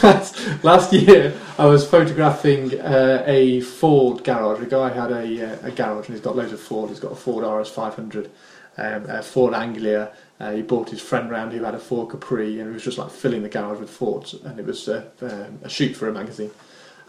last, 0.02 0.40
last 0.64 0.90
year 0.90 1.38
I 1.58 1.66
was 1.66 1.86
photographing 1.86 2.80
uh, 2.80 3.22
a 3.26 3.60
Ford 3.60 4.24
garage. 4.24 4.62
A 4.62 4.64
guy 4.64 4.88
had 4.88 5.12
a, 5.12 5.52
uh, 5.52 5.68
a 5.68 5.70
garage 5.70 6.06
and 6.06 6.16
he's 6.16 6.24
got 6.24 6.34
loads 6.34 6.50
of 6.54 6.60
Ford. 6.60 6.88
He's 6.88 6.98
got 6.98 7.12
a 7.12 7.14
Ford 7.14 7.44
RS 7.44 7.68
500, 7.68 8.30
um, 8.78 9.04
a 9.10 9.22
Ford 9.22 9.52
Anglia. 9.52 10.12
Uh, 10.40 10.52
he 10.52 10.62
brought 10.62 10.88
his 10.88 11.02
friend 11.02 11.30
round 11.30 11.52
who 11.52 11.62
had 11.62 11.74
a 11.74 11.78
Ford 11.78 12.08
Capri 12.08 12.58
and 12.58 12.70
he 12.70 12.72
was 12.72 12.84
just 12.84 12.96
like 12.96 13.10
filling 13.10 13.42
the 13.42 13.50
garage 13.50 13.80
with 13.80 13.90
Fords. 13.90 14.32
And 14.32 14.58
it 14.58 14.64
was 14.64 14.88
uh, 14.88 15.04
um, 15.20 15.58
a 15.62 15.68
shoot 15.68 15.94
for 15.94 16.08
a 16.08 16.12
magazine. 16.12 16.52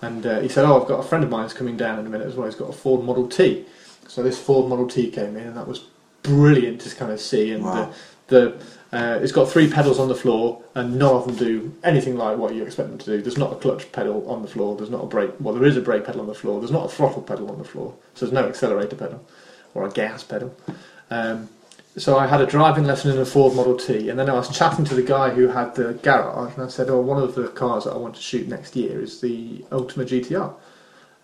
And 0.01 0.25
uh, 0.25 0.41
he 0.41 0.49
said, 0.49 0.65
"Oh, 0.65 0.81
I've 0.81 0.89
got 0.89 0.99
a 0.99 1.03
friend 1.03 1.23
of 1.23 1.29
mine 1.29 1.43
who's 1.43 1.53
coming 1.53 1.77
down 1.77 1.99
in 1.99 2.05
a 2.05 2.09
minute 2.09 2.27
as 2.27 2.35
well. 2.35 2.47
He's 2.47 2.55
got 2.55 2.69
a 2.69 2.73
Ford 2.73 3.05
Model 3.05 3.29
T." 3.29 3.65
So 4.09 4.23
this 4.23 4.37
Ford 4.37 4.67
Model 4.67 4.89
T 4.89 5.09
came 5.09 5.37
in, 5.37 5.47
and 5.47 5.55
that 5.55 5.67
was 5.69 5.85
brilliant 6.21 6.81
to 6.81 6.93
kind 6.95 7.13
of 7.13 7.21
see. 7.21 7.51
And 7.51 7.63
Wow. 7.63 7.93
the, 8.27 8.51
the 8.51 8.63
uh, 8.91 9.19
it's 9.21 9.31
got 9.31 9.49
three 9.49 9.69
pedals 9.69 9.99
on 9.99 10.07
the 10.07 10.15
floor, 10.15 10.63
and 10.73 10.97
none 10.97 11.13
of 11.13 11.27
them 11.27 11.35
do 11.35 11.75
anything 11.83 12.17
like 12.17 12.37
what 12.37 12.55
you 12.55 12.63
expect 12.63 12.89
them 12.89 12.97
to 12.97 13.05
do. 13.05 13.21
There's 13.21 13.37
not 13.37 13.53
a 13.53 13.55
clutch 13.55 13.91
pedal 13.91 14.27
on 14.29 14.41
the 14.41 14.47
floor. 14.47 14.75
There's 14.75 14.89
not 14.89 15.03
a 15.03 15.07
brake. 15.07 15.31
Well, 15.39 15.53
there 15.53 15.65
is 15.65 15.77
a 15.77 15.81
brake 15.81 16.05
pedal 16.05 16.21
on 16.21 16.27
the 16.27 16.33
floor. 16.33 16.59
There's 16.59 16.71
not 16.71 16.85
a 16.85 16.89
throttle 16.89 17.21
pedal 17.21 17.51
on 17.51 17.59
the 17.59 17.63
floor. 17.63 17.93
So 18.15 18.25
there's 18.25 18.33
no 18.33 18.47
accelerator 18.47 18.95
pedal 18.95 19.23
or 19.75 19.85
a 19.85 19.91
gas 19.91 20.23
pedal. 20.23 20.55
Um, 21.11 21.49
so 21.97 22.17
I 22.17 22.27
had 22.27 22.41
a 22.41 22.45
driving 22.45 22.85
lesson 22.85 23.11
in 23.11 23.19
a 23.19 23.25
Ford 23.25 23.53
Model 23.55 23.77
T, 23.77 24.09
and 24.09 24.17
then 24.17 24.29
I 24.29 24.33
was 24.33 24.55
chatting 24.55 24.85
to 24.85 24.95
the 24.95 25.03
guy 25.03 25.31
who 25.31 25.47
had 25.47 25.75
the 25.75 25.93
garage, 25.93 26.53
and 26.55 26.63
I 26.63 26.67
said, 26.67 26.89
"Oh, 26.89 27.01
one 27.01 27.21
of 27.21 27.35
the 27.35 27.49
cars 27.49 27.83
that 27.83 27.93
I 27.93 27.97
want 27.97 28.15
to 28.15 28.21
shoot 28.21 28.47
next 28.47 28.75
year 28.75 29.01
is 29.01 29.21
the 29.21 29.65
Ultima 29.71 30.05
GTR." 30.05 30.53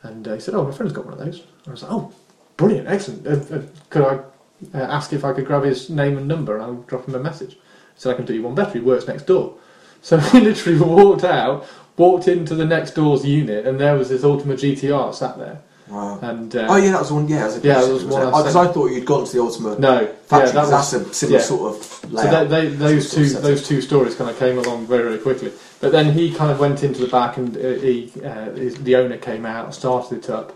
And 0.03 0.27
uh, 0.27 0.33
he 0.35 0.39
said, 0.39 0.53
"Oh, 0.53 0.63
my 0.65 0.71
friend's 0.71 0.93
got 0.93 1.05
one 1.05 1.13
of 1.13 1.19
those." 1.19 1.43
I 1.67 1.71
was 1.71 1.83
like, 1.83 1.91
"Oh, 1.91 2.11
brilliant, 2.57 2.87
excellent. 2.87 3.25
Uh, 3.25 3.55
uh, 3.55 3.61
could 3.89 4.03
I 4.03 4.23
uh, 4.73 4.77
ask 4.79 5.13
if 5.13 5.23
I 5.25 5.33
could 5.33 5.45
grab 5.45 5.63
his 5.63 5.89
name 5.89 6.17
and 6.17 6.27
number, 6.27 6.55
and 6.55 6.63
I'll 6.63 6.73
drop 6.83 7.07
him 7.07 7.15
a 7.15 7.19
message?" 7.19 7.53
He 7.53 7.59
said, 7.97 8.13
"I 8.13 8.15
can 8.15 8.25
do 8.25 8.33
you 8.33 8.43
one 8.43 8.55
better. 8.55 8.73
He 8.73 8.79
works 8.79 9.07
next 9.07 9.25
door." 9.27 9.55
So 10.05 10.17
we 10.33 10.39
literally 10.41 10.79
walked 10.79 11.23
out, 11.23 11.65
walked 11.97 12.27
into 12.27 12.53
the 12.53 12.65
next 12.65 12.91
door's 12.91 13.25
unit, 13.25 13.65
and 13.65 13.79
there 13.79 13.95
was 13.95 14.09
this 14.09 14.23
Ultima 14.23 14.53
GTR 14.53 15.15
sat 15.15 15.35
there. 15.39 15.61
wow. 15.87 16.19
And 16.21 16.55
uh, 16.55 16.67
oh, 16.69 16.75
yeah, 16.75 16.91
that 16.91 16.99
was 17.01 17.11
one. 17.11 17.27
Yeah, 17.27 17.47
that 17.47 17.55
was 17.55 17.63
Yeah, 17.63 17.83
it 17.83 17.91
was 17.91 18.05
one 18.05 18.21
I 18.21 18.25
Because 18.25 18.53
sent. 18.53 18.69
I 18.69 18.71
thought 18.71 18.91
you'd 18.91 19.05
gone 19.07 19.25
to 19.25 19.31
the 19.33 19.41
Ultima 19.41 19.79
no, 19.79 20.05
factory. 20.27 20.47
yeah, 20.47 20.51
that 20.51 20.61
was 20.61 20.69
that's 20.69 20.93
a 20.93 21.11
similar 21.11 21.39
yeah. 21.39 21.43
sort 21.43 21.75
of 21.75 21.83
So 21.83 22.07
they, 22.45 22.45
they, 22.45 22.67
those 22.75 23.09
Sort 23.09 23.25
of 23.25 23.33
two 23.33 23.39
those 23.39 23.67
two 23.67 23.81
stories 23.81 24.13
kind 24.15 24.29
of 24.29 24.37
came 24.37 24.59
along 24.59 24.85
very 24.85 25.03
very 25.03 25.17
quickly. 25.17 25.51
But 25.79 25.91
then 25.91 26.13
he 26.13 26.31
kind 26.31 26.51
of 26.51 26.59
went 26.59 26.83
into 26.83 27.01
the 27.01 27.07
back 27.07 27.37
and 27.37 27.57
uh, 27.57 27.59
he, 27.59 28.11
uh, 28.23 28.51
his, 28.51 28.75
the 28.75 28.95
owner 28.97 29.17
came 29.17 29.43
out, 29.45 29.73
started 29.73 30.19
it 30.19 30.29
up, 30.29 30.55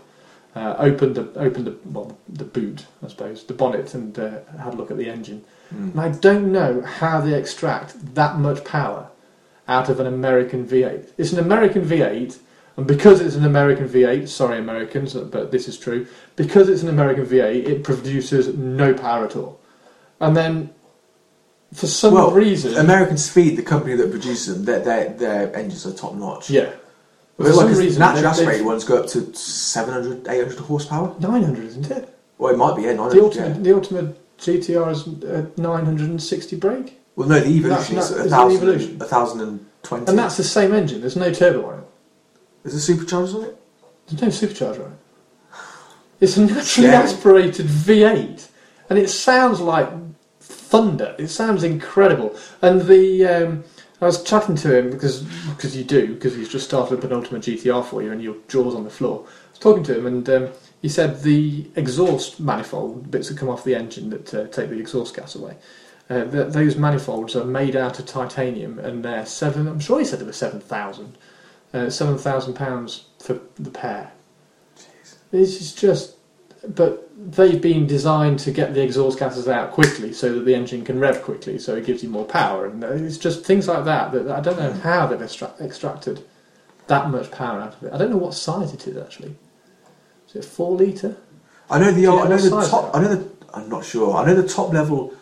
uh, 0.54 0.74
opened 0.78 1.14
the 1.14 1.30
opened 1.38 1.66
the 1.66 1.76
well, 1.84 2.18
the 2.28 2.44
boot 2.44 2.86
I 3.04 3.08
suppose 3.08 3.44
the 3.44 3.54
bonnet 3.54 3.94
and 3.94 4.18
uh, 4.18 4.40
had 4.58 4.74
a 4.74 4.76
look 4.76 4.90
at 4.90 4.96
the 4.96 5.08
engine. 5.08 5.44
Mm. 5.74 5.92
And 5.92 6.00
I 6.00 6.08
don't 6.08 6.50
know 6.50 6.82
how 6.82 7.20
they 7.20 7.34
extract 7.34 8.14
that 8.14 8.38
much 8.38 8.64
power 8.64 9.08
out 9.68 9.88
of 9.88 10.00
an 10.00 10.06
American 10.06 10.66
V8. 10.66 11.10
It's 11.16 11.32
an 11.32 11.38
American 11.38 11.84
V8. 11.84 12.38
And 12.76 12.86
because 12.86 13.20
it's 13.20 13.34
an 13.36 13.44
American 13.44 13.88
V8, 13.88 14.28
sorry 14.28 14.58
Americans, 14.58 15.14
but 15.14 15.50
this 15.50 15.68
is 15.68 15.78
true, 15.78 16.06
because 16.36 16.68
it's 16.68 16.82
an 16.82 16.88
American 16.88 17.26
V8, 17.26 17.66
it 17.68 17.84
produces 17.84 18.56
no 18.56 18.94
power 18.94 19.24
at 19.24 19.36
all. 19.36 19.60
And 20.20 20.36
then, 20.36 20.70
for 21.74 21.86
some 21.86 22.14
Well, 22.14 22.30
reason, 22.30 22.76
American 22.76 23.18
Speed, 23.18 23.56
the 23.56 23.62
company 23.62 23.96
that 23.96 24.10
produces 24.10 24.54
them, 24.54 24.64
their, 24.64 24.80
their, 24.80 25.08
their 25.14 25.56
engines 25.56 25.84
are 25.86 25.92
top 25.92 26.14
notch. 26.14 26.48
yeah, 26.48 26.70
For 27.48 27.52
like, 27.54 27.68
some 27.70 27.78
reason, 27.78 27.98
natural 28.00 28.22
they- 28.22 28.28
aspirated 28.28 28.60
they've- 28.60 28.66
ones 28.66 28.84
go 28.84 28.96
up 28.98 29.06
to 29.08 29.34
700, 29.34 30.28
800 30.28 30.58
horsepower. 30.58 31.14
900, 31.20 31.64
isn't 31.64 31.90
it? 31.90 32.16
Well, 32.38 32.52
it 32.52 32.56
might 32.56 32.76
be, 32.76 32.82
yeah, 32.82 32.92
900. 32.92 33.14
The 33.16 33.22
Ultima, 33.22 33.46
yeah. 33.48 33.52
the 33.54 33.74
Ultima 33.74 34.12
GTR 34.38 34.90
is 34.90 35.08
uh, 35.24 35.46
960 35.56 36.56
brake, 36.56 36.98
Well, 37.16 37.28
no, 37.28 37.38
the 37.40 37.46
Evolution 37.48 37.96
That's 37.96 38.10
is 38.10 38.10
not- 38.10 38.12
a 38.12 38.14
is 38.14 38.20
it 38.20 38.24
the 38.24 38.30
thousand, 38.30 38.56
Evolution? 38.56 39.02
a 39.02 39.04
thousand 39.04 39.40
and 39.42 39.66
twenty. 39.82 40.06
and 40.08 40.18
that's 40.18 40.36
the 40.36 40.44
same 40.44 40.72
engine. 40.74 41.00
There's 41.00 41.16
no 41.16 41.32
turbo 41.32 41.66
on 41.70 41.78
it. 41.80 41.84
Is 42.64 42.86
there 42.86 42.96
superchargers 42.96 43.34
on 43.34 43.44
it? 43.44 43.56
There's 44.06 44.22
no 44.22 44.28
supercharger 44.28 44.84
on 44.86 44.92
it. 44.92 44.98
It's 46.20 46.36
a 46.36 46.40
naturally 46.42 46.64
Scary. 46.64 46.94
aspirated 46.94 47.66
V8, 47.66 48.48
and 48.90 48.98
it 48.98 49.08
sounds 49.08 49.60
like 49.60 49.88
thunder. 50.40 51.14
It 51.18 51.28
sounds 51.28 51.62
incredible. 51.64 52.34
And 52.62 52.82
the 52.82 53.26
um, 53.26 53.64
I 54.00 54.06
was 54.06 54.22
chatting 54.22 54.56
to 54.56 54.78
him 54.78 54.90
because 54.90 55.22
because 55.22 55.76
you 55.76 55.84
do 55.84 56.14
because 56.14 56.34
he's 56.34 56.48
just 56.48 56.66
started 56.66 56.98
a 56.98 57.02
penultimate 57.02 57.42
GTR 57.42 57.84
for 57.84 58.02
you, 58.02 58.12
and 58.12 58.22
your 58.22 58.36
jaw's 58.48 58.74
on 58.74 58.84
the 58.84 58.90
floor. 58.90 59.26
I 59.26 59.50
was 59.50 59.58
talking 59.58 59.82
to 59.84 59.98
him, 59.98 60.06
and 60.06 60.28
um, 60.30 60.48
he 60.80 60.88
said 60.88 61.22
the 61.22 61.70
exhaust 61.76 62.40
manifold 62.40 63.10
bits 63.10 63.28
that 63.28 63.38
come 63.38 63.50
off 63.50 63.64
the 63.64 63.74
engine 63.74 64.10
that 64.10 64.34
uh, 64.34 64.46
take 64.46 64.70
the 64.70 64.78
exhaust 64.78 65.14
gas 65.14 65.34
away. 65.34 65.56
Uh, 66.08 66.24
th- 66.24 66.52
those 66.52 66.76
manifolds 66.76 67.36
are 67.36 67.44
made 67.44 67.76
out 67.76 67.98
of 67.98 68.06
titanium, 68.06 68.78
and 68.78 69.04
they're 69.04 69.26
seven. 69.26 69.68
I'm 69.68 69.80
sure 69.80 69.98
he 69.98 70.04
said 70.04 70.18
they 70.18 70.24
were 70.24 70.32
seven 70.32 70.60
thousand, 70.60 71.18
uh, 71.74 71.90
seven 71.90 72.16
thousand 72.16 72.54
pounds 72.54 73.04
for 73.18 73.38
the 73.56 73.70
pair. 73.70 74.12
This 75.30 75.60
is 75.60 75.74
just, 75.74 76.16
but 76.66 77.09
they've 77.22 77.60
been 77.60 77.86
designed 77.86 78.38
to 78.40 78.50
get 78.50 78.72
the 78.74 78.82
exhaust 78.82 79.18
gases 79.18 79.46
out 79.48 79.72
quickly, 79.72 80.12
so 80.12 80.32
that 80.32 80.44
the 80.44 80.54
engine 80.54 80.84
can 80.84 80.98
rev 80.98 81.22
quickly, 81.22 81.58
so 81.58 81.74
it 81.76 81.84
gives 81.84 82.02
you 82.02 82.08
more 82.08 82.24
power, 82.24 82.66
and 82.66 82.82
uh, 82.82 82.88
it's 82.92 83.18
just 83.18 83.44
things 83.44 83.68
like 83.68 83.84
that 83.84 84.12
that 84.12 84.30
I 84.30 84.40
don't 84.40 84.58
know 84.58 84.72
how 84.72 85.06
they've 85.06 85.20
extra- 85.20 85.52
extracted 85.60 86.24
that 86.86 87.10
much 87.10 87.30
power 87.30 87.60
out 87.60 87.74
of 87.74 87.82
it. 87.84 87.92
I 87.92 87.98
don't 87.98 88.10
know 88.10 88.16
what 88.16 88.34
size 88.34 88.72
it 88.72 88.86
is 88.86 88.96
actually. 88.96 89.36
Is 90.28 90.36
it 90.36 90.44
four 90.44 90.72
liter? 90.76 91.16
I 91.68 91.78
know 91.78 91.92
the 91.92 92.06
I 92.08 92.28
know 92.28 92.36
the 92.36 92.66
top. 92.68 92.94
I 92.94 93.02
know 93.02 93.14
the. 93.14 93.30
I'm 93.52 93.68
not 93.68 93.84
sure. 93.84 94.16
I 94.16 94.24
know 94.26 94.34
the 94.34 94.48
top 94.48 94.72
level, 94.72 95.12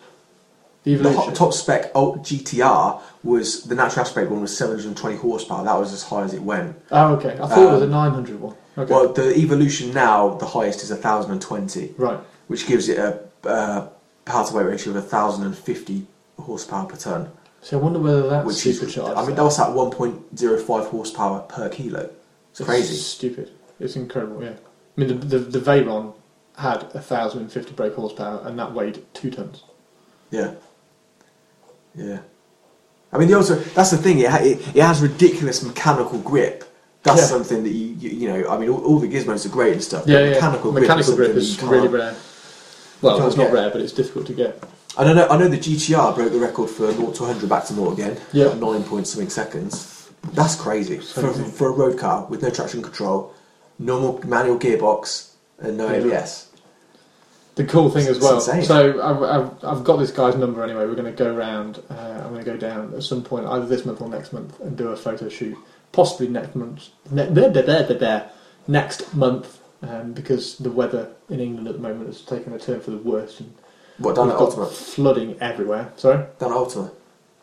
The 0.83 0.95
the 0.95 1.11
hot, 1.11 1.33
top 1.35 1.53
spec 1.53 1.91
GTR 1.93 3.01
was 3.23 3.63
the 3.63 3.75
natural 3.75 4.05
aspirated 4.05 4.31
one 4.31 4.41
was 4.41 4.55
720 4.55 5.17
horsepower. 5.17 5.63
That 5.63 5.77
was 5.79 5.91
as 5.93 6.03
high 6.03 6.23
as 6.23 6.33
it 6.33 6.41
went. 6.41 6.79
Oh, 6.91 7.15
okay. 7.15 7.33
I 7.33 7.47
thought 7.47 7.59
it 7.59 7.71
was 7.71 7.81
a 7.81 7.85
Um, 7.85 7.91
900 7.91 8.39
one. 8.39 8.55
Okay. 8.79 8.93
Well, 8.93 9.11
the 9.11 9.35
Evolution 9.35 9.93
now 9.93 10.35
the 10.35 10.45
highest 10.45 10.83
is 10.83 10.89
1020, 10.89 11.95
right. 11.97 12.19
which 12.47 12.65
gives 12.65 12.87
it 12.87 12.97
a 12.97 13.19
uh, 13.43 13.89
power 14.23 14.47
to 14.47 14.53
weight 14.53 14.65
ratio 14.65 14.91
of 14.91 15.03
1050 15.03 16.07
horsepower 16.39 16.85
per 16.85 16.95
ton, 16.95 17.31
So 17.61 17.77
I 17.77 17.81
wonder 17.81 17.99
whether 17.99 18.29
that's 18.29 18.47
which 18.47 18.65
is. 18.65 18.97
I 18.97 19.25
mean, 19.25 19.35
that 19.35 19.43
was 19.43 19.59
at 19.59 19.67
1.05 19.67 20.87
horsepower 20.87 21.41
per 21.41 21.67
kilo. 21.69 22.09
It's 22.51 22.61
crazy. 22.61 22.95
stupid. 22.95 23.51
It's 23.79 23.95
incredible. 23.95 24.41
Yeah. 24.41 24.51
I 24.51 25.01
mean, 25.01 25.19
the 25.19 25.39
the, 25.39 25.39
the 25.39 25.59
Veyron 25.59 26.13
had 26.57 26.83
1,050 26.93 27.73
brake 27.73 27.95
horsepower, 27.95 28.41
and 28.45 28.57
that 28.59 28.73
weighed 28.73 29.03
two 29.13 29.31
tons. 29.31 29.63
Yeah. 30.31 30.53
Yeah. 31.95 32.19
I 33.11 33.17
mean, 33.17 33.27
the 33.27 33.33
also 33.35 33.55
that's 33.55 33.91
the 33.91 33.97
thing. 33.97 34.19
It, 34.19 34.31
it, 34.41 34.75
it 34.75 34.81
has 34.81 35.01
ridiculous 35.01 35.63
mechanical 35.63 36.19
grip. 36.19 36.63
That's 37.03 37.21
Yeah. 37.21 37.27
something 37.27 37.63
that 37.63 37.69
you, 37.71 37.95
you 37.99 38.09
you 38.09 38.27
know. 38.29 38.49
I 38.49 38.57
mean, 38.57 38.69
all, 38.69 38.83
all 38.83 38.99
the 38.99 39.07
gizmos 39.07 39.45
are 39.45 39.49
great 39.49 39.73
and 39.73 39.83
stuff. 39.83 40.03
Yeah. 40.05 40.29
Mechanical 40.31 40.71
grip. 40.71 40.81
Mechanical 40.83 41.11
is 41.13 41.17
grip 41.17 41.35
is 41.35 41.63
really 41.63 41.87
rare. 41.87 42.15
Well, 43.01 43.25
it's 43.25 43.37
not 43.37 43.51
rare, 43.53 43.69
but 43.69 43.79
it's 43.81 43.93
difficult 43.93 44.27
to 44.27 44.33
get. 44.33 44.61
And 44.97 45.09
I 45.09 45.13
know 45.13 45.27
I 45.29 45.37
know 45.37 45.47
the 45.47 45.57
GTR 45.57 46.13
broke 46.15 46.31
the 46.33 46.39
record 46.39 46.69
for 46.69 46.91
0 46.91 47.11
to 47.11 47.23
100 47.23 47.47
back 47.49 47.65
to 47.65 47.73
0 47.73 47.91
again. 47.93 48.17
Yeah. 48.33 48.53
Nine 48.55 48.83
point 48.83 49.07
something 49.07 49.29
seconds. 49.29 50.09
That's 50.33 50.55
crazy 50.55 50.97
for, 50.97 51.31
for 51.31 51.69
a 51.69 51.71
road 51.71 51.97
car 51.97 52.25
with 52.25 52.41
no 52.41 52.49
traction 52.49 52.81
control, 52.81 53.33
normal 53.77 54.19
manual 54.27 54.59
gearbox, 54.59 55.29
and 55.59 55.77
no 55.77 55.89
Yeah. 55.89 56.03
ABS. 56.03 56.47
The 57.55 57.63
cool 57.65 57.89
thing 57.89 58.07
as 58.07 58.19
well. 58.19 58.39
So 58.41 58.53
I've, 59.01 59.23
I've, 59.23 59.63
I've 59.63 59.83
got 59.83 59.97
this 59.97 60.11
guy's 60.11 60.35
number 60.35 60.63
anyway. 60.63 60.85
We're 60.85 60.95
going 60.95 61.13
to 61.13 61.23
go 61.23 61.33
round. 61.33 61.81
Uh, 61.89 61.93
I'm 62.23 62.31
going 62.33 62.43
to 62.43 62.51
go 62.51 62.57
down 62.57 62.93
at 62.93 63.03
some 63.03 63.21
point, 63.23 63.45
either 63.47 63.65
this 63.65 63.85
month 63.85 64.01
or 64.01 64.09
next 64.09 64.31
month, 64.33 64.59
and 64.61 64.77
do 64.77 64.89
a 64.89 64.95
photo 64.97 65.27
shoot. 65.29 65.57
Possibly 65.91 66.27
next 66.27 66.55
month. 66.55 66.89
Ne- 67.11 67.29
there, 67.29 67.49
da- 67.51 67.93
da. 67.97 68.23
next 68.67 69.13
month, 69.15 69.59
um, 69.81 70.13
because 70.13 70.57
the 70.57 70.69
weather 70.71 71.09
in 71.29 71.39
England 71.39 71.67
at 71.67 71.73
the 71.73 71.79
moment 71.79 72.07
has 72.07 72.21
taken 72.21 72.53
a 72.53 72.59
turn 72.59 72.79
for 72.79 72.91
the 72.91 72.97
worst. 72.97 73.39
And 73.39 73.53
What 73.97 74.15
down 74.15 74.25
we've 74.27 74.33
at 74.33 74.39
got 74.39 74.49
Ultima? 74.49 74.65
flooding 74.67 75.37
everywhere. 75.41 75.91
Sorry. 75.97 76.25
Down 76.39 76.51
at 76.51 76.57
Ultima. 76.57 76.91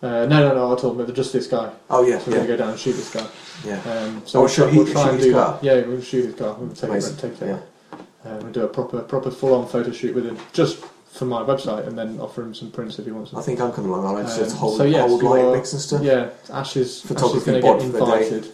Uh, 0.02 0.26
no, 0.26 0.48
no, 0.48 0.54
no. 0.54 0.72
I 0.72 0.76
told 0.80 1.00
him 1.00 1.14
just 1.14 1.32
this 1.32 1.46
guy. 1.46 1.70
Oh 1.90 2.06
yeah, 2.06 2.18
So 2.18 2.30
we're 2.30 2.36
gonna 2.38 2.48
go 2.48 2.56
down 2.56 2.70
and 2.70 2.78
shoot 2.78 2.92
this 2.92 3.12
guy. 3.12 3.26
yeah. 3.64 3.80
Um, 3.80 4.22
so 4.26 4.38
Oh, 4.38 4.42
we'll, 4.42 4.48
shoot- 4.48 4.62
try, 4.68 4.76
we'll 4.76 4.86
try 4.92 5.08
and 5.08 5.16
his 5.16 5.26
do 5.26 5.32
car? 5.32 5.52
that. 5.54 5.64
Yeah, 5.64 5.86
we'll 5.86 6.00
shoot 6.02 6.26
his 6.26 6.34
car. 6.34 6.54
We'll 6.54 6.70
take 6.74 6.90
Amazing. 6.90 7.14
it. 7.16 7.20
Take 7.20 7.42
it. 7.42 7.46
Yeah. 7.48 7.98
Uh, 8.30 8.38
we'll 8.42 8.52
do 8.52 8.64
a 8.64 8.68
proper, 8.68 9.00
proper 9.02 9.30
full-on 9.30 9.66
photo 9.68 9.90
shoot 9.92 10.14
with 10.14 10.26
him, 10.26 10.36
just 10.52 10.84
for 11.16 11.24
my 11.24 11.42
website, 11.42 11.86
and 11.86 11.96
then 11.98 12.20
offer 12.20 12.42
him 12.42 12.54
some 12.54 12.70
prints 12.70 12.98
if 12.98 13.06
he 13.06 13.10
wants 13.12 13.30
them. 13.30 13.40
I 13.40 13.42
think 13.42 13.60
I'm 13.60 13.72
coming 13.72 13.90
along. 13.90 14.06
I 14.06 14.10
like 14.10 14.26
Um, 14.32 14.38
just 14.38 14.56
hold, 14.56 14.76
so 14.76 14.84
yes, 14.84 15.08
hold 15.08 15.22
you 15.22 15.28
light 15.28 15.52
mix 15.56 15.72
and 15.72 15.80
stuff. 15.82 16.02
Yeah, 16.02 16.30
Ash 16.52 16.76
is, 16.76 17.04
Ash 17.10 17.22
is 17.34 17.44
going 17.44 17.60
to 17.60 17.62
get 17.62 17.80
for 17.82 17.88
the 17.88 17.98
day. 17.98 18.26
invited. 18.28 18.52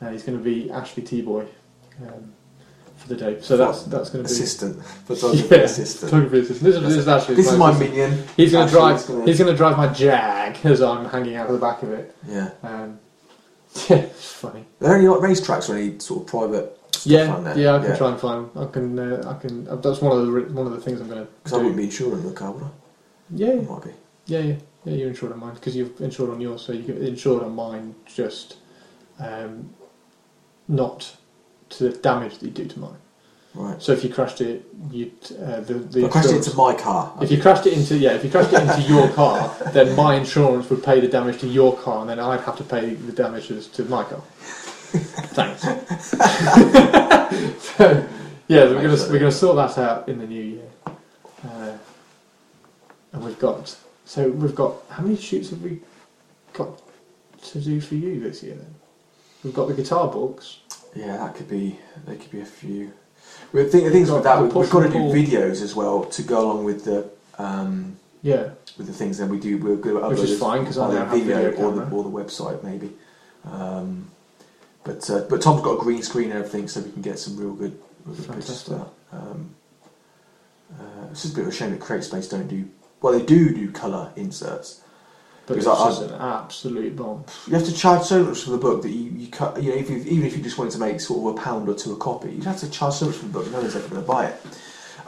and 0.00 0.12
he's 0.12 0.22
going 0.22 0.38
to 0.38 0.44
be 0.44 0.70
Ashley 0.70 1.02
T 1.02 1.22
Boy 1.22 1.46
um, 2.02 2.32
for 2.96 3.08
the 3.08 3.16
day. 3.16 3.40
So 3.40 3.56
that's 3.56 3.82
that's 3.84 4.10
going 4.10 4.24
to 4.24 4.28
be 4.28 4.32
Assistant, 4.34 4.84
photography 5.06 5.48
Yeah, 5.54 5.62
assistant. 5.62 6.10
photography 6.10 6.38
assistant. 6.40 6.64
This 6.64 6.76
is, 6.76 6.82
this 6.82 6.96
is 6.96 7.08
Ashley. 7.08 7.34
This 7.36 7.50
is 7.52 7.58
my 7.58 7.70
assistant. 7.70 7.96
minion. 7.96 8.24
He's 8.36 8.52
going 8.52 8.66
to 8.66 8.72
drive. 8.72 9.06
gonna- 9.06 9.24
He's 9.26 9.38
going 9.38 9.50
to 9.50 9.56
drive 9.56 9.76
my 9.76 9.88
Jag 9.92 10.56
as 10.64 10.82
I'm 10.82 11.04
hanging 11.06 11.36
out 11.36 11.46
of 11.48 11.52
the 11.54 11.60
back 11.60 11.82
of 11.82 11.92
it. 11.92 12.14
Yeah. 12.26 12.50
Um, 12.62 12.98
yeah, 13.88 13.96
it's 13.98 14.32
funny. 14.32 14.60
Are 14.80 14.88
there 14.88 14.96
any 14.96 15.08
like 15.08 15.20
racetracks 15.20 15.68
or 15.68 15.76
any 15.76 15.98
sort 15.98 16.22
of 16.22 16.26
private 16.26 16.77
stuff 16.98 17.12
Yeah, 17.12 17.32
around 17.32 17.44
there? 17.44 17.58
yeah, 17.58 17.74
I 17.76 17.78
can 17.86 17.96
try 17.96 18.08
and 18.10 18.20
find. 18.20 18.50
I 18.56 18.64
can. 18.66 18.98
Uh, 18.98 19.34
I 19.36 19.40
can. 19.40 19.66
Uh, 19.68 19.76
that's 19.76 20.00
one 20.00 20.12
of 20.16 20.26
the 20.26 20.32
one 20.54 20.66
of 20.66 20.72
the 20.72 20.80
things 20.80 21.00
I'm 21.00 21.08
going 21.08 21.24
to 21.24 21.30
Because 21.42 21.52
I 21.54 21.56
wouldn't 21.58 21.76
be 21.76 21.84
insured 21.84 22.12
insuring 22.12 22.28
the 22.28 22.38
car, 22.38 22.52
would 22.52 22.64
I? 22.64 22.68
Yeah, 23.30 23.46
I 23.48 23.54
yeah, 23.54 23.60
might 23.62 23.84
be. 23.84 23.90
yeah, 24.26 24.38
yeah, 24.40 24.54
yeah. 24.84 24.94
You're 24.94 25.08
insured 25.08 25.32
on 25.32 25.40
mine 25.40 25.54
because 25.54 25.74
you've 25.76 26.00
insured 26.00 26.30
on 26.30 26.40
yours, 26.40 26.62
so 26.62 26.72
you 26.72 26.82
get 26.82 26.98
insured 26.98 27.42
on 27.42 27.54
mine 27.54 27.94
just 28.06 28.56
um, 29.18 29.74
not 30.66 31.16
to 31.70 31.84
the 31.90 31.96
damage 31.98 32.38
that 32.38 32.46
you 32.46 32.52
do 32.52 32.64
to 32.66 32.78
mine. 32.78 32.96
Right. 33.54 33.82
So 33.82 33.92
if 33.92 34.04
you 34.04 34.10
crashed 34.10 34.40
it, 34.40 34.64
you 34.90 35.10
uh, 35.42 35.60
the 35.60 35.74
the 35.74 36.04
I 36.04 36.08
crashed 36.08 36.26
insurance- 36.28 36.46
into 36.46 36.56
my 36.58 36.74
car. 36.74 37.12
If 37.20 37.30
you 37.32 37.40
crashed 37.40 37.66
it 37.66 37.72
into 37.72 37.96
yeah, 37.96 38.12
if 38.12 38.22
you 38.24 38.30
crashed 38.30 38.52
it 38.52 38.62
into 38.62 38.82
your 38.82 39.08
car, 39.10 39.54
then 39.72 39.96
my 39.96 40.14
insurance 40.14 40.68
would 40.70 40.82
pay 40.84 41.00
the 41.00 41.08
damage 41.08 41.40
to 41.40 41.46
your 41.48 41.76
car, 41.76 42.00
and 42.02 42.10
then 42.10 42.20
I'd 42.20 42.40
have 42.42 42.56
to 42.58 42.64
pay 42.64 42.94
the 42.94 43.12
damages 43.12 43.66
to 43.68 43.84
my 43.86 44.04
car. 44.04 44.22
Thanks. 44.90 45.62
so, 47.76 48.06
yeah, 48.48 48.64
we're 48.64 48.82
gonna 48.82 48.96
we're 49.10 49.18
gonna 49.18 49.32
sort 49.32 49.56
that 49.56 49.78
out 49.78 50.08
in 50.08 50.18
the 50.18 50.26
new 50.26 50.42
year, 50.42 50.64
uh, 50.86 51.76
and 53.12 53.24
we've 53.24 53.38
got 53.38 53.76
so 54.04 54.30
we've 54.30 54.54
got 54.54 54.74
how 54.88 55.02
many 55.02 55.16
shoots 55.16 55.50
have 55.50 55.60
we 55.62 55.80
got 56.54 56.80
to 57.42 57.60
do 57.60 57.80
for 57.80 57.94
you 57.96 58.20
this 58.20 58.42
year? 58.42 58.54
Then 58.54 58.74
we've 59.44 59.54
got 59.54 59.68
the 59.68 59.74
guitar 59.74 60.08
books. 60.08 60.60
Yeah, 60.96 61.18
that 61.18 61.34
could 61.34 61.48
be. 61.48 61.78
There 62.06 62.16
could 62.16 62.30
be 62.30 62.40
a 62.40 62.46
few. 62.46 62.92
We 63.52 63.64
think 63.64 63.84
the 63.84 63.90
things 63.90 64.08
Got 64.08 64.14
with 64.16 64.24
that. 64.24 64.36
the 64.36 64.42
we- 64.44 64.60
We've 64.62 64.70
got 64.70 64.82
to 64.84 64.88
do 64.88 64.98
videos 64.98 65.60
as 65.62 65.74
well 65.74 66.04
to 66.04 66.22
go 66.22 66.40
along 66.46 66.64
with 66.64 66.84
the 66.84 67.10
um, 67.38 67.96
Yeah, 68.22 68.50
with 68.78 68.86
the 68.86 68.92
things. 68.92 69.18
Then 69.18 69.28
we 69.28 69.38
do. 69.38 69.58
We're 69.58 69.76
going 69.76 70.00
to 70.02 70.08
Which 70.08 70.20
is 70.30 70.38
fine 70.38 70.60
because 70.60 70.78
I 70.78 70.86
either 70.86 70.98
don't 71.00 71.08
have 71.08 71.18
video 71.18 71.50
video 71.50 71.62
or 71.62 71.72
the, 71.72 71.82
camera. 71.82 71.96
or 71.98 72.04
the 72.04 72.10
website 72.10 72.62
maybe. 72.64 72.90
Um, 73.44 74.10
but 74.88 75.10
uh, 75.10 75.20
but 75.28 75.42
Tom's 75.42 75.62
got 75.62 75.74
a 75.74 75.78
green 75.78 76.02
screen 76.02 76.30
and 76.30 76.38
everything, 76.38 76.66
so 76.68 76.80
we 76.80 76.90
can 76.90 77.02
get 77.02 77.18
some 77.18 77.36
real 77.36 77.52
good, 77.52 77.78
real 78.04 78.16
good 78.16 78.26
pictures 78.26 78.62
Fantastic. 78.62 78.78
that. 79.12 79.16
Um, 79.18 79.54
uh, 80.78 81.06
it's 81.10 81.22
just 81.22 81.34
a 81.34 81.36
bit 81.36 81.42
of 81.46 81.52
a 81.52 81.54
shame 81.54 81.70
that 81.70 81.80
CreateSpace 81.80 82.30
don't 82.30 82.48
do. 82.48 82.68
Well, 83.00 83.12
they 83.18 83.24
do 83.24 83.54
do 83.54 83.70
colour 83.70 84.12
inserts. 84.16 84.80
but 85.46 85.56
it's 85.56 85.64
Because 85.66 85.80
I- 85.80 85.88
just 86.00 86.02
an 86.12 86.20
absolute 86.20 86.96
bomb. 86.96 87.24
You 87.46 87.54
have 87.54 87.64
to 87.66 87.72
charge 87.74 88.02
so 88.02 88.22
much 88.24 88.40
for 88.42 88.50
the 88.50 88.58
book 88.58 88.82
that 88.82 88.90
you, 88.90 89.10
you 89.10 89.28
cut. 89.28 89.62
You 89.62 89.70
know, 89.70 89.76
if 89.76 89.88
you, 89.90 89.96
even 89.98 90.26
if 90.26 90.36
you 90.36 90.42
just 90.42 90.58
wanted 90.58 90.72
to 90.72 90.78
make 90.78 91.00
sort 91.00 91.20
of 91.20 91.38
a 91.38 91.42
pound 91.44 91.68
or 91.68 91.74
two 91.74 91.92
a 91.92 91.96
copy, 91.96 92.30
you'd 92.32 92.44
have 92.44 92.58
to 92.60 92.70
charge 92.70 92.94
so 92.94 93.06
much 93.06 93.16
for 93.16 93.26
the 93.26 93.32
book. 93.32 93.50
No 93.50 93.60
one's 93.60 93.76
ever 93.76 93.88
going 93.88 94.02
to 94.02 94.06
buy 94.06 94.26
it. 94.26 94.36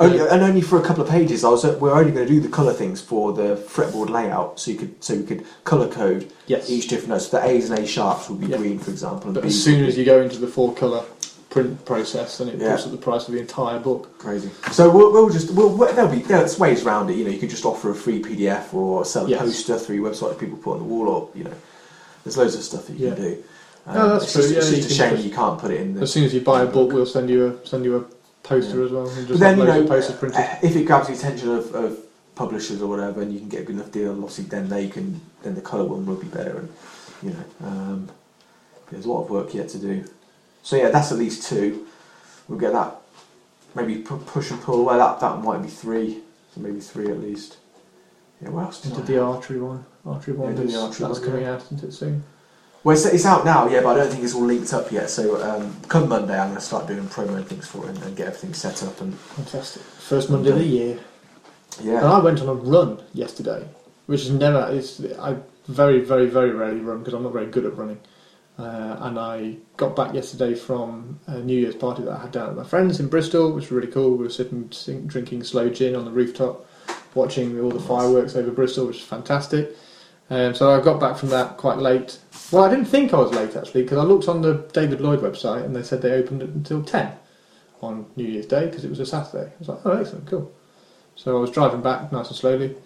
Only, 0.01 0.17
Yeah. 0.17 0.29
And 0.35 0.43
only 0.43 0.63
for 0.63 0.79
a 0.79 0.83
couple 0.83 1.03
of 1.05 1.11
pages. 1.11 1.45
I 1.45 1.51
was. 1.51 1.63
We're 1.65 1.93
only 1.93 2.11
going 2.11 2.27
to 2.27 2.33
do 2.33 2.41
the 2.41 2.49
colour 2.49 2.73
things 2.73 3.01
for 3.03 3.33
the 3.33 3.55
fretboard 3.57 4.09
layout, 4.09 4.59
so 4.59 4.71
you 4.71 4.79
could 4.79 5.05
so 5.05 5.13
you 5.13 5.23
could 5.25 5.45
colour 5.65 5.89
code 5.89 6.33
Yes. 6.47 6.71
each 6.71 6.89
different 6.89 7.11
note. 7.11 7.23
So 7.23 7.39
the 7.39 7.47
A's 7.47 7.69
and 7.71 7.79
A 7.79 7.87
sharps 7.87 8.29
would 8.31 8.41
be 8.41 8.47
Yeah. 8.47 8.57
green, 8.57 8.79
for 8.79 8.91
example. 8.91 9.31
But 9.33 9.43
B's 9.43 9.55
as 9.57 9.63
soon 9.63 9.85
as 9.85 9.99
you 9.99 10.05
go 10.05 10.21
into 10.23 10.39
the 10.39 10.47
four 10.49 10.73
colour 10.75 11.03
print 11.51 11.85
process, 11.85 12.39
then 12.39 12.49
it 12.49 12.59
Yeah. 12.59 12.73
puts 12.73 12.87
up 12.87 12.93
the 12.93 12.97
price 12.97 13.27
of 13.29 13.35
the 13.35 13.41
entire 13.41 13.79
book. 13.79 14.17
crazy. 14.19 14.49
So 14.73 14.89
we'll, 14.89 15.13
we'll 15.13 15.29
just 15.31 15.51
we'll, 15.51 15.69
we'll 15.69 15.93
there'll 15.93 16.11
be 16.11 16.21
there's 16.23 16.59
ways 16.59 16.85
around 16.87 17.11
it. 17.11 17.17
You 17.17 17.25
know, 17.25 17.31
you 17.31 17.39
could 17.39 17.51
just 17.51 17.65
offer 17.67 17.91
a 17.91 17.95
free 17.95 18.23
PDF 18.23 18.73
or 18.73 19.05
sell 19.05 19.27
a 19.27 19.29
Yes. 19.29 19.41
poster 19.41 19.79
through 19.79 19.97
your 19.97 20.11
website 20.11 20.31
that 20.31 20.39
people 20.39 20.57
put 20.57 20.73
on 20.75 20.79
the 20.79 20.85
wall, 20.85 21.09
or 21.09 21.29
you 21.35 21.45
know, 21.45 21.53
there's 22.25 22.39
loads 22.39 22.55
of 22.55 22.63
stuff 22.63 22.87
that 22.87 22.99
you 22.99 23.09
Yeah. 23.09 23.15
can 23.17 23.23
do. 23.25 23.37
Um, 23.87 23.95
No, 23.97 24.09
that's 24.11 24.25
it's 24.25 24.33
true, 24.33 24.43
Just, 24.43 24.73
it's 24.73 24.77
just 24.87 24.91
a 24.91 24.95
shame 24.95 25.11
just- 25.17 25.25
you 25.25 25.35
can't 25.35 25.59
put 25.59 25.71
it 25.73 25.81
in 25.81 25.95
the 25.95 26.03
As 26.03 26.13
soon 26.13 26.25
as 26.25 26.33
you 26.33 26.41
buy 26.41 26.63
a 26.63 26.67
the 26.67 26.73
book, 26.73 26.93
we'll 26.93 27.05
send 27.07 27.29
you 27.29 27.47
a 27.47 27.67
send 27.69 27.85
you 27.85 27.97
a 27.97 28.05
poster 28.43 28.79
Yeah. 28.79 28.85
as 28.87 28.91
well, 28.93 29.09
and 29.09 29.29
But 29.29 29.39
then 29.39 29.59
you 29.59 29.65
know, 29.65 29.87
posters 29.87 30.17
printed. 30.17 30.45
if 30.63 30.77
it 30.77 30.85
grabs 30.85 31.09
the 31.09 31.15
attention 31.15 31.51
of, 31.51 31.75
of 31.75 31.99
publishers 32.35 32.81
or 32.83 32.89
whatever, 32.89 33.21
and 33.23 33.33
you 33.33 33.39
can 33.41 33.49
get 33.49 33.63
a 33.63 33.65
good 33.65 33.77
enough 33.77 33.93
deal, 33.93 34.13
obviously 34.13 34.45
then 34.45 34.69
they 34.69 34.89
can 34.89 35.21
then 35.43 35.55
the 35.55 35.61
colour 35.61 35.85
one 35.85 36.07
will 36.07 36.17
be 36.17 36.27
better, 36.29 36.59
and 36.59 36.69
you 37.23 37.31
know, 37.31 37.67
um, 37.69 38.09
there's 38.91 39.05
a 39.05 39.09
lot 39.11 39.25
of 39.25 39.31
work 39.31 39.55
yet 39.55 39.69
to 39.71 39.79
do. 39.79 40.05
So 40.63 40.77
yeah, 40.77 40.91
that's 40.91 41.13
at 41.13 41.19
least 41.19 41.49
two. 41.49 41.87
We'll 42.49 42.59
get 42.59 42.73
that. 42.73 42.97
Maybe 43.75 43.99
pu- 43.99 44.19
push 44.19 44.51
and 44.51 44.61
pull. 44.61 44.85
Well, 44.85 44.99
that 44.99 45.21
that 45.21 45.43
might 45.45 45.63
be 45.63 45.69
three. 45.69 46.19
So 46.55 46.61
maybe 46.61 46.81
three 46.81 47.11
at 47.11 47.21
least. 47.21 47.59
Yeah, 48.43 48.49
what 48.51 48.65
else 48.65 48.81
did 48.81 48.95
Did 48.97 49.07
the 49.07 49.23
archery 49.23 49.61
one? 49.61 49.85
Archery 50.05 50.35
one. 50.35 50.51
Yeah, 50.51 50.57
did 50.57 50.69
the 50.69 50.73
is- 50.73 50.77
archery 50.79 51.07
that's 51.07 51.21
one, 51.21 51.29
coming 51.29 51.43
yeah. 51.43 51.53
out, 51.55 51.63
isn't 51.65 51.85
it 51.85 51.93
soon? 51.93 52.25
Well, 52.83 52.97
it's, 52.97 53.05
it's 53.05 53.27
out 53.27 53.45
now, 53.45 53.69
yeah, 53.69 53.83
but 53.83 53.91
I 53.91 53.95
don't 53.97 54.11
think 54.11 54.25
it's 54.25 54.35
all 54.35 54.45
linked 54.45 54.73
up 54.73 54.91
yet. 54.91 55.11
So 55.11 55.43
um, 55.43 55.79
come 55.89 56.09
Monday, 56.09 56.39
I'm 56.39 56.49
going 56.49 56.59
to 56.59 56.65
start 56.65 56.87
doing 56.87 57.07
promo 57.09 57.37
and 57.37 57.47
things 57.47 57.67
for 57.67 57.85
it 57.85 57.91
and, 57.91 58.03
and 58.05 58.17
get 58.17 58.29
everything 58.29 58.55
set 58.55 58.83
up. 58.83 59.01
And 59.03 59.15
Fantastic. 59.19 59.83
First 59.83 60.31
Monday 60.31 60.51
of 60.51 60.59
the 60.59 60.65
year. 60.65 60.99
Yeah, 61.83 61.99
and 61.99 62.07
I 62.07 62.19
went 62.19 62.41
on 62.41 62.49
a 62.49 62.55
run 62.55 63.03
yesterday, 63.13 63.67
which 64.07 64.23
is 64.23 64.31
never. 64.31 64.69
It's 64.73 65.03
I 65.19 65.37
very 65.69 66.01
very 66.01 66.27
very 66.27 66.51
rarely 66.51 66.81
run 66.81 66.99
because 66.99 67.15
I'm 67.15 67.23
not 67.23 67.33
very 67.33 67.47
good 67.47 67.65
at 67.65 67.77
running. 67.77 68.01
Uh, 68.59 68.97
and 69.01 69.19
I 69.19 69.57
got 69.77 69.97
back 69.97 70.13
yesterday 70.13 70.55
from 70.55 71.19
a 71.27 71.39
New 71.39 71.59
Year's 71.59 71.77
party 71.77 72.03
that 72.03 72.13
I 72.13 72.19
had 72.23 72.33
down 72.33 72.49
with 72.49 72.59
my 72.59 72.65
friends 72.65 73.01
in 73.01 73.09
Bristol, 73.09 73.53
which 73.53 73.71
was 73.71 73.73
really 73.73 73.93
cool. 73.93 74.11
We 74.17 74.25
were 74.25 74.31
sitting 74.31 74.67
drinking 74.67 75.45
slow 75.45 75.71
gin 75.71 75.95
on 75.95 76.05
the 76.05 76.11
rooftop, 76.11 76.67
watching 77.15 77.59
all 77.61 77.71
the 77.71 77.81
fireworks 77.81 78.37
over 78.37 78.51
Bristol, 78.51 78.87
which 78.87 78.97
was 78.97 79.05
fantastic. 79.05 79.77
Um, 80.31 80.55
so 80.55 80.71
I 80.71 80.83
got 80.83 81.01
back 81.01 81.17
from 81.17 81.31
that 81.31 81.57
quite 81.57 81.79
late. 81.79 82.19
Well, 82.53 82.63
I 82.63 82.71
didn't 82.71 82.85
think 82.85 83.13
I 83.13 83.19
was 83.19 83.33
late 83.33 83.57
actually 83.57 83.83
because 83.83 83.99
I 83.99 84.05
looked 84.05 84.29
on 84.29 84.43
the 84.43 84.69
David 84.73 85.01
Lloyd 85.01 85.21
website 85.21 85.65
and 85.65 85.75
they 85.75 85.83
said 85.83 86.01
they 86.01 86.13
opened 86.13 86.43
it 86.43 86.51
until 86.51 86.85
ten 86.85 87.13
on 87.83 88.07
New 88.15 88.25
Year's 88.25 88.47
Day 88.47 88.67
because 88.67 88.85
it 88.85 88.91
was 88.91 89.01
a 89.01 89.07
Saturday. 89.07 89.51
I 89.51 89.59
was 89.59 89.69
like, 89.69 89.81
oh, 89.85 89.91
excellent, 89.91 90.27
cool. 90.29 90.53
So 91.17 91.37
I 91.37 91.41
was 91.41 91.51
driving 91.51 91.83
back 91.83 92.13
nice 92.13 92.29
and 92.29 92.37
slowly, 92.37 92.77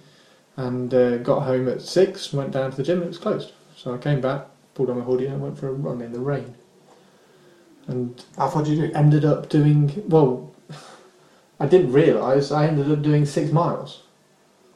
and 0.56 0.92
uh, 0.92 1.18
got 1.18 1.42
home 1.42 1.68
at 1.68 1.82
six. 1.82 2.32
Went 2.32 2.52
down 2.52 2.70
to 2.70 2.76
the 2.76 2.82
gym 2.82 2.98
and 2.98 3.04
it 3.04 3.08
was 3.08 3.18
closed. 3.18 3.52
So 3.76 3.94
I 3.94 3.98
came 3.98 4.20
back, 4.22 4.46
pulled 4.72 4.88
on 4.88 4.98
my 4.98 5.04
hoodie, 5.04 5.26
and 5.26 5.42
went 5.42 5.58
for 5.58 5.68
a 5.68 5.72
run 5.72 6.00
in 6.00 6.12
the 6.12 6.20
rain. 6.20 6.54
And 7.86 8.24
I 8.38 8.48
thought 8.48 8.66
you 8.66 8.76
do? 8.76 8.92
ended 8.94 9.24
up 9.26 9.50
doing 9.50 10.02
well. 10.08 10.54
I 11.60 11.66
didn't 11.66 11.92
realise 11.92 12.50
I 12.50 12.66
ended 12.66 12.90
up 12.90 13.02
doing 13.02 13.26
six 13.26 13.52
miles. 13.52 14.02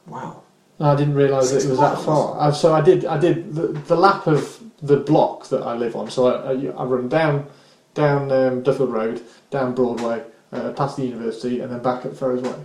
Wow. 0.05 0.43
I 0.79 0.95
didn't 0.95 1.15
realise 1.15 1.51
that 1.51 1.63
it 1.65 1.69
was 1.69 1.79
that 1.79 1.99
far. 2.01 2.39
I, 2.39 2.51
so 2.51 2.73
I 2.73 2.81
did. 2.81 3.05
I 3.05 3.17
did 3.17 3.53
the, 3.53 3.67
the 3.67 3.95
lap 3.95 4.27
of 4.27 4.61
the 4.81 4.97
block 4.97 5.47
that 5.49 5.61
I 5.63 5.73
live 5.75 5.95
on. 5.95 6.09
So 6.09 6.27
I, 6.27 6.51
I, 6.53 6.81
I 6.81 6.83
run 6.85 7.09
down 7.09 7.47
down 7.93 8.31
um, 8.31 8.63
Duffield 8.63 8.91
Road, 8.91 9.21
down 9.49 9.75
Broadway, 9.75 10.23
uh, 10.53 10.71
past 10.73 10.95
the 10.97 11.05
university, 11.05 11.59
and 11.59 11.71
then 11.71 11.81
back 11.81 12.05
up 12.05 12.15
Ferrers 12.15 12.41
Way. 12.41 12.55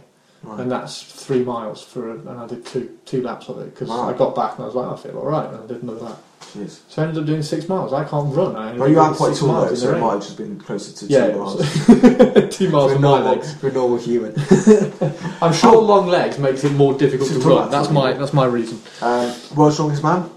Right. 0.44 0.60
and 0.60 0.70
that's 0.70 1.02
three 1.02 1.42
miles 1.42 1.82
for, 1.82 2.10
a, 2.10 2.14
and 2.16 2.28
I 2.28 2.46
did 2.46 2.66
two 2.66 2.98
two 3.06 3.22
laps 3.22 3.48
of 3.48 3.58
it 3.60 3.70
because 3.74 3.88
Wow. 3.88 4.10
I 4.10 4.16
got 4.16 4.34
back 4.36 4.54
and 4.56 4.62
I 4.62 4.66
was 4.66 4.74
like, 4.74 4.92
I 4.92 4.96
feel 5.02 5.18
all 5.18 5.26
right, 5.26 5.48
and 5.48 5.64
I 5.64 5.66
did 5.66 5.82
another 5.82 6.00
lap. 6.00 6.18
Jeez. 6.52 6.80
So 6.88 7.02
I 7.02 7.06
ended 7.06 7.20
up 7.22 7.26
doing 7.26 7.42
six 7.42 7.68
miles. 7.68 7.92
I 7.92 8.04
can't 8.04 8.34
run. 8.34 8.54
I 8.54 8.74
Well, 8.76 8.88
you 8.88 9.00
are 9.00 9.14
quite 9.14 9.34
tall 9.36 9.66
though, 9.66 9.74
so 9.74 9.94
it 9.96 10.00
might 10.00 10.12
have 10.12 10.22
just 10.22 10.36
been 10.36 10.58
closer 10.58 10.92
to 11.06 11.12
Yeah, 11.12 11.30
two 11.32 11.38
miles. 11.38 11.56
two 12.56 12.70
miles 12.70 12.90
for, 12.92 12.92
a 12.92 12.94
for 12.96 12.98
my 13.00 13.00
normal, 13.00 13.32
legs. 13.32 13.54
for 13.54 13.68
a 13.68 13.72
normal 13.72 13.98
human. 13.98 14.34
I'm 15.42 15.52
sure 15.52 15.80
long 15.80 16.06
legs 16.06 16.38
makes 16.38 16.62
it 16.64 16.72
more 16.72 16.96
difficult 16.96 17.30
to 17.30 17.40
To 17.40 17.48
run. 17.48 17.70
That's 17.70 17.90
my 17.90 18.12
that's 18.12 18.32
my 18.32 18.44
reason. 18.46 18.80
Um, 19.02 19.34
World's 19.56 19.74
Strongest 19.76 20.02
Man. 20.02 20.30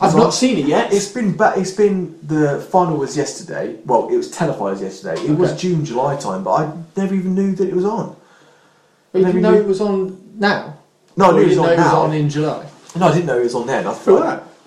I've 0.00 0.16
not 0.16 0.30
seen 0.30 0.58
it 0.58 0.66
yet. 0.66 0.92
It's 0.92 1.08
been 1.12 1.36
ba- 1.36 1.54
it's 1.56 1.70
been 1.70 2.18
the 2.26 2.66
final 2.72 2.96
was 2.96 3.16
yesterday. 3.16 3.76
Well, 3.84 4.08
it 4.08 4.16
was 4.16 4.30
televised 4.30 4.82
yesterday. 4.82 5.20
It 5.22 5.32
was 5.38 5.60
June 5.60 5.84
July 5.84 6.16
time, 6.16 6.42
but 6.42 6.52
I 6.54 6.72
never 6.96 7.14
even 7.14 7.34
knew 7.34 7.54
that 7.54 7.68
it 7.68 7.74
was 7.74 7.84
on. 7.84 8.16
But 9.12 9.20
you 9.20 9.26
didn't 9.26 9.42
know 9.42 9.52
you- 9.54 9.60
it 9.60 9.66
was 9.66 9.80
on 9.80 10.18
now. 10.38 10.78
No, 11.16 11.26
I 11.26 11.32
knew 11.32 11.40
it 11.42 11.48
was 11.48 11.58
on 11.58 11.66
know 11.66 11.72
it 11.72 11.76
was 11.78 11.92
on 11.92 12.12
in 12.14 12.28
July. 12.30 12.66
No, 12.96 13.06
I 13.06 13.12
didn't 13.12 13.26
know 13.26 13.38
it 13.38 13.44
was 13.44 13.54
on 13.54 13.66
then. 13.66 13.86
I, 13.86 13.92
Who 13.94 14.22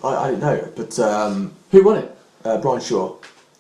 I? 0.05 0.23
I, 0.25 0.29
didn't 0.31 0.41
know, 0.41 0.71
but 0.75 0.99
um, 0.99 1.53
Who 1.71 1.83
won 1.83 1.97
it? 1.97 2.17
uh, 2.43 2.57
Brian 2.61 2.81
Shaw. 2.81 3.15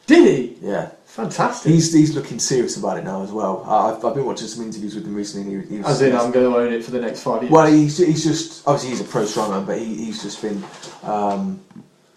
Did 0.07 0.27
he? 0.27 0.57
Yeah, 0.61 0.91
Fantastic. 1.05 1.71
he's 1.71 1.91
he's 1.91 2.13
looking 2.15 2.37
serious 2.39 2.77
about 2.77 2.97
it 2.99 3.03
now 3.03 3.23
as 3.23 3.31
well. 3.31 3.63
I've, 3.67 4.03
I've 4.05 4.13
been 4.13 4.25
watching 4.25 4.47
some 4.47 4.63
interviews 4.63 4.93
with 4.95 5.05
him 5.05 5.15
recently. 5.15 5.53
And 5.55 5.63
he, 5.63 5.75
he 5.77 5.81
was, 5.81 5.87
As 5.87 6.01
in, 6.01 6.15
I'm 6.15 6.31
going 6.31 6.51
to 6.51 6.57
own 6.57 6.71
it 6.73 6.83
for 6.83 6.91
the 6.91 7.01
next 7.01 7.23
five 7.23 7.41
years. 7.41 7.51
Well, 7.51 7.65
he's, 7.65 7.97
he's 7.97 8.23
just 8.23 8.67
obviously 8.67 8.89
he's 8.91 9.01
a 9.01 9.05
pro 9.05 9.23
strongman, 9.23 9.65
but 9.65 9.79
he, 9.79 9.95
he's 10.05 10.21
just 10.21 10.41
been 10.41 10.63
um, 11.03 11.59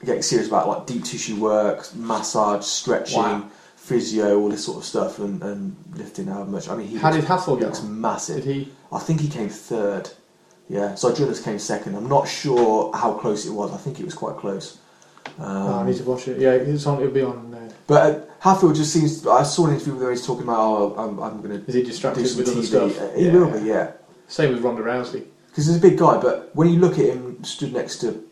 getting 0.05 0.21
serious 0.23 0.49
about 0.49 0.69
like 0.69 0.87
deep 0.87 1.05
tissue 1.05 1.37
work, 1.37 1.89
massage, 1.95 2.65
stretching, 2.67 3.17
Wow. 3.19 3.49
physio, 3.77 4.39
all 4.39 4.51
this 4.51 4.65
sort 4.67 4.79
of 4.79 4.85
stuff, 4.85 5.19
and, 5.19 5.43
and 5.43 5.75
lifting 5.95 6.27
how 6.27 6.45
much. 6.45 6.69
I 6.69 6.77
mean, 6.77 6.89
he 6.89 6.99
How 6.99 7.09
looks, 7.11 7.23
did 7.23 7.29
Hassel 7.29 7.57
get 7.57 7.67
looks 7.67 7.81
on? 7.81 8.01
massive. 8.01 8.45
Did 8.45 8.55
he? 8.55 8.73
I 8.93 8.99
think 8.99 9.21
he 9.23 9.29
came 9.29 9.49
third. 9.49 10.11
Yeah, 10.69 10.95
so 10.97 11.15
Jonas 11.15 11.41
came 11.41 11.59
second. 11.59 11.95
I'm 11.95 12.09
not 12.09 12.29
sure 12.29 12.95
how 12.95 13.15
close 13.15 13.47
it 13.47 13.51
was. 13.51 13.73
I 13.73 13.79
think 13.79 14.01
it 14.01 14.05
was 14.05 14.15
quite 14.15 14.37
close. 14.37 14.79
Um, 15.39 15.45
oh, 15.47 15.79
I 15.81 15.87
need 15.87 15.97
to 15.97 16.05
watch 16.05 16.29
it. 16.29 16.39
Yeah, 16.39 16.53
it's 16.53 16.87
on. 16.87 17.01
It'll 17.01 17.13
be 17.13 17.23
on. 17.23 17.55
Uh, 17.55 17.73
but 17.87 18.03
uh, 18.03 18.25
Hafthor 18.43 18.75
just 18.75 18.93
seems. 18.93 19.27
I 19.27 19.45
saw 19.45 19.67
an 19.67 19.75
interview 19.75 19.95
where 19.97 20.11
he's 20.11 20.27
talking 20.27 20.43
about, 20.45 20.59
oh, 20.59 20.95
I'm, 20.99 21.19
I'm 21.21 21.41
going 21.43 21.61
to 21.61 21.67
is 21.67 21.75
he 21.75 21.81
do 21.83 21.87
distracted 21.89 22.27
some 22.27 22.39
with 22.39 22.49
other 22.49 22.61
TV. 22.61 22.65
stuff? 22.67 23.01
Uh, 23.01 23.17
He 23.19 23.31
will 23.31 23.51
be, 23.51 23.67
yeah. 23.67 23.93
Same 24.27 24.53
with 24.53 24.63
Ronda 24.63 24.83
Rousey. 24.83 25.25
Because 25.49 25.67
he's 25.67 25.77
a 25.77 25.81
big 25.81 25.97
guy, 25.99 26.19
but 26.21 26.55
when 26.55 26.69
you 26.69 26.79
look 26.79 26.93
at 26.99 27.07
him 27.07 27.43
stood 27.45 27.73
next 27.73 27.99
to, 27.99 28.23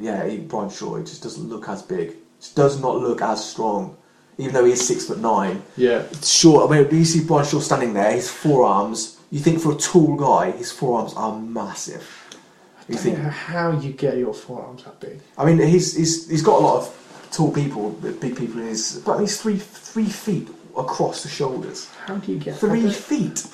yeah, 0.00 0.26
he- 0.26 0.38
Brian 0.38 0.70
Shaw, 0.70 0.96
he 0.96 1.04
just 1.04 1.22
doesn't 1.22 1.48
look 1.48 1.68
as 1.68 1.82
big. 1.82 2.14
does 2.54 2.80
not 2.80 2.96
look 2.96 3.22
as 3.22 3.48
strong, 3.48 3.96
even 4.38 4.54
though 4.54 4.64
he 4.64 4.72
is 4.72 4.86
six 4.86 5.06
foot 5.06 5.18
nine. 5.20 5.62
Yeah. 5.76 6.00
It's 6.10 6.28
short. 6.28 6.68
I 6.70 6.76
mean, 6.76 6.86
when 6.88 6.98
you 6.98 7.04
see 7.04 7.24
Brian 7.24 7.46
Shaw 7.46 7.60
standing 7.60 7.94
there, 7.94 8.10
his 8.12 8.28
forearms. 8.30 9.15
You 9.30 9.40
think 9.40 9.60
for 9.60 9.72
a 9.72 9.76
tall 9.76 10.16
guy, 10.16 10.52
his 10.52 10.70
forearms 10.72 11.12
are 11.14 11.38
massive. 11.38 12.06
You 12.88 12.94
I 12.94 12.98
think 12.98 13.16
don't 13.16 13.24
know 13.24 13.30
how 13.30 13.72
you 13.80 13.92
get 13.92 14.16
your 14.16 14.32
forearms 14.32 14.84
that 14.84 15.00
big. 15.00 15.18
I 15.36 15.44
mean, 15.44 15.58
he's, 15.66 15.96
he's, 15.96 16.28
he's 16.30 16.42
got 16.42 16.60
a 16.60 16.64
lot 16.64 16.76
of 16.78 17.28
tall 17.32 17.52
people, 17.52 17.90
big 17.90 18.36
people 18.36 18.60
in 18.60 18.68
his. 18.68 19.02
But 19.04 19.18
he's 19.18 19.40
three 19.40 19.56
three 19.58 20.08
feet 20.08 20.48
across 20.78 21.22
the 21.24 21.28
shoulders. 21.28 21.90
How 22.06 22.16
do 22.16 22.32
you 22.32 22.38
get 22.38 22.56
Three 22.58 22.82
that 22.82 22.88
big? 22.88 22.94
feet. 22.96 23.46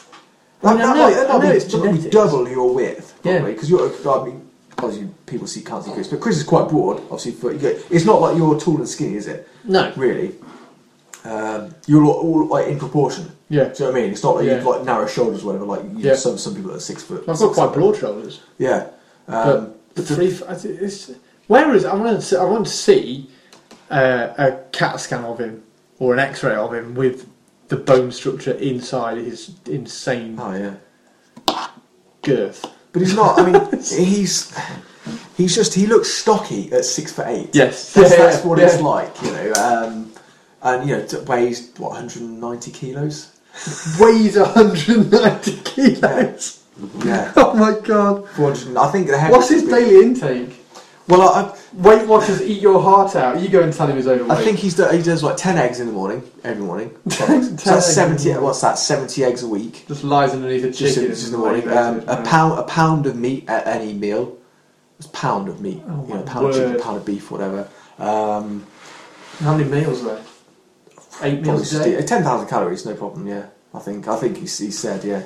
I 0.63 0.75
mean, 0.75 0.83
I 0.83 0.95
know- 0.95 0.95
might- 0.95 1.17
I 1.31 1.39
know 1.39 1.51
it's 1.53 1.65
that 1.65 1.79
might 1.79 1.83
be 1.85 1.89
genetics. 1.93 2.15
double 2.15 2.49
your 2.49 2.75
width, 2.75 3.19
Yeah. 3.25 3.33
probably. 3.39 3.53
Because 3.55 3.71
you're. 3.71 3.89
I 3.89 4.25
mean, 4.27 4.49
obviously 4.79 5.09
people 5.27 5.47
see 5.47 5.63
can't 5.63 5.83
see 5.85 5.93
Chris, 5.93 6.09
but 6.09 6.21
Chris 6.21 6.37
is 6.37 6.43
quite 6.45 6.69
broad. 6.69 6.99
Obviously, 7.05 7.33
for, 7.33 7.53
you 7.53 7.59
get- 7.59 7.83
it's 7.91 8.05
not 8.05 8.21
like 8.21 8.37
you're 8.37 8.61
tall 8.61 8.77
and 8.77 8.89
skinny, 8.89 9.15
is 9.17 9.27
it? 9.29 9.49
No. 9.65 9.93
Really. 9.97 10.35
Um, 11.25 11.75
you're 11.87 12.05
all, 12.05 12.15
all 12.15 12.47
like 12.47 12.67
in 12.69 12.79
proportion. 12.79 13.31
Yeah. 13.49 13.65
Do 13.65 13.71
you 13.71 13.75
know 13.81 13.93
what 13.93 13.99
I 13.99 14.03
mean? 14.03 14.11
It's 14.13 14.23
not 14.23 14.37
like 14.37 14.45
Yeah. 14.47 14.63
you've 14.65 14.85
narrow 14.85 15.07
shoulders, 15.07 15.43
or 15.43 15.47
whatever. 15.47 15.65
Like 15.67 15.83
you 15.85 16.09
Yeah. 16.09 16.15
some 16.17 16.37
some 16.39 16.55
people 16.55 16.73
are 16.73 16.81
six 16.81 17.03
foot. 17.03 17.25
I've 17.29 17.39
got 17.39 17.53
quite 17.55 17.73
broad 17.73 17.97
shoulders. 17.97 18.41
Yeah. 18.59 18.87
Um, 19.29 19.75
But 19.95 20.05
three. 20.07 20.33
f- 20.33 20.43
I 20.49 20.55
thi- 20.55 20.69
It's, 20.71 21.11
where 21.47 21.73
is? 21.75 21.85
I 21.85 21.95
want 21.95 22.17
to. 22.17 22.23
See, 22.27 22.37
I 22.37 22.45
want 22.45 22.67
to 22.67 22.73
see 22.73 23.31
uh, 23.91 24.29
a 24.39 24.53
CAT 24.73 24.99
scan 25.01 25.25
of 25.25 25.39
him 25.39 25.63
or 25.99 26.13
an 26.15 26.19
X-ray 26.19 26.55
of 26.55 26.73
him 26.75 26.95
with 26.95 27.27
the 27.69 27.77
bone 27.77 28.11
structure 28.11 28.53
inside 28.53 29.19
his 29.19 29.53
insane 29.67 30.37
oh 30.41 30.55
yeah. 30.55 31.67
girth. 32.23 32.65
But 32.93 33.03
he's 33.03 33.15
not. 33.15 33.39
I 33.39 33.51
mean, 33.51 33.61
he's 33.81 34.53
he's 35.37 35.55
just 35.55 35.75
he 35.75 35.87
looks 35.87 36.09
stocky 36.09 36.73
at 36.73 36.85
six 36.85 37.13
foot 37.13 37.27
eight. 37.29 37.51
Yes. 37.55 37.93
that's, 37.93 38.11
Yeah, 38.17 38.17
that's 38.17 38.45
what 38.45 38.59
yeah. 38.59 38.67
it's 38.67 38.81
like, 38.81 39.23
you 39.23 39.31
know. 39.33 39.53
Um, 39.55 40.12
and 40.63 40.89
you 40.89 40.97
know, 40.97 41.07
t- 41.07 41.19
weighs 41.21 41.71
what 41.79 41.91
190 41.93 42.71
kilos. 42.71 43.31
Weighs 44.01 44.37
190 44.39 45.57
kilos. 45.65 46.65
Yeah, 47.05 47.33
Oh 47.37 47.55
my 47.55 47.79
god. 47.81 48.29
400. 48.31 48.77
I 48.77 48.91
think 48.91 49.07
the 49.09 49.19
What's 49.29 49.51
his 49.51 49.65
daily 49.65 50.03
intake? 50.05 50.59
Well, 51.09 51.21
I, 51.23 51.59
Weight 51.75 52.07
Watchers 52.07 52.41
eat 52.41 52.63
your 52.63 52.81
heart 52.81 53.17
out. 53.17 53.41
You 53.41 53.49
go 53.49 53.61
and 53.61 53.73
tell 53.73 53.89
him 53.89 53.97
his 53.97 54.07
overweight. 54.07 54.31
I 54.31 54.43
think 54.43 54.59
he's 54.59 54.75
do, 54.77 54.87
he 54.89 55.03
does 55.03 55.23
like 55.23 55.37
10 55.37 55.59
eggs 55.59 55.81
in 55.81 55.89
the 55.89 55.93
morning 55.93 56.23
every 56.45 56.65
morning. 56.65 56.97
10 57.09 57.31
eggs. 57.31 57.49
So 57.49 57.71
10 57.71 57.75
that's 57.75 57.99
eggs 57.99 57.99
in 57.99 58.13
the 58.13 58.19
70. 58.19 58.25
morning. 58.29 58.45
What's 58.45 58.61
that? 58.63 58.79
70 58.79 59.25
eggs 59.25 59.43
a 59.43 59.49
week. 59.49 59.85
just 59.89 60.05
lies 60.05 60.33
underneath 60.33 60.65
a 60.65 60.71
Just, 60.71 60.95
chicken 60.95 61.11
just 61.11 61.27
in 61.27 61.33
the 61.33 61.39
morning. 61.39 61.69
Um, 61.69 62.01
a 62.07 62.23
pound. 62.25 62.59
a 62.59 62.63
pound 62.63 63.07
of 63.07 63.17
meat 63.17 63.49
at 63.49 63.67
any 63.67 63.93
meal. 63.93 64.39
It's 64.99 65.07
a 65.09 65.11
pound 65.11 65.49
of 65.49 65.61
meat. 65.61 65.83
Oh, 65.89 66.07
you 66.07 66.15
know, 66.15 66.21
my 66.21 66.23
pound 66.23 66.47
of 66.47 66.55
chicken, 66.55 66.73
word. 66.75 66.83
pound 66.83 66.97
of 66.99 67.05
beef, 67.05 67.31
whatever. 67.31 67.69
Um, 67.99 68.65
How 69.41 69.57
many 69.57 69.69
meals 69.69 70.03
are 70.03 70.15
there? 70.15 70.23
Eight 71.23 71.43
Probably 71.43 71.61
meals 71.61 71.73
a 71.75 71.85
day. 71.85 71.97
sti- 72.03 72.07
10,000 72.07 72.49
calories, 72.49 72.85
no 72.87 72.95
problem, 72.95 73.27
yeah. 73.27 73.47
I 73.75 73.79
think 73.79 74.07
I 74.09 74.17
think 74.17 74.37
he, 74.37 74.43
he 74.43 74.47
said, 74.71 75.05
yeah. 75.05 75.23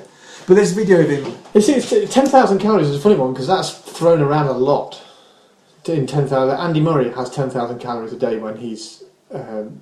But 0.47 0.53
there's 0.55 0.71
a 0.71 0.75
video 0.75 1.01
of 1.01 1.09
him. 1.09 1.35
You 1.53 1.61
see, 1.61 1.73
it's, 1.73 2.13
10,000 2.13 2.59
calories 2.59 2.87
is 2.87 2.95
a 2.95 2.99
funny 2.99 3.15
one 3.15 3.33
because 3.33 3.47
that's 3.47 3.71
thrown 3.71 4.21
around 4.21 4.47
a 4.47 4.53
lot. 4.53 5.01
In 5.85 6.05
10,000, 6.05 6.57
Andy 6.57 6.79
Murray 6.81 7.09
has 7.11 7.29
10,000 7.29 7.79
calories 7.79 8.11
a 8.13 8.17
day 8.17 8.37
when 8.37 8.57
he's 8.57 9.03
um, 9.31 9.81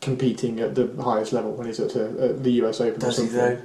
competing 0.00 0.60
at 0.60 0.74
the 0.74 0.90
highest 1.02 1.32
level, 1.32 1.52
when 1.52 1.66
he's 1.66 1.80
at, 1.80 1.94
uh, 1.96 2.04
at 2.24 2.42
the 2.42 2.50
US 2.62 2.80
Open. 2.80 2.96
or 2.96 3.06
Does 3.06 3.16
he 3.18 3.26
something. 3.28 3.36
though? 3.38 3.62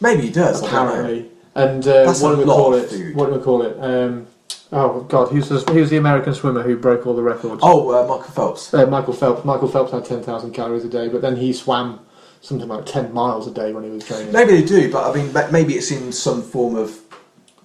Maybe 0.00 0.22
he 0.22 0.30
does. 0.32 0.62
I. 0.62 0.66
Apparently. 0.66 1.30
And 1.54 1.86
uh, 1.86 2.04
That's 2.06 2.20
what 2.20 2.32
do 2.32 2.38
we 2.38 2.44
call 2.44 2.74
it? 2.74 3.14
What 3.14 3.26
do 3.26 3.34
we 3.38 3.42
call 3.44 3.62
it? 3.62 3.76
Um, 3.80 4.26
oh, 4.72 5.00
God, 5.08 5.28
who's 5.28 5.48
the, 5.48 5.58
who's 5.72 5.90
the 5.90 5.96
American 5.96 6.34
swimmer 6.34 6.62
who 6.62 6.76
broke 6.76 7.06
all 7.06 7.14
the 7.14 7.22
records? 7.22 7.60
Oh, 7.62 7.90
uh, 7.90 8.06
Michael 8.06 8.32
Phelps. 8.32 8.72
Uh, 8.74 8.86
Michael 8.86 9.12
Phelps. 9.12 9.44
Michael 9.44 9.68
Phelps 9.68 9.92
had 9.92 10.04
10,000 10.04 10.52
calories 10.52 10.84
a 10.84 10.88
day, 10.88 11.08
but 11.08 11.20
then 11.22 11.36
he 11.36 11.52
swam 11.52 12.00
something 12.40 12.68
like 12.68 12.84
10 12.86 13.12
miles 13.12 13.46
a 13.46 13.50
day 13.52 13.72
when 13.72 13.84
he 13.84 13.90
was 13.90 14.04
training. 14.06 14.32
Maybe 14.32 14.52
they 14.60 14.64
do, 14.66 14.90
but 14.90 15.08
I 15.10 15.14
mean, 15.14 15.32
maybe 15.52 15.74
it's 15.74 15.90
in 15.90 16.10
some 16.12 16.42
form 16.42 16.74
of 16.74 16.98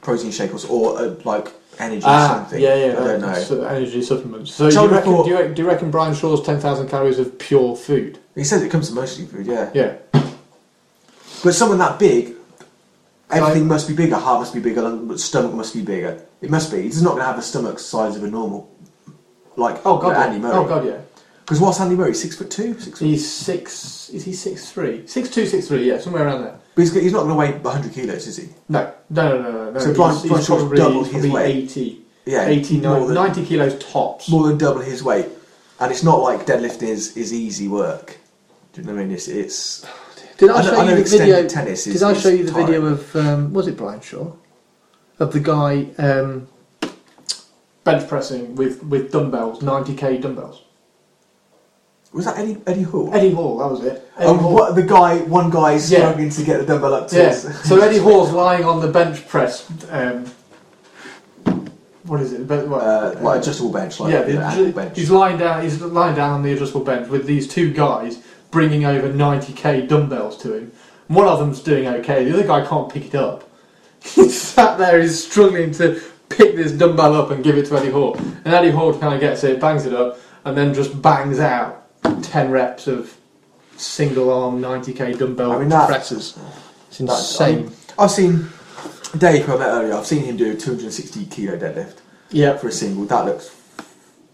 protein 0.02 0.32
shake 0.32 0.54
or, 0.54 0.60
or 0.70 1.00
uh, 1.00 1.16
like 1.26 1.52
energy 1.80 2.02
or 2.06 2.10
Ah, 2.10 2.28
something. 2.42 2.62
yeah, 2.62 2.76
yeah. 2.76 2.92
I 2.94 3.04
don't 3.08 3.22
know. 3.22 3.34
so 3.34 3.64
energy 3.66 4.02
supplements. 4.02 4.54
So 4.54 4.70
do 4.70 4.76
you, 4.82 4.88
reckon, 4.88 5.12
thought- 5.14 5.24
do, 5.26 5.30
you 5.32 5.38
reckon, 5.38 5.54
do 5.56 5.62
you 5.64 5.68
reckon 5.68 5.92
Brian 5.92 6.14
Shaw's 6.14 6.44
10,000 6.46 6.88
calories 6.90 7.18
of 7.20 7.38
pure 7.40 7.76
food? 7.76 8.20
He 8.36 8.44
says 8.44 8.62
it 8.62 8.70
comes 8.70 8.88
from 8.88 8.96
mostly 8.96 9.26
food, 9.26 9.48
yeah. 9.48 9.72
Yeah. 9.74 9.96
But 11.44 11.54
someone 11.54 11.78
that 11.80 12.00
big, 12.00 12.36
everything 13.32 13.64
Like- 13.64 13.68
must 13.70 13.88
be 13.88 13.94
bigger. 13.94 14.16
Heart 14.16 14.40
must 14.42 14.54
be 14.54 14.60
bigger. 14.60 15.18
Stomach 15.18 15.54
must 15.54 15.74
be 15.74 15.82
bigger. 15.82 16.22
It 16.42 16.50
must 16.50 16.72
be. 16.72 16.82
He's 16.84 17.02
not 17.02 17.12
going 17.12 17.22
to 17.22 17.26
have 17.28 17.36
the 17.36 17.42
stomach 17.42 17.80
size 17.80 18.16
of 18.16 18.24
a 18.24 18.28
normal, 18.30 18.70
like 19.56 19.78
Oh 19.86 19.98
god, 19.98 20.16
Andy 20.16 20.36
yeah. 20.38 20.42
Murray. 20.44 20.54
Oh 20.56 20.66
god, 20.66 20.86
yeah. 20.86 20.98
Because 21.44 21.62
what's 21.62 21.80
Andy 21.80 21.96
Murray? 21.96 22.14
Six 22.14 22.36
foot 22.36 22.52
two, 22.52 22.78
six. 22.80 23.00
Foot? 23.00 23.06
He's 23.08 23.32
six. 23.32 24.10
Is 24.10 24.26
he 24.26 24.34
six 24.34 24.72
three? 24.72 25.08
Six 25.08 25.30
two, 25.30 25.46
six 25.46 25.68
three. 25.68 25.88
Yeah, 25.88 25.98
somewhere 26.00 26.26
around 26.26 26.44
there. 26.44 26.60
But 26.76 26.82
he's, 26.82 26.94
he's 26.94 27.14
not 27.14 27.20
going 27.26 27.30
to 27.30 27.36
weigh 27.36 27.58
100 27.60 27.92
kilos, 27.94 28.28
is 28.28 28.38
he? 28.38 28.50
No, 28.70 28.94
no, 29.10 29.42
no, 29.42 29.52
no, 29.52 29.72
no. 29.72 29.80
So 29.80 29.94
Brian- 29.96 30.14
he's, 30.14 30.22
Brian 30.28 30.38
he's 30.38 30.46
probably, 30.48 30.78
double 30.78 31.04
his 31.06 31.26
weight. 31.28 31.56
80, 31.72 32.02
Yeah, 32.26 32.46
80 32.46 32.82
90, 32.82 33.06
than, 33.08 33.14
90 33.16 33.46
kilos 33.46 33.84
tops. 33.84 34.30
more 34.30 34.48
than 34.48 34.58
double 34.60 34.82
his 34.82 35.02
weight, 35.02 35.26
and 35.80 35.92
it's 35.92 36.04
not 36.04 36.22
like 36.22 36.46
deadlifting 36.46 36.90
is, 36.90 37.18
is 37.18 37.34
easy 37.34 37.68
work. 37.68 38.18
Do 38.74 38.82
you 38.82 38.88
know 38.88 38.94
what 38.94 39.00
I 39.02 39.04
mean? 39.06 39.16
It's, 39.16 39.28
it's 39.28 39.84
Did 40.38 40.50
I 40.52 40.58
I, 40.58 40.62
show 40.62 40.76
I 40.80 40.86
know 40.86 40.96
you 40.98 41.04
the 41.04 41.18
video? 41.18 41.48
tennis 41.48 41.88
is- 41.88 41.94
did 41.96 42.04
I 42.04 42.14
show 42.14 42.30
you 42.30 42.44
the 42.46 42.52
video 42.54 42.86
of 42.86 43.16
um, 43.16 43.54
was 43.54 43.68
it 43.68 43.78
Brian 43.78 44.02
Shaw? 44.02 44.32
Of 45.20 45.34
the 45.34 45.40
guy 45.40 45.88
um, 45.98 46.48
bench 47.84 48.08
pressing 48.08 48.56
with, 48.56 48.84
with 48.84 49.12
dumbbells, 49.12 49.62
ninety 49.64 49.96
k 49.96 50.18
dumbbells. 50.20 50.62
was 52.14 52.26
that 52.26 52.38
Eddie 52.38 52.58
Eddie 52.68 52.84
Hall? 52.84 53.10
Eddie 53.14 53.32
Hall, 53.34 53.58
that 53.58 53.68
was 53.72 53.84
it. 53.84 54.08
Eddie 54.18 54.28
Oh, 54.30 54.38
Hall. 54.38 54.54
what, 54.54 54.76
the 54.76 54.84
guy, 54.84 55.18
one 55.24 55.50
guy 55.50 55.74
is 55.74 55.92
Yeah. 55.92 56.00
struggling 56.00 56.30
to 56.30 56.44
get 56.44 56.60
the 56.60 56.66
dumbbell 56.68 56.94
up 56.94 57.08
to 57.10 57.18
Yeah. 57.18 57.32
So 57.34 57.82
Eddie 57.86 57.98
Hall's 57.98 58.32
lying 58.32 58.64
on 58.64 58.80
the 58.80 58.90
bench 58.90 59.28
press. 59.28 59.68
Um, 59.90 60.26
what 62.04 62.22
is 62.22 62.32
it? 62.34 62.48
But 62.48 62.68
what, 62.68 62.82
uh, 62.84 63.16
like 63.22 63.38
uh, 63.38 63.40
adjustable 63.42 63.72
bench, 63.72 64.00
like 64.00 64.14
yeah, 64.14 64.26
you 64.28 64.34
the- 64.34 64.44
ankle 64.46 64.72
bench. 64.72 64.98
he's 64.98 65.10
lying 65.12 65.38
down. 65.38 65.64
He's 65.64 65.82
lying 65.82 66.16
down 66.16 66.30
on 66.32 66.44
the 66.44 66.54
adjustable 66.54 66.86
bench 66.86 67.10
with 67.10 67.26
these 67.26 67.48
two 67.48 67.74
guys 67.74 68.20
bringing 68.58 68.86
over 68.86 69.08
90k 69.08 69.88
dumbbells 69.88 70.36
to 70.36 70.52
him. 70.52 70.72
One 71.10 71.28
of 71.28 71.38
them's 71.38 71.62
doing 71.62 71.88
okay. 71.88 72.24
The 72.24 72.34
other 72.34 72.48
guy 72.48 72.66
can't 72.66 72.92
pick 72.92 73.06
it 73.06 73.14
up. 73.14 73.48
He's 74.04 74.42
sat 74.42 74.80
there. 74.80 75.00
He's 75.00 75.24
struggling 75.28 75.70
to 75.74 76.02
pick 76.28 76.56
this 76.56 76.72
dumbbell 76.72 77.14
up 77.14 77.30
and 77.30 77.44
give 77.44 77.56
it 77.56 77.68
to 77.68 77.78
Eddie 77.78 77.92
Hall. 77.92 78.16
And 78.18 78.48
Eddie 78.48 78.72
Hall 78.72 78.98
kind 78.98 79.14
of 79.14 79.20
gets 79.20 79.44
it, 79.44 79.62
bangs 79.62 79.86
it 79.86 79.94
up, 79.94 80.18
and 80.44 80.58
then 80.58 80.74
just 80.74 81.00
bangs 81.00 81.38
out 81.38 81.86
10 82.24 82.50
reps 82.50 82.88
of 82.88 83.16
single 83.76 84.34
arm 84.34 84.60
90k 84.60 85.20
dumbbell 85.20 85.52
I 85.52 85.60
mean, 85.60 85.70
that- 85.70 85.88
presses. 85.88 86.36
It's 86.90 86.98
That's- 86.98 87.40
I 87.40 87.50
insane. 87.50 87.66
mean, 87.66 87.76
I've 88.00 88.10
seen 88.12 88.50
Dave, 89.20 89.46
who 89.46 89.54
I 89.54 89.58
met 89.60 89.68
earlier. 89.68 89.94
I've 89.94 90.08
seen 90.08 90.24
him 90.24 90.36
do 90.36 90.52
a 90.52 90.56
260 90.56 91.26
kilo 91.28 91.60
deadlift 91.60 91.98
yeah. 92.32 92.58
for 92.58 92.70
a 92.70 92.72
single. 92.72 93.06
That 93.06 93.26
looks. 93.26 93.56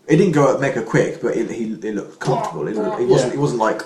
It 0.08 0.18
didn't 0.18 0.34
go 0.34 0.54
up 0.54 0.60
mega 0.60 0.84
quick, 0.84 1.22
but 1.22 1.36
it, 1.38 1.50
he, 1.50 1.72
it 1.74 1.96
looked 1.96 2.20
comfortable. 2.20 2.68
It, 2.68 2.76
looked- 2.76 3.00
it 3.00 3.08
wasn't. 3.08 3.32
Yeah. 3.34 3.38
It 3.38 3.42
wasn't 3.42 3.60
like 3.62 3.82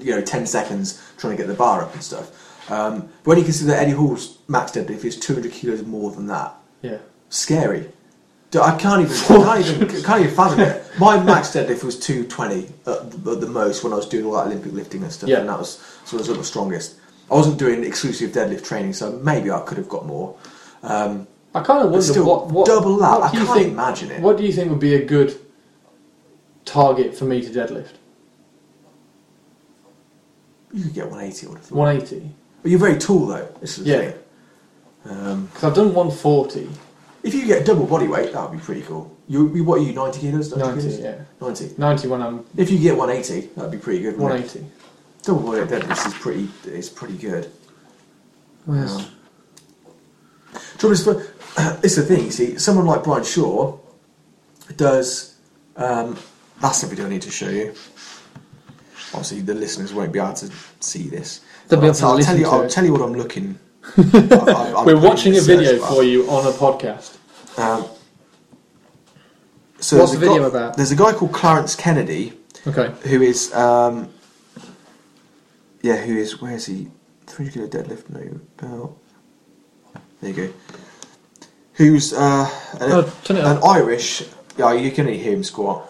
you 0.00 0.14
know 0.16 0.20
10 0.22 0.46
seconds 0.46 1.00
trying 1.16 1.36
to 1.36 1.42
get 1.42 1.46
the 1.46 1.54
bar 1.54 1.82
up 1.82 1.94
and 1.94 2.02
stuff. 2.02 2.70
Um, 2.70 3.02
but 3.22 3.30
when 3.30 3.38
you 3.38 3.44
consider 3.44 3.72
Eddie 3.72 3.92
Hall's 3.92 4.38
max 4.48 4.72
deadlift 4.72 5.04
is 5.04 5.18
200 5.18 5.50
kilos 5.52 5.82
more 5.82 6.10
than 6.12 6.26
that, 6.26 6.54
Yeah. 6.82 6.98
scary. 7.28 7.88
I 8.52 8.76
can't 8.76 9.02
even, 9.02 9.16
can't 9.16 9.66
even, 9.66 10.02
can't 10.02 10.22
even 10.22 10.34
fathom 10.34 10.60
it. 10.60 10.82
My 10.98 11.22
max 11.22 11.50
deadlift 11.50 11.84
was 11.84 11.98
220 12.00 12.66
at, 12.86 13.10
the- 13.24 13.32
at 13.32 13.40
the 13.40 13.46
most 13.46 13.84
when 13.84 13.92
I 13.92 13.96
was 13.96 14.08
doing 14.08 14.24
all 14.26 14.32
that 14.32 14.46
Olympic 14.46 14.72
lifting 14.72 15.02
and 15.04 15.12
stuff, 15.12 15.28
Yeah. 15.30 15.38
and 15.38 15.48
that 15.48 15.58
was 15.58 15.78
so 16.04 16.16
I 16.16 16.20
was 16.20 16.28
at 16.30 16.36
the 16.36 16.44
strongest. 16.44 16.96
I 17.30 17.34
wasn't 17.34 17.58
doing 17.58 17.84
exclusive 17.84 18.32
deadlift 18.32 18.64
training, 18.64 18.92
so 18.92 19.12
maybe 19.22 19.52
I 19.52 19.60
could 19.60 19.78
have 19.78 19.88
got 19.88 20.04
more. 20.04 20.36
Um, 20.82 21.28
I 21.54 21.62
kind 21.62 21.84
of 21.84 21.90
wonder 21.92 22.24
what, 22.24 22.48
what 22.48 22.66
double 22.66 22.96
that. 22.98 23.20
what 23.20 23.22
I 23.22 23.36
can't 23.36 23.48
think, 23.50 23.68
imagine 23.68 24.10
it. 24.10 24.20
What 24.20 24.36
do 24.36 24.44
you 24.44 24.52
think 24.52 24.68
would 24.70 24.80
be 24.80 24.94
a 24.96 25.04
good 25.04 25.38
target 26.74 27.14
for 27.14 27.24
me 27.24 27.42
to 27.42 27.50
deadlift? 27.50 27.94
You 30.72 30.84
could 30.84 30.94
get 30.94 31.06
180 31.10 31.46
or 31.46 31.50
something. 31.56 31.76
180. 31.76 32.30
But 32.62 32.70
you're 32.70 32.80
very 32.80 32.98
tall 32.98 33.26
though. 33.26 33.48
This 33.60 33.78
is 33.78 33.84
the 33.84 33.90
Yeah. 33.90 33.98
thing. 34.10 34.14
Um, 35.06 35.46
Because 35.46 35.64
I've 35.64 35.74
done 35.74 35.94
140. 35.94 36.68
if 37.22 37.34
you 37.34 37.44
get 37.46 37.66
double 37.66 37.86
body 37.86 38.06
weight, 38.06 38.32
that 38.32 38.42
would 38.50 38.56
be 38.58 38.64
pretty 38.64 38.82
cool. 38.82 39.10
You, 39.26 39.52
you 39.54 39.64
what 39.64 39.80
are 39.80 39.82
you 39.82 39.92
90 39.92 40.20
kilos? 40.20 40.54
90, 40.54 40.80
kilos? 40.80 40.98
yeah. 41.00 41.14
90. 41.40 41.74
90 41.78 42.08
when 42.08 42.22
I'm 42.22 42.44
If 42.56 42.70
you 42.70 42.78
get 42.78 42.96
180, 42.96 43.48
that'd 43.56 43.70
be 43.70 43.78
pretty 43.78 44.00
good. 44.02 44.18
wouldn't 44.18 44.40
it? 44.44 44.62
180. 44.62 44.66
Double 45.22 45.40
body 45.40 45.60
weight 45.60 45.70
deadlift 45.70 46.06
is 46.06 46.14
pretty. 46.14 46.48
Is 46.66 46.88
pretty 46.88 47.16
good. 47.16 47.50
Um, 48.68 49.04
trouble 50.78 50.92
is, 50.92 51.02
for, 51.04 51.26
it's 51.82 51.96
the 51.96 52.02
thing. 52.02 52.24
You 52.26 52.30
see, 52.30 52.58
someone 52.58 52.86
like 52.86 53.02
Brian 53.04 53.24
Shaw 53.24 53.76
does. 54.76 55.34
Um, 55.76 56.16
that's 56.60 56.80
the 56.82 56.86
video 56.88 57.06
I 57.06 57.08
need 57.08 57.22
to 57.22 57.30
show 57.30 57.48
you. 57.48 57.74
Obviously, 59.12 59.40
the 59.40 59.54
listeners 59.54 59.92
won't 59.92 60.12
be 60.12 60.18
able 60.18 60.34
to 60.34 60.50
see 60.80 61.08
this. 61.08 61.40
They'll 61.68 61.80
be 61.80 61.86
able 61.86 61.96
to 61.96 62.06
I'll, 62.06 62.14
listen 62.14 62.32
tell 62.32 62.38
you. 62.38 62.44
to 62.44 62.50
I'll 62.50 62.62
it. 62.62 62.70
tell 62.70 62.84
you 62.84 62.92
what 62.92 63.02
I'm 63.02 63.14
looking. 63.14 63.58
I- 63.96 64.44
I- 64.46 64.74
I'm 64.78 64.86
We're 64.86 65.00
watching 65.00 65.36
a 65.36 65.40
video 65.40 65.78
bar. 65.78 65.88
for 65.88 66.02
you 66.04 66.28
on 66.30 66.46
a 66.46 66.50
podcast. 66.52 67.16
Um, 67.58 67.86
so 69.80 69.98
What's 69.98 70.10
there's 70.10 70.10
the 70.12 70.16
a 70.16 70.20
video 70.20 70.42
guy- 70.50 70.58
about? 70.58 70.76
There's 70.76 70.92
a 70.92 70.96
guy 70.96 71.12
called 71.12 71.32
Clarence 71.32 71.74
Kennedy 71.74 72.34
Okay. 72.66 72.92
who 73.08 73.22
is 73.22 73.52
um, 73.54 74.12
yeah, 75.82 75.96
who 75.96 76.16
is 76.16 76.40
where 76.40 76.52
is 76.52 76.66
he? 76.66 76.88
Three 77.26 77.46
hundred 77.48 77.70
kilo 77.70 77.84
deadlift, 77.84 78.10
no 78.10 78.40
belt. 78.58 78.98
There 80.20 80.30
you 80.30 80.36
go. 80.48 80.52
Who's 81.74 82.12
uh, 82.12 82.50
an, 82.80 82.92
Oh, 82.92 83.12
an. 83.30 83.58
Irish? 83.64 84.22
Yeah, 84.58 84.74
you 84.74 84.90
can 84.90 85.06
hear 85.06 85.32
him 85.32 85.42
squat. 85.42 85.88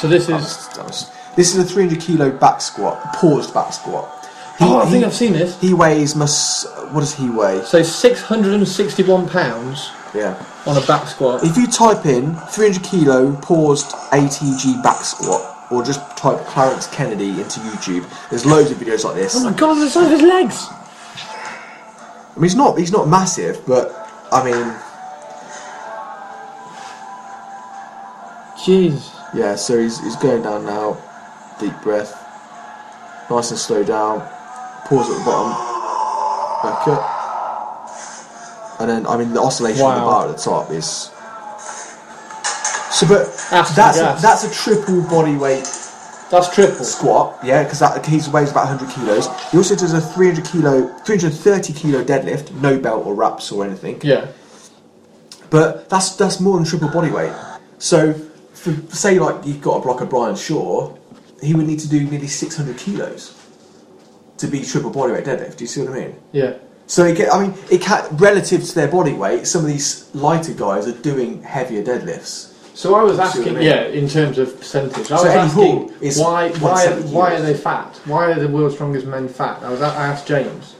So 0.00 0.08
this 0.08 0.24
is. 0.24 0.30
was- 0.30 0.68
was- 0.78 1.06
this 1.36 1.54
is 1.54 1.58
a 1.62 1.64
300 1.64 2.00
kilo 2.00 2.30
back 2.30 2.60
squat, 2.60 3.14
paused 3.14 3.54
back 3.54 3.72
squat. 3.72 4.08
He- 4.58 4.64
Oh, 4.64 4.78
I 4.80 4.86
think 4.86 5.04
I've 5.04 5.14
seen 5.14 5.34
this. 5.34 5.54
He 5.60 5.72
weighs 5.72 6.16
must. 6.16 6.66
What 6.90 7.00
does 7.00 7.14
he 7.14 7.28
weigh? 7.30 7.62
So 7.64 7.82
661 7.82 9.28
pounds 9.28 9.90
Yeah. 10.14 10.34
on 10.66 10.76
a 10.76 10.80
back 10.80 11.06
squat. 11.08 11.44
If 11.44 11.56
you 11.56 11.66
type 11.68 12.06
in 12.06 12.36
300 12.50 12.82
kilo 12.82 13.32
paused 13.40 13.92
ATG 14.10 14.74
back 14.82 15.04
squat, 15.04 15.42
or 15.70 15.82
just 15.84 16.00
type 16.16 16.44
Clarence 16.48 16.86
Kennedy 16.88 17.40
into 17.40 17.60
YouTube, 17.60 18.04
there's 18.30 18.44
loads 18.46 18.70
of 18.72 18.78
videos 18.78 19.04
like 19.04 19.14
this. 19.14 19.36
Oh 19.36 19.44
my 19.44 19.52
god, 19.52 19.74
the 19.76 19.88
size 19.90 20.06
of 20.06 20.12
his 20.12 20.22
legs! 20.22 20.66
I 20.70 22.40
mean, 22.40 22.44
he's 22.44 22.56
not 22.56 22.78
he's 22.78 22.92
not 22.92 23.06
massive, 23.08 23.64
but 23.66 24.08
I 24.32 24.42
mean, 24.44 24.74
Jeez. 28.56 29.10
Yeah. 29.34 29.54
So 29.56 29.78
he's 29.78 30.00
he's 30.02 30.16
going 30.16 30.42
down 30.42 30.64
now. 30.64 30.96
Deep 31.60 31.74
breath, 31.82 32.12
nice 33.30 33.50
and 33.50 33.58
slow 33.58 33.82
down. 33.84 34.20
Pause 34.86 35.10
at 35.10 35.18
the 35.18 35.24
bottom. 35.24 35.52
Back 36.62 36.88
up, 36.88 38.80
and 38.80 38.90
then 38.90 39.06
I 39.06 39.16
mean 39.16 39.32
the 39.32 39.40
oscillation 39.42 39.82
on 39.84 39.94
the 39.96 40.00
bar 40.02 40.28
at 40.28 40.36
the 40.36 40.42
top 40.42 40.70
is. 40.70 41.10
So, 42.90 43.06
but 43.06 43.26
That's 43.50 43.74
that's 43.76 43.98
a, 43.98 44.16
that's 44.20 44.44
a 44.44 44.50
triple 44.52 45.02
body 45.02 45.36
weight 45.36 45.62
That's 46.30 46.52
triple. 46.52 46.84
squat, 46.84 47.38
yeah, 47.44 47.62
because 47.62 47.78
that 47.78 48.04
he 48.04 48.16
weighs 48.30 48.50
about 48.50 48.66
100 48.66 48.92
kilos. 48.92 49.28
He 49.52 49.56
also 49.56 49.76
does 49.76 49.92
a 49.92 50.00
300 50.00 50.44
kilo, 50.44 50.88
330 51.04 51.72
kilo 51.74 52.02
deadlift, 52.02 52.50
no 52.60 52.78
belt 52.78 53.06
or 53.06 53.14
wraps 53.14 53.52
or 53.52 53.64
anything. 53.64 54.00
Yeah. 54.02 54.26
But 55.50 55.88
that's 55.88 56.16
that's 56.16 56.40
more 56.40 56.56
than 56.56 56.66
triple 56.66 56.88
body 56.88 57.10
weight. 57.10 57.32
So, 57.78 58.14
for 58.58 58.94
say 58.94 59.18
like 59.18 59.46
you've 59.46 59.60
got 59.60 59.78
a 59.78 59.80
block 59.80 60.00
of 60.00 60.10
Brian 60.10 60.36
Shaw, 60.36 60.96
he 61.42 61.54
would 61.54 61.66
need 61.66 61.78
to 61.80 61.88
do 61.88 62.04
nearly 62.04 62.26
600 62.26 62.76
kilos 62.76 63.34
to 64.38 64.46
be 64.46 64.64
triple 64.64 64.90
bodyweight 64.90 65.24
deadlift. 65.24 65.56
Do 65.56 65.64
you 65.64 65.68
see 65.68 65.82
what 65.82 65.92
I 65.92 66.00
mean? 66.00 66.16
Yeah. 66.32 66.54
So 66.86 67.04
it 67.04 67.16
get, 67.16 67.32
I 67.32 67.46
mean, 67.46 67.54
it 67.70 67.82
can 67.82 68.16
relative 68.16 68.64
to 68.64 68.74
their 68.74 68.88
body 68.88 69.12
weight, 69.12 69.46
some 69.46 69.62
of 69.62 69.68
these 69.68 70.12
lighter 70.14 70.54
guys 70.54 70.88
are 70.88 70.98
doing 71.02 71.42
heavier 71.42 71.82
deadlifts. 71.82 72.54
So 72.74 72.94
I 72.94 73.02
was 73.02 73.18
asking, 73.18 73.48
I 73.48 73.52
mean? 73.52 73.62
yeah, 73.62 73.82
in 73.86 74.08
terms 74.08 74.38
of 74.38 74.56
percentage. 74.56 75.10
I 75.10 75.16
So 75.16 75.24
was 75.24 75.24
Eddie 75.26 75.38
asking 75.38 76.22
why, 76.22 76.48
why, 76.50 76.86
170 76.86 77.12
why 77.12 77.34
are 77.34 77.42
they 77.42 77.54
fat? 77.54 78.00
Why 78.04 78.32
are 78.32 78.38
the 78.38 78.48
world's 78.48 78.76
strongest 78.76 79.06
men 79.06 79.28
fat? 79.28 79.62
I 79.62 79.68
was, 79.70 79.82
I 79.82 80.06
asked 80.06 80.26
James, 80.26 80.76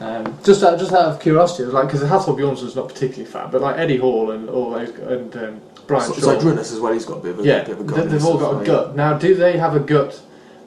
um, 0.00 0.36
just 0.42 0.64
out, 0.64 0.78
just 0.78 0.92
out 0.92 1.04
of 1.04 1.20
curiosity, 1.20 1.64
I 1.64 1.66
was 1.66 1.74
like, 1.74 1.86
because 1.86 2.02
Hafthor 2.02 2.36
Bjornsson's 2.36 2.74
not 2.74 2.88
particularly 2.88 3.30
fat, 3.30 3.52
but 3.52 3.60
like 3.60 3.78
Eddie 3.78 3.98
Hall 3.98 4.32
and 4.32 4.48
all 4.48 4.70
those, 4.70 4.88
and 4.90 5.36
um, 5.36 5.60
Brian 5.86 6.12
So, 6.12 6.20
Shaw, 6.20 6.36
Zydrunas 6.40 6.72
as 6.72 6.80
well, 6.80 6.92
he's 6.92 7.04
got 7.04 7.18
a 7.18 7.20
bit 7.22 7.30
of 7.32 7.40
a, 7.40 7.42
yeah, 7.44 7.62
bit 7.64 7.70
of 7.72 7.80
a 7.80 7.84
gut. 7.84 8.10
they've 8.10 8.24
all 8.24 8.38
got 8.38 8.62
a 8.62 8.64
gut. 8.64 8.96
Now, 8.96 9.18
do 9.18 9.34
they 9.34 9.58
have 9.58 9.74
a 9.76 9.80
gut 9.80 10.20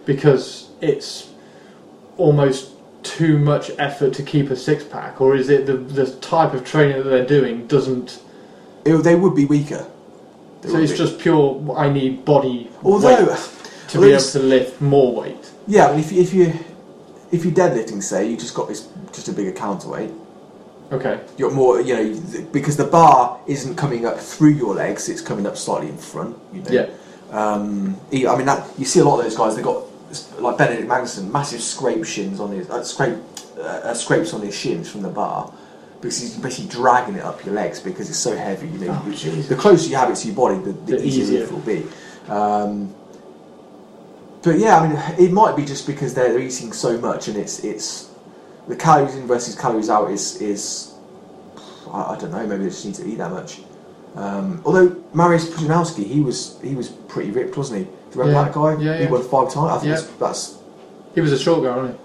because 0.06 0.70
it's 0.82 1.32
almost 2.18 2.72
too 3.04 3.38
much 3.40 3.72
effort 3.78 4.14
to 4.16 4.24
keep 4.24 4.50
a 4.50 4.56
six 4.56 4.84
pack, 4.84 5.22
or 5.22 5.36
is 5.36 5.50
it 5.50 5.66
the 5.66 5.74
the 5.74 6.12
type 6.18 6.54
of 6.54 6.66
training 6.66 6.98
that 6.98 7.04
they're 7.10 7.26
doing 7.26 7.68
doesn't? 7.68 8.22
It, 8.86 8.96
they 9.04 9.16
would 9.16 9.36
be 9.36 9.46
weaker. 9.46 9.86
They 10.62 10.70
So 10.70 10.78
it's 10.80 10.92
be. 10.94 10.98
just 10.98 11.20
pure. 11.20 11.76
I 11.78 11.90
need 11.90 12.26
body 12.26 12.70
although 12.84 13.08
weight 13.08 13.18
to 13.90 13.98
although 13.98 14.08
be 14.08 14.14
able 14.14 14.24
to 14.24 14.40
lift 14.40 14.82
more 14.82 15.14
weight. 15.16 15.52
yeah, 15.68 15.88
I 15.88 15.92
mean, 15.92 16.00
if 16.02 16.12
you, 16.12 16.22
if 16.22 16.34
you 16.34 16.54
if 17.32 17.44
you're 17.46 17.54
deadlifting, 17.54 18.02
say 18.02 18.30
you 18.30 18.38
just 18.38 18.54
got 18.56 18.68
this 18.68 18.88
just 19.14 19.28
a 19.28 19.34
bigger 19.34 19.52
counterweight, 19.52 20.12
Okay. 20.92 21.20
you're 21.38 21.52
more 21.52 21.82
you 21.82 21.94
know 21.96 22.22
because 22.54 22.78
the 22.78 22.86
bar 22.86 23.40
isn't 23.46 23.76
coming 23.76 24.06
up 24.06 24.18
through 24.20 24.52
your 24.52 24.74
legs; 24.74 25.10
it's 25.10 25.22
coming 25.22 25.46
up 25.46 25.58
slightly 25.58 25.90
in 25.90 25.98
front. 25.98 26.38
You 26.54 26.62
know. 26.62 26.72
Yeah. 26.72 26.90
Um, 27.30 28.00
I 28.12 28.36
mean, 28.38 28.46
that, 28.46 28.66
you 28.80 28.86
see 28.86 29.02
a 29.02 29.04
lot 29.04 29.18
of 29.20 29.26
those 29.26 29.36
guys. 29.36 29.56
They 29.58 29.62
got 29.62 29.84
like 30.40 30.58
Benedikt 30.58 30.88
Magnusson, 30.88 31.30
massive 31.30 31.62
scrape 31.62 32.06
shins 32.06 32.40
on 32.40 32.52
his 32.52 32.70
uh, 32.70 32.84
scrape 32.86 33.18
uh, 33.58 33.62
uh, 33.62 33.94
scrapes 33.94 34.34
on 34.34 34.42
his 34.42 34.56
shins 34.56 34.90
from 34.90 35.02
the 35.02 35.10
bar 35.10 35.52
because 36.00 36.22
he's 36.22 36.38
basically 36.38 36.70
dragging 36.70 37.16
it 37.16 37.24
up 37.26 37.44
your 37.44 37.54
legs 37.56 37.82
because 37.82 38.08
it's 38.10 38.18
so 38.20 38.38
heavy. 38.38 38.68
You 38.70 38.78
know, 38.86 39.02
Oh, 39.04 39.10
you- 39.10 39.44
the 39.44 39.56
closer 39.58 39.90
you 39.90 39.98
have 39.98 40.10
it 40.10 40.16
to 40.16 40.28
your 40.28 40.36
body, 40.38 40.56
the, 40.64 40.72
the 40.72 40.98
The 40.98 41.04
easier, 41.06 41.24
easier. 41.24 41.44
it 41.44 41.52
will 41.52 41.60
be. 41.60 41.86
Um, 42.30 42.94
but 44.44 44.58
yeah, 44.60 44.80
I 44.80 44.88
mean, 44.88 44.98
it 45.28 45.34
might 45.34 45.56
be 45.58 45.66
just 45.66 45.86
because 45.86 46.14
they're, 46.14 46.30
they're 46.30 46.40
eating 46.40 46.72
so 46.72 46.98
much, 47.00 47.28
and 47.28 47.36
it's 47.36 47.60
it's 47.66 48.07
the 48.68 48.76
calories 48.76 49.16
in 49.16 49.28
versus 49.28 49.56
calories 49.56 49.90
out 49.90 50.12
is 50.12 50.42
is 50.42 50.94
I, 51.92 52.14
I 52.14 52.18
don't 52.20 52.32
know. 52.32 52.46
Maybe 52.46 52.64
they 52.64 52.70
just 52.70 52.86
need 52.86 52.96
to 52.96 53.06
eat 53.08 53.18
that 53.18 53.32
much. 53.32 53.62
Um, 54.16 54.62
although 54.66 54.90
Mariusz 55.14 55.52
Pudzianowski, 55.52 56.06
he 56.06 56.22
was 56.22 56.60
he 56.64 56.76
was 56.76 56.90
pretty 56.90 57.32
ripped, 57.32 57.56
wasn't 57.56 57.80
he? 57.80 57.86
Do 57.86 57.92
you 57.92 58.22
remember 58.22 58.40
Yeah. 58.40 58.46
that 58.46 58.54
guy? 58.54 58.84
Yeah, 58.84 58.98
He 58.98 59.04
yeah. 59.04 59.10
won 59.10 59.24
five 59.24 59.52
times. 59.54 59.72
I 59.72 59.78
think 59.80 59.98
Yeah. 59.98 60.16
that's, 60.20 60.58
He 61.16 61.22
was 61.22 61.32
a 61.32 61.40
short 61.40 61.64
guy, 61.64 61.76
wasn't 61.76 62.00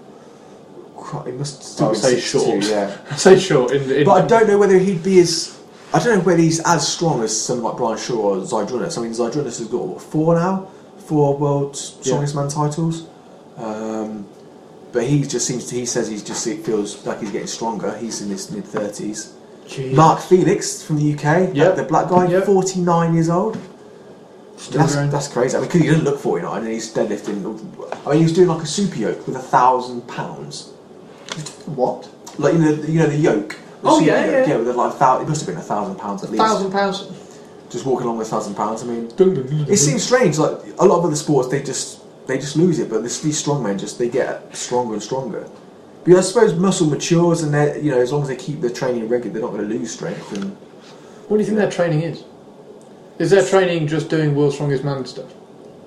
quite, 0.95 1.25
he 1.27 1.31
must 1.33 1.63
still 1.63 1.87
I'll 1.87 1.91
be 1.93 1.97
say 1.99 2.19
62, 2.19 2.39
short. 2.39 2.63
Yeah, 2.69 2.97
he? 3.09 3.17
Say 3.17 3.39
short. 3.39 3.71
In, 3.71 3.89
in, 3.91 4.05
but 4.05 4.23
I 4.23 4.27
don't 4.27 4.47
know 4.47 4.57
whether 4.57 4.77
he'd 4.77 5.03
be 5.03 5.19
as 5.19 5.59
I 5.93 5.99
don't 5.99 6.17
know 6.19 6.23
whether 6.23 6.41
he's 6.41 6.59
as 6.65 6.87
strong 6.87 7.21
as 7.23 7.39
someone 7.39 7.71
like 7.71 7.77
Brian 7.77 7.97
Shaw 7.99 8.15
or 8.15 8.37
Zydrunas. 8.37 8.97
I 8.97 9.01
mean, 9.01 9.11
Zydrunas 9.11 9.59
has 9.59 9.67
got 9.67 9.85
what, 9.87 10.01
four 10.01 10.35
now, 10.35 10.67
four 10.97 11.37
world 11.37 11.75
strongest 11.75 12.35
man 12.35 12.47
titles. 12.49 13.05
Um, 13.57 14.25
but 14.93 15.03
he 15.03 15.23
just 15.23 15.45
seems 15.45 15.65
to. 15.67 15.75
He 15.75 15.85
says 15.85 16.07
he's 16.07 16.23
just 16.23 16.45
feels 16.63 17.05
like 17.05 17.19
he's 17.19 17.31
getting 17.31 17.47
stronger. 17.47 17.97
He's 17.97 18.21
in 18.21 18.29
his 18.29 18.49
mid 18.51 18.63
thirties. 18.65 19.33
Mark 19.93 20.19
Felix 20.21 20.83
from 20.83 20.97
the 20.97 21.13
UK, 21.13 21.49
Yep. 21.53 21.75
the 21.75 21.83
black 21.83 22.07
guy, 22.09 22.27
Yep. 22.27 22.45
forty 22.45 22.79
nine 22.79 23.13
years 23.13 23.29
old. 23.29 23.57
Still 24.57 24.79
That's, 24.81 24.93
growing. 24.93 25.09
that's 25.09 25.27
crazy. 25.27 25.57
I 25.57 25.59
mean, 25.59 25.67
because 25.67 25.81
he 25.81 25.87
didn't 25.87 26.03
look 26.05 26.19
49 26.19 26.59
and 26.63 26.67
he's 26.71 26.93
deadlifting. 26.93 27.43
I 28.05 28.09
mean, 28.11 28.17
he 28.19 28.23
was 28.23 28.31
doing 28.33 28.47
like 28.47 28.61
a 28.61 28.65
super 28.67 28.95
yoke 28.97 29.25
with 29.27 29.35
a 29.35 29.39
thousand 29.39 30.07
pounds. 30.07 30.69
what? 31.65 32.07
Like, 32.37 32.53
you 32.53 32.59
know, 32.59 32.75
the, 32.75 32.91
you 32.91 32.99
know, 32.99 33.07
the 33.07 33.17
yoke. 33.17 33.49
The 33.81 33.89
Oh, 33.89 33.99
super 33.99 34.11
yeah, 34.11 34.25
yoke, 34.39 34.47
yeah. 34.47 34.57
with 34.57 34.67
a, 34.69 34.73
like, 34.73 34.97
thou- 34.99 35.19
it 35.21 35.27
must 35.27 35.41
have 35.41 35.47
been 35.47 35.57
a 35.57 35.61
thousand 35.67 35.95
pounds 35.95 36.23
at 36.23 36.29
least. 36.31 36.43
Thousand 36.43 36.71
pounds. 36.71 37.05
Just 37.69 37.85
walking 37.85 38.05
along 38.05 38.19
with 38.19 38.27
a 38.27 38.29
thousand 38.29 38.53
pounds. 38.55 38.83
I 38.83 38.85
mean, 38.85 39.11
it 39.67 39.77
seems 39.77 40.03
strange. 40.03 40.37
Like, 40.37 40.59
a 40.79 40.85
lot 40.85 40.99
of 40.99 41.05
other 41.05 41.15
sports, 41.15 41.49
they 41.49 41.61
just 41.61 41.99
they 42.27 42.37
just 42.37 42.55
lose 42.55 42.79
it, 42.79 42.89
but 42.89 43.03
this, 43.03 43.21
these 43.21 43.41
strongmen 43.43 43.79
just 43.79 43.99
they 43.99 44.09
get 44.09 44.55
stronger 44.55 44.93
and 44.93 45.03
stronger. 45.03 45.47
But 46.05 46.17
I 46.17 46.21
suppose 46.21 46.53
muscle 46.53 46.87
matures, 46.87 47.43
and 47.43 47.53
they 47.53 47.81
you 47.81 47.91
know, 47.91 47.99
as 47.99 48.11
long 48.11 48.21
as 48.23 48.27
they 48.27 48.35
keep 48.35 48.61
their 48.61 48.69
training 48.69 49.07
regular, 49.07 49.33
they're 49.33 49.41
not 49.41 49.51
going 49.51 49.67
to 49.67 49.73
lose 49.73 49.91
strength. 49.91 50.33
And 50.33 50.55
What 51.27 51.37
do 51.37 51.43
you 51.43 51.45
think 51.45 51.57
their 51.57 51.71
training 51.71 52.01
is? 52.01 52.23
Is 53.19 53.29
their 53.29 53.45
training 53.45 53.87
just 53.87 54.09
doing 54.09 54.35
world's 54.35 54.55
strongest 54.55 54.83
man 54.83 55.05
stuff, 55.05 55.31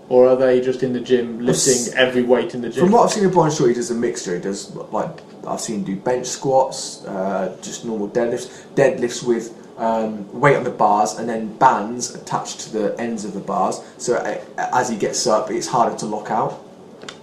or 0.08 0.28
are 0.28 0.36
they 0.36 0.60
just 0.60 0.82
in 0.82 0.92
the 0.92 1.00
gym 1.00 1.40
lifting 1.40 1.92
every 1.94 2.22
weight 2.22 2.54
in 2.54 2.62
the 2.62 2.68
gym? 2.68 2.84
From 2.84 2.92
what 2.92 3.04
I've 3.04 3.12
seen 3.12 3.26
of 3.26 3.32
Brian 3.32 3.52
Shaw, 3.52 3.66
he 3.66 3.74
does 3.74 3.90
a 3.90 3.94
mixture. 3.94 4.36
He 4.36 4.40
does 4.40 4.74
like 4.74 5.20
I've 5.46 5.60
seen 5.60 5.80
him 5.80 5.84
do 5.84 5.96
bench 5.96 6.26
squats, 6.26 7.04
uh, 7.04 7.56
just 7.62 7.84
normal 7.84 8.08
deadlifts, 8.08 8.64
deadlifts 8.74 9.22
with 9.22 9.65
um, 9.78 10.40
weight 10.40 10.56
on 10.56 10.64
the 10.64 10.70
bars, 10.70 11.18
and 11.18 11.28
then 11.28 11.56
bands 11.58 12.14
attached 12.14 12.60
to 12.60 12.72
the 12.72 13.00
ends 13.00 13.24
of 13.24 13.34
the 13.34 13.40
bars. 13.40 13.80
So 13.98 14.16
uh, 14.16 14.40
as 14.72 14.88
he 14.88 14.96
gets 14.96 15.26
up, 15.26 15.50
it's 15.50 15.66
harder 15.66 15.96
to 15.98 16.06
lock 16.06 16.30
out 16.30 16.62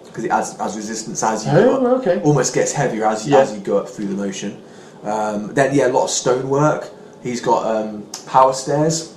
because 0.06 0.24
it 0.26 0.32
adds, 0.32 0.60
adds 0.60 0.76
resistance 0.76 1.24
as 1.24 1.46
you 1.46 1.52
go 1.52 1.80
Oh, 1.80 1.96
up. 1.96 2.02
okay. 2.02 2.22
Almost 2.22 2.54
gets 2.54 2.72
heavier 2.72 3.06
as 3.06 3.26
you, 3.26 3.34
Yeah. 3.34 3.40
as 3.40 3.54
you 3.54 3.60
go 3.62 3.80
up 3.80 3.90
through 3.90 4.06
the 4.08 4.16
motion. 4.16 4.62
Um, 5.04 5.54
then 5.54 5.74
yeah, 5.74 5.88
a 5.88 5.90
lot 5.92 6.04
of 6.06 6.10
stone 6.12 6.50
work. 6.50 6.90
He's 7.24 7.42
got 7.42 7.66
um, 7.66 8.06
power 8.28 8.54
stairs 8.54 9.16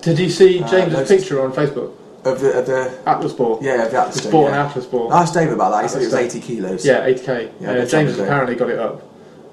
Did 0.00 0.18
you 0.18 0.30
see 0.30 0.62
Uh, 0.62 0.68
James's 0.68 0.94
those- 0.96 1.08
picture 1.08 1.42
on 1.44 1.52
Facebook? 1.52 1.92
of 2.24 2.40
the, 2.40 2.58
of 2.58 2.66
the 2.66 2.98
Atlas 3.06 3.32
ball. 3.32 3.58
yeah 3.62 3.84
of 3.84 3.90
the 3.92 3.98
Atlas 4.00 4.16
stone, 4.16 4.44
yeah. 4.50 4.66
Atlas 4.66 4.84
ball. 4.86 5.12
I 5.12 5.22
asked 5.22 5.34
David 5.34 5.52
about 5.54 5.70
that. 5.70 5.82
He 5.84 5.88
said 5.88 6.02
it 6.02 6.06
was 6.06 6.14
80 6.14 6.40
kilos. 6.40 6.84
Yeah, 6.84 7.06
80k. 7.06 7.50
Yeah, 7.60 7.70
uh, 7.70 7.74
James 7.86 7.92
has 7.92 8.00
on 8.00 8.06
the 8.06 8.16
day. 8.16 8.22
apparently 8.24 8.54
got 8.56 8.70
it 8.70 8.78
up, 8.80 9.02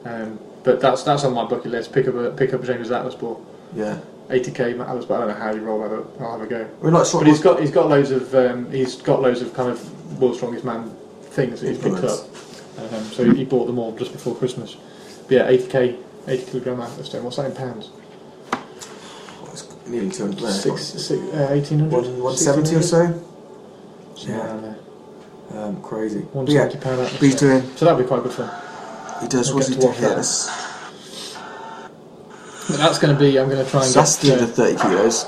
um, 0.06 0.40
but 0.64 0.80
that's 0.82 1.04
that's 1.04 1.24
on 1.24 1.34
my 1.34 1.46
bucket 1.46 1.72
list. 1.72 1.92
Pick 1.94 2.08
up 2.08 2.16
a 2.16 2.32
pick 2.32 2.54
up 2.54 2.64
James 2.64 2.92
Atlas 2.92 3.16
ball. 3.16 3.46
yeah. 3.76 4.00
80k 4.30 4.80
Atlas 4.80 5.04
ball. 5.06 5.18
I 5.18 5.26
don't 5.26 5.28
know 5.38 5.44
how 5.44 5.52
you 5.54 5.62
roll 5.62 5.82
that 5.82 5.94
up. 5.94 6.22
I'll 6.22 6.40
have 6.40 6.42
a 6.42 6.48
go. 6.48 6.62
I 6.82 6.84
mean, 6.86 6.94
like, 6.94 7.06
sort 7.06 7.24
But 7.24 7.30
of- 7.30 7.36
he's 7.36 7.44
got 7.44 7.60
he's 7.60 7.72
got 7.72 7.90
loads 7.90 8.10
of 8.10 8.34
um, 8.34 8.72
he's 8.72 8.96
got 8.96 9.22
loads 9.22 9.42
of 9.42 9.54
kind 9.54 9.70
of 9.70 10.20
world's 10.20 10.38
strongest 10.38 10.64
man 10.64 10.90
things 11.24 11.60
that 11.62 11.68
he's 11.68 11.78
picked 11.78 11.98
up. 12.04 12.20
Um, 12.94 13.04
so 13.12 13.32
he 13.32 13.44
bought 13.44 13.66
them 13.66 13.78
all 13.78 13.96
just 13.98 14.14
before 14.14 14.34
Christmas. 14.36 14.78
But 15.28 15.32
yeah, 15.32 15.52
80k, 15.52 15.98
80 16.28 16.46
kilogram 16.52 16.82
Atlas 16.82 17.08
stone. 17.08 17.24
What's 17.24 17.36
that 17.36 17.46
in 17.48 17.56
pounds? 17.56 17.90
It's 19.52 19.68
nearly 19.88 20.10
200 20.10 20.40
grand. 20.40 20.56
Six, 20.56 20.82
six, 20.82 21.12
uh, 21.12 21.48
1800. 21.52 21.92
One- 21.92 22.04
170 22.24 22.76
or 22.76 22.82
so. 22.82 23.22
Somewhere 24.16 24.76
Yeah. 25.54 25.64
Um, 25.64 25.82
crazy. 25.82 26.26
But 26.34 26.48
yeah, 26.50 26.62
170 26.66 26.78
pound 26.80 26.98
but 26.98 27.22
he's 27.22 27.36
doing. 27.36 27.62
So 27.76 27.86
that'd 27.86 28.00
be 28.04 28.08
quite 28.08 28.24
good 28.24 28.32
fun. 28.34 28.50
He 29.22 29.28
does. 29.28 29.50
I'll 29.50 29.56
What's 29.56 29.68
he 29.68 29.76
to 29.76 29.80
doing 29.80 29.90
watch 29.92 30.00
here? 30.00 30.10
that. 30.10 30.16
That's, 30.18 30.50
But 32.70 32.78
that's 32.78 33.00
going 33.00 33.14
to 33.14 33.20
be. 33.20 33.40
I'm 33.40 33.50
going 33.50 33.64
to 33.64 33.70
try 33.70 33.86
and 33.86 33.94
that's 33.94 34.22
get. 34.22 34.40
the 34.40 34.40
uh, 34.40 34.42
under 34.44 34.54
30 34.54 34.78
kilos. 34.82 35.26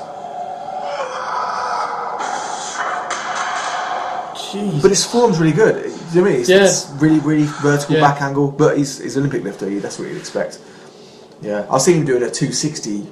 Jeez. 4.36 4.82
But 4.82 4.90
his 4.92 5.06
form's 5.06 5.40
really 5.40 5.52
good. 5.54 5.76
Do 5.84 5.90
you 5.90 5.92
know 5.94 5.98
what 6.00 6.16
I 6.16 6.22
mean? 6.32 6.40
It's, 6.42 6.50
Yeah. 6.50 6.64
it's 6.66 6.88
really, 6.98 7.20
really 7.20 7.44
vertical 7.62 7.96
Yeah. 7.96 8.02
back 8.02 8.22
angle. 8.22 8.50
But 8.52 8.78
he's, 8.78 9.00
he's 9.00 9.16
an 9.18 9.22
Olympic 9.24 9.44
lifter. 9.44 9.70
you- 9.70 9.80
That's 9.82 9.98
what 10.00 10.08
you'd 10.08 10.18
expect. 10.18 10.60
Yeah, 11.42 11.66
I've 11.70 11.82
seen 11.82 11.98
him 11.98 12.06
doing 12.06 12.24
a 12.24 12.30
260 12.30 13.06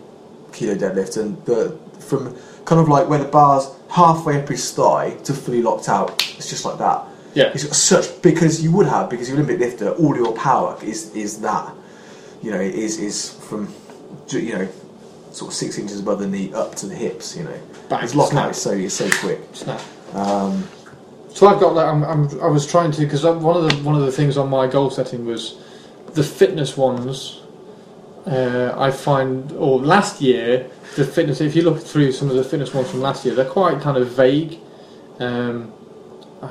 kilo 0.53 0.75
deadlift, 0.75 1.17
and 1.17 1.43
but 1.45 2.01
from 2.01 2.35
kind 2.65 2.79
of 2.79 2.87
like 2.87 3.09
where 3.09 3.19
the 3.19 3.25
bar's 3.25 3.67
halfway 3.89 4.41
up 4.41 4.47
his 4.47 4.71
thigh 4.71 5.11
to 5.25 5.33
fully 5.33 5.61
locked 5.61 5.89
out, 5.89 6.11
it's 6.37 6.49
just 6.49 6.63
like 6.63 6.77
that. 6.77 7.03
Yeah. 7.33 7.51
He's 7.51 7.63
got 7.65 7.75
such 7.75 8.21
because 8.21 8.63
you 8.63 8.71
would 8.71 8.87
have 8.87 9.09
because 9.09 9.27
you're 9.29 9.37
an 9.39 9.45
Olympic 9.45 9.59
lifter. 9.67 9.89
All 9.91 10.15
your 10.15 10.33
power 10.35 10.77
is 10.83 11.13
is 11.15 11.39
that. 11.41 11.73
You 12.41 12.51
know, 12.51 12.59
is 12.59 12.99
is 12.99 13.31
from 13.33 13.73
you 14.29 14.53
know 14.57 14.67
sort 15.31 15.51
of 15.51 15.55
six 15.55 15.77
inches 15.77 15.99
above 15.99 16.19
the 16.19 16.27
knee 16.27 16.53
up 16.53 16.75
to 16.75 16.85
the 16.87 16.95
hips. 16.95 17.35
You 17.37 17.45
know, 17.45 17.59
Bang, 17.89 18.01
his 18.01 18.15
lockout 18.15 18.31
snap. 18.31 18.51
is 18.51 18.57
so 18.61 18.71
is 18.71 18.93
so 18.93 19.09
quick. 19.25 19.39
Snap. 19.53 19.81
Um, 20.13 20.63
So 21.33 21.47
I've 21.47 21.59
got 21.59 21.73
that. 21.73 21.87
I'm, 21.87 22.03
I'm, 22.03 22.41
I 22.41 22.47
was 22.47 22.67
trying 22.67 22.91
to 22.91 23.01
because 23.01 23.23
one 23.23 23.57
of 23.57 23.63
the 23.69 23.75
one 23.83 23.95
of 23.95 24.01
the 24.05 24.11
things 24.11 24.37
on 24.37 24.49
my 24.49 24.67
goal 24.67 24.89
setting 24.91 25.25
was 25.25 25.55
the 26.13 26.23
fitness 26.23 26.77
ones. 26.77 27.39
Uh, 28.25 28.73
I 28.77 28.89
find, 28.91 29.51
or 29.53 29.79
last 29.79 30.21
year, 30.21 30.69
the 30.95 31.03
fitness. 31.03 31.41
If 31.41 31.55
you 31.55 31.63
look 31.63 31.79
through 31.79 32.11
some 32.13 32.29
of 32.29 32.35
the 32.35 32.43
fitness 32.43 32.73
ones 32.73 32.89
from 32.89 33.01
last 33.01 33.25
year, 33.25 33.35
they're 33.35 33.49
quite 33.49 33.81
kind 33.81 33.97
of 33.97 34.09
vague. 34.09 34.59
Um, 35.19 35.73
I, 35.73 35.82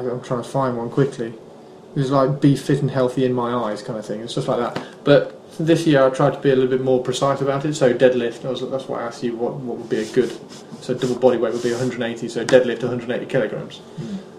I'm 0.01 0.20
trying 0.23 0.43
to 0.43 0.48
find 0.48 0.77
one 0.77 0.90
quickly. 0.90 1.28
It 1.28 1.98
was 1.98 2.10
like 2.10 2.40
"be 2.40 2.56
fit 2.56 2.81
and 2.81 2.90
healthy 2.90 3.24
in 3.24 3.32
my 3.32 3.52
eyes" 3.52 3.82
kind 3.82 3.98
of 3.98 4.06
thing, 4.06 4.20
and 4.20 4.31
stuff 4.31 4.48
like 4.48 4.74
that. 4.74 4.85
But 5.05 5.39
this 5.59 5.86
year, 5.86 6.06
I 6.06 6.10
tried 6.10 6.32
to 6.35 6.40
be 6.40 6.51
a 6.51 6.55
little 6.55 6.70
bit 6.70 6.81
more 6.81 7.02
precise 7.02 7.40
about 7.40 7.64
it. 7.64 7.74
So 7.74 7.93
deadlift. 7.93 8.44
I 8.44 8.51
was, 8.51 8.69
that's 8.70 8.89
why 8.89 9.02
I 9.02 9.06
asked 9.06 9.23
you 9.23 9.36
what 9.36 9.55
what 9.55 9.78
would 9.78 9.89
be 9.90 9.98
a 10.01 10.06
good. 10.12 10.32
So 10.81 10.94
double 10.94 11.16
body 11.16 11.36
weight 11.36 11.52
would 11.52 11.62
be 11.62 11.70
180. 11.70 12.28
So 12.28 12.44
deadlift 12.44 12.82
180 12.82 13.27
kilograms 13.27 13.81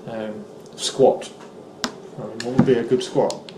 um, 0.08 0.44
squat. 0.76 1.32
I 2.18 2.22
mean, 2.22 2.40
what 2.40 2.56
would 2.58 2.66
be 2.66 2.74
a 2.74 2.84
good 2.84 3.04
squat? 3.04 3.52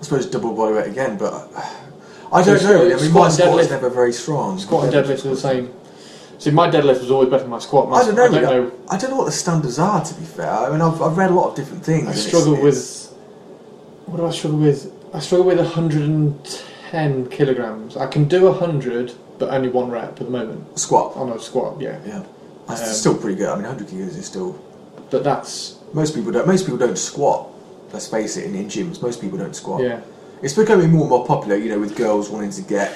I 0.00 0.02
suppose 0.02 0.26
double 0.26 0.54
body 0.54 0.74
weight 0.74 0.86
again, 0.86 1.16
but 1.18 1.48
I 2.32 2.42
don't 2.42 2.58
So 2.58 2.68
know. 2.68 2.96
I 2.96 3.00
mean, 3.00 3.12
my 3.12 3.26
squat 3.26 3.26
and 3.26 3.34
squat 3.34 3.60
is 3.60 3.66
deadlift- 3.66 3.70
never 3.70 3.90
very 3.90 4.12
strong. 4.12 4.58
Squat 4.58 4.84
and 4.84 4.92
deadlift 4.92 5.24
are 5.24 5.30
the 5.30 5.36
same. 5.36 5.72
See, 6.38 6.50
my 6.50 6.68
deadlift 6.68 7.00
was 7.00 7.10
always 7.10 7.28
better 7.30 7.42
than 7.44 7.50
my 7.50 7.58
squat. 7.58 7.88
My, 7.88 7.96
I 7.98 8.04
don't 8.04 8.14
know. 8.16 8.24
I 8.24 8.28
don't 8.28 8.42
know. 8.42 8.72
I 8.90 8.98
don't 8.98 9.10
know 9.10 9.16
what 9.18 9.26
the 9.26 9.32
standards 9.32 9.78
are. 9.78 10.04
To 10.04 10.14
be 10.14 10.24
fair, 10.24 10.50
I 10.50 10.70
mean, 10.70 10.80
I've, 10.80 11.00
I've 11.00 11.16
read 11.16 11.30
a 11.30 11.34
lot 11.34 11.50
of 11.50 11.54
different 11.56 11.84
things. 11.84 12.08
I 12.08 12.12
struggle 12.14 12.60
with. 12.60 13.02
What 14.06 14.16
do 14.18 14.26
I 14.26 14.30
struggle 14.30 14.58
with? 14.58 14.92
I 15.14 15.20
struggle 15.20 15.46
with 15.46 15.58
110 15.58 17.26
kilograms. 17.30 17.96
I 17.96 18.06
can 18.06 18.24
do 18.24 18.44
100, 18.44 19.14
but 19.38 19.48
only 19.50 19.68
one 19.68 19.90
rep 19.90 20.10
at 20.10 20.16
the 20.26 20.30
moment 20.30 20.78
squat. 20.78 21.16
on 21.16 21.30
a 21.30 21.38
squat. 21.38 21.80
Yeah, 21.80 21.98
Yeah, 22.04 22.22
that's 22.68 22.82
Um, 22.82 22.94
still 22.94 23.16
pretty 23.16 23.36
good. 23.36 23.48
I 23.48 23.54
mean, 23.54 23.64
100 23.64 23.88
kilos 23.88 24.16
is 24.16 24.26
still. 24.26 24.58
but 25.10 25.22
that's 25.24 25.78
Most 25.92 26.14
people 26.14 26.32
don't. 26.32 26.46
Most 26.46 26.64
people 26.64 26.78
don't 26.78 26.98
squat. 26.98 27.48
Let's 27.92 28.08
face 28.08 28.36
it. 28.36 28.46
In, 28.46 28.54
in 28.56 28.66
gyms, 28.66 29.00
most 29.00 29.20
people 29.20 29.38
don't 29.38 29.54
squat. 29.54 29.82
yeah. 29.82 30.00
It's 30.42 30.54
becoming 30.54 30.90
more 30.90 31.02
and 31.02 31.10
more 31.10 31.24
popular. 31.26 31.56
You 31.56 31.70
know, 31.70 31.78
with 31.78 31.96
girls 31.96 32.28
wanting 32.28 32.50
to 32.50 32.62
get 32.62 32.92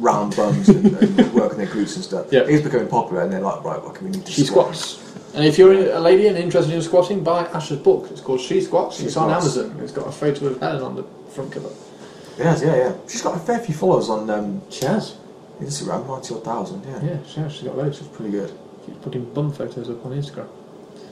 round 0.00 0.34
bums 0.36 0.68
and, 0.68 0.86
and 0.96 1.32
work 1.34 1.52
on 1.52 1.58
their 1.58 1.66
glutes 1.66 1.94
and 1.96 2.04
stuff. 2.04 2.26
Yeah. 2.32 2.40
It 2.40 2.50
is 2.50 2.62
becoming 2.62 2.88
popular, 2.88 3.22
and 3.22 3.32
they're 3.32 3.40
like, 3.40 3.62
right, 3.64 3.82
what 3.82 3.94
can 3.94 4.06
we 4.06 4.12
need 4.12 4.26
to 4.26 4.32
She 4.32 4.44
squat? 4.44 4.74
squats. 4.74 5.06
And 5.34 5.44
if 5.44 5.58
you're 5.58 5.72
a 5.94 6.00
lady 6.00 6.26
and 6.26 6.36
interested 6.36 6.74
in 6.74 6.82
squatting, 6.82 7.22
buy 7.22 7.46
Ash's 7.46 7.78
book. 7.78 8.08
It's 8.10 8.20
called 8.20 8.40
She 8.40 8.60
Squats. 8.60 8.96
She 8.98 9.04
it's 9.04 9.16
on 9.16 9.30
Amazon. 9.30 9.76
It's 9.80 9.92
got 9.92 10.08
a 10.08 10.12
photo 10.12 10.46
of 10.46 10.60
Helen 10.60 10.82
on 10.82 10.96
the 10.96 11.04
front 11.30 11.52
cover. 11.52 11.70
Yes, 12.36 12.62
yeah, 12.62 12.76
yeah. 12.76 12.92
She's 13.08 13.22
got 13.22 13.36
a 13.36 13.38
fair 13.38 13.60
few 13.60 13.74
followers 13.74 14.08
on 14.08 14.28
um, 14.30 14.62
She 14.70 14.84
has. 14.86 15.16
Instagram, 15.60 16.08
ninety 16.08 16.34
odd 16.34 16.42
thousand. 16.44 16.82
Yeah, 16.84 17.02
Yeah, 17.04 17.18
she 17.26 17.40
has. 17.40 17.52
She's 17.52 17.62
got 17.64 17.76
loads. 17.76 17.98
She's 17.98 18.08
pretty 18.08 18.32
good. 18.32 18.52
She's 18.86 18.96
putting 18.96 19.32
bum 19.34 19.52
photos 19.52 19.88
up 19.90 20.04
on 20.06 20.12
Instagram. 20.12 20.48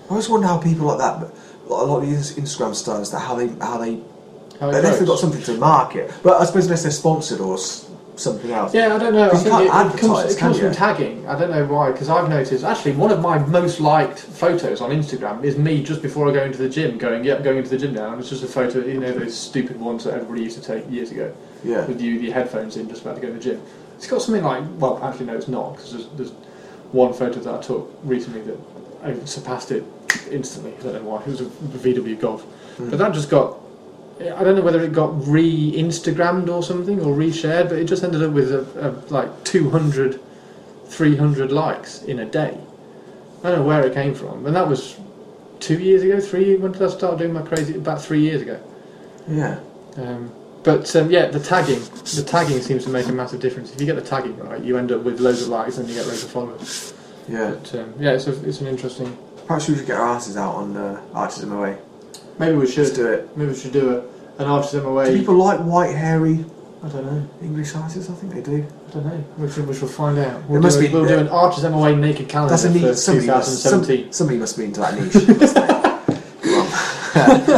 I 0.06 0.10
always 0.10 0.28
wonder 0.28 0.46
how 0.46 0.56
people 0.58 0.86
like 0.86 0.98
that, 0.98 1.20
but 1.20 1.30
a 1.68 1.84
lot 1.84 2.02
of 2.02 2.08
these 2.08 2.34
Instagram 2.36 2.74
stars, 2.74 3.10
that 3.10 3.18
how 3.20 3.34
they 3.34 3.48
how 3.64 3.76
they 3.78 4.00
How 4.58 4.70
unless 4.70 4.98
they've 4.98 5.06
got 5.06 5.18
something 5.18 5.42
to 5.42 5.58
market. 5.58 6.10
But 6.22 6.40
I 6.40 6.44
suppose 6.46 6.64
unless 6.64 6.82
they're 6.82 6.90
sponsored 6.92 7.40
or 7.40 7.58
something 8.18 8.50
else. 8.50 8.74
Yeah, 8.74 8.94
I 8.94 8.98
don't 8.98 9.14
know. 9.14 9.28
I 9.28 9.32
you 9.32 9.38
think 9.38 9.70
can't 9.70 9.92
it, 9.92 9.96
it 9.96 10.00
comes, 10.00 10.32
it 10.34 10.38
comes 10.38 10.58
from 10.58 10.72
tagging. 10.72 11.26
I 11.28 11.38
don't 11.38 11.50
know 11.50 11.64
why, 11.64 11.92
because 11.92 12.08
I've 12.08 12.28
noticed 12.28 12.64
actually 12.64 12.92
one 12.92 13.10
of 13.10 13.20
my 13.20 13.38
most 13.38 13.80
liked 13.80 14.18
photos 14.18 14.80
on 14.80 14.90
Instagram 14.90 15.44
is 15.44 15.56
me 15.56 15.82
just 15.82 16.02
before 16.02 16.28
I 16.28 16.32
go 16.32 16.44
into 16.44 16.58
the 16.58 16.68
gym, 16.68 16.98
going 16.98 17.24
yep, 17.24 17.42
going 17.42 17.58
into 17.58 17.70
the 17.70 17.78
gym 17.78 17.94
now, 17.94 18.10
and 18.12 18.20
it's 18.20 18.28
just 18.30 18.42
a 18.42 18.46
photo. 18.46 18.84
You 18.84 19.00
know 19.00 19.12
those 19.12 19.36
stupid 19.38 19.78
ones 19.80 20.04
that 20.04 20.14
everybody 20.14 20.42
used 20.42 20.60
to 20.60 20.64
take 20.66 20.90
years 20.90 21.10
ago 21.10 21.34
Yeah. 21.64 21.86
with 21.86 22.00
you 22.00 22.12
your 22.14 22.34
headphones 22.34 22.76
in, 22.76 22.88
just 22.88 23.02
about 23.02 23.16
to 23.16 23.20
go 23.20 23.28
to 23.28 23.34
the 23.34 23.40
gym. 23.40 23.62
It's 23.96 24.06
got 24.06 24.22
something 24.22 24.44
like 24.44 24.64
well, 24.78 25.00
actually 25.02 25.26
no, 25.26 25.34
it's 25.36 25.48
not 25.48 25.74
because 25.76 25.92
there's, 25.92 26.06
there's 26.16 26.30
one 26.92 27.12
photo 27.12 27.38
that 27.40 27.54
I 27.54 27.60
took 27.60 27.92
recently 28.02 28.42
that 28.42 28.58
I 29.04 29.24
surpassed 29.24 29.70
it 29.70 29.84
instantly. 30.30 30.74
I 30.78 30.82
don't 30.82 30.94
know 31.04 31.10
why. 31.10 31.20
It 31.22 31.26
was 31.28 31.40
a 31.40 31.44
VW 31.44 32.18
Golf, 32.20 32.42
Hmm. 32.42 32.90
but 32.90 32.98
that 32.98 33.12
just 33.12 33.30
got. 33.30 33.58
I 34.20 34.42
don't 34.42 34.56
know 34.56 34.62
whether 34.62 34.82
it 34.82 34.92
got 34.92 35.26
re-Instagrammed 35.26 36.48
or 36.48 36.62
something 36.62 37.00
or 37.00 37.14
reshared, 37.14 37.68
but 37.68 37.78
it 37.78 37.84
just 37.84 38.02
ended 38.02 38.22
up 38.22 38.32
with 38.32 38.52
a, 38.52 38.88
a, 38.88 38.90
like 39.12 39.44
200, 39.44 40.20
300 40.86 41.52
likes 41.52 42.02
in 42.02 42.18
a 42.18 42.24
day. 42.24 42.58
I 43.44 43.50
don't 43.50 43.60
know 43.60 43.64
where 43.64 43.86
it 43.86 43.94
came 43.94 44.14
from, 44.14 44.46
and 44.46 44.56
that 44.56 44.68
was 44.68 44.98
two 45.60 45.78
years 45.78 46.02
ago, 46.02 46.20
three. 46.20 46.46
Years, 46.46 46.60
When 46.60 46.72
did 46.72 46.82
I 46.82 46.88
start 46.88 47.18
doing 47.18 47.32
my 47.32 47.42
crazy? 47.42 47.76
About 47.76 48.02
three 48.02 48.20
years 48.20 48.42
ago. 48.42 48.60
Yeah. 49.28 49.60
Um, 49.96 50.32
but 50.64 50.94
um, 50.96 51.10
yeah, 51.10 51.26
the 51.26 51.40
tagging, 51.40 51.80
the 51.80 52.24
tagging 52.26 52.60
seems 52.60 52.84
to 52.84 52.90
make 52.90 53.06
a 53.06 53.12
massive 53.12 53.40
difference. 53.40 53.72
If 53.72 53.80
you 53.80 53.86
get 53.86 53.96
the 53.96 54.02
tagging 54.02 54.36
right, 54.38 54.62
you 54.62 54.76
end 54.76 54.90
up 54.90 55.02
with 55.02 55.20
loads 55.20 55.42
of 55.42 55.48
likes 55.48 55.78
and 55.78 55.88
you 55.88 55.94
get 55.94 56.06
loads 56.06 56.24
of 56.24 56.30
followers. 56.30 56.94
Yeah. 57.28 57.50
But 57.50 57.74
um, 57.76 57.94
yeah, 58.00 58.12
it's, 58.12 58.26
a, 58.26 58.48
it's 58.48 58.60
an 58.60 58.66
interesting. 58.66 59.16
Perhaps 59.46 59.68
we 59.68 59.76
should 59.76 59.86
get 59.86 59.98
our 59.98 60.08
asses 60.08 60.36
out 60.36 60.54
on 60.56 60.76
uh, 60.76 61.00
Archers 61.14 61.44
MOA. 61.46 61.78
Maybe 62.38 62.56
we 62.56 62.66
should. 62.70 62.94
do 62.94 63.06
it. 63.08 63.36
Maybe 63.36 63.50
we 63.52 63.58
should 63.58 63.72
do 63.72 63.96
a, 63.96 64.42
an 64.42 64.48
artist 64.48 64.72
Do 64.72 65.18
people 65.18 65.34
like 65.34 65.60
white, 65.60 65.94
hairy 65.94 66.44
I 66.82 66.88
don't 66.88 67.06
know. 67.06 67.28
English 67.42 67.74
artists? 67.74 68.08
I 68.08 68.14
think 68.14 68.34
they 68.34 68.40
do. 68.40 68.64
I 68.88 68.90
don't 68.92 69.06
know. 69.06 69.24
We 69.36 69.50
shall 69.74 69.88
find 69.88 70.16
out. 70.18 70.44
We'll, 70.48 70.62
must 70.62 70.78
do, 70.78 70.86
be- 70.86 70.92
we'll 70.94 71.08
do 71.08 71.18
an 71.18 71.28
Archers 71.28 71.64
MOA 71.64 71.96
naked 71.96 72.28
calendar 72.28 72.52
That's 72.52 72.64
a 72.64 72.68
for 72.70 72.78
neat. 72.78 72.94
Somebody 72.96 73.26
must, 73.26 73.62
some, 73.62 73.80
2017. 73.80 74.12
somebody 74.12 74.38
must 74.38 74.56
be 74.56 74.64
into 74.64 74.80
that 74.80 74.94
niche. 74.94 75.14
mustn't 75.14 75.38
they? 75.38 75.66
Come 77.12 77.30
on. 77.32 77.48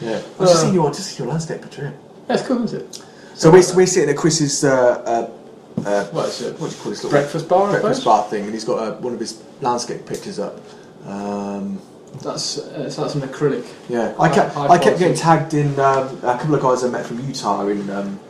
yeah. 0.00 0.22
I've 0.40 0.48
just 0.48 0.62
seen 0.62 0.74
your, 0.74 0.90
just 0.90 1.10
seen 1.10 1.24
your 1.24 1.28
landscape 1.32 1.62
picture. 1.62 1.94
That's 2.26 2.42
cool, 2.46 2.64
isn't 2.64 2.80
it? 2.82 3.02
So 3.34 3.50
we're, 3.52 3.62
we're 3.76 3.86
sitting 3.86 4.10
at 4.10 4.16
Chris's. 4.16 4.64
Uh, 4.64 5.30
uh, 5.78 5.88
uh, 5.88 6.04
What 6.06 6.28
is 6.28 6.42
it? 6.42 6.58
what 6.58 6.70
do 6.70 6.76
you 6.76 6.82
call 6.82 6.90
this 6.90 7.04
little 7.04 7.10
Breakfast 7.10 7.48
bar, 7.48 7.70
breakfast 7.70 8.04
bar 8.04 8.24
thing? 8.24 8.44
And 8.44 8.52
he's 8.52 8.64
got 8.64 8.78
uh, 8.80 8.96
one 8.96 9.14
of 9.14 9.20
his 9.20 9.40
landscape 9.60 10.04
pictures 10.04 10.40
up. 10.40 10.60
Um, 11.06 11.80
That's 12.22 12.58
uh, 12.58 12.90
so 12.90 13.02
that's 13.02 13.14
an 13.14 13.20
acrylic. 13.22 13.66
Yeah, 13.88 14.14
I 14.18 14.28
kept 14.28 14.56
I 14.56 14.78
kept 14.78 14.98
getting 14.98 15.16
tagged 15.16 15.54
in 15.54 15.78
um, 15.78 16.16
a 16.22 16.36
couple 16.38 16.54
of 16.54 16.62
guys 16.62 16.82
I 16.82 16.88
met 16.88 17.06
from 17.06 17.20
Utah 17.26 17.66
in 17.66 17.88
um, 17.90 18.20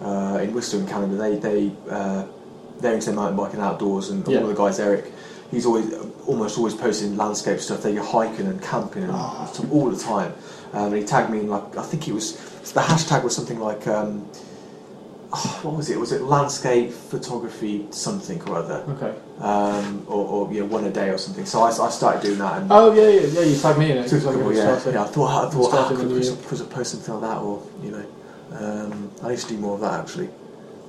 uh, 0.00 0.38
in 0.42 0.54
Worcester 0.54 0.78
in 0.78 0.86
Canada. 0.86 1.16
They 1.16 1.36
they 1.36 1.72
uh, 1.90 2.24
they're 2.80 2.94
into 2.94 3.12
mountain 3.12 3.36
biking 3.36 3.60
outdoors, 3.60 4.10
and 4.10 4.26
Yeah. 4.26 4.40
one 4.40 4.50
of 4.50 4.56
the 4.56 4.62
guys 4.62 4.78
Eric, 4.78 5.12
he's 5.50 5.66
always 5.66 5.92
almost 6.26 6.56
always 6.56 6.74
posting 6.74 7.16
landscape 7.16 7.60
stuff. 7.60 7.82
They're 7.82 8.02
hiking 8.02 8.46
and 8.46 8.62
camping 8.62 9.02
and 9.02 9.12
Ah. 9.12 9.52
all 9.70 9.90
the 9.90 9.98
time. 10.02 10.32
Um, 10.72 10.92
and 10.92 10.96
he 10.96 11.04
tagged 11.04 11.30
me 11.30 11.40
in 11.40 11.48
like 11.48 11.76
I 11.76 11.82
think 11.82 12.06
it 12.08 12.12
was 12.12 12.36
the 12.72 12.80
hashtag 12.80 13.22
was 13.24 13.34
something 13.34 13.58
like. 13.60 13.86
Um, 13.86 14.26
oh, 15.32 15.60
what 15.62 15.74
was 15.76 15.90
it? 15.90 15.98
Was 15.98 16.12
it 16.12 16.22
landscape 16.22 16.92
photography 16.92 17.86
something 17.90 18.40
or 18.48 18.56
other, 18.58 18.84
Okay. 18.90 19.14
um, 19.40 20.04
or, 20.08 20.26
or 20.26 20.52
yeah, 20.52 20.62
one 20.62 20.84
a 20.84 20.90
day 20.90 21.08
or 21.10 21.18
something? 21.18 21.44
So 21.46 21.62
I, 21.62 21.68
I 21.68 21.90
started 21.90 22.22
doing 22.22 22.38
that, 22.38 22.62
and 22.62 22.72
Oh 22.72 22.92
yeah, 22.92 23.08
yeah, 23.08 23.26
yeah. 23.26 23.40
You 23.42 23.56
tagged 23.60 23.78
me 23.78 23.90
in 23.90 23.98
it. 23.98 24.02
Took 24.08 24.22
'cause 24.22 24.26
I'm 24.26 24.34
a 24.34 24.38
couple, 24.38 24.52
yeah, 24.54 24.90
yeah. 24.92 25.02
I 25.02 25.06
thought, 25.06 25.46
I 25.46 25.50
thought, 25.50 25.74
ah, 25.74 25.88
could, 25.88 25.98
when 25.98 26.08
put, 26.08 26.16
you- 26.16 26.22
some, 26.24 26.36
put 26.38 26.60
a 26.60 26.64
post 26.64 26.90
something 26.92 27.14
like 27.14 27.22
that, 27.30 27.38
or 27.42 27.62
you 27.82 27.90
know, 27.90 28.06
um, 28.52 29.10
I 29.22 29.28
need 29.30 29.38
to 29.38 29.48
do 29.48 29.56
more 29.58 29.74
of 29.74 29.80
that 29.80 30.00
actually. 30.00 30.28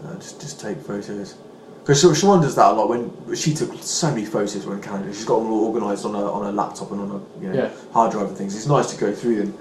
Uh, 0.05 0.14
just, 0.15 0.39
just 0.39 0.59
take 0.61 0.77
photos. 0.81 1.35
Because 1.81 2.03
Siobhan 2.03 2.41
does 2.41 2.53
that 2.55 2.69
a 2.72 2.73
lot. 2.73 2.89
When 2.89 3.34
she 3.35 3.53
took 3.53 3.73
so 3.81 4.09
many 4.11 4.26
photos 4.26 4.65
when 4.65 4.77
in 4.77 4.84
Canada, 4.84 5.14
she's 5.14 5.23
got 5.26 5.39
them 5.39 5.51
all 5.51 5.68
organised 5.68 6.03
on 6.05 6.15
a 6.15 6.31
on 6.31 6.45
a 6.47 6.51
laptop 6.51 6.91
and 6.91 6.99
on 7.01 7.11
a 7.11 7.41
you 7.43 7.49
know, 7.53 7.64
Yeah. 7.64 7.69
hard 7.93 8.11
drive 8.11 8.27
and 8.27 8.38
things. 8.38 8.55
It's 8.55 8.68
nice 8.68 8.91
to 8.93 8.97
go 8.99 9.14
through 9.14 9.38
them. 9.38 9.57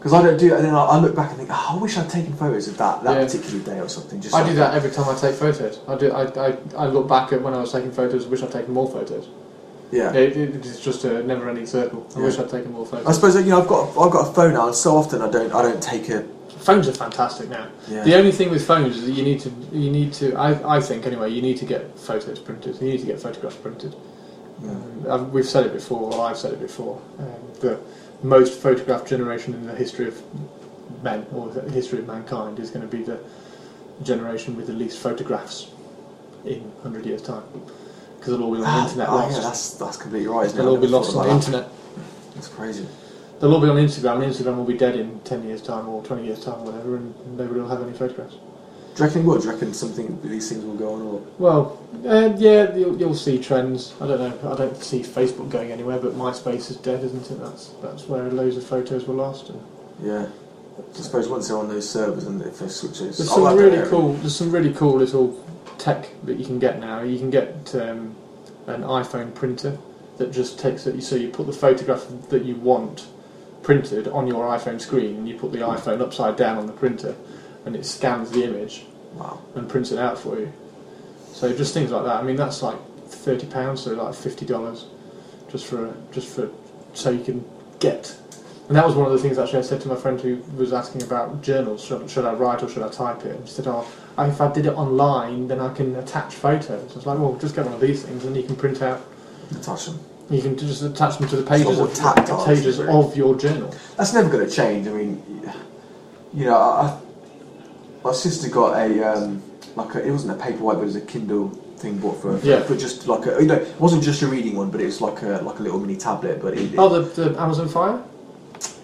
Because 0.00 0.14
I 0.14 0.22
don't 0.22 0.38
do 0.38 0.46
it, 0.54 0.56
and 0.56 0.64
then 0.64 0.74
I, 0.74 0.82
I 0.82 0.98
look 0.98 1.14
back 1.14 1.28
and 1.28 1.36
think, 1.36 1.50
oh, 1.52 1.76
I 1.76 1.76
wish 1.76 1.98
I'd 1.98 2.08
taken 2.08 2.32
photos 2.32 2.68
of 2.68 2.78
that 2.78 3.04
that 3.04 3.18
Yeah. 3.18 3.24
particular 3.26 3.62
day 3.62 3.80
or 3.80 3.88
something. 3.90 4.18
Just 4.18 4.34
I 4.34 4.48
do 4.48 4.54
that 4.54 4.72
every 4.72 4.90
time 4.90 5.06
I 5.06 5.14
take 5.18 5.34
photos. 5.34 5.78
I 5.86 5.94
do. 5.94 6.10
I, 6.10 6.22
I, 6.48 6.56
I 6.74 6.86
look 6.86 7.06
back 7.06 7.34
at 7.34 7.42
when 7.42 7.52
I 7.52 7.60
was 7.60 7.70
taking 7.70 7.92
photos. 7.92 8.24
I 8.24 8.28
wish 8.30 8.42
I'd 8.42 8.50
taken 8.50 8.72
more 8.72 8.88
photos. 8.90 9.28
Yeah. 9.92 10.10
It, 10.14 10.38
it, 10.38 10.54
it's 10.56 10.80
just 10.80 11.04
a 11.04 11.22
never-ending 11.22 11.66
circle. 11.66 12.06
I 12.16 12.20
Yeah. 12.20 12.24
wish 12.24 12.38
I'd 12.38 12.48
taken 12.48 12.72
more 12.72 12.86
photos. 12.86 13.06
I 13.08 13.12
suppose 13.12 13.34
you 13.36 13.50
know 13.50 13.60
I've 13.60 13.68
got 13.68 13.88
I've 13.90 14.10
got 14.10 14.26
a 14.30 14.32
phone 14.32 14.54
now, 14.54 14.68
and 14.68 14.74
so 14.74 14.96
often 14.96 15.20
I 15.20 15.30
don't 15.30 15.52
I 15.52 15.60
don't 15.62 15.82
take 15.82 16.08
a 16.08 16.26
Phones 16.60 16.88
are 16.88 16.92
fantastic 16.92 17.48
now. 17.50 17.68
yeah. 17.88 18.02
The 18.04 18.14
only 18.16 18.32
thing 18.32 18.50
with 18.50 18.66
phones 18.66 18.96
is 18.98 19.06
that 19.06 19.12
you 19.12 19.22
need 19.22 19.40
to, 19.40 19.50
you 19.72 19.90
need 19.90 20.12
to. 20.14 20.34
I, 20.34 20.76
I 20.76 20.80
think 20.80 21.06
anyway, 21.06 21.30
you 21.30 21.40
need 21.40 21.56
to 21.58 21.64
get 21.64 21.98
photos 21.98 22.38
printed. 22.38 22.76
You 22.82 22.88
need 22.88 23.00
to 23.00 23.06
get 23.06 23.18
photographs 23.18 23.56
printed. 23.56 23.94
Yeah. 24.62 24.70
Um, 24.70 25.06
I've, 25.10 25.28
we've 25.30 25.46
said 25.48 25.64
it 25.64 25.72
before. 25.72 26.12
Or 26.12 26.26
I've 26.26 26.36
said 26.36 26.52
it 26.52 26.60
before. 26.60 27.00
Um, 27.18 27.80
most 28.22 28.58
photographed 28.60 29.08
generation 29.08 29.54
in 29.54 29.66
the 29.66 29.74
history 29.74 30.08
of 30.08 30.22
men 31.02 31.26
or 31.34 31.48
the 31.48 31.70
history 31.70 31.98
of 32.00 32.06
mankind 32.06 32.58
is 32.58 32.70
going 32.70 32.88
to 32.88 32.96
be 32.96 33.02
the 33.02 33.18
generation 34.02 34.56
with 34.56 34.66
the 34.66 34.72
least 34.72 34.98
photographs 34.98 35.70
in 36.44 36.70
hundred 36.82 37.06
years' 37.06 37.22
time. 37.22 37.42
because 38.18 38.32
they'll 38.34 38.42
all 38.42 38.50
be 38.52 38.56
on 38.58 38.62
the 38.62 38.68
Ah, 38.68 38.84
internet 38.86 39.08
oh, 39.08 39.14
lost. 39.16 39.36
yeah, 39.36 39.42
that's 39.42 39.74
that's 39.74 39.96
completely 39.96 40.28
right. 40.28 40.48
It? 40.48 40.54
they'll 40.54 40.68
all 40.68 40.76
be 40.76 40.86
lost 40.86 41.16
on 41.16 41.22
the 41.22 41.28
that. 41.28 41.36
internet. 41.36 41.68
That's 42.34 42.48
crazy. 42.48 42.86
They'll 43.38 43.54
all 43.54 43.60
be 43.60 43.68
on 43.68 43.76
Instagram, 43.76 44.22
and 44.22 44.32
Instagram 44.32 44.56
will 44.56 44.64
be 44.64 44.76
dead 44.76 44.96
in 44.96 45.20
10 45.20 45.44
years' 45.44 45.62
time 45.62 45.88
or 45.88 46.02
20 46.04 46.24
years' 46.26 46.44
time 46.44 46.60
or 46.60 46.66
whatever, 46.72 46.96
and 46.96 47.14
nobody 47.38 47.60
will 47.60 47.68
have 47.68 47.82
any 47.82 47.92
photographs. 47.94 48.34
Do 48.94 49.02
you 49.02 49.06
reckon 49.06 49.22
it 49.22 49.24
would? 49.24 49.40
Do 49.40 49.46
you 49.46 49.52
reckon 49.52 49.72
something 49.72 50.20
these 50.22 50.48
things 50.48 50.64
will 50.64 50.76
go 50.76 50.94
on? 50.94 51.02
Or 51.02 51.22
Well, 51.38 51.88
uh, 52.06 52.34
yeah, 52.36 52.74
you'll, 52.74 52.98
you'll 52.98 53.14
see 53.14 53.38
trends. 53.38 53.94
I 54.00 54.06
don't 54.06 54.18
know. 54.18 54.52
I 54.52 54.56
don't 54.56 54.76
see 54.82 55.00
Facebook 55.00 55.50
going 55.50 55.70
anywhere, 55.70 55.98
but 55.98 56.14
MySpace 56.14 56.70
is 56.70 56.76
dead, 56.76 57.04
isn't 57.04 57.30
it? 57.30 57.40
That's 57.40 57.68
that's 57.82 58.06
where 58.06 58.30
loads 58.30 58.56
of 58.56 58.64
photos 58.64 59.06
were 59.06 59.14
lost. 59.14 59.50
And 59.50 59.62
yeah, 60.02 60.26
I 60.78 61.00
suppose 61.00 61.28
once 61.28 61.48
they're 61.48 61.56
on 61.56 61.68
those 61.68 61.88
servers 61.88 62.24
and 62.24 62.42
if 62.42 62.58
they 62.58 62.68
switch 62.68 62.98
there's 62.98 63.30
some 63.30 63.56
really 63.56 63.88
cool. 63.88 64.14
There's 64.14 64.36
some 64.36 64.50
really 64.50 64.72
cool 64.74 64.96
little 64.96 65.44
tech 65.78 66.08
that 66.24 66.38
you 66.38 66.44
can 66.44 66.58
get 66.58 66.80
now. 66.80 67.02
You 67.02 67.18
can 67.18 67.30
get 67.30 67.74
um, 67.74 68.14
an 68.66 68.82
iPhone 68.82 69.34
printer 69.34 69.78
that 70.18 70.32
just 70.32 70.58
takes 70.58 70.86
it. 70.86 71.00
So 71.02 71.16
you 71.16 71.28
put 71.30 71.46
the 71.46 71.52
photograph 71.52 72.06
that 72.28 72.44
you 72.44 72.56
want 72.56 73.08
printed 73.62 74.08
on 74.08 74.26
your 74.26 74.44
iPhone 74.46 74.80
screen, 74.80 75.16
and 75.16 75.28
you 75.28 75.38
put 75.38 75.52
the 75.52 75.58
iPhone 75.58 76.00
upside 76.00 76.36
down 76.36 76.58
on 76.58 76.66
the 76.66 76.72
printer, 76.72 77.14
and 77.64 77.76
it 77.76 77.84
scans 77.86 78.30
the 78.30 78.44
image 78.44 78.84
Wow. 79.14 79.40
and 79.54 79.68
prints 79.68 79.90
it 79.92 79.98
out 79.98 80.18
for 80.18 80.38
you. 80.38 80.52
So 81.32 81.52
just 81.54 81.74
things 81.74 81.90
like 81.90 82.04
that. 82.04 82.16
I 82.16 82.22
mean, 82.22 82.36
that's 82.36 82.62
like 82.62 82.78
thirty 83.08 83.46
pounds, 83.46 83.82
so 83.82 83.92
like 83.92 84.14
fifty 84.14 84.46
dollars, 84.46 84.86
just 85.50 85.66
for 85.66 85.94
just 86.12 86.28
for 86.28 86.50
so 86.94 87.10
you 87.10 87.22
can 87.24 87.44
get. 87.78 88.16
And 88.68 88.76
that 88.76 88.86
was 88.86 88.94
one 88.94 89.06
of 89.06 89.12
the 89.12 89.18
things 89.18 89.36
actually 89.36 89.58
I 89.58 89.62
said 89.62 89.80
to 89.80 89.88
my 89.88 89.96
friend 89.96 90.20
who 90.20 90.36
was 90.56 90.72
asking 90.72 91.02
about 91.02 91.42
journals. 91.42 91.82
Should, 91.84 92.08
should 92.08 92.24
I 92.24 92.34
write 92.34 92.62
or 92.62 92.68
should 92.68 92.84
I 92.84 92.88
type 92.88 93.24
it? 93.26 93.34
And 93.34 93.48
she 93.48 93.54
said, 93.54 93.66
"Oh, 93.66 93.84
if 94.18 94.40
I 94.40 94.52
did 94.52 94.66
it 94.66 94.74
online, 94.74 95.48
then 95.48 95.58
I 95.60 95.72
can 95.74 95.96
attach 95.96 96.34
photos." 96.36 96.92
I 96.92 96.94
was 96.94 97.06
like, 97.06 97.18
"Well, 97.18 97.36
just 97.40 97.56
get 97.56 97.64
one 97.64 97.74
of 97.74 97.80
these 97.80 98.02
things, 98.04 98.24
and 98.24 98.36
you 98.36 98.44
can 98.44 98.54
print 98.56 98.80
out. 98.80 99.00
Touch 99.62 99.86
them. 99.86 99.98
You 100.30 100.40
can 100.40 100.56
just 100.56 100.82
attach 100.82 101.18
them 101.18 101.28
to 101.30 101.36
the 101.36 101.42
pages 101.42 101.78
more 101.78 101.88
of 101.88 101.94
tactile, 101.94 102.44
pages 102.46 102.78
of 102.78 103.16
your 103.16 103.34
journal." 103.34 103.74
That's 103.96 104.12
never 104.14 104.28
going 104.30 104.48
to 104.48 104.52
change. 104.54 104.86
I 104.86 104.92
mean, 104.92 105.42
you 106.32 106.44
know, 106.44 106.56
I- 106.56 106.96
my 108.04 108.12
sister 108.12 108.48
got 108.48 108.76
a 108.78 109.02
um, 109.12 109.42
like 109.76 109.94
a, 109.94 110.06
it 110.06 110.10
wasn't 110.10 110.38
a 110.40 110.42
paperweight, 110.42 110.76
but 110.76 110.82
it 110.82 110.86
was 110.86 110.96
a 110.96 111.00
Kindle 111.02 111.48
thing 111.76 111.98
bought 111.98 112.20
for, 112.20 112.36
for, 112.38 112.46
Yeah. 112.46 112.62
for 112.62 112.76
just 112.76 113.06
like 113.08 113.26
a 113.26 113.40
you 113.40 113.46
know, 113.46 113.54
it 113.54 113.80
wasn't 113.80 114.02
just 114.02 114.22
a 114.22 114.26
reading 114.26 114.56
one, 114.56 114.70
but 114.70 114.80
it 114.80 114.86
was 114.86 115.00
like 115.00 115.22
a 115.22 115.40
like 115.42 115.58
a 115.58 115.62
little 115.62 115.78
mini 115.80 115.96
tablet. 115.96 116.40
But 116.42 116.56
it, 116.58 116.74
Oh, 116.78 116.88
the, 116.88 117.22
the 117.30 117.40
Amazon 117.40 117.68
Fire. 117.68 118.02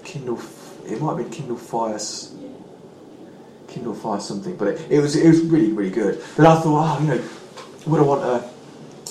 Kindle, 0.05 0.41
it 0.87 1.01
might 1.01 1.09
have 1.09 1.19
been 1.19 1.31
Kindle 1.31 1.57
Fire, 1.57 1.99
Kindle 3.69 3.95
Fire 3.95 4.21
something, 4.21 4.57
but 4.57 4.69
it, 4.69 4.87
it 4.91 5.01
was 5.01 5.17
it 5.17 5.29
was 5.29 5.41
really 5.43 5.73
really 5.73 5.91
good. 5.91 6.23
But 6.37 6.47
I 6.47 6.61
thought, 6.61 6.99
oh, 6.99 7.03
you 7.03 7.09
know, 7.09 7.23
would 7.87 8.01
I 8.01 8.05
want 8.05 8.23
a? 8.23 8.35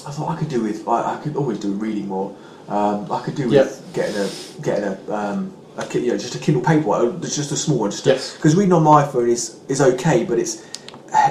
I 0.07 0.11
thought 0.11 0.29
I 0.29 0.35
could 0.37 0.49
do 0.49 0.61
with 0.63 0.87
I, 0.87 1.15
I 1.15 1.21
could 1.21 1.35
always 1.35 1.59
do 1.59 1.71
reading 1.73 2.07
more. 2.07 2.35
Um, 2.67 3.11
I 3.11 3.21
could 3.21 3.35
do 3.35 3.43
with 3.49 3.53
Yep. 3.53 3.93
getting 3.93 4.15
a 4.15 4.61
getting 4.61 4.83
a. 4.85 5.13
Um, 5.13 5.53
a, 5.77 5.99
you 5.99 6.11
know, 6.11 6.17
just 6.17 6.35
a 6.35 6.39
Kindle 6.39 6.63
Paperwhite, 6.63 7.15
uh, 7.15 7.17
it's 7.17 7.35
just 7.35 7.51
a 7.51 7.57
small 7.57 7.79
one. 7.79 7.91
Just 7.91 8.05
Yes. 8.05 8.35
Because 8.35 8.55
reading 8.55 8.73
on 8.73 8.83
my 8.83 9.03
iPhone 9.03 9.29
is 9.29 9.59
is 9.67 9.81
okay, 9.81 10.23
but 10.23 10.39
it's 10.39 10.65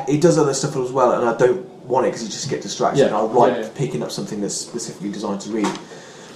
it 0.09 0.21
does 0.21 0.39
other 0.39 0.55
stuff 0.55 0.77
as 0.77 0.93
well, 0.93 1.13
and 1.13 1.29
I 1.29 1.37
don't 1.37 1.67
want 1.85 2.07
it 2.07 2.11
because 2.11 2.23
you 2.23 2.29
just 2.29 2.49
get 2.49 2.63
distracted. 2.63 3.01
Yeah, 3.01 3.07
And 3.07 3.15
I 3.15 3.21
like 3.21 3.55
yeah, 3.55 3.63
yeah. 3.63 3.69
picking 3.75 4.03
up 4.03 4.11
something 4.11 4.41
that's 4.41 4.55
specifically 4.55 5.11
designed 5.11 5.41
to 5.43 5.51
read. 5.51 5.67
Like 5.67 5.81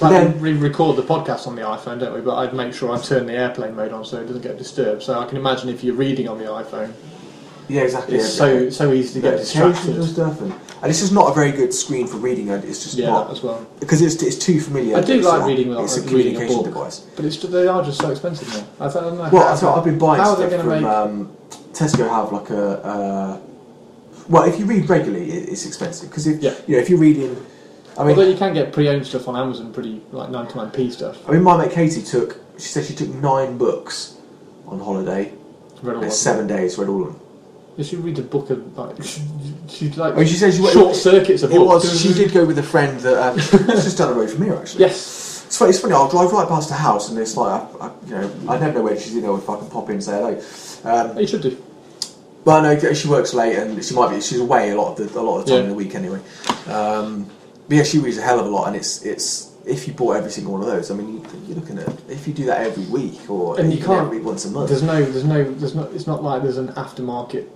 But 0.01 0.09
then, 0.10 0.40
we 0.40 0.52
record 0.52 0.97
the 0.97 1.02
podcast 1.02 1.47
on 1.47 1.56
the 1.56 1.62
iPhone, 1.62 1.98
don't 1.98 2.14
we? 2.14 2.20
But 2.20 2.36
I'd 2.36 2.55
make 2.55 2.72
sure 2.72 2.93
I 2.93 3.01
turn 3.01 3.26
the 3.26 3.32
airplane 3.32 3.74
mode 3.74 3.93
on 3.93 4.05
so 4.05 4.20
it 4.20 4.26
doesn't 4.26 4.43
get 4.43 4.56
disturbed. 4.56 5.02
So 5.02 5.18
I 5.18 5.26
can 5.26 5.36
imagine 5.36 5.68
if 5.68 5.82
you're 5.82 5.94
reading 5.94 6.28
on 6.28 6.39
the 6.39 6.44
iPhone, 6.44 6.93
yeah, 7.69 7.82
exactly. 7.82 8.16
it's 8.16 8.24
yeah, 8.39 8.39
so 8.39 8.70
so 8.70 8.93
easy 8.93 9.15
to 9.15 9.20
get 9.20 9.31
notifications 9.36 9.86
and 9.86 9.97
distracted. 9.97 10.12
stuff, 10.15 10.40
and, 10.40 10.53
and 10.82 10.90
it's 10.90 11.01
just 11.01 11.12
not 11.12 11.31
a 11.31 11.35
very 11.35 11.53
good 11.53 11.73
screen 11.74 12.07
for 12.07 12.16
reading. 12.19 12.51
and 12.51 12.65
It's 12.65 12.82
just 12.82 12.95
Yeah, 12.97 13.11
not 13.11 13.31
as 13.31 13.43
well. 13.43 13.66
because 13.81 14.01
it's, 14.03 14.23
it's 14.23 14.36
too 14.36 14.61
familiar. 14.61 14.97
I 14.97 15.01
do 15.03 15.20
like 15.20 15.43
a- 15.43 15.47
reading 15.47 15.73
a- 15.74 15.82
It's 15.85 15.97
a 15.97 16.03
reading 16.03 16.40
a 16.40 16.47
book. 16.47 16.65
device. 16.65 17.01
But 17.16 17.24
it's 17.24 17.36
they 17.39 17.66
are 17.66 17.82
just 17.85 18.01
so 18.01 18.11
expensive 18.11 18.49
now. 18.78 18.86
I 18.86 18.93
don't 18.93 19.16
know. 19.19 19.28
Well, 19.32 19.43
how, 19.47 19.53
I 19.53 19.57
thought 19.57 19.78
I've 19.78 19.85
been 19.85 19.99
buying 19.99 20.20
how 20.23 20.35
stuff 20.35 20.51
from 20.61 20.69
make? 20.69 20.85
um, 20.85 21.36
Tesco. 21.73 22.09
Have 22.09 22.32
like 22.32 22.51
a 22.51 22.65
uh, 22.85 23.40
well, 24.28 24.45
if 24.45 24.59
you 24.59 24.66
read 24.66 24.89
regularly, 24.89 25.31
it, 25.31 25.49
it's 25.49 25.65
expensive 25.66 26.09
because 26.11 26.27
if 26.27 26.43
Yeah. 26.43 26.55
you 26.66 26.77
know 26.77 26.81
if 26.82 26.89
you're 26.90 26.99
reading, 26.99 27.35
I 27.97 28.03
mean, 28.05 28.11
Although 28.11 28.28
you 28.28 28.36
can 28.36 28.55
get 28.55 28.73
pre-owned 28.73 29.07
stuff 29.07 29.27
on 29.28 29.36
Amazon, 29.36 29.73
pretty 29.73 30.01
like 30.12 30.28
99p 30.31 30.93
stuff. 30.93 31.28
I 31.28 31.32
mean, 31.32 31.43
my 31.43 31.57
mate 31.57 31.73
Katie 31.73 32.03
took. 32.03 32.40
She 32.59 32.66
said 32.69 32.85
she 32.85 32.95
took 32.95 33.09
nine 33.15 33.57
books 33.59 34.16
on 34.66 34.78
holiday 34.81 35.32
Read 35.82 35.82
all 35.82 35.89
in 35.90 35.95
of 35.97 36.01
them. 36.03 36.11
seven 36.11 36.47
days. 36.47 36.77
Read 36.78 36.89
all 36.89 37.03
of 37.03 37.09
them. 37.09 37.20
Should 37.84 38.00
read 38.05 38.18
a 38.18 38.22
book 38.22 38.50
of 38.50 38.76
like 38.76 39.02
she, 39.05 39.22
she 39.68 39.90
like 39.90 40.16
mean, 40.16 40.26
she 40.26 40.34
said 40.34 40.52
she 40.52 40.60
went- 40.60 40.74
short 40.74 40.96
circuits 40.96 41.42
a 41.44 41.46
It 41.46 41.50
book. 41.50 41.68
was. 41.68 42.00
She 42.00 42.12
did 42.12 42.32
go 42.32 42.44
with 42.44 42.59
a 42.59 42.62
friend 42.62 42.98
that 43.00 43.16
um, 43.32 43.38
it's 43.38 43.84
just 43.84 43.98
down 43.98 44.09
the 44.12 44.18
road 44.20 44.30
from 44.30 44.42
here 44.44 44.56
actually. 44.56 44.80
Yes. 44.80 45.44
It's 45.46 45.56
funny, 45.56 45.70
it's 45.70 45.80
funny. 45.80 45.94
I'll 45.94 46.09
drive 46.10 46.30
right 46.32 46.46
past 46.48 46.68
the 46.68 46.74
house, 46.74 47.09
and 47.09 47.18
it's 47.18 47.34
like, 47.36 47.62
I, 47.80 47.86
I, 47.86 47.90
you 48.06 48.14
know, 48.16 48.30
I 48.48 48.59
never 48.59 48.74
know 48.78 48.82
where 48.84 48.98
she's. 49.00 49.14
You 49.14 49.22
know, 49.22 49.36
if 49.36 49.48
I 49.48 49.56
can 49.56 49.68
pop 49.70 49.88
in 49.88 49.94
and 49.94 50.05
say 50.05 50.12
hello. 50.12 51.10
Um, 51.10 51.18
You 51.18 51.26
should 51.26 51.40
do. 51.40 51.56
but 52.44 52.64
I 52.64 52.74
know 52.74 52.92
she 52.92 53.09
works 53.09 53.32
late, 53.32 53.56
and 53.56 53.82
she 53.82 53.94
might 53.94 54.10
be. 54.14 54.20
She's 54.20 54.40
away 54.40 54.70
a 54.70 54.76
lot 54.76 54.98
of 55.00 55.12
the 55.12 55.18
a 55.18 55.22
lot 55.22 55.38
of 55.38 55.46
the 55.46 55.52
time 55.52 55.59
Yeah. 55.60 55.64
in 55.64 55.68
the 55.70 55.74
week 55.74 55.94
anyway. 55.94 56.20
Um, 56.66 57.30
but 57.68 57.76
yeah, 57.76 57.82
she 57.84 57.98
reads 57.98 58.18
a 58.18 58.22
hell 58.22 58.40
of 58.40 58.46
a 58.46 58.50
lot, 58.50 58.66
and 58.66 58.76
it's 58.76 59.02
it's. 59.05 59.46
If 59.64 59.86
you 59.86 59.92
bought 59.92 60.16
every 60.16 60.30
single 60.30 60.52
one 60.55 60.62
of 60.62 60.66
those, 60.66 60.90
I 60.90 60.94
mean, 60.94 61.14
you, 61.14 61.26
you're 61.46 61.56
looking 61.56 61.78
at 61.78 61.88
if 62.10 62.26
you 62.26 62.32
do 62.34 62.44
that 62.46 62.60
every 62.66 62.84
week 62.86 63.28
or 63.30 63.59
And 63.60 63.70
you 63.70 63.76
even 63.78 63.86
can't- 63.86 64.06
every 64.06 64.20
once 64.20 64.44
a 64.46 64.50
month. 64.50 64.70
There's 64.70 64.82
no, 64.82 65.02
there's 65.05 65.24
no, 65.24 65.44
there's 65.44 65.74
not. 65.74 65.92
It's 65.92 66.06
not 66.06 66.22
like 66.22 66.42
there's 66.42 66.56
an 66.59 66.68
aftermarket 66.68 67.46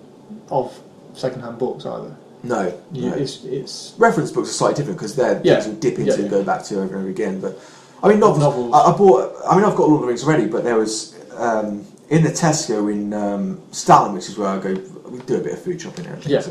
of 0.50 0.78
second-hand 1.14 1.58
books 1.58 1.84
either. 1.86 2.16
No, 2.44 2.76
You, 2.92 3.10
no. 3.10 3.14
It's 3.16 3.44
it's 3.44 3.94
reference 3.98 4.32
books 4.32 4.48
are 4.50 4.52
slightly 4.52 4.76
different 4.78 4.98
because 4.98 5.14
they're 5.14 5.40
Yeah. 5.44 5.60
things 5.60 5.66
you 5.68 5.80
dip 5.80 5.98
into 5.98 6.12
Yeah, 6.12 6.18
and 6.22 6.30
go 6.30 6.42
back 6.42 6.64
to 6.64 6.74
over 6.76 6.86
and 6.86 6.94
over 6.96 7.08
again. 7.08 7.40
But 7.40 7.58
I 8.02 8.08
mean, 8.08 8.18
novels. 8.18 8.40
Novels. 8.40 8.74
I, 8.74 8.78
I 8.92 8.96
bought. 8.96 9.34
I 9.48 9.54
mean, 9.56 9.64
I've 9.64 9.76
got 9.76 9.88
Lord 9.88 9.94
of 9.96 10.00
the 10.02 10.06
Rings 10.08 10.24
already, 10.24 10.46
but 10.46 10.64
there 10.64 10.76
was 10.76 11.14
um, 11.36 11.86
in 12.10 12.24
the 12.24 12.30
Tesco 12.30 12.92
in 12.92 13.12
um, 13.14 13.60
Stalham, 13.70 14.14
which 14.14 14.28
is 14.28 14.36
where 14.36 14.48
I 14.48 14.58
go. 14.58 14.74
We 15.08 15.18
do 15.20 15.36
a 15.36 15.40
bit 15.40 15.52
of 15.52 15.62
food 15.62 15.80
shopping 15.80 16.04
there. 16.04 16.18
Yeah. 16.26 16.42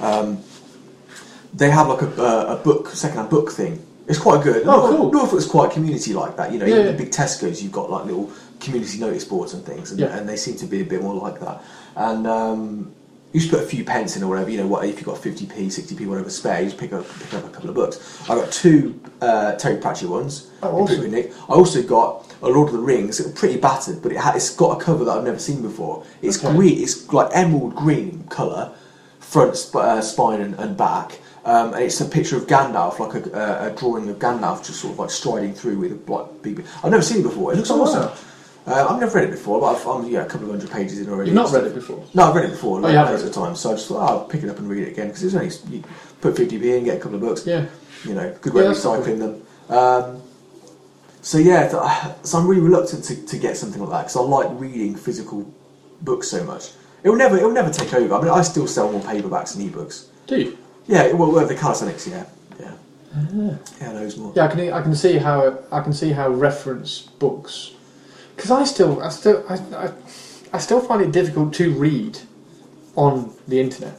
um, 0.00 0.42
they 1.54 1.70
have 1.70 1.88
like 1.88 2.02
a, 2.02 2.08
a, 2.20 2.54
a 2.54 2.62
book, 2.62 2.88
second-hand 2.88 3.30
book 3.30 3.50
thing. 3.52 3.80
It's 4.08 4.18
quite 4.18 4.42
good. 4.42 4.62
Oh, 4.62 4.66
Norfolk- 4.66 4.96
cool. 4.96 5.12
Norfolk's 5.12 5.46
quite 5.46 5.70
community 5.70 6.12
like 6.12 6.36
that. 6.36 6.52
You 6.52 6.58
know, 6.58 6.66
Yeah, 6.66 6.74
even 6.74 6.86
yeah. 6.86 6.92
the 6.92 6.98
big 6.98 7.10
Tesco's, 7.12 7.62
you've 7.62 7.72
got 7.72 7.90
like 7.90 8.04
little 8.04 8.30
community 8.60 8.98
notice 8.98 9.24
boards 9.24 9.52
and 9.54 9.64
things, 9.64 9.90
and, 9.90 10.00
Yeah. 10.00 10.16
and 10.16 10.28
they 10.28 10.36
seem 10.36 10.56
to 10.56 10.66
be 10.66 10.80
a 10.80 10.84
bit 10.84 11.02
more 11.02 11.14
like 11.14 11.40
that. 11.40 11.62
And 11.96 12.26
um, 12.26 12.92
you 13.36 13.40
just 13.42 13.52
put 13.52 13.62
a 13.62 13.66
few 13.66 13.84
pence 13.84 14.16
in 14.16 14.22
or 14.22 14.28
whatever. 14.30 14.48
You 14.48 14.56
know, 14.56 14.66
what 14.66 14.86
if 14.86 14.96
you've 14.96 15.04
got 15.04 15.18
fifty 15.18 15.44
p, 15.44 15.68
sixty 15.68 15.94
p, 15.94 16.06
whatever 16.06 16.30
spare, 16.30 16.60
you 16.62 16.68
just 16.68 16.78
pick 16.78 16.94
up 16.94 17.04
pick 17.20 17.34
up 17.34 17.44
a 17.44 17.50
couple 17.50 17.68
of 17.68 17.74
books. 17.74 18.22
I 18.30 18.34
got 18.34 18.50
two 18.50 18.98
uh, 19.20 19.56
Terry 19.56 19.78
Pratchett 19.78 20.08
ones. 20.08 20.50
Oh, 20.62 20.70
awesome. 20.80 21.02
Picnic. 21.02 21.32
I 21.50 21.52
also 21.52 21.82
got 21.82 22.34
a 22.40 22.48
Lord 22.48 22.68
of 22.68 22.72
the 22.72 22.80
Rings. 22.80 23.20
It's 23.20 23.38
pretty 23.38 23.58
battered, 23.60 24.00
but 24.00 24.10
it 24.12 24.16
ha- 24.18 24.32
it's 24.34 24.48
got 24.56 24.80
a 24.80 24.82
cover 24.82 25.04
that 25.04 25.18
I've 25.18 25.24
never 25.24 25.38
seen 25.38 25.60
before. 25.60 26.02
It's 26.22 26.42
Okay. 26.42 26.56
green. 26.56 26.82
It's 26.82 27.12
like 27.12 27.28
emerald 27.34 27.74
green 27.74 28.24
colour, 28.30 28.72
front, 29.20 29.54
sp- 29.60 29.76
uh, 29.76 30.00
spine, 30.00 30.40
and, 30.40 30.54
and 30.58 30.74
back. 30.74 31.18
Um, 31.44 31.74
and 31.74 31.82
it's 31.84 32.00
a 32.00 32.06
picture 32.06 32.36
of 32.38 32.46
Gandalf, 32.46 32.98
like 32.98 33.14
a, 33.26 33.32
uh, 33.32 33.70
a 33.70 33.76
drawing 33.78 34.08
of 34.08 34.18
Gandalf, 34.18 34.66
just 34.66 34.80
sort 34.80 34.94
of 34.94 34.98
like 34.98 35.10
striding 35.10 35.52
through 35.54 35.78
with 35.78 35.92
a 35.92 36.12
like, 36.12 36.42
big. 36.42 36.64
I've 36.82 36.90
never 36.90 37.02
seen 37.02 37.20
it 37.20 37.22
before. 37.24 37.52
It 37.52 37.56
looks 37.58 37.70
Oh, 37.70 37.82
awesome. 37.82 38.00
wow. 38.06 38.16
Uh, 38.66 38.86
I've 38.90 38.98
never 38.98 39.14
read 39.18 39.28
it 39.28 39.30
before, 39.30 39.60
but 39.60 39.76
I've, 39.76 39.86
I'm 39.86 40.08
yeah, 40.10 40.22
a 40.22 40.26
couple 40.26 40.46
of 40.46 40.50
hundred 40.58 40.70
pages 40.72 40.98
in 41.00 41.08
already. 41.08 41.30
You've 41.30 41.36
not 41.36 41.52
read 41.52 41.64
it 41.64 41.74
before. 41.74 42.04
no, 42.14 42.24
I've 42.24 42.34
read 42.34 42.46
it 42.46 42.50
before, 42.50 42.78
Oh, 42.78 42.82
like, 42.82 42.94
have 42.94 43.10
loads 43.10 43.22
of 43.22 43.32
times. 43.32 43.60
So 43.60 43.70
I 43.70 43.74
just 43.74 43.86
thought, 43.88 44.02
oh, 44.10 44.18
I'll 44.18 44.24
pick 44.24 44.42
it 44.42 44.50
up 44.50 44.58
and 44.58 44.68
read 44.68 44.88
it 44.88 44.90
again 44.92 45.06
because 45.08 45.22
it's 45.22 45.34
only 45.36 45.76
you 45.76 45.84
put 46.20 46.34
50p 46.34 46.64
in, 46.78 46.84
get 46.84 46.96
a 46.96 47.00
couple 47.00 47.14
of 47.14 47.20
books. 47.20 47.46
Yeah. 47.46 47.66
You 48.04 48.14
know, 48.14 48.36
good 48.40 48.54
way 48.54 48.62
Yeah, 48.64 48.70
of 48.70 48.74
that's 48.74 48.84
cool. 48.84 48.96
recycling 48.96 49.18
them. 49.68 49.76
Um, 49.76 50.22
so 51.22 51.38
yeah, 51.38 51.68
th- 51.68 52.14
so 52.26 52.38
I'm 52.38 52.46
really 52.48 52.60
reluctant 52.62 53.04
to, 53.04 53.26
to 53.26 53.38
get 53.38 53.56
something 53.56 53.80
like 53.80 53.90
that 53.90 53.98
because 54.02 54.16
I 54.16 54.20
like 54.20 54.48
reading 54.60 54.96
physical 54.96 55.48
books 56.02 56.28
so 56.28 56.42
much. 56.44 56.70
It 57.04 57.08
will 57.10 57.16
never, 57.16 57.36
it 57.38 57.44
will 57.44 57.52
never 57.52 57.70
take 57.70 57.94
over. 57.94 58.14
I 58.14 58.20
mean, 58.20 58.30
I 58.30 58.42
still 58.42 58.66
sell 58.66 58.90
more 58.90 59.00
paperbacks 59.00 59.54
and 59.56 59.70
ebooks. 59.72 60.06
Do 60.26 60.40
you? 60.40 60.58
Yeah, 60.88 61.12
well, 61.12 61.30
well 61.30 61.46
the 61.46 61.54
calisthenics, 61.54 62.06
yeah, 62.08 62.24
yeah, 62.60 62.72
yeah, 63.80 63.92
those 63.92 64.16
more. 64.16 64.32
Yeah, 64.36 64.44
I 64.44 64.48
can 64.48 64.72
I 64.72 64.82
can 64.82 64.94
see 64.94 65.18
how 65.18 65.58
I 65.72 65.80
can 65.80 65.92
see 65.92 66.10
how 66.10 66.28
reference 66.28 67.02
books 67.02 67.72
because 68.36 68.50
I 68.50 68.64
still 68.64 69.02
I 69.02 69.08
still 69.08 69.44
I, 69.48 69.54
I, 69.76 69.92
I 70.52 70.58
still 70.58 70.80
find 70.80 71.02
it 71.02 71.10
difficult 71.10 71.54
to 71.54 71.72
read 71.72 72.18
on 72.94 73.34
the 73.48 73.60
internet. 73.60 73.98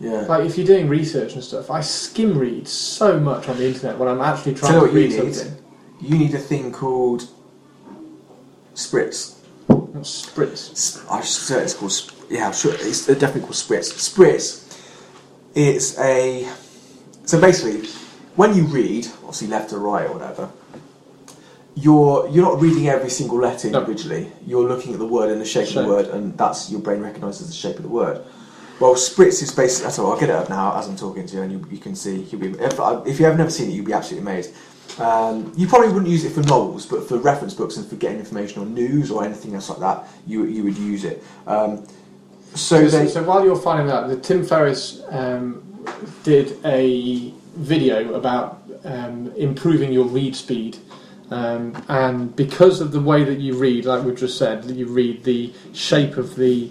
Yeah. 0.00 0.22
Like 0.22 0.44
if 0.44 0.58
you're 0.58 0.66
doing 0.66 0.88
research 0.88 1.34
and 1.34 1.44
stuff, 1.44 1.70
I 1.70 1.80
skim 1.80 2.36
read 2.36 2.66
so 2.66 3.20
much 3.20 3.48
on 3.48 3.56
the 3.58 3.66
internet 3.66 3.98
when 3.98 4.08
I'm 4.08 4.20
actually 4.20 4.54
trying 4.54 4.74
to 4.74 4.80
what 4.80 4.92
you 4.92 4.96
read 4.96 5.10
need? 5.10 5.34
something. 5.34 5.64
You 6.00 6.18
need 6.18 6.34
a 6.34 6.38
thing 6.38 6.72
called 6.72 7.28
Spritz. 8.74 9.38
Not 9.68 10.02
spritz. 10.02 11.06
I'm 11.08 11.22
sure 11.22 11.60
it's 11.60 11.74
called. 11.74 11.92
Yeah, 12.28 12.48
I'm 12.48 12.52
sure 12.52 12.74
it's 12.74 13.06
definitely 13.06 13.42
called 13.42 13.52
Spritz. 13.52 13.92
Spritz. 13.92 14.60
It's 15.54 15.98
a. 15.98 16.52
So 17.24 17.40
basically, 17.40 17.88
when 18.34 18.54
you 18.54 18.64
read, 18.64 19.06
obviously 19.18 19.46
left 19.46 19.70
to 19.70 19.78
right 19.78 20.06
or 20.06 20.14
whatever, 20.14 20.50
you're 21.76 22.28
you're 22.28 22.44
not 22.44 22.60
reading 22.60 22.88
every 22.88 23.10
single 23.10 23.38
letter 23.38 23.68
No. 23.70 23.80
individually. 23.80 24.30
You're 24.46 24.68
looking 24.68 24.92
at 24.92 24.98
the 24.98 25.06
word 25.06 25.30
and 25.30 25.40
the 25.40 25.44
shape 25.44 25.64
of 25.64 25.68
Shape. 25.70 25.82
the 25.82 25.88
word, 25.88 26.06
and 26.08 26.36
that's 26.38 26.70
your 26.70 26.80
brain 26.80 27.00
recognises 27.00 27.48
the 27.48 27.54
shape 27.54 27.76
of 27.76 27.82
the 27.82 27.88
word. 27.88 28.22
Well, 28.80 28.94
Spritz 28.94 29.42
is 29.42 29.52
basically. 29.52 29.90
So 29.90 30.10
I'll 30.10 30.18
get 30.18 30.28
it 30.28 30.34
up 30.34 30.48
now 30.48 30.76
as 30.78 30.88
I'm 30.88 30.96
talking 30.96 31.26
to 31.26 31.36
you, 31.36 31.42
and 31.42 31.52
you, 31.52 31.66
you 31.70 31.78
can 31.78 31.94
see. 31.94 32.22
You'll 32.22 32.40
be 32.40 32.48
if, 32.60 32.78
uh, 32.80 33.02
if 33.06 33.18
you 33.18 33.26
have 33.26 33.36
never 33.36 33.50
seen 33.50 33.70
it, 33.70 33.74
you'll 33.74 33.86
be 33.86 33.92
absolutely 33.92 34.30
amazed. 34.30 34.54
Um, 35.00 35.52
you 35.56 35.66
probably 35.66 35.88
wouldn't 35.88 36.08
use 36.10 36.24
it 36.24 36.32
for 36.32 36.42
novels, 36.42 36.86
but 36.86 37.08
for 37.08 37.16
reference 37.18 37.54
books 37.54 37.76
and 37.76 37.86
for 37.86 37.96
getting 37.96 38.18
information 38.18 38.60
on 38.62 38.74
news 38.74 39.10
or 39.10 39.24
anything 39.24 39.54
else 39.54 39.68
like 39.70 39.80
that, 39.80 40.06
you 40.26 40.44
you 40.44 40.62
would 40.64 40.76
use 40.78 41.04
it. 41.04 41.22
Um, 41.46 41.86
so 42.54 42.86
So, 42.86 42.98
they, 42.98 43.08
so 43.08 43.22
while 43.24 43.44
you're 43.44 43.56
finding 43.56 43.88
that, 43.88 44.08
the 44.08 44.16
Tim 44.16 44.44
Ferriss 44.44 45.02
um, 45.10 45.62
did 46.22 46.58
a 46.64 47.32
video 47.56 48.14
about 48.14 48.62
um, 48.84 49.32
improving 49.36 49.92
your 49.92 50.04
read 50.04 50.36
speed. 50.36 50.78
Um, 51.34 51.74
and 51.88 52.36
because 52.36 52.80
of 52.80 52.92
the 52.92 53.00
way 53.00 53.24
that 53.24 53.40
you 53.40 53.56
read, 53.56 53.86
like 53.86 54.04
we've 54.04 54.16
just 54.16 54.38
said, 54.38 54.62
that 54.62 54.76
you 54.76 54.86
read 54.86 55.24
the 55.24 55.52
shape 55.72 56.16
of 56.16 56.36
the, 56.36 56.70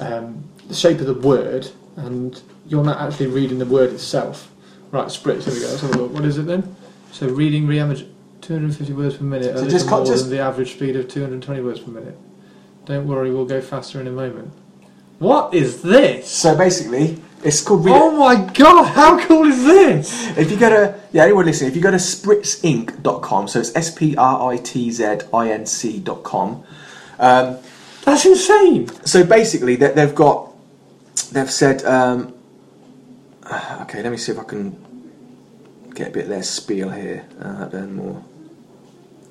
um, 0.00 0.42
the 0.66 0.74
shape 0.74 0.98
of 0.98 1.06
the 1.06 1.14
word, 1.14 1.70
and 1.94 2.42
you're 2.66 2.82
not 2.82 3.00
actually 3.00 3.28
reading 3.28 3.60
the 3.60 3.64
word 3.64 3.92
itself. 3.92 4.50
Right, 4.90 5.06
spritz. 5.06 5.44
Here 5.44 5.54
we 5.54 5.60
go. 5.60 5.68
Let's 5.68 5.80
have 5.82 5.94
a 5.94 5.98
look. 5.98 6.12
What 6.12 6.24
is 6.24 6.36
it 6.36 6.46
then? 6.46 6.74
So 7.12 7.28
reading 7.28 7.68
re-image 7.68 8.06
250 8.40 8.92
words 8.92 9.18
per 9.18 9.24
minute, 9.24 9.56
So 9.56 9.68
just 9.68 9.88
more 9.88 10.04
just- 10.04 10.24
than 10.24 10.30
the 10.36 10.40
average 10.40 10.72
speed 10.72 10.96
of 10.96 11.06
220 11.06 11.60
words 11.60 11.78
per 11.78 11.92
minute. 11.92 12.18
Don't 12.86 13.06
worry, 13.06 13.30
we'll 13.30 13.46
go 13.46 13.60
faster 13.60 14.00
in 14.00 14.08
a 14.08 14.12
moment. 14.12 14.50
What 15.18 15.54
is 15.54 15.82
this? 15.82 16.28
so 16.30 16.56
basically, 16.56 17.22
it's 17.42 17.62
called. 17.62 17.84
Read 17.84 17.94
Oh 17.94 18.10
my 18.12 18.36
god, 18.52 18.84
how 18.88 19.18
cool 19.26 19.46
is 19.46 19.64
this? 19.64 20.36
If 20.36 20.50
you 20.50 20.56
go 20.58 20.68
to 20.68 21.00
yeah, 21.12 21.22
anyone 21.24 21.46
listening, 21.46 21.70
if 21.70 21.76
you 21.76 21.82
go 21.82 21.90
to 21.90 21.96
spritzinc.com, 21.96 23.48
so 23.48 23.60
it's 23.60 23.74
s 23.74 23.94
p 23.94 24.14
r 24.16 24.52
i 24.52 24.56
t 24.58 24.90
z 24.90 25.04
i 25.32 25.50
n 25.50 25.64
c.com. 25.66 26.64
Um, 27.18 27.56
That's 28.04 28.26
insane. 28.26 28.88
so 29.06 29.24
basically, 29.24 29.76
they, 29.76 29.92
they've 29.92 30.14
got 30.14 30.52
they've 31.32 31.50
said 31.50 31.84
um, 31.84 32.34
okay. 33.82 34.02
Let 34.02 34.10
me 34.12 34.18
see 34.18 34.32
if 34.32 34.38
I 34.38 34.44
can 34.44 34.76
get 35.94 36.08
a 36.08 36.10
bit 36.10 36.28
their 36.28 36.42
spiel 36.42 36.90
here. 36.90 37.24
Uh, 37.40 37.66
then 37.68 37.96
more. 37.96 38.22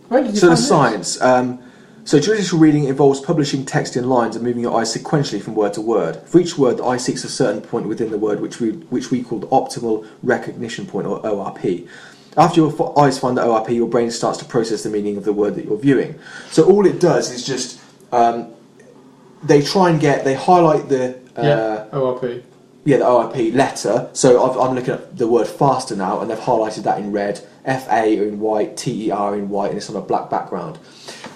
Where 0.10 0.24
did 0.24 0.32
you 0.34 0.38
So 0.40 0.48
the 0.48 0.56
this? 0.56 0.68
science. 0.68 1.22
Um, 1.22 1.60
so 2.06 2.20
judicial 2.20 2.60
reading 2.60 2.84
involves 2.86 3.20
publishing 3.20 3.66
text 3.66 3.98
in 3.98 4.08
lines 4.08 4.36
and 4.36 4.46
moving 4.46 4.62
your 4.62 4.80
eyes 4.80 4.96
sequentially 4.96 5.42
from 5.42 5.56
word 5.56 5.74
to 5.74 5.82
word. 5.82 6.18
For 6.28 6.40
each 6.40 6.56
word, 6.58 6.78
the 6.78 6.86
eye 6.86 6.98
seeks 6.98 7.24
a 7.24 7.30
certain 7.30 7.62
point 7.62 7.88
within 7.88 8.12
the 8.12 8.18
word, 8.20 8.40
which 8.42 8.60
we 8.60 8.72
which 8.72 9.10
we 9.10 9.24
call 9.24 9.40
the 9.40 9.48
optimal 9.48 10.08
recognition 10.22 10.86
point 10.86 11.08
or 11.08 11.20
ORP. 11.22 11.88
After 12.38 12.62
your 12.62 13.00
eyes 13.00 13.18
find 13.18 13.36
the 13.38 13.42
ORP, 13.42 13.70
your 13.74 13.88
brain 13.90 14.12
starts 14.12 14.38
to 14.40 14.46
process 14.46 14.84
the 14.84 14.90
meaning 14.90 15.18
of 15.18 15.24
the 15.26 15.34
word 15.34 15.56
that 15.56 15.66
you're 15.66 15.78
viewing. 15.80 16.20
So 16.52 16.64
all 16.70 16.86
it 16.86 17.00
does 17.00 17.32
is 17.32 17.46
just 17.46 17.80
um, 18.12 18.54
they 19.42 19.62
try 19.64 19.90
and 19.90 20.00
get 20.00 20.24
they 20.26 20.36
highlight 20.36 20.90
the 20.90 21.16
uh, 21.36 21.42
Yeah, 21.42 21.88
ORP. 21.92 22.44
yeah, 22.84 22.98
the 22.98 23.06
OIP 23.06 23.54
letter. 23.56 24.10
So 24.14 24.44
I've, 24.44 24.58
I'm 24.58 24.76
looking 24.76 24.94
at 24.94 25.18
the 25.18 25.28
word 25.28 25.48
faster 25.48 25.96
now, 25.96 26.22
and 26.22 26.30
they've 26.30 26.38
highlighted 26.38 26.84
that 26.84 27.00
in 27.00 27.12
red, 27.12 27.42
F 27.66 27.88
A 27.90 28.16
in 28.28 28.40
white, 28.40 28.78
T 28.78 29.08
E 29.08 29.12
R 29.12 29.36
in 29.36 29.50
white, 29.50 29.70
and 29.70 29.78
it's 29.78 29.90
on 29.90 29.96
a 29.96 30.02
black 30.02 30.30
background. 30.30 30.78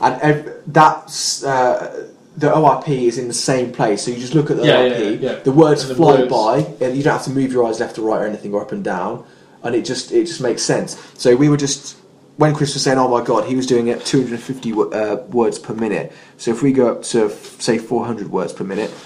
And 0.02 0.22
ev- 0.22 0.62
that's 0.68 1.44
uh, 1.44 2.08
the 2.38 2.48
OIP 2.48 2.88
is 2.88 3.18
in 3.18 3.28
the 3.28 3.34
same 3.34 3.72
place. 3.72 4.04
So 4.04 4.12
you 4.12 4.18
just 4.18 4.34
look 4.34 4.50
at 4.50 4.58
the 4.58 4.66
Yeah, 4.66 4.76
OIP. 4.78 5.22
yeah, 5.22 5.32
yeah. 5.32 5.40
The 5.40 5.52
words 5.52 5.88
the 5.88 5.96
fly 5.96 6.20
words- 6.22 6.32
by, 6.32 6.58
and 6.86 6.96
you 6.96 7.04
don't 7.04 7.14
have 7.14 7.26
to 7.26 7.32
move 7.32 7.52
your 7.52 7.68
eyes 7.68 7.80
left 7.80 7.98
or 7.98 8.04
right 8.04 8.22
or 8.22 8.26
anything, 8.28 8.54
or 8.54 8.62
up 8.62 8.72
and 8.72 8.84
down, 8.84 9.26
and 9.64 9.76
it 9.76 9.84
just 9.84 10.12
it 10.12 10.26
just 10.26 10.42
makes 10.42 10.62
sense. 10.64 10.98
So 11.18 11.36
we 11.36 11.50
were 11.50 11.58
just. 11.58 11.98
When 12.38 12.56
Chris 12.56 12.74
was 12.74 12.84
saying, 12.84 12.98
"Oh 12.98 13.10
my 13.10 13.22
God," 13.22 13.50
he 13.50 13.56
was 13.58 13.68
doing 13.68 13.90
it 13.90 14.06
250 14.06 14.72
wo- 14.72 14.90
uh, 14.92 15.26
words 15.30 15.60
per 15.60 15.74
minute. 15.74 16.14
So 16.38 16.52
if 16.52 16.64
we 16.64 16.72
go 16.72 16.88
up 16.90 17.04
to 17.12 17.26
f- 17.26 17.60
say 17.60 17.78
400 17.78 18.32
words 18.32 18.54
per 18.54 18.64
minute, 18.64 18.92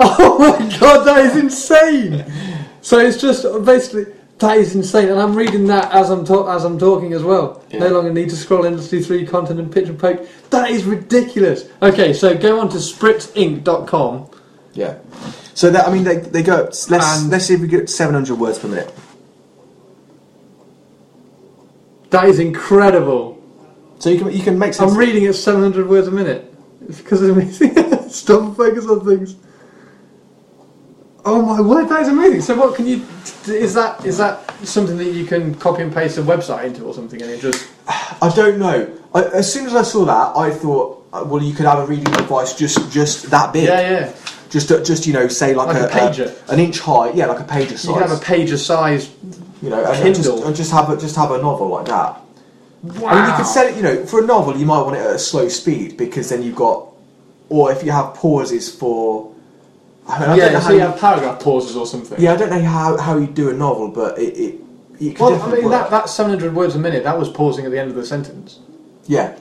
Oh 0.00 0.38
my 0.38 0.78
god, 0.80 1.04
that 1.04 1.24
is 1.26 1.36
insane! 1.36 2.24
So 2.80 2.98
it's 2.98 3.20
just 3.20 3.44
basically 3.64 4.06
that 4.42 4.58
is 4.58 4.74
insane, 4.74 5.08
and 5.08 5.18
I'm 5.18 5.34
reading 5.34 5.66
that 5.68 5.90
as 5.92 6.10
I'm 6.10 6.24
ta- 6.24 6.54
as 6.54 6.64
I'm 6.64 6.78
talking 6.78 7.12
as 7.14 7.22
well. 7.22 7.64
Yeah. 7.70 7.80
No 7.80 7.88
longer 7.88 8.12
need 8.12 8.28
to 8.30 8.36
scroll 8.36 8.66
endlessly 8.66 9.02
through 9.02 9.26
content 9.26 9.58
and 9.58 9.72
pitch 9.72 9.88
and 9.88 9.98
poke. 9.98 10.26
That 10.50 10.70
is 10.70 10.84
ridiculous. 10.84 11.64
Okay, 11.80 12.12
so 12.12 12.36
go 12.36 12.60
on 12.60 12.68
to 12.70 12.76
spritzinc.com. 12.76 14.28
Yeah. 14.74 14.98
So 15.54 15.70
that 15.70 15.86
I 15.88 15.92
mean 15.92 16.04
they 16.04 16.16
they 16.16 16.42
go 16.42 16.64
let's 16.64 16.88
And- 16.90 17.30
let's 17.30 17.46
see 17.46 17.54
if 17.54 17.60
we 17.60 17.68
get 17.68 17.88
700 17.88 18.38
words 18.38 18.58
per 18.58 18.68
minute. 18.68 18.92
That 22.10 22.28
is 22.28 22.38
incredible. 22.38 23.42
So 23.98 24.10
you 24.10 24.18
can 24.18 24.32
you 24.32 24.42
can 24.42 24.58
make 24.58 24.74
sense. 24.74 24.90
I'm 24.92 24.98
reading 24.98 25.24
at 25.26 25.34
700 25.34 25.88
words 25.88 26.08
a 26.08 26.10
minute. 26.10 26.52
It's 26.88 27.00
because 27.00 27.22
of 27.22 27.30
amazing. 27.30 27.74
Stop 28.10 28.42
and 28.42 28.56
focus 28.56 28.86
on 28.86 29.06
things. 29.06 29.36
Oh 31.24 31.40
my 31.42 31.60
word, 31.60 31.88
that 31.88 32.02
is 32.02 32.08
amazing. 32.08 32.40
So 32.40 32.56
what 32.56 32.74
can 32.74 32.86
you? 32.86 33.06
Is 33.46 33.74
that 33.74 34.04
is 34.04 34.18
that 34.18 34.50
something 34.66 34.96
that 34.96 35.12
you 35.12 35.24
can 35.24 35.54
copy 35.54 35.82
and 35.82 35.94
paste 35.94 36.18
a 36.18 36.22
website 36.22 36.64
into 36.64 36.84
or 36.84 36.94
something, 36.94 37.22
and 37.22 37.30
it 37.30 37.40
just 37.40 37.68
I 37.88 38.32
don't 38.34 38.58
know. 38.58 38.90
I, 39.14 39.24
as 39.26 39.52
soon 39.52 39.66
as 39.66 39.74
I 39.74 39.82
saw 39.82 40.04
that, 40.04 40.36
I 40.36 40.50
thought, 40.50 41.06
uh, 41.12 41.24
well, 41.26 41.42
you 41.42 41.54
could 41.54 41.66
have 41.66 41.78
a 41.78 41.86
reading 41.86 42.12
device 42.12 42.54
just 42.54 42.90
just 42.90 43.30
that 43.30 43.52
big. 43.52 43.64
yeah 43.68 43.80
yeah. 43.80 44.12
Just 44.50 44.70
uh, 44.72 44.82
just 44.82 45.06
you 45.06 45.12
know 45.12 45.28
say 45.28 45.54
like, 45.54 45.68
Like 45.68 45.90
a 45.92 45.94
pager. 45.94 46.50
an 46.52 46.58
inch 46.58 46.80
high. 46.80 47.10
Yeah, 47.12 47.26
like 47.26 47.40
a 47.40 47.44
pager 47.44 47.78
size. 47.78 47.84
You 47.86 47.92
can 47.94 48.02
have 48.02 48.12
a 48.20 48.24
pager 48.24 48.58
size. 48.58 49.10
you 49.62 49.70
know, 49.70 49.82
and, 49.84 50.06
and 50.06 50.14
just, 50.14 50.28
and 50.28 50.56
just 50.56 50.72
have 50.72 50.90
a, 50.90 50.96
just 50.96 51.14
have 51.16 51.30
a 51.30 51.38
novel 51.38 51.68
like 51.68 51.86
that. 51.86 52.20
Wow. 52.82 53.08
I 53.08 53.14
mean, 53.20 53.30
you 53.30 53.36
could 53.36 53.46
sell 53.46 53.66
it. 53.68 53.76
You 53.76 53.82
know, 53.82 54.04
for 54.06 54.22
a 54.22 54.26
novel, 54.26 54.56
you 54.56 54.66
might 54.66 54.82
want 54.82 54.96
it 54.96 55.00
at 55.00 55.14
a 55.14 55.18
slow 55.18 55.48
speed 55.48 55.96
because 55.96 56.28
then 56.30 56.42
you've 56.42 56.56
got, 56.56 56.88
or 57.48 57.70
if 57.72 57.84
you 57.84 57.92
have 57.92 58.14
pauses 58.14 58.74
for. 58.74 59.31
I, 60.08 60.18
mean, 60.20 60.28
I 60.30 60.36
don't 60.36 60.36
know 60.36 60.44
yeah, 60.44 60.60
how 60.60 60.66
so 60.68 60.72
you 60.74 60.80
have 60.80 60.98
paragraph 61.00 61.40
pauses 61.40 61.76
or 61.76 61.86
something. 61.86 62.20
Yeah, 62.20 62.32
I 62.32 62.36
don't 62.36 62.50
know 62.50 62.62
how, 62.62 62.96
how 62.98 63.16
you 63.18 63.26
do 63.28 63.50
a 63.50 63.54
novel, 63.54 63.88
but 63.88 64.18
it, 64.18 64.60
it, 65.00 65.18
Well, 65.20 65.40
I 65.40 65.52
mean 65.54 65.64
work. 65.64 65.70
that 65.72 65.90
that 65.90 66.08
700 66.08 66.54
words 66.54 66.74
a 66.74 66.78
minute. 66.78 67.04
That 67.04 67.18
was 67.18 67.28
pausing 67.28 67.64
at 67.64 67.70
the 67.70 67.78
end 67.78 67.90
of 67.90 67.96
the 67.96 68.04
sentence. 68.06 68.58
yeah. 69.06 69.38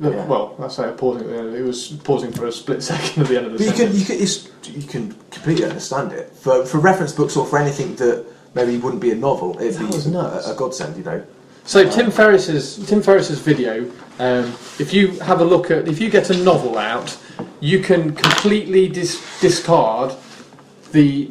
Yeah. 0.00 0.24
Well, 0.26 0.54
I 0.60 0.68
say 0.68 0.92
pausing 0.96 1.22
at 1.24 1.28
the 1.28 1.38
end. 1.38 1.48
Of, 1.48 1.54
it 1.56 1.62
was 1.62 1.88
pausing 2.04 2.30
for 2.30 2.46
a 2.46 2.52
split 2.52 2.82
second 2.84 3.22
at 3.24 3.28
the 3.28 3.36
end 3.36 3.46
of 3.46 3.52
the 3.52 3.58
But 3.58 3.66
you 3.66 3.72
can, 3.72 3.92
sentence. 3.92 4.48
you 4.64 4.72
can, 4.72 4.80
you 4.80 4.86
can 4.86 5.16
completely 5.32 5.64
understand 5.64 6.12
it. 6.12 6.30
For, 6.30 6.64
for 6.64 6.78
reference 6.78 7.10
books 7.12 7.36
or 7.36 7.44
for 7.44 7.58
anything 7.58 7.96
that 7.96 8.24
maybe 8.54 8.76
wouldn't 8.78 9.02
be 9.02 9.10
a 9.10 9.16
novel, 9.16 9.58
it'd 9.60 9.74
That 9.74 10.04
be 10.04 10.14
a, 10.14 10.52
a 10.52 10.56
godsend, 10.56 10.96
you 10.96 11.02
know. 11.02 11.26
So 11.68 11.86
Tim 11.90 12.10
Ferriss's 12.10 12.78
Tim 12.86 13.02
Ferriss's 13.02 13.40
video. 13.40 13.84
Um, 14.18 14.46
if 14.78 14.94
you 14.94 15.08
have 15.20 15.42
a 15.42 15.44
look 15.44 15.70
at, 15.70 15.86
if 15.86 16.00
you 16.00 16.08
get 16.08 16.30
a 16.30 16.36
novel 16.42 16.78
out, 16.78 17.18
you 17.60 17.80
can 17.80 18.14
completely 18.14 18.88
dis- 18.88 19.20
discard 19.42 20.14
the 20.92 21.30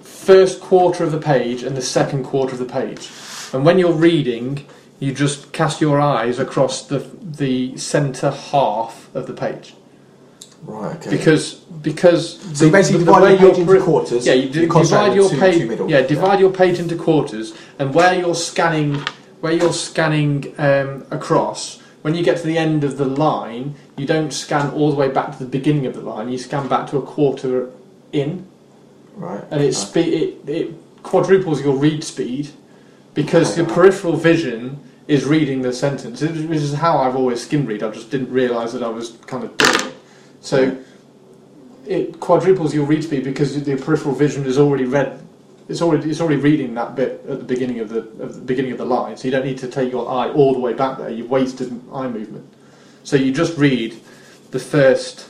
first 0.00 0.60
quarter 0.60 1.02
of 1.02 1.10
the 1.10 1.18
page 1.18 1.64
and 1.64 1.76
the 1.76 1.82
second 1.82 2.22
quarter 2.22 2.52
of 2.52 2.60
the 2.60 2.64
page. 2.80 3.10
And 3.52 3.64
when 3.64 3.80
you're 3.80 3.92
reading, 3.92 4.64
you 5.00 5.12
just 5.12 5.52
cast 5.52 5.80
your 5.80 6.00
eyes 6.00 6.38
across 6.38 6.86
the 6.86 6.98
the 7.20 7.76
centre 7.76 8.30
half 8.30 9.12
of 9.12 9.26
the 9.26 9.32
page 9.32 9.74
Right, 10.62 10.94
okay. 10.96 11.10
because 11.10 11.54
because 11.82 12.38
so 12.56 12.66
you 12.66 12.70
basically 12.70 13.02
the- 13.02 13.12
the 13.12 13.20
way 13.20 13.30
your 13.36 13.50
page 13.50 13.58
your 13.58 13.74
into 13.74 13.84
quarters. 13.84 14.24
yeah, 14.24 14.34
you 14.34 14.48
do, 14.48 14.68
concentrate 14.68 15.00
divide 15.00 15.16
your 15.16 15.30
two- 15.30 15.40
page. 15.40 15.78
two. 15.78 15.86
Yeah, 15.88 16.02
divide 16.02 16.38
your 16.38 16.52
page 16.52 16.78
into 16.78 16.94
quarters, 16.94 17.54
and 17.80 17.92
where 17.92 18.14
you're 18.14 18.36
scanning, 18.36 19.02
where 19.44 19.52
you're 19.52 19.74
scanning 19.74 20.54
um, 20.56 21.04
across. 21.10 21.78
When 22.00 22.14
you 22.14 22.24
get 22.24 22.38
to 22.38 22.46
the 22.46 22.56
end 22.56 22.82
of 22.82 22.96
the 22.96 23.04
line, 23.04 23.74
you 23.94 24.06
don't 24.06 24.32
scan 24.32 24.70
all 24.70 24.90
the 24.90 24.96
way 24.96 25.10
back 25.10 25.36
to 25.36 25.44
the 25.44 25.50
beginning 25.50 25.84
of 25.84 25.92
the 25.92 26.00
line. 26.00 26.30
You 26.30 26.38
scan 26.38 26.66
back 26.66 26.88
to 26.90 26.96
a 26.96 27.02
quarter 27.02 27.70
in, 28.10 28.46
Right. 29.14 29.44
and 29.50 29.60
it 29.60 29.74
spe- 29.74 29.98
it, 29.98 30.48
it 30.48 30.74
quadruples 31.02 31.60
your 31.60 31.76
read 31.76 32.02
speed 32.02 32.52
because 33.12 33.54
your 33.58 33.66
peripheral 33.66 34.16
vision 34.16 34.80
is 35.08 35.26
reading 35.26 35.60
the 35.60 35.74
sentence. 35.74 36.22
Which 36.22 36.32
is 36.32 36.72
how 36.72 36.96
I've 36.96 37.14
always 37.14 37.44
skim 37.44 37.66
read. 37.66 37.82
I 37.82 37.90
just 37.90 38.10
didn't 38.10 38.32
realise 38.32 38.72
that 38.72 38.82
I 38.82 38.88
was 38.88 39.10
kind 39.26 39.44
of 39.44 39.54
doing 39.58 39.90
it. 39.90 39.94
So 40.40 40.78
it 41.86 42.18
quadruples 42.18 42.72
your 42.72 42.86
read 42.86 43.04
speed 43.04 43.24
because 43.24 43.62
the 43.62 43.76
peripheral 43.76 44.14
vision 44.14 44.46
is 44.46 44.56
already 44.56 44.86
read. 44.86 45.20
It's 45.68 45.80
already 45.80 46.10
it's 46.10 46.20
already 46.20 46.40
reading 46.40 46.74
that 46.74 46.94
bit 46.94 47.24
at 47.28 47.38
the 47.38 47.44
beginning 47.44 47.80
of 47.80 47.88
the, 47.88 48.00
of 48.22 48.34
the 48.34 48.40
beginning 48.40 48.72
of 48.72 48.78
the 48.78 48.84
line, 48.84 49.16
so 49.16 49.26
you 49.26 49.32
don't 49.32 49.46
need 49.46 49.58
to 49.58 49.68
take 49.68 49.90
your 49.90 50.10
eye 50.10 50.28
all 50.28 50.52
the 50.52 50.60
way 50.60 50.74
back 50.74 50.98
there. 50.98 51.08
You've 51.08 51.30
wasted 51.30 51.80
eye 51.92 52.08
movement. 52.08 52.52
So 53.02 53.16
you 53.16 53.32
just 53.32 53.56
read 53.56 53.98
the 54.50 54.58
first. 54.58 55.28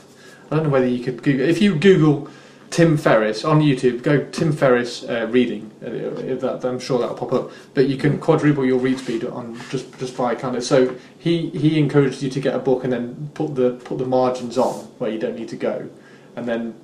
I 0.51 0.55
don't 0.55 0.65
know 0.65 0.69
whether 0.69 0.87
you 0.87 1.03
could 1.03 1.23
Google 1.23 1.47
if 1.47 1.61
you 1.61 1.75
Google 1.75 2.29
Tim 2.69 2.97
Ferriss 2.97 3.45
on 3.45 3.61
YouTube. 3.61 4.03
Go 4.03 4.25
Tim 4.31 4.51
Ferriss 4.51 5.05
uh, 5.05 5.27
reading. 5.29 5.71
Uh, 5.81 5.91
if 5.91 6.41
that, 6.41 6.65
I'm 6.65 6.79
sure 6.79 6.99
that'll 6.99 7.15
pop 7.15 7.31
up. 7.31 7.51
But 7.73 7.87
you 7.87 7.95
can 7.95 8.19
quadruple 8.19 8.65
your 8.65 8.79
read 8.79 8.99
speed 8.99 9.23
on 9.23 9.57
just 9.69 9.97
just 9.97 10.17
by 10.17 10.35
kind 10.35 10.57
of. 10.57 10.63
So 10.63 10.95
he 11.17 11.49
he 11.51 11.79
encouraged 11.79 12.21
you 12.21 12.29
to 12.29 12.41
get 12.41 12.53
a 12.53 12.59
book 12.59 12.83
and 12.83 12.91
then 12.91 13.31
put 13.33 13.55
the 13.55 13.79
put 13.85 13.99
the 13.99 14.05
margins 14.05 14.57
on 14.57 14.85
where 14.99 15.09
you 15.09 15.17
don't 15.17 15.37
need 15.37 15.47
to 15.49 15.55
go, 15.55 15.89
and 16.35 16.45
then 16.45 16.75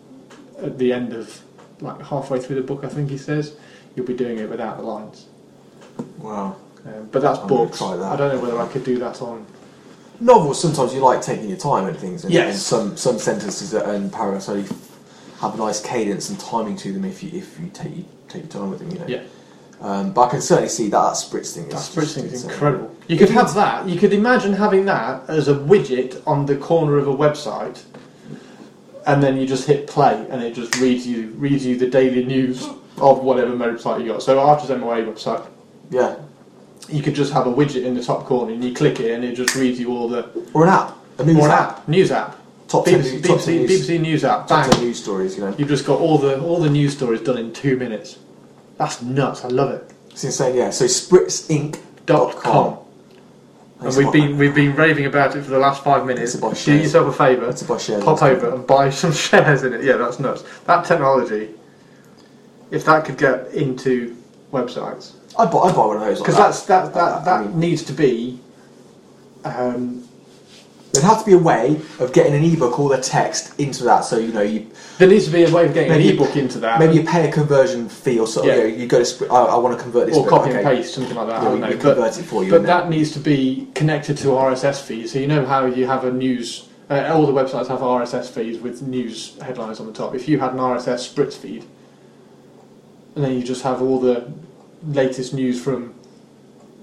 at 0.61 0.77
the 0.77 0.93
end 0.93 1.11
of 1.11 1.41
like 1.81 2.01
halfway 2.05 2.39
through 2.39 2.55
the 2.57 2.61
book, 2.61 2.83
I 2.83 2.87
think 2.87 3.09
he 3.09 3.17
says 3.17 3.55
you'll 3.95 4.05
be 4.05 4.13
doing 4.13 4.37
it 4.39 4.49
without 4.49 4.77
the 4.77 4.83
lines. 4.83 5.25
Wow. 6.17 6.55
Um, 6.85 7.09
but 7.11 7.21
that's 7.21 7.39
I'm 7.39 7.47
books. 7.47 7.77
try 7.77 7.95
that. 7.95 8.11
I 8.11 8.15
don't 8.15 8.35
know 8.35 8.41
whether 8.41 8.59
I 8.59 8.67
could 8.67 8.83
do 8.83 8.97
that 8.99 9.21
on. 9.21 9.45
Novels, 10.19 10.61
sometimes 10.61 10.93
you 10.93 10.99
like 10.99 11.21
taking 11.21 11.49
your 11.49 11.57
time 11.57 11.87
and 11.87 11.97
things, 11.97 12.23
and, 12.23 12.33
Yes. 12.33 12.53
and 12.53 12.59
some, 12.61 12.97
some 12.97 13.17
sentences 13.19 13.73
and 13.73 14.11
paragraphs 14.13 14.49
only 14.49 14.67
have 15.39 15.55
a 15.55 15.57
nice 15.57 15.81
cadence 15.81 16.29
and 16.29 16.39
timing 16.39 16.75
to 16.77 16.93
them 16.93 17.03
if 17.05 17.23
you 17.23 17.31
if 17.33 17.59
you 17.59 17.67
take 17.73 17.95
you 17.97 18.05
take 18.29 18.43
your 18.43 18.51
time 18.51 18.69
with 18.69 18.79
them. 18.79 18.91
You 18.91 18.99
know. 18.99 19.07
Yeah. 19.07 19.23
Um, 19.81 20.13
but 20.13 20.27
I 20.27 20.29
can 20.29 20.41
certainly 20.41 20.69
see 20.69 20.89
that 20.89 21.01
that 21.01 21.13
spritz 21.15 21.55
thing. 21.55 21.67
That 21.69 21.77
spritz 21.77 22.13
thing 22.13 22.25
is 22.25 22.43
incredible. 22.43 22.95
You 23.07 23.17
could 23.17 23.31
have 23.31 23.55
that. 23.55 23.89
You 23.89 23.99
could 23.99 24.13
imagine 24.13 24.53
having 24.53 24.85
that 24.85 25.27
as 25.27 25.47
a 25.47 25.55
widget 25.55 26.21
on 26.27 26.45
the 26.45 26.55
corner 26.55 26.97
of 26.99 27.07
a 27.07 27.13
website, 27.15 27.81
and 29.07 29.21
then 29.23 29.37
you 29.37 29.45
just 29.47 29.65
hit 29.67 29.87
play, 29.87 30.25
and 30.29 30.41
it 30.43 30.53
just 30.53 30.75
reads 30.79 31.05
you 31.07 31.27
reads 31.37 31.65
you 31.65 31.77
the 31.77 31.87
daily 31.89 32.23
news 32.25 32.67
of 32.97 33.23
whatever 33.23 33.51
website 33.55 34.01
you 34.01 34.07
got. 34.07 34.21
So 34.21 34.39
Archer's 34.39 34.69
MOA 34.69 34.97
website, 35.03 35.45
Yeah. 35.89 36.15
you 36.89 37.01
could 37.01 37.15
just 37.15 37.31
have 37.33 37.47
a 37.47 37.51
widget 37.53 37.83
in 37.85 37.95
the 37.95 38.03
top 38.03 38.25
corner, 38.25 38.51
and 38.53 38.63
you 38.63 38.73
click 38.73 38.99
it, 38.99 39.11
and 39.11 39.23
it 39.23 39.35
just 39.35 39.55
reads 39.55 39.79
you 39.79 39.91
all 39.95 40.07
the 40.07 40.25
Or 40.53 40.63
an 40.63 40.69
app. 40.69 40.97
A 41.19 41.23
news 41.25 41.37
or 41.37 41.45
an 41.45 41.51
app. 41.51 41.59
app, 41.79 41.87
news 41.87 42.11
app, 42.11 42.37
Top 42.67 42.85
ten, 42.85 43.01
BBC, 43.01 43.11
news, 43.13 43.21
top 43.27 43.39
ten 43.41 43.53
BBC, 43.55 43.67
news, 43.67 43.87
BBC 43.87 43.97
News 44.01 44.23
app, 44.23 44.47
top 44.47 44.61
bang. 44.63 44.71
ten 44.71 44.81
news 44.85 44.99
stories. 45.03 45.35
You 45.37 45.43
know. 45.43 45.53
You've 45.57 45.67
just 45.69 45.85
got 45.85 45.99
all 45.99 46.17
the 46.17 46.39
all 46.41 46.59
the 46.59 46.69
news 46.69 46.93
stories 46.93 47.21
done 47.21 47.37
in 47.37 47.51
two 47.53 47.75
minutes. 47.77 48.17
That's 48.77 49.01
nuts. 49.01 49.43
I 49.43 49.49
love 49.49 49.71
it. 49.71 49.83
It's 50.09 50.23
insane. 50.23 50.55
Yeah. 50.55 50.69
So 50.71 50.85
spritzinc.com. 50.85 52.77
And 53.81 53.95
we've 53.97 54.11
been 54.11 54.37
we've 54.37 54.53
been 54.53 54.75
raving 54.75 55.05
about 55.07 55.35
it 55.35 55.41
for 55.43 55.49
the 55.49 55.57
last 55.59 55.83
five 55.83 56.05
minutes. 56.05 56.33
Do 56.33 56.53
shares. 56.53 56.83
yourself 56.83 57.13
a 57.13 57.17
favour. 57.17 57.49
It's 57.49 57.63
about 57.63 57.81
shares. 57.81 58.03
Pop 58.03 58.21
over 58.21 58.53
and 58.53 58.65
buy 58.67 58.89
some 58.91 59.11
shares 59.27 59.63
in 59.63 59.73
it. 59.73 59.83
Yeah, 59.83 59.97
that's 59.97 60.19
nuts. 60.19 60.43
That 60.65 60.85
technology, 60.85 61.49
if 62.69 62.85
that 62.85 63.05
could 63.05 63.17
get 63.17 63.47
into 63.53 64.15
websites, 64.51 65.13
I'd 65.39 65.49
buy, 65.51 65.59
I'd 65.61 65.75
buy 65.75 65.85
one 65.87 65.95
of 65.97 66.03
those. 66.03 66.19
like 66.19 66.27
because 66.27 66.37
that. 66.37 66.43
that's 66.43 66.93
that 66.93 66.93
that 66.93 67.21
I 67.21 67.23
that 67.25 67.45
mean- 67.47 67.59
needs 67.59 67.83
to 67.83 67.93
be. 67.93 68.39
Um, 69.43 70.07
There'd 70.91 71.05
have 71.05 71.19
to 71.19 71.25
be 71.25 71.33
a 71.33 71.37
way 71.37 71.79
of 71.99 72.11
getting 72.11 72.33
an 72.33 72.43
ebook 72.43 72.77
or 72.77 72.89
the 72.89 73.01
text 73.01 73.57
into 73.59 73.83
that. 73.85 74.01
So 74.01 74.17
you 74.17 74.33
know, 74.33 74.41
you 74.41 74.69
there 74.97 75.07
needs 75.07 75.25
to 75.25 75.31
be 75.31 75.43
a 75.43 75.51
way 75.51 75.65
of 75.65 75.73
getting 75.73 75.91
an 75.91 76.01
ebook 76.01 76.35
into 76.35 76.59
that. 76.59 76.79
maybe 76.79 76.95
you 76.95 77.03
pay 77.03 77.29
a 77.29 77.31
conversion 77.31 77.87
fee 77.87 78.19
or 78.19 78.27
something. 78.27 78.51
Yeah. 78.51 78.63
You, 78.65 78.71
know, 78.71 78.77
you 78.77 78.87
go 78.87 79.03
to. 79.03 79.27
I, 79.27 79.43
I 79.45 79.57
want 79.57 79.77
to 79.77 79.81
convert 79.81 80.07
this. 80.07 80.17
or 80.17 80.27
copy 80.27 80.49
okay. 80.49 80.59
and 80.59 80.67
paste 80.67 80.93
something 80.93 81.15
like 81.15 81.27
that. 81.27 81.41
I 81.41 81.43
don't 81.45 81.53
we 81.53 81.59
know. 81.59 81.67
we 81.69 81.75
But, 81.75 81.81
convert 81.81 82.17
it 82.17 82.23
for 82.23 82.43
you. 82.43 82.51
but 82.51 82.63
that 82.63 82.89
needs 82.89 83.11
to 83.13 83.19
be 83.19 83.69
connected 83.73 84.17
to 84.17 84.27
RSS 84.27 84.81
feeds. 84.81 85.13
So 85.13 85.19
you 85.19 85.27
know 85.27 85.45
how 85.45 85.65
you 85.65 85.87
have 85.87 86.03
a 86.03 86.11
news. 86.11 86.67
Uh, 86.89 87.09
all 87.13 87.25
the 87.25 87.31
websites 87.31 87.67
have 87.69 87.79
RSS 87.79 88.29
feeds 88.29 88.59
with 88.59 88.81
news 88.81 89.39
headlines 89.39 89.79
on 89.79 89.87
the 89.87 89.93
top. 89.93 90.13
If 90.13 90.27
you 90.27 90.39
had 90.39 90.51
an 90.51 90.59
RSS 90.59 91.13
spritz 91.13 91.35
feed, 91.35 91.65
and 93.15 93.23
then 93.23 93.33
you 93.33 93.43
just 93.43 93.63
have 93.63 93.81
all 93.81 93.99
the 93.99 94.31
latest 94.83 95.33
news 95.33 95.61
from 95.61 95.93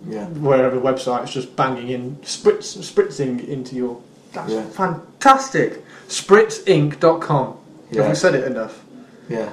yeah. 0.07 0.27
wherever 0.27 0.79
website 0.81 1.25
is 1.25 1.31
just 1.31 1.57
banging 1.57 1.89
in 1.89 2.17
spritz 2.17 2.77
spritzing 2.79 3.47
into 3.49 3.75
your. 3.77 4.01
That's 4.33 4.53
Yeah. 4.53 4.65
fantastic. 4.65 5.83
Spritzinc.com. 6.09 7.57
Yeah. 7.91 8.03
Have 8.03 8.11
we 8.11 8.15
said 8.17 8.35
it 8.35 8.45
enough? 8.45 8.83
Yeah. 9.29 9.51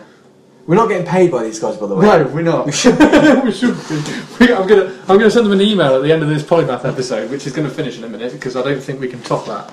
We're 0.67 0.75
not 0.75 0.87
getting 0.89 1.05
paid 1.05 1.31
by 1.31 1.43
these 1.43 1.59
guys, 1.59 1.77
by 1.77 1.85
the 1.87 1.95
way. 1.95 2.05
No, 2.07 2.23
we're 2.27 2.41
not. 2.41 2.65
We 2.65 2.71
should 2.71 2.97
be. 2.97 4.01
We, 4.39 4.53
I'm 4.53 4.67
gonna 4.67 4.85
I'm 5.07 5.17
gonna 5.19 5.29
send 5.29 5.45
them 5.45 5.53
an 5.53 5.61
email 5.61 5.95
at 5.95 6.01
the 6.01 6.11
end 6.11 6.23
of 6.23 6.29
this 6.29 6.41
polymath 6.43 6.85
episode, 6.85 7.29
which 7.29 7.45
is 7.45 7.53
going 7.53 7.67
to 7.67 7.73
finish 7.73 7.97
in 7.97 8.03
a 8.03 8.09
minute 8.09 8.31
because 8.33 8.55
I 8.55 8.63
don't 8.63 8.81
think 8.81 8.99
we 8.99 9.07
can 9.07 9.21
top 9.21 9.45
that. 9.45 9.67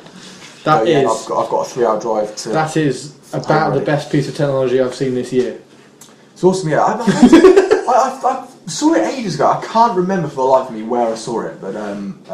That 0.65 0.83
Oh, 0.83 0.85
yeah, 0.85 1.01
is- 1.01 1.23
I've 1.23 1.29
got, 1.29 1.45
I've 1.45 1.51
got 1.51 1.67
a 1.67 1.71
three-hour 1.71 2.01
drive 2.01 2.37
to. 2.37 2.49
that 2.51 2.77
is 2.77 3.15
about 3.33 3.73
the 3.75 3.81
best 3.81 4.13
piece 4.13 4.29
of 4.29 4.37
technology 4.37 4.81
I've 4.81 4.95
seen 4.95 5.15
this 5.15 5.33
year. 5.33 5.59
It's 6.35 6.45
awesome. 6.45 6.69
Yeah, 6.69 6.83
I, 6.85 6.93
I, 6.93 7.01
I, 7.89 8.29
I 8.29 8.47
saw 8.67 8.95
it 8.95 9.07
ages 9.07 9.35
ago. 9.37 9.47
I 9.51 9.65
can't 9.65 9.97
remember 9.97 10.29
for 10.29 10.37
the 10.37 10.43
life 10.45 10.69
of 10.69 10.75
me 10.75 10.83
where 10.83 11.13
I 11.13 11.15
saw 11.15 11.43
it, 11.43 11.61
but 11.61 11.77
um, 11.77 12.23
uh, 12.29 12.33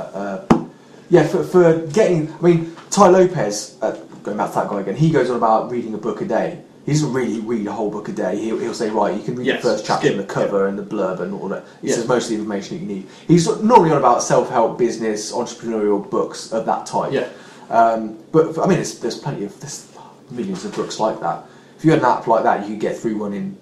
uh, 0.50 0.64
yeah, 1.10 1.26
for, 1.26 1.42
for 1.42 1.86
getting. 1.88 2.32
I 2.34 2.40
mean, 2.40 2.76
Tai 2.90 3.09
Lopez, 3.09 3.76
uh, 3.82 3.92
going 4.22 4.36
back 4.36 4.50
to 4.50 4.55
that 4.56 4.68
guy 4.68 4.80
again, 4.80 4.96
he 4.96 5.10
goes 5.10 5.30
on 5.30 5.36
about 5.36 5.70
reading 5.70 5.94
a 5.94 5.98
book 5.98 6.20
a 6.20 6.24
day. 6.24 6.62
He 6.86 6.92
doesn't 6.94 7.12
really 7.12 7.40
read 7.40 7.66
a 7.66 7.72
whole 7.72 7.90
book 7.90 8.09
a 8.09 8.12
day. 8.12 8.38
He'll, 8.38 8.59
he'll 8.59 8.72
say, 8.72 8.88
right, 8.88 9.14
you 9.14 9.22
can 9.22 9.36
read 9.36 9.46
Yes, 9.46 9.62
the 9.62 9.68
first 9.68 9.84
chapter 9.84 10.06
skim, 10.06 10.18
and 10.18 10.26
the 10.26 10.32
cover 10.32 10.68
and 10.68 10.78
the 10.78 10.82
blurb 10.82 11.20
and 11.20 11.34
all 11.34 11.48
that. 11.48 11.64
He 11.82 11.88
Yeah. 11.88 11.96
says 11.96 12.09
most 12.09 12.24
of 12.24 12.30
the 12.30 12.36
information 12.36 12.78
that 12.78 12.82
you 12.82 12.88
need. 12.88 13.06
He's 13.26 13.46
normally 13.62 13.90
on 13.90 13.98
about 13.98 14.22
self-help, 14.22 14.78
business, 14.78 15.30
entrepreneurial 15.32 16.09
books 16.09 16.50
of 16.50 16.64
that 16.64 16.86
type. 16.86 17.12
Yeah. 17.12 17.28
Um, 17.68 18.18
but 18.32 18.59
I 18.59 18.62
mean, 18.62 18.76
there's, 18.76 18.98
there's 19.00 19.18
plenty 19.18 19.44
of 19.44 19.59
there's 19.60 19.86
millions 20.30 20.64
of 20.64 20.74
books 20.74 20.98
like 20.98 21.20
that. 21.20 21.44
If 21.76 21.84
you 21.84 21.90
had 21.90 22.00
an 22.00 22.06
app 22.06 22.26
like 22.26 22.42
that, 22.44 22.62
you 22.62 22.68
could 22.74 22.80
get 22.80 22.96
through 22.96 23.18
one 23.18 23.34
in. 23.34 23.56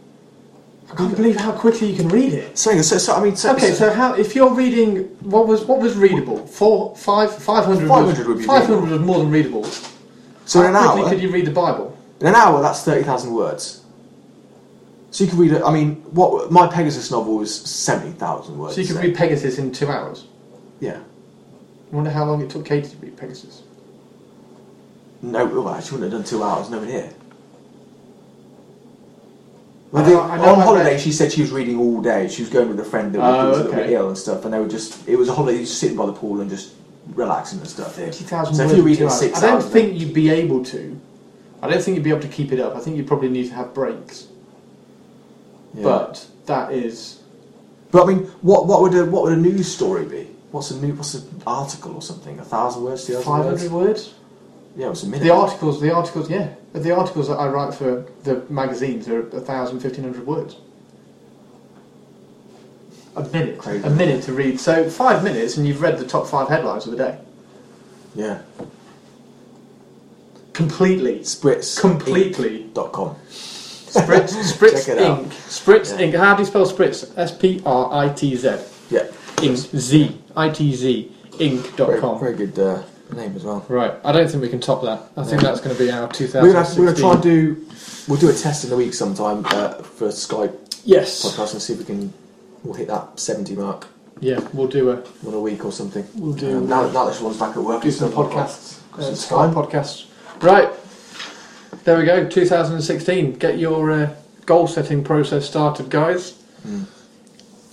I 0.90 0.94
can't 0.94 1.16
believe 1.16 1.36
how 1.36 1.52
quickly 1.52 1.90
you 1.90 1.96
can 1.96 2.08
read 2.08 2.32
it. 2.32 2.56
So, 2.56 2.80
so, 2.80 2.98
so 2.98 3.14
I 3.14 3.22
mean, 3.22 3.34
so, 3.34 3.52
Okay, 3.54 3.72
so 3.72 3.92
how 3.92 4.14
if 4.14 4.34
you're 4.34 4.52
reading 4.54 5.04
what 5.20 5.46
was 5.46 5.64
what 5.64 5.80
was 5.80 5.96
readable? 5.96 6.46
Four, 6.46 6.94
five, 6.96 7.34
five 7.34 7.64
hundred. 7.64 7.88
500 7.88 8.26
would 8.28 8.38
be 8.38 8.44
five 8.44 8.66
hundred 8.66 8.90
was 8.90 9.00
more 9.00 9.18
than 9.18 9.30
readable. 9.30 9.64
so 10.44 10.60
in 10.60 10.66
an 10.66 10.74
how 10.74 10.92
quickly 10.92 11.02
hour, 11.02 11.10
could 11.10 11.22
you 11.22 11.30
read 11.30 11.46
the 11.46 11.50
Bible? 11.50 11.96
in 12.20 12.28
an 12.28 12.34
hour, 12.34 12.62
that's 12.62 12.84
thirty 12.84 13.02
thousand 13.02 13.32
words. 13.32 13.84
So 15.10 15.24
you 15.24 15.30
could 15.30 15.38
read. 15.38 15.52
it. 15.52 15.62
I 15.62 15.72
mean, 15.72 15.96
what 16.12 16.52
my 16.52 16.68
Pegasus 16.68 17.10
novel 17.10 17.38
was 17.38 17.52
seventy 17.52 18.12
thousand 18.12 18.56
words. 18.56 18.76
So 18.76 18.80
you 18.80 18.86
could 18.86 19.02
read 19.02 19.16
Pegasus 19.16 19.58
in 19.58 19.72
two 19.72 19.88
hours. 19.88 20.26
Yeah. 20.78 21.00
I 21.90 21.94
wonder 21.94 22.10
how 22.10 22.24
long 22.24 22.42
it 22.42 22.50
took 22.50 22.64
Katie 22.64 22.88
to 22.88 22.96
read 22.96 23.16
Pegasus. 23.16 23.62
No, 25.22 25.46
well, 25.46 25.80
she 25.80 25.92
wouldn't 25.92 26.12
have 26.12 26.20
done 26.22 26.28
two 26.28 26.42
hours. 26.42 26.68
No 26.68 26.78
one 26.78 26.88
here. 29.92 30.00
I 30.00 30.02
Well, 30.02 30.04
know- 30.04 30.26
they- 30.26 30.32
I 30.32 30.36
know 30.46 30.52
on 30.54 30.60
I 30.60 30.64
holiday, 30.64 30.90
read- 30.92 31.00
she 31.00 31.12
said 31.12 31.32
she 31.32 31.42
was 31.42 31.50
reading 31.52 31.78
all 31.78 32.00
day. 32.00 32.28
She 32.28 32.42
was 32.42 32.50
going 32.50 32.68
with 32.68 32.80
a 32.80 32.84
friend 32.84 33.12
that 33.14 33.20
Oh, 33.20 33.48
was 33.48 33.58
a 33.58 33.62
little 33.62 33.72
bit 33.72 33.82
okay. 33.84 33.94
ill 33.94 34.08
and 34.08 34.18
stuff, 34.18 34.44
and 34.44 34.52
they 34.54 34.58
were 34.58 34.68
just. 34.68 35.06
It 35.08 35.16
was 35.16 35.28
a 35.28 35.32
holiday, 35.34 35.58
just 35.60 35.78
sitting 35.78 35.96
by 35.96 36.06
the 36.06 36.12
pool 36.12 36.40
and 36.40 36.50
just 36.50 36.70
relaxing 37.14 37.60
and 37.60 37.68
stuff. 37.68 37.94
Thirty 37.94 38.24
thousand 38.24 38.54
So 38.56 38.62
if 38.62 38.66
words. 38.68 38.72
you're 38.76 38.80
in 38.80 38.84
reading 38.86 38.98
two 39.00 39.04
hours. 39.12 39.18
six 39.20 39.38
I 39.38 39.40
don't 39.42 39.54
hours 39.56 39.64
a 39.66 39.68
think 39.68 39.98
you'd 40.00 40.12
be 40.14 40.30
able 40.30 40.64
to. 40.64 40.96
I 41.62 41.70
don't 41.70 41.82
think 41.82 41.96
you'd 41.96 42.04
be 42.04 42.10
able 42.10 42.20
to 42.20 42.28
keep 42.28 42.52
it 42.52 42.60
up. 42.60 42.76
I 42.76 42.80
think 42.80 42.96
you 42.96 43.04
probably 43.04 43.28
need 43.28 43.48
to 43.48 43.54
have 43.54 43.72
breaks. 43.74 44.26
Yeah. 45.74 45.82
But 45.84 46.26
that 46.46 46.72
is 46.72 47.16
But 47.92 48.04
I 48.04 48.06
mean, 48.06 48.18
what 48.42 48.66
what 48.66 48.82
would 48.82 48.94
a 48.94 49.04
what 49.04 49.22
would 49.24 49.32
a 49.32 49.36
news 49.36 49.72
story 49.72 50.04
be? 50.04 50.28
What's 50.50 50.70
a 50.70 50.76
new 50.76 50.92
what's 50.94 51.14
an 51.14 51.22
article 51.46 51.94
or 51.94 52.02
something? 52.02 52.38
A 52.38 52.44
thousand 52.44 52.82
words, 52.84 53.04
two 53.06 53.14
thousand 53.14 53.26
five 53.32 53.44
words? 53.46 53.62
hundred 53.62 53.76
words. 53.76 54.14
Yeah, 54.76 54.86
it 54.86 54.90
was 54.90 55.04
a 55.04 55.06
minute. 55.08 55.24
The 55.24 55.30
articles, 55.32 55.80
the 55.80 55.90
articles, 55.92 56.28
yeah, 56.30 56.50
the 56.74 56.94
articles 56.94 57.28
that 57.28 57.36
I 57.36 57.48
write 57.48 57.72
for 57.74 58.04
the 58.24 58.42
magazines 58.50 59.08
are 59.08 59.26
a 59.28 59.40
thousand, 59.40 59.80
fifteen 59.80 60.04
hundred 60.04 60.26
words. 60.26 60.56
A 63.16 63.22
minute, 63.30 63.58
Crazy. 63.58 63.82
a 63.86 63.88
minute 63.90 64.22
to 64.24 64.34
read. 64.34 64.60
So 64.60 64.90
five 64.90 65.24
minutes, 65.24 65.56
and 65.56 65.66
you've 65.66 65.80
read 65.80 65.98
the 65.98 66.06
top 66.06 66.26
five 66.26 66.48
headlines 66.48 66.84
of 66.84 66.90
the 66.90 66.98
day 66.98 67.18
Yeah, 68.14 68.42
completely, 70.52 71.20
Spritz 71.20 71.80
completely. 71.80 72.64
dot 72.74 72.92
com. 72.92 73.14
Spritz, 73.30 74.34
Spritz 74.52 74.84
Check 74.86 74.96
it 74.98 75.02
out. 75.02 75.20
Ink. 75.20 75.32
Spritz 75.32 75.92
Yeah. 75.98 76.04
Ink. 76.04 76.14
How 76.16 76.34
do 76.34 76.42
you 76.42 76.46
spell 76.46 76.66
Spritz? 76.70 77.10
S 77.16 77.34
P 77.34 77.62
R 77.64 77.90
I 77.94 78.10
T 78.12 78.36
Z. 78.36 78.56
Yeah, 78.90 79.06
Ink. 79.42 79.56
Z. 79.56 80.20
I 80.36 80.50
T 80.50 80.74
Z. 80.74 81.12
Ink.com. 81.38 82.18
very, 82.20 82.34
very 82.34 82.46
good 82.46 82.58
uh, 82.58 82.82
name 83.14 83.36
as 83.36 83.44
well. 83.44 83.64
Right. 83.68 83.92
I 84.04 84.12
don't 84.12 84.28
think 84.28 84.42
we 84.42 84.48
can 84.48 84.60
top 84.60 84.82
that. 84.82 85.00
I 85.16 85.24
think 85.24 85.42
Yeah. 85.42 85.48
that's 85.48 85.60
going 85.60 85.76
to 85.76 85.82
be 85.82 85.90
our 85.90 86.02
We're 86.06 86.12
2016. 86.12 86.52
gonna, 86.52 86.80
we're 86.80 86.86
gonna 86.92 86.98
try 86.98 87.12
and 87.14 87.22
do. 87.22 87.66
We'll 88.08 88.18
do 88.18 88.28
a 88.28 88.32
test 88.34 88.64
in 88.64 88.70
the 88.70 88.76
week 88.76 88.94
sometime 88.94 89.44
uh, 89.46 89.74
for 89.82 90.08
Skype 90.08 90.54
Yes. 90.84 91.24
podcast 91.24 91.52
and 91.52 91.62
see 91.62 91.72
if 91.74 91.78
we 91.80 91.84
can. 91.84 92.12
We'll 92.64 92.74
hit 92.74 92.88
that 92.88 93.20
seventy 93.20 93.54
mark 93.54 93.86
Yeah, 94.20 94.40
we'll 94.52 94.66
do 94.66 94.90
a 94.90 94.96
one 95.22 95.34
a 95.34 95.40
week 95.40 95.64
or 95.64 95.70
something. 95.70 96.04
we'll 96.16 96.32
do 96.32 96.56
Um, 96.58 96.68
now, 96.68 96.82
now 96.90 97.04
that 97.04 97.14
everyone's 97.14 97.38
back 97.38 97.56
at 97.56 97.62
work, 97.62 97.82
do 97.82 97.90
some 97.92 98.10
podcasts. 98.10 98.78
Uh, 98.94 99.52
podcasts. 99.52 100.06
Right. 100.40 100.68
There 101.84 101.98
we 101.98 102.04
go. 102.04 102.26
2016. 102.28 103.34
Get 103.34 103.58
your 103.58 103.90
uh, 103.92 104.10
goal 104.46 104.66
setting 104.66 105.04
process 105.04 105.46
started, 105.46 105.90
guys. 105.90 106.34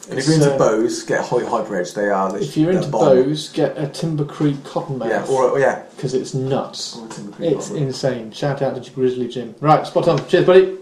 And 0.10 0.20
if 0.20 0.26
you're 0.26 0.36
into 0.36 0.54
uh, 0.54 0.58
bows, 0.58 1.04
get 1.04 1.22
a 1.22 1.24
Hoyt 1.24 1.48
Hyper 1.48 1.84
They 1.86 2.10
are. 2.10 2.38
If 2.38 2.58
you're 2.58 2.72
into 2.72 2.90
bows, 2.90 3.50
get 3.50 3.78
a 3.78 3.88
Timber 3.88 4.26
Creek 4.26 4.58
Cottonmouth. 4.58 5.08
yeah, 5.10 5.26
or 5.28 5.58
yeah, 5.60 5.84
because 5.96 6.14
it's 6.14 6.34
nuts. 6.34 6.98
or 6.98 7.06
a 7.06 7.08
It's 7.08 7.70
Cottonmouth. 7.70 7.78
insane. 7.78 8.32
Shout 8.32 8.62
out 8.62 8.82
to 8.84 8.92
Grizzly 8.92 9.30
Jim. 9.30 9.56
Right, 9.62 9.88
spot 9.88 10.08
on. 10.10 10.28
Cheers, 10.28 10.46
buddy. 10.46 10.78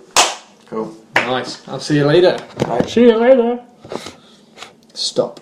cool. 0.66 0.96
Nice. 1.16 1.68
I'll 1.68 1.80
see 1.80 1.98
you 1.98 2.06
later. 2.06 2.38
Right. 2.66 2.90
See 2.90 3.04
you 3.04 3.16
later. 3.18 3.64
Stop. 4.94 5.40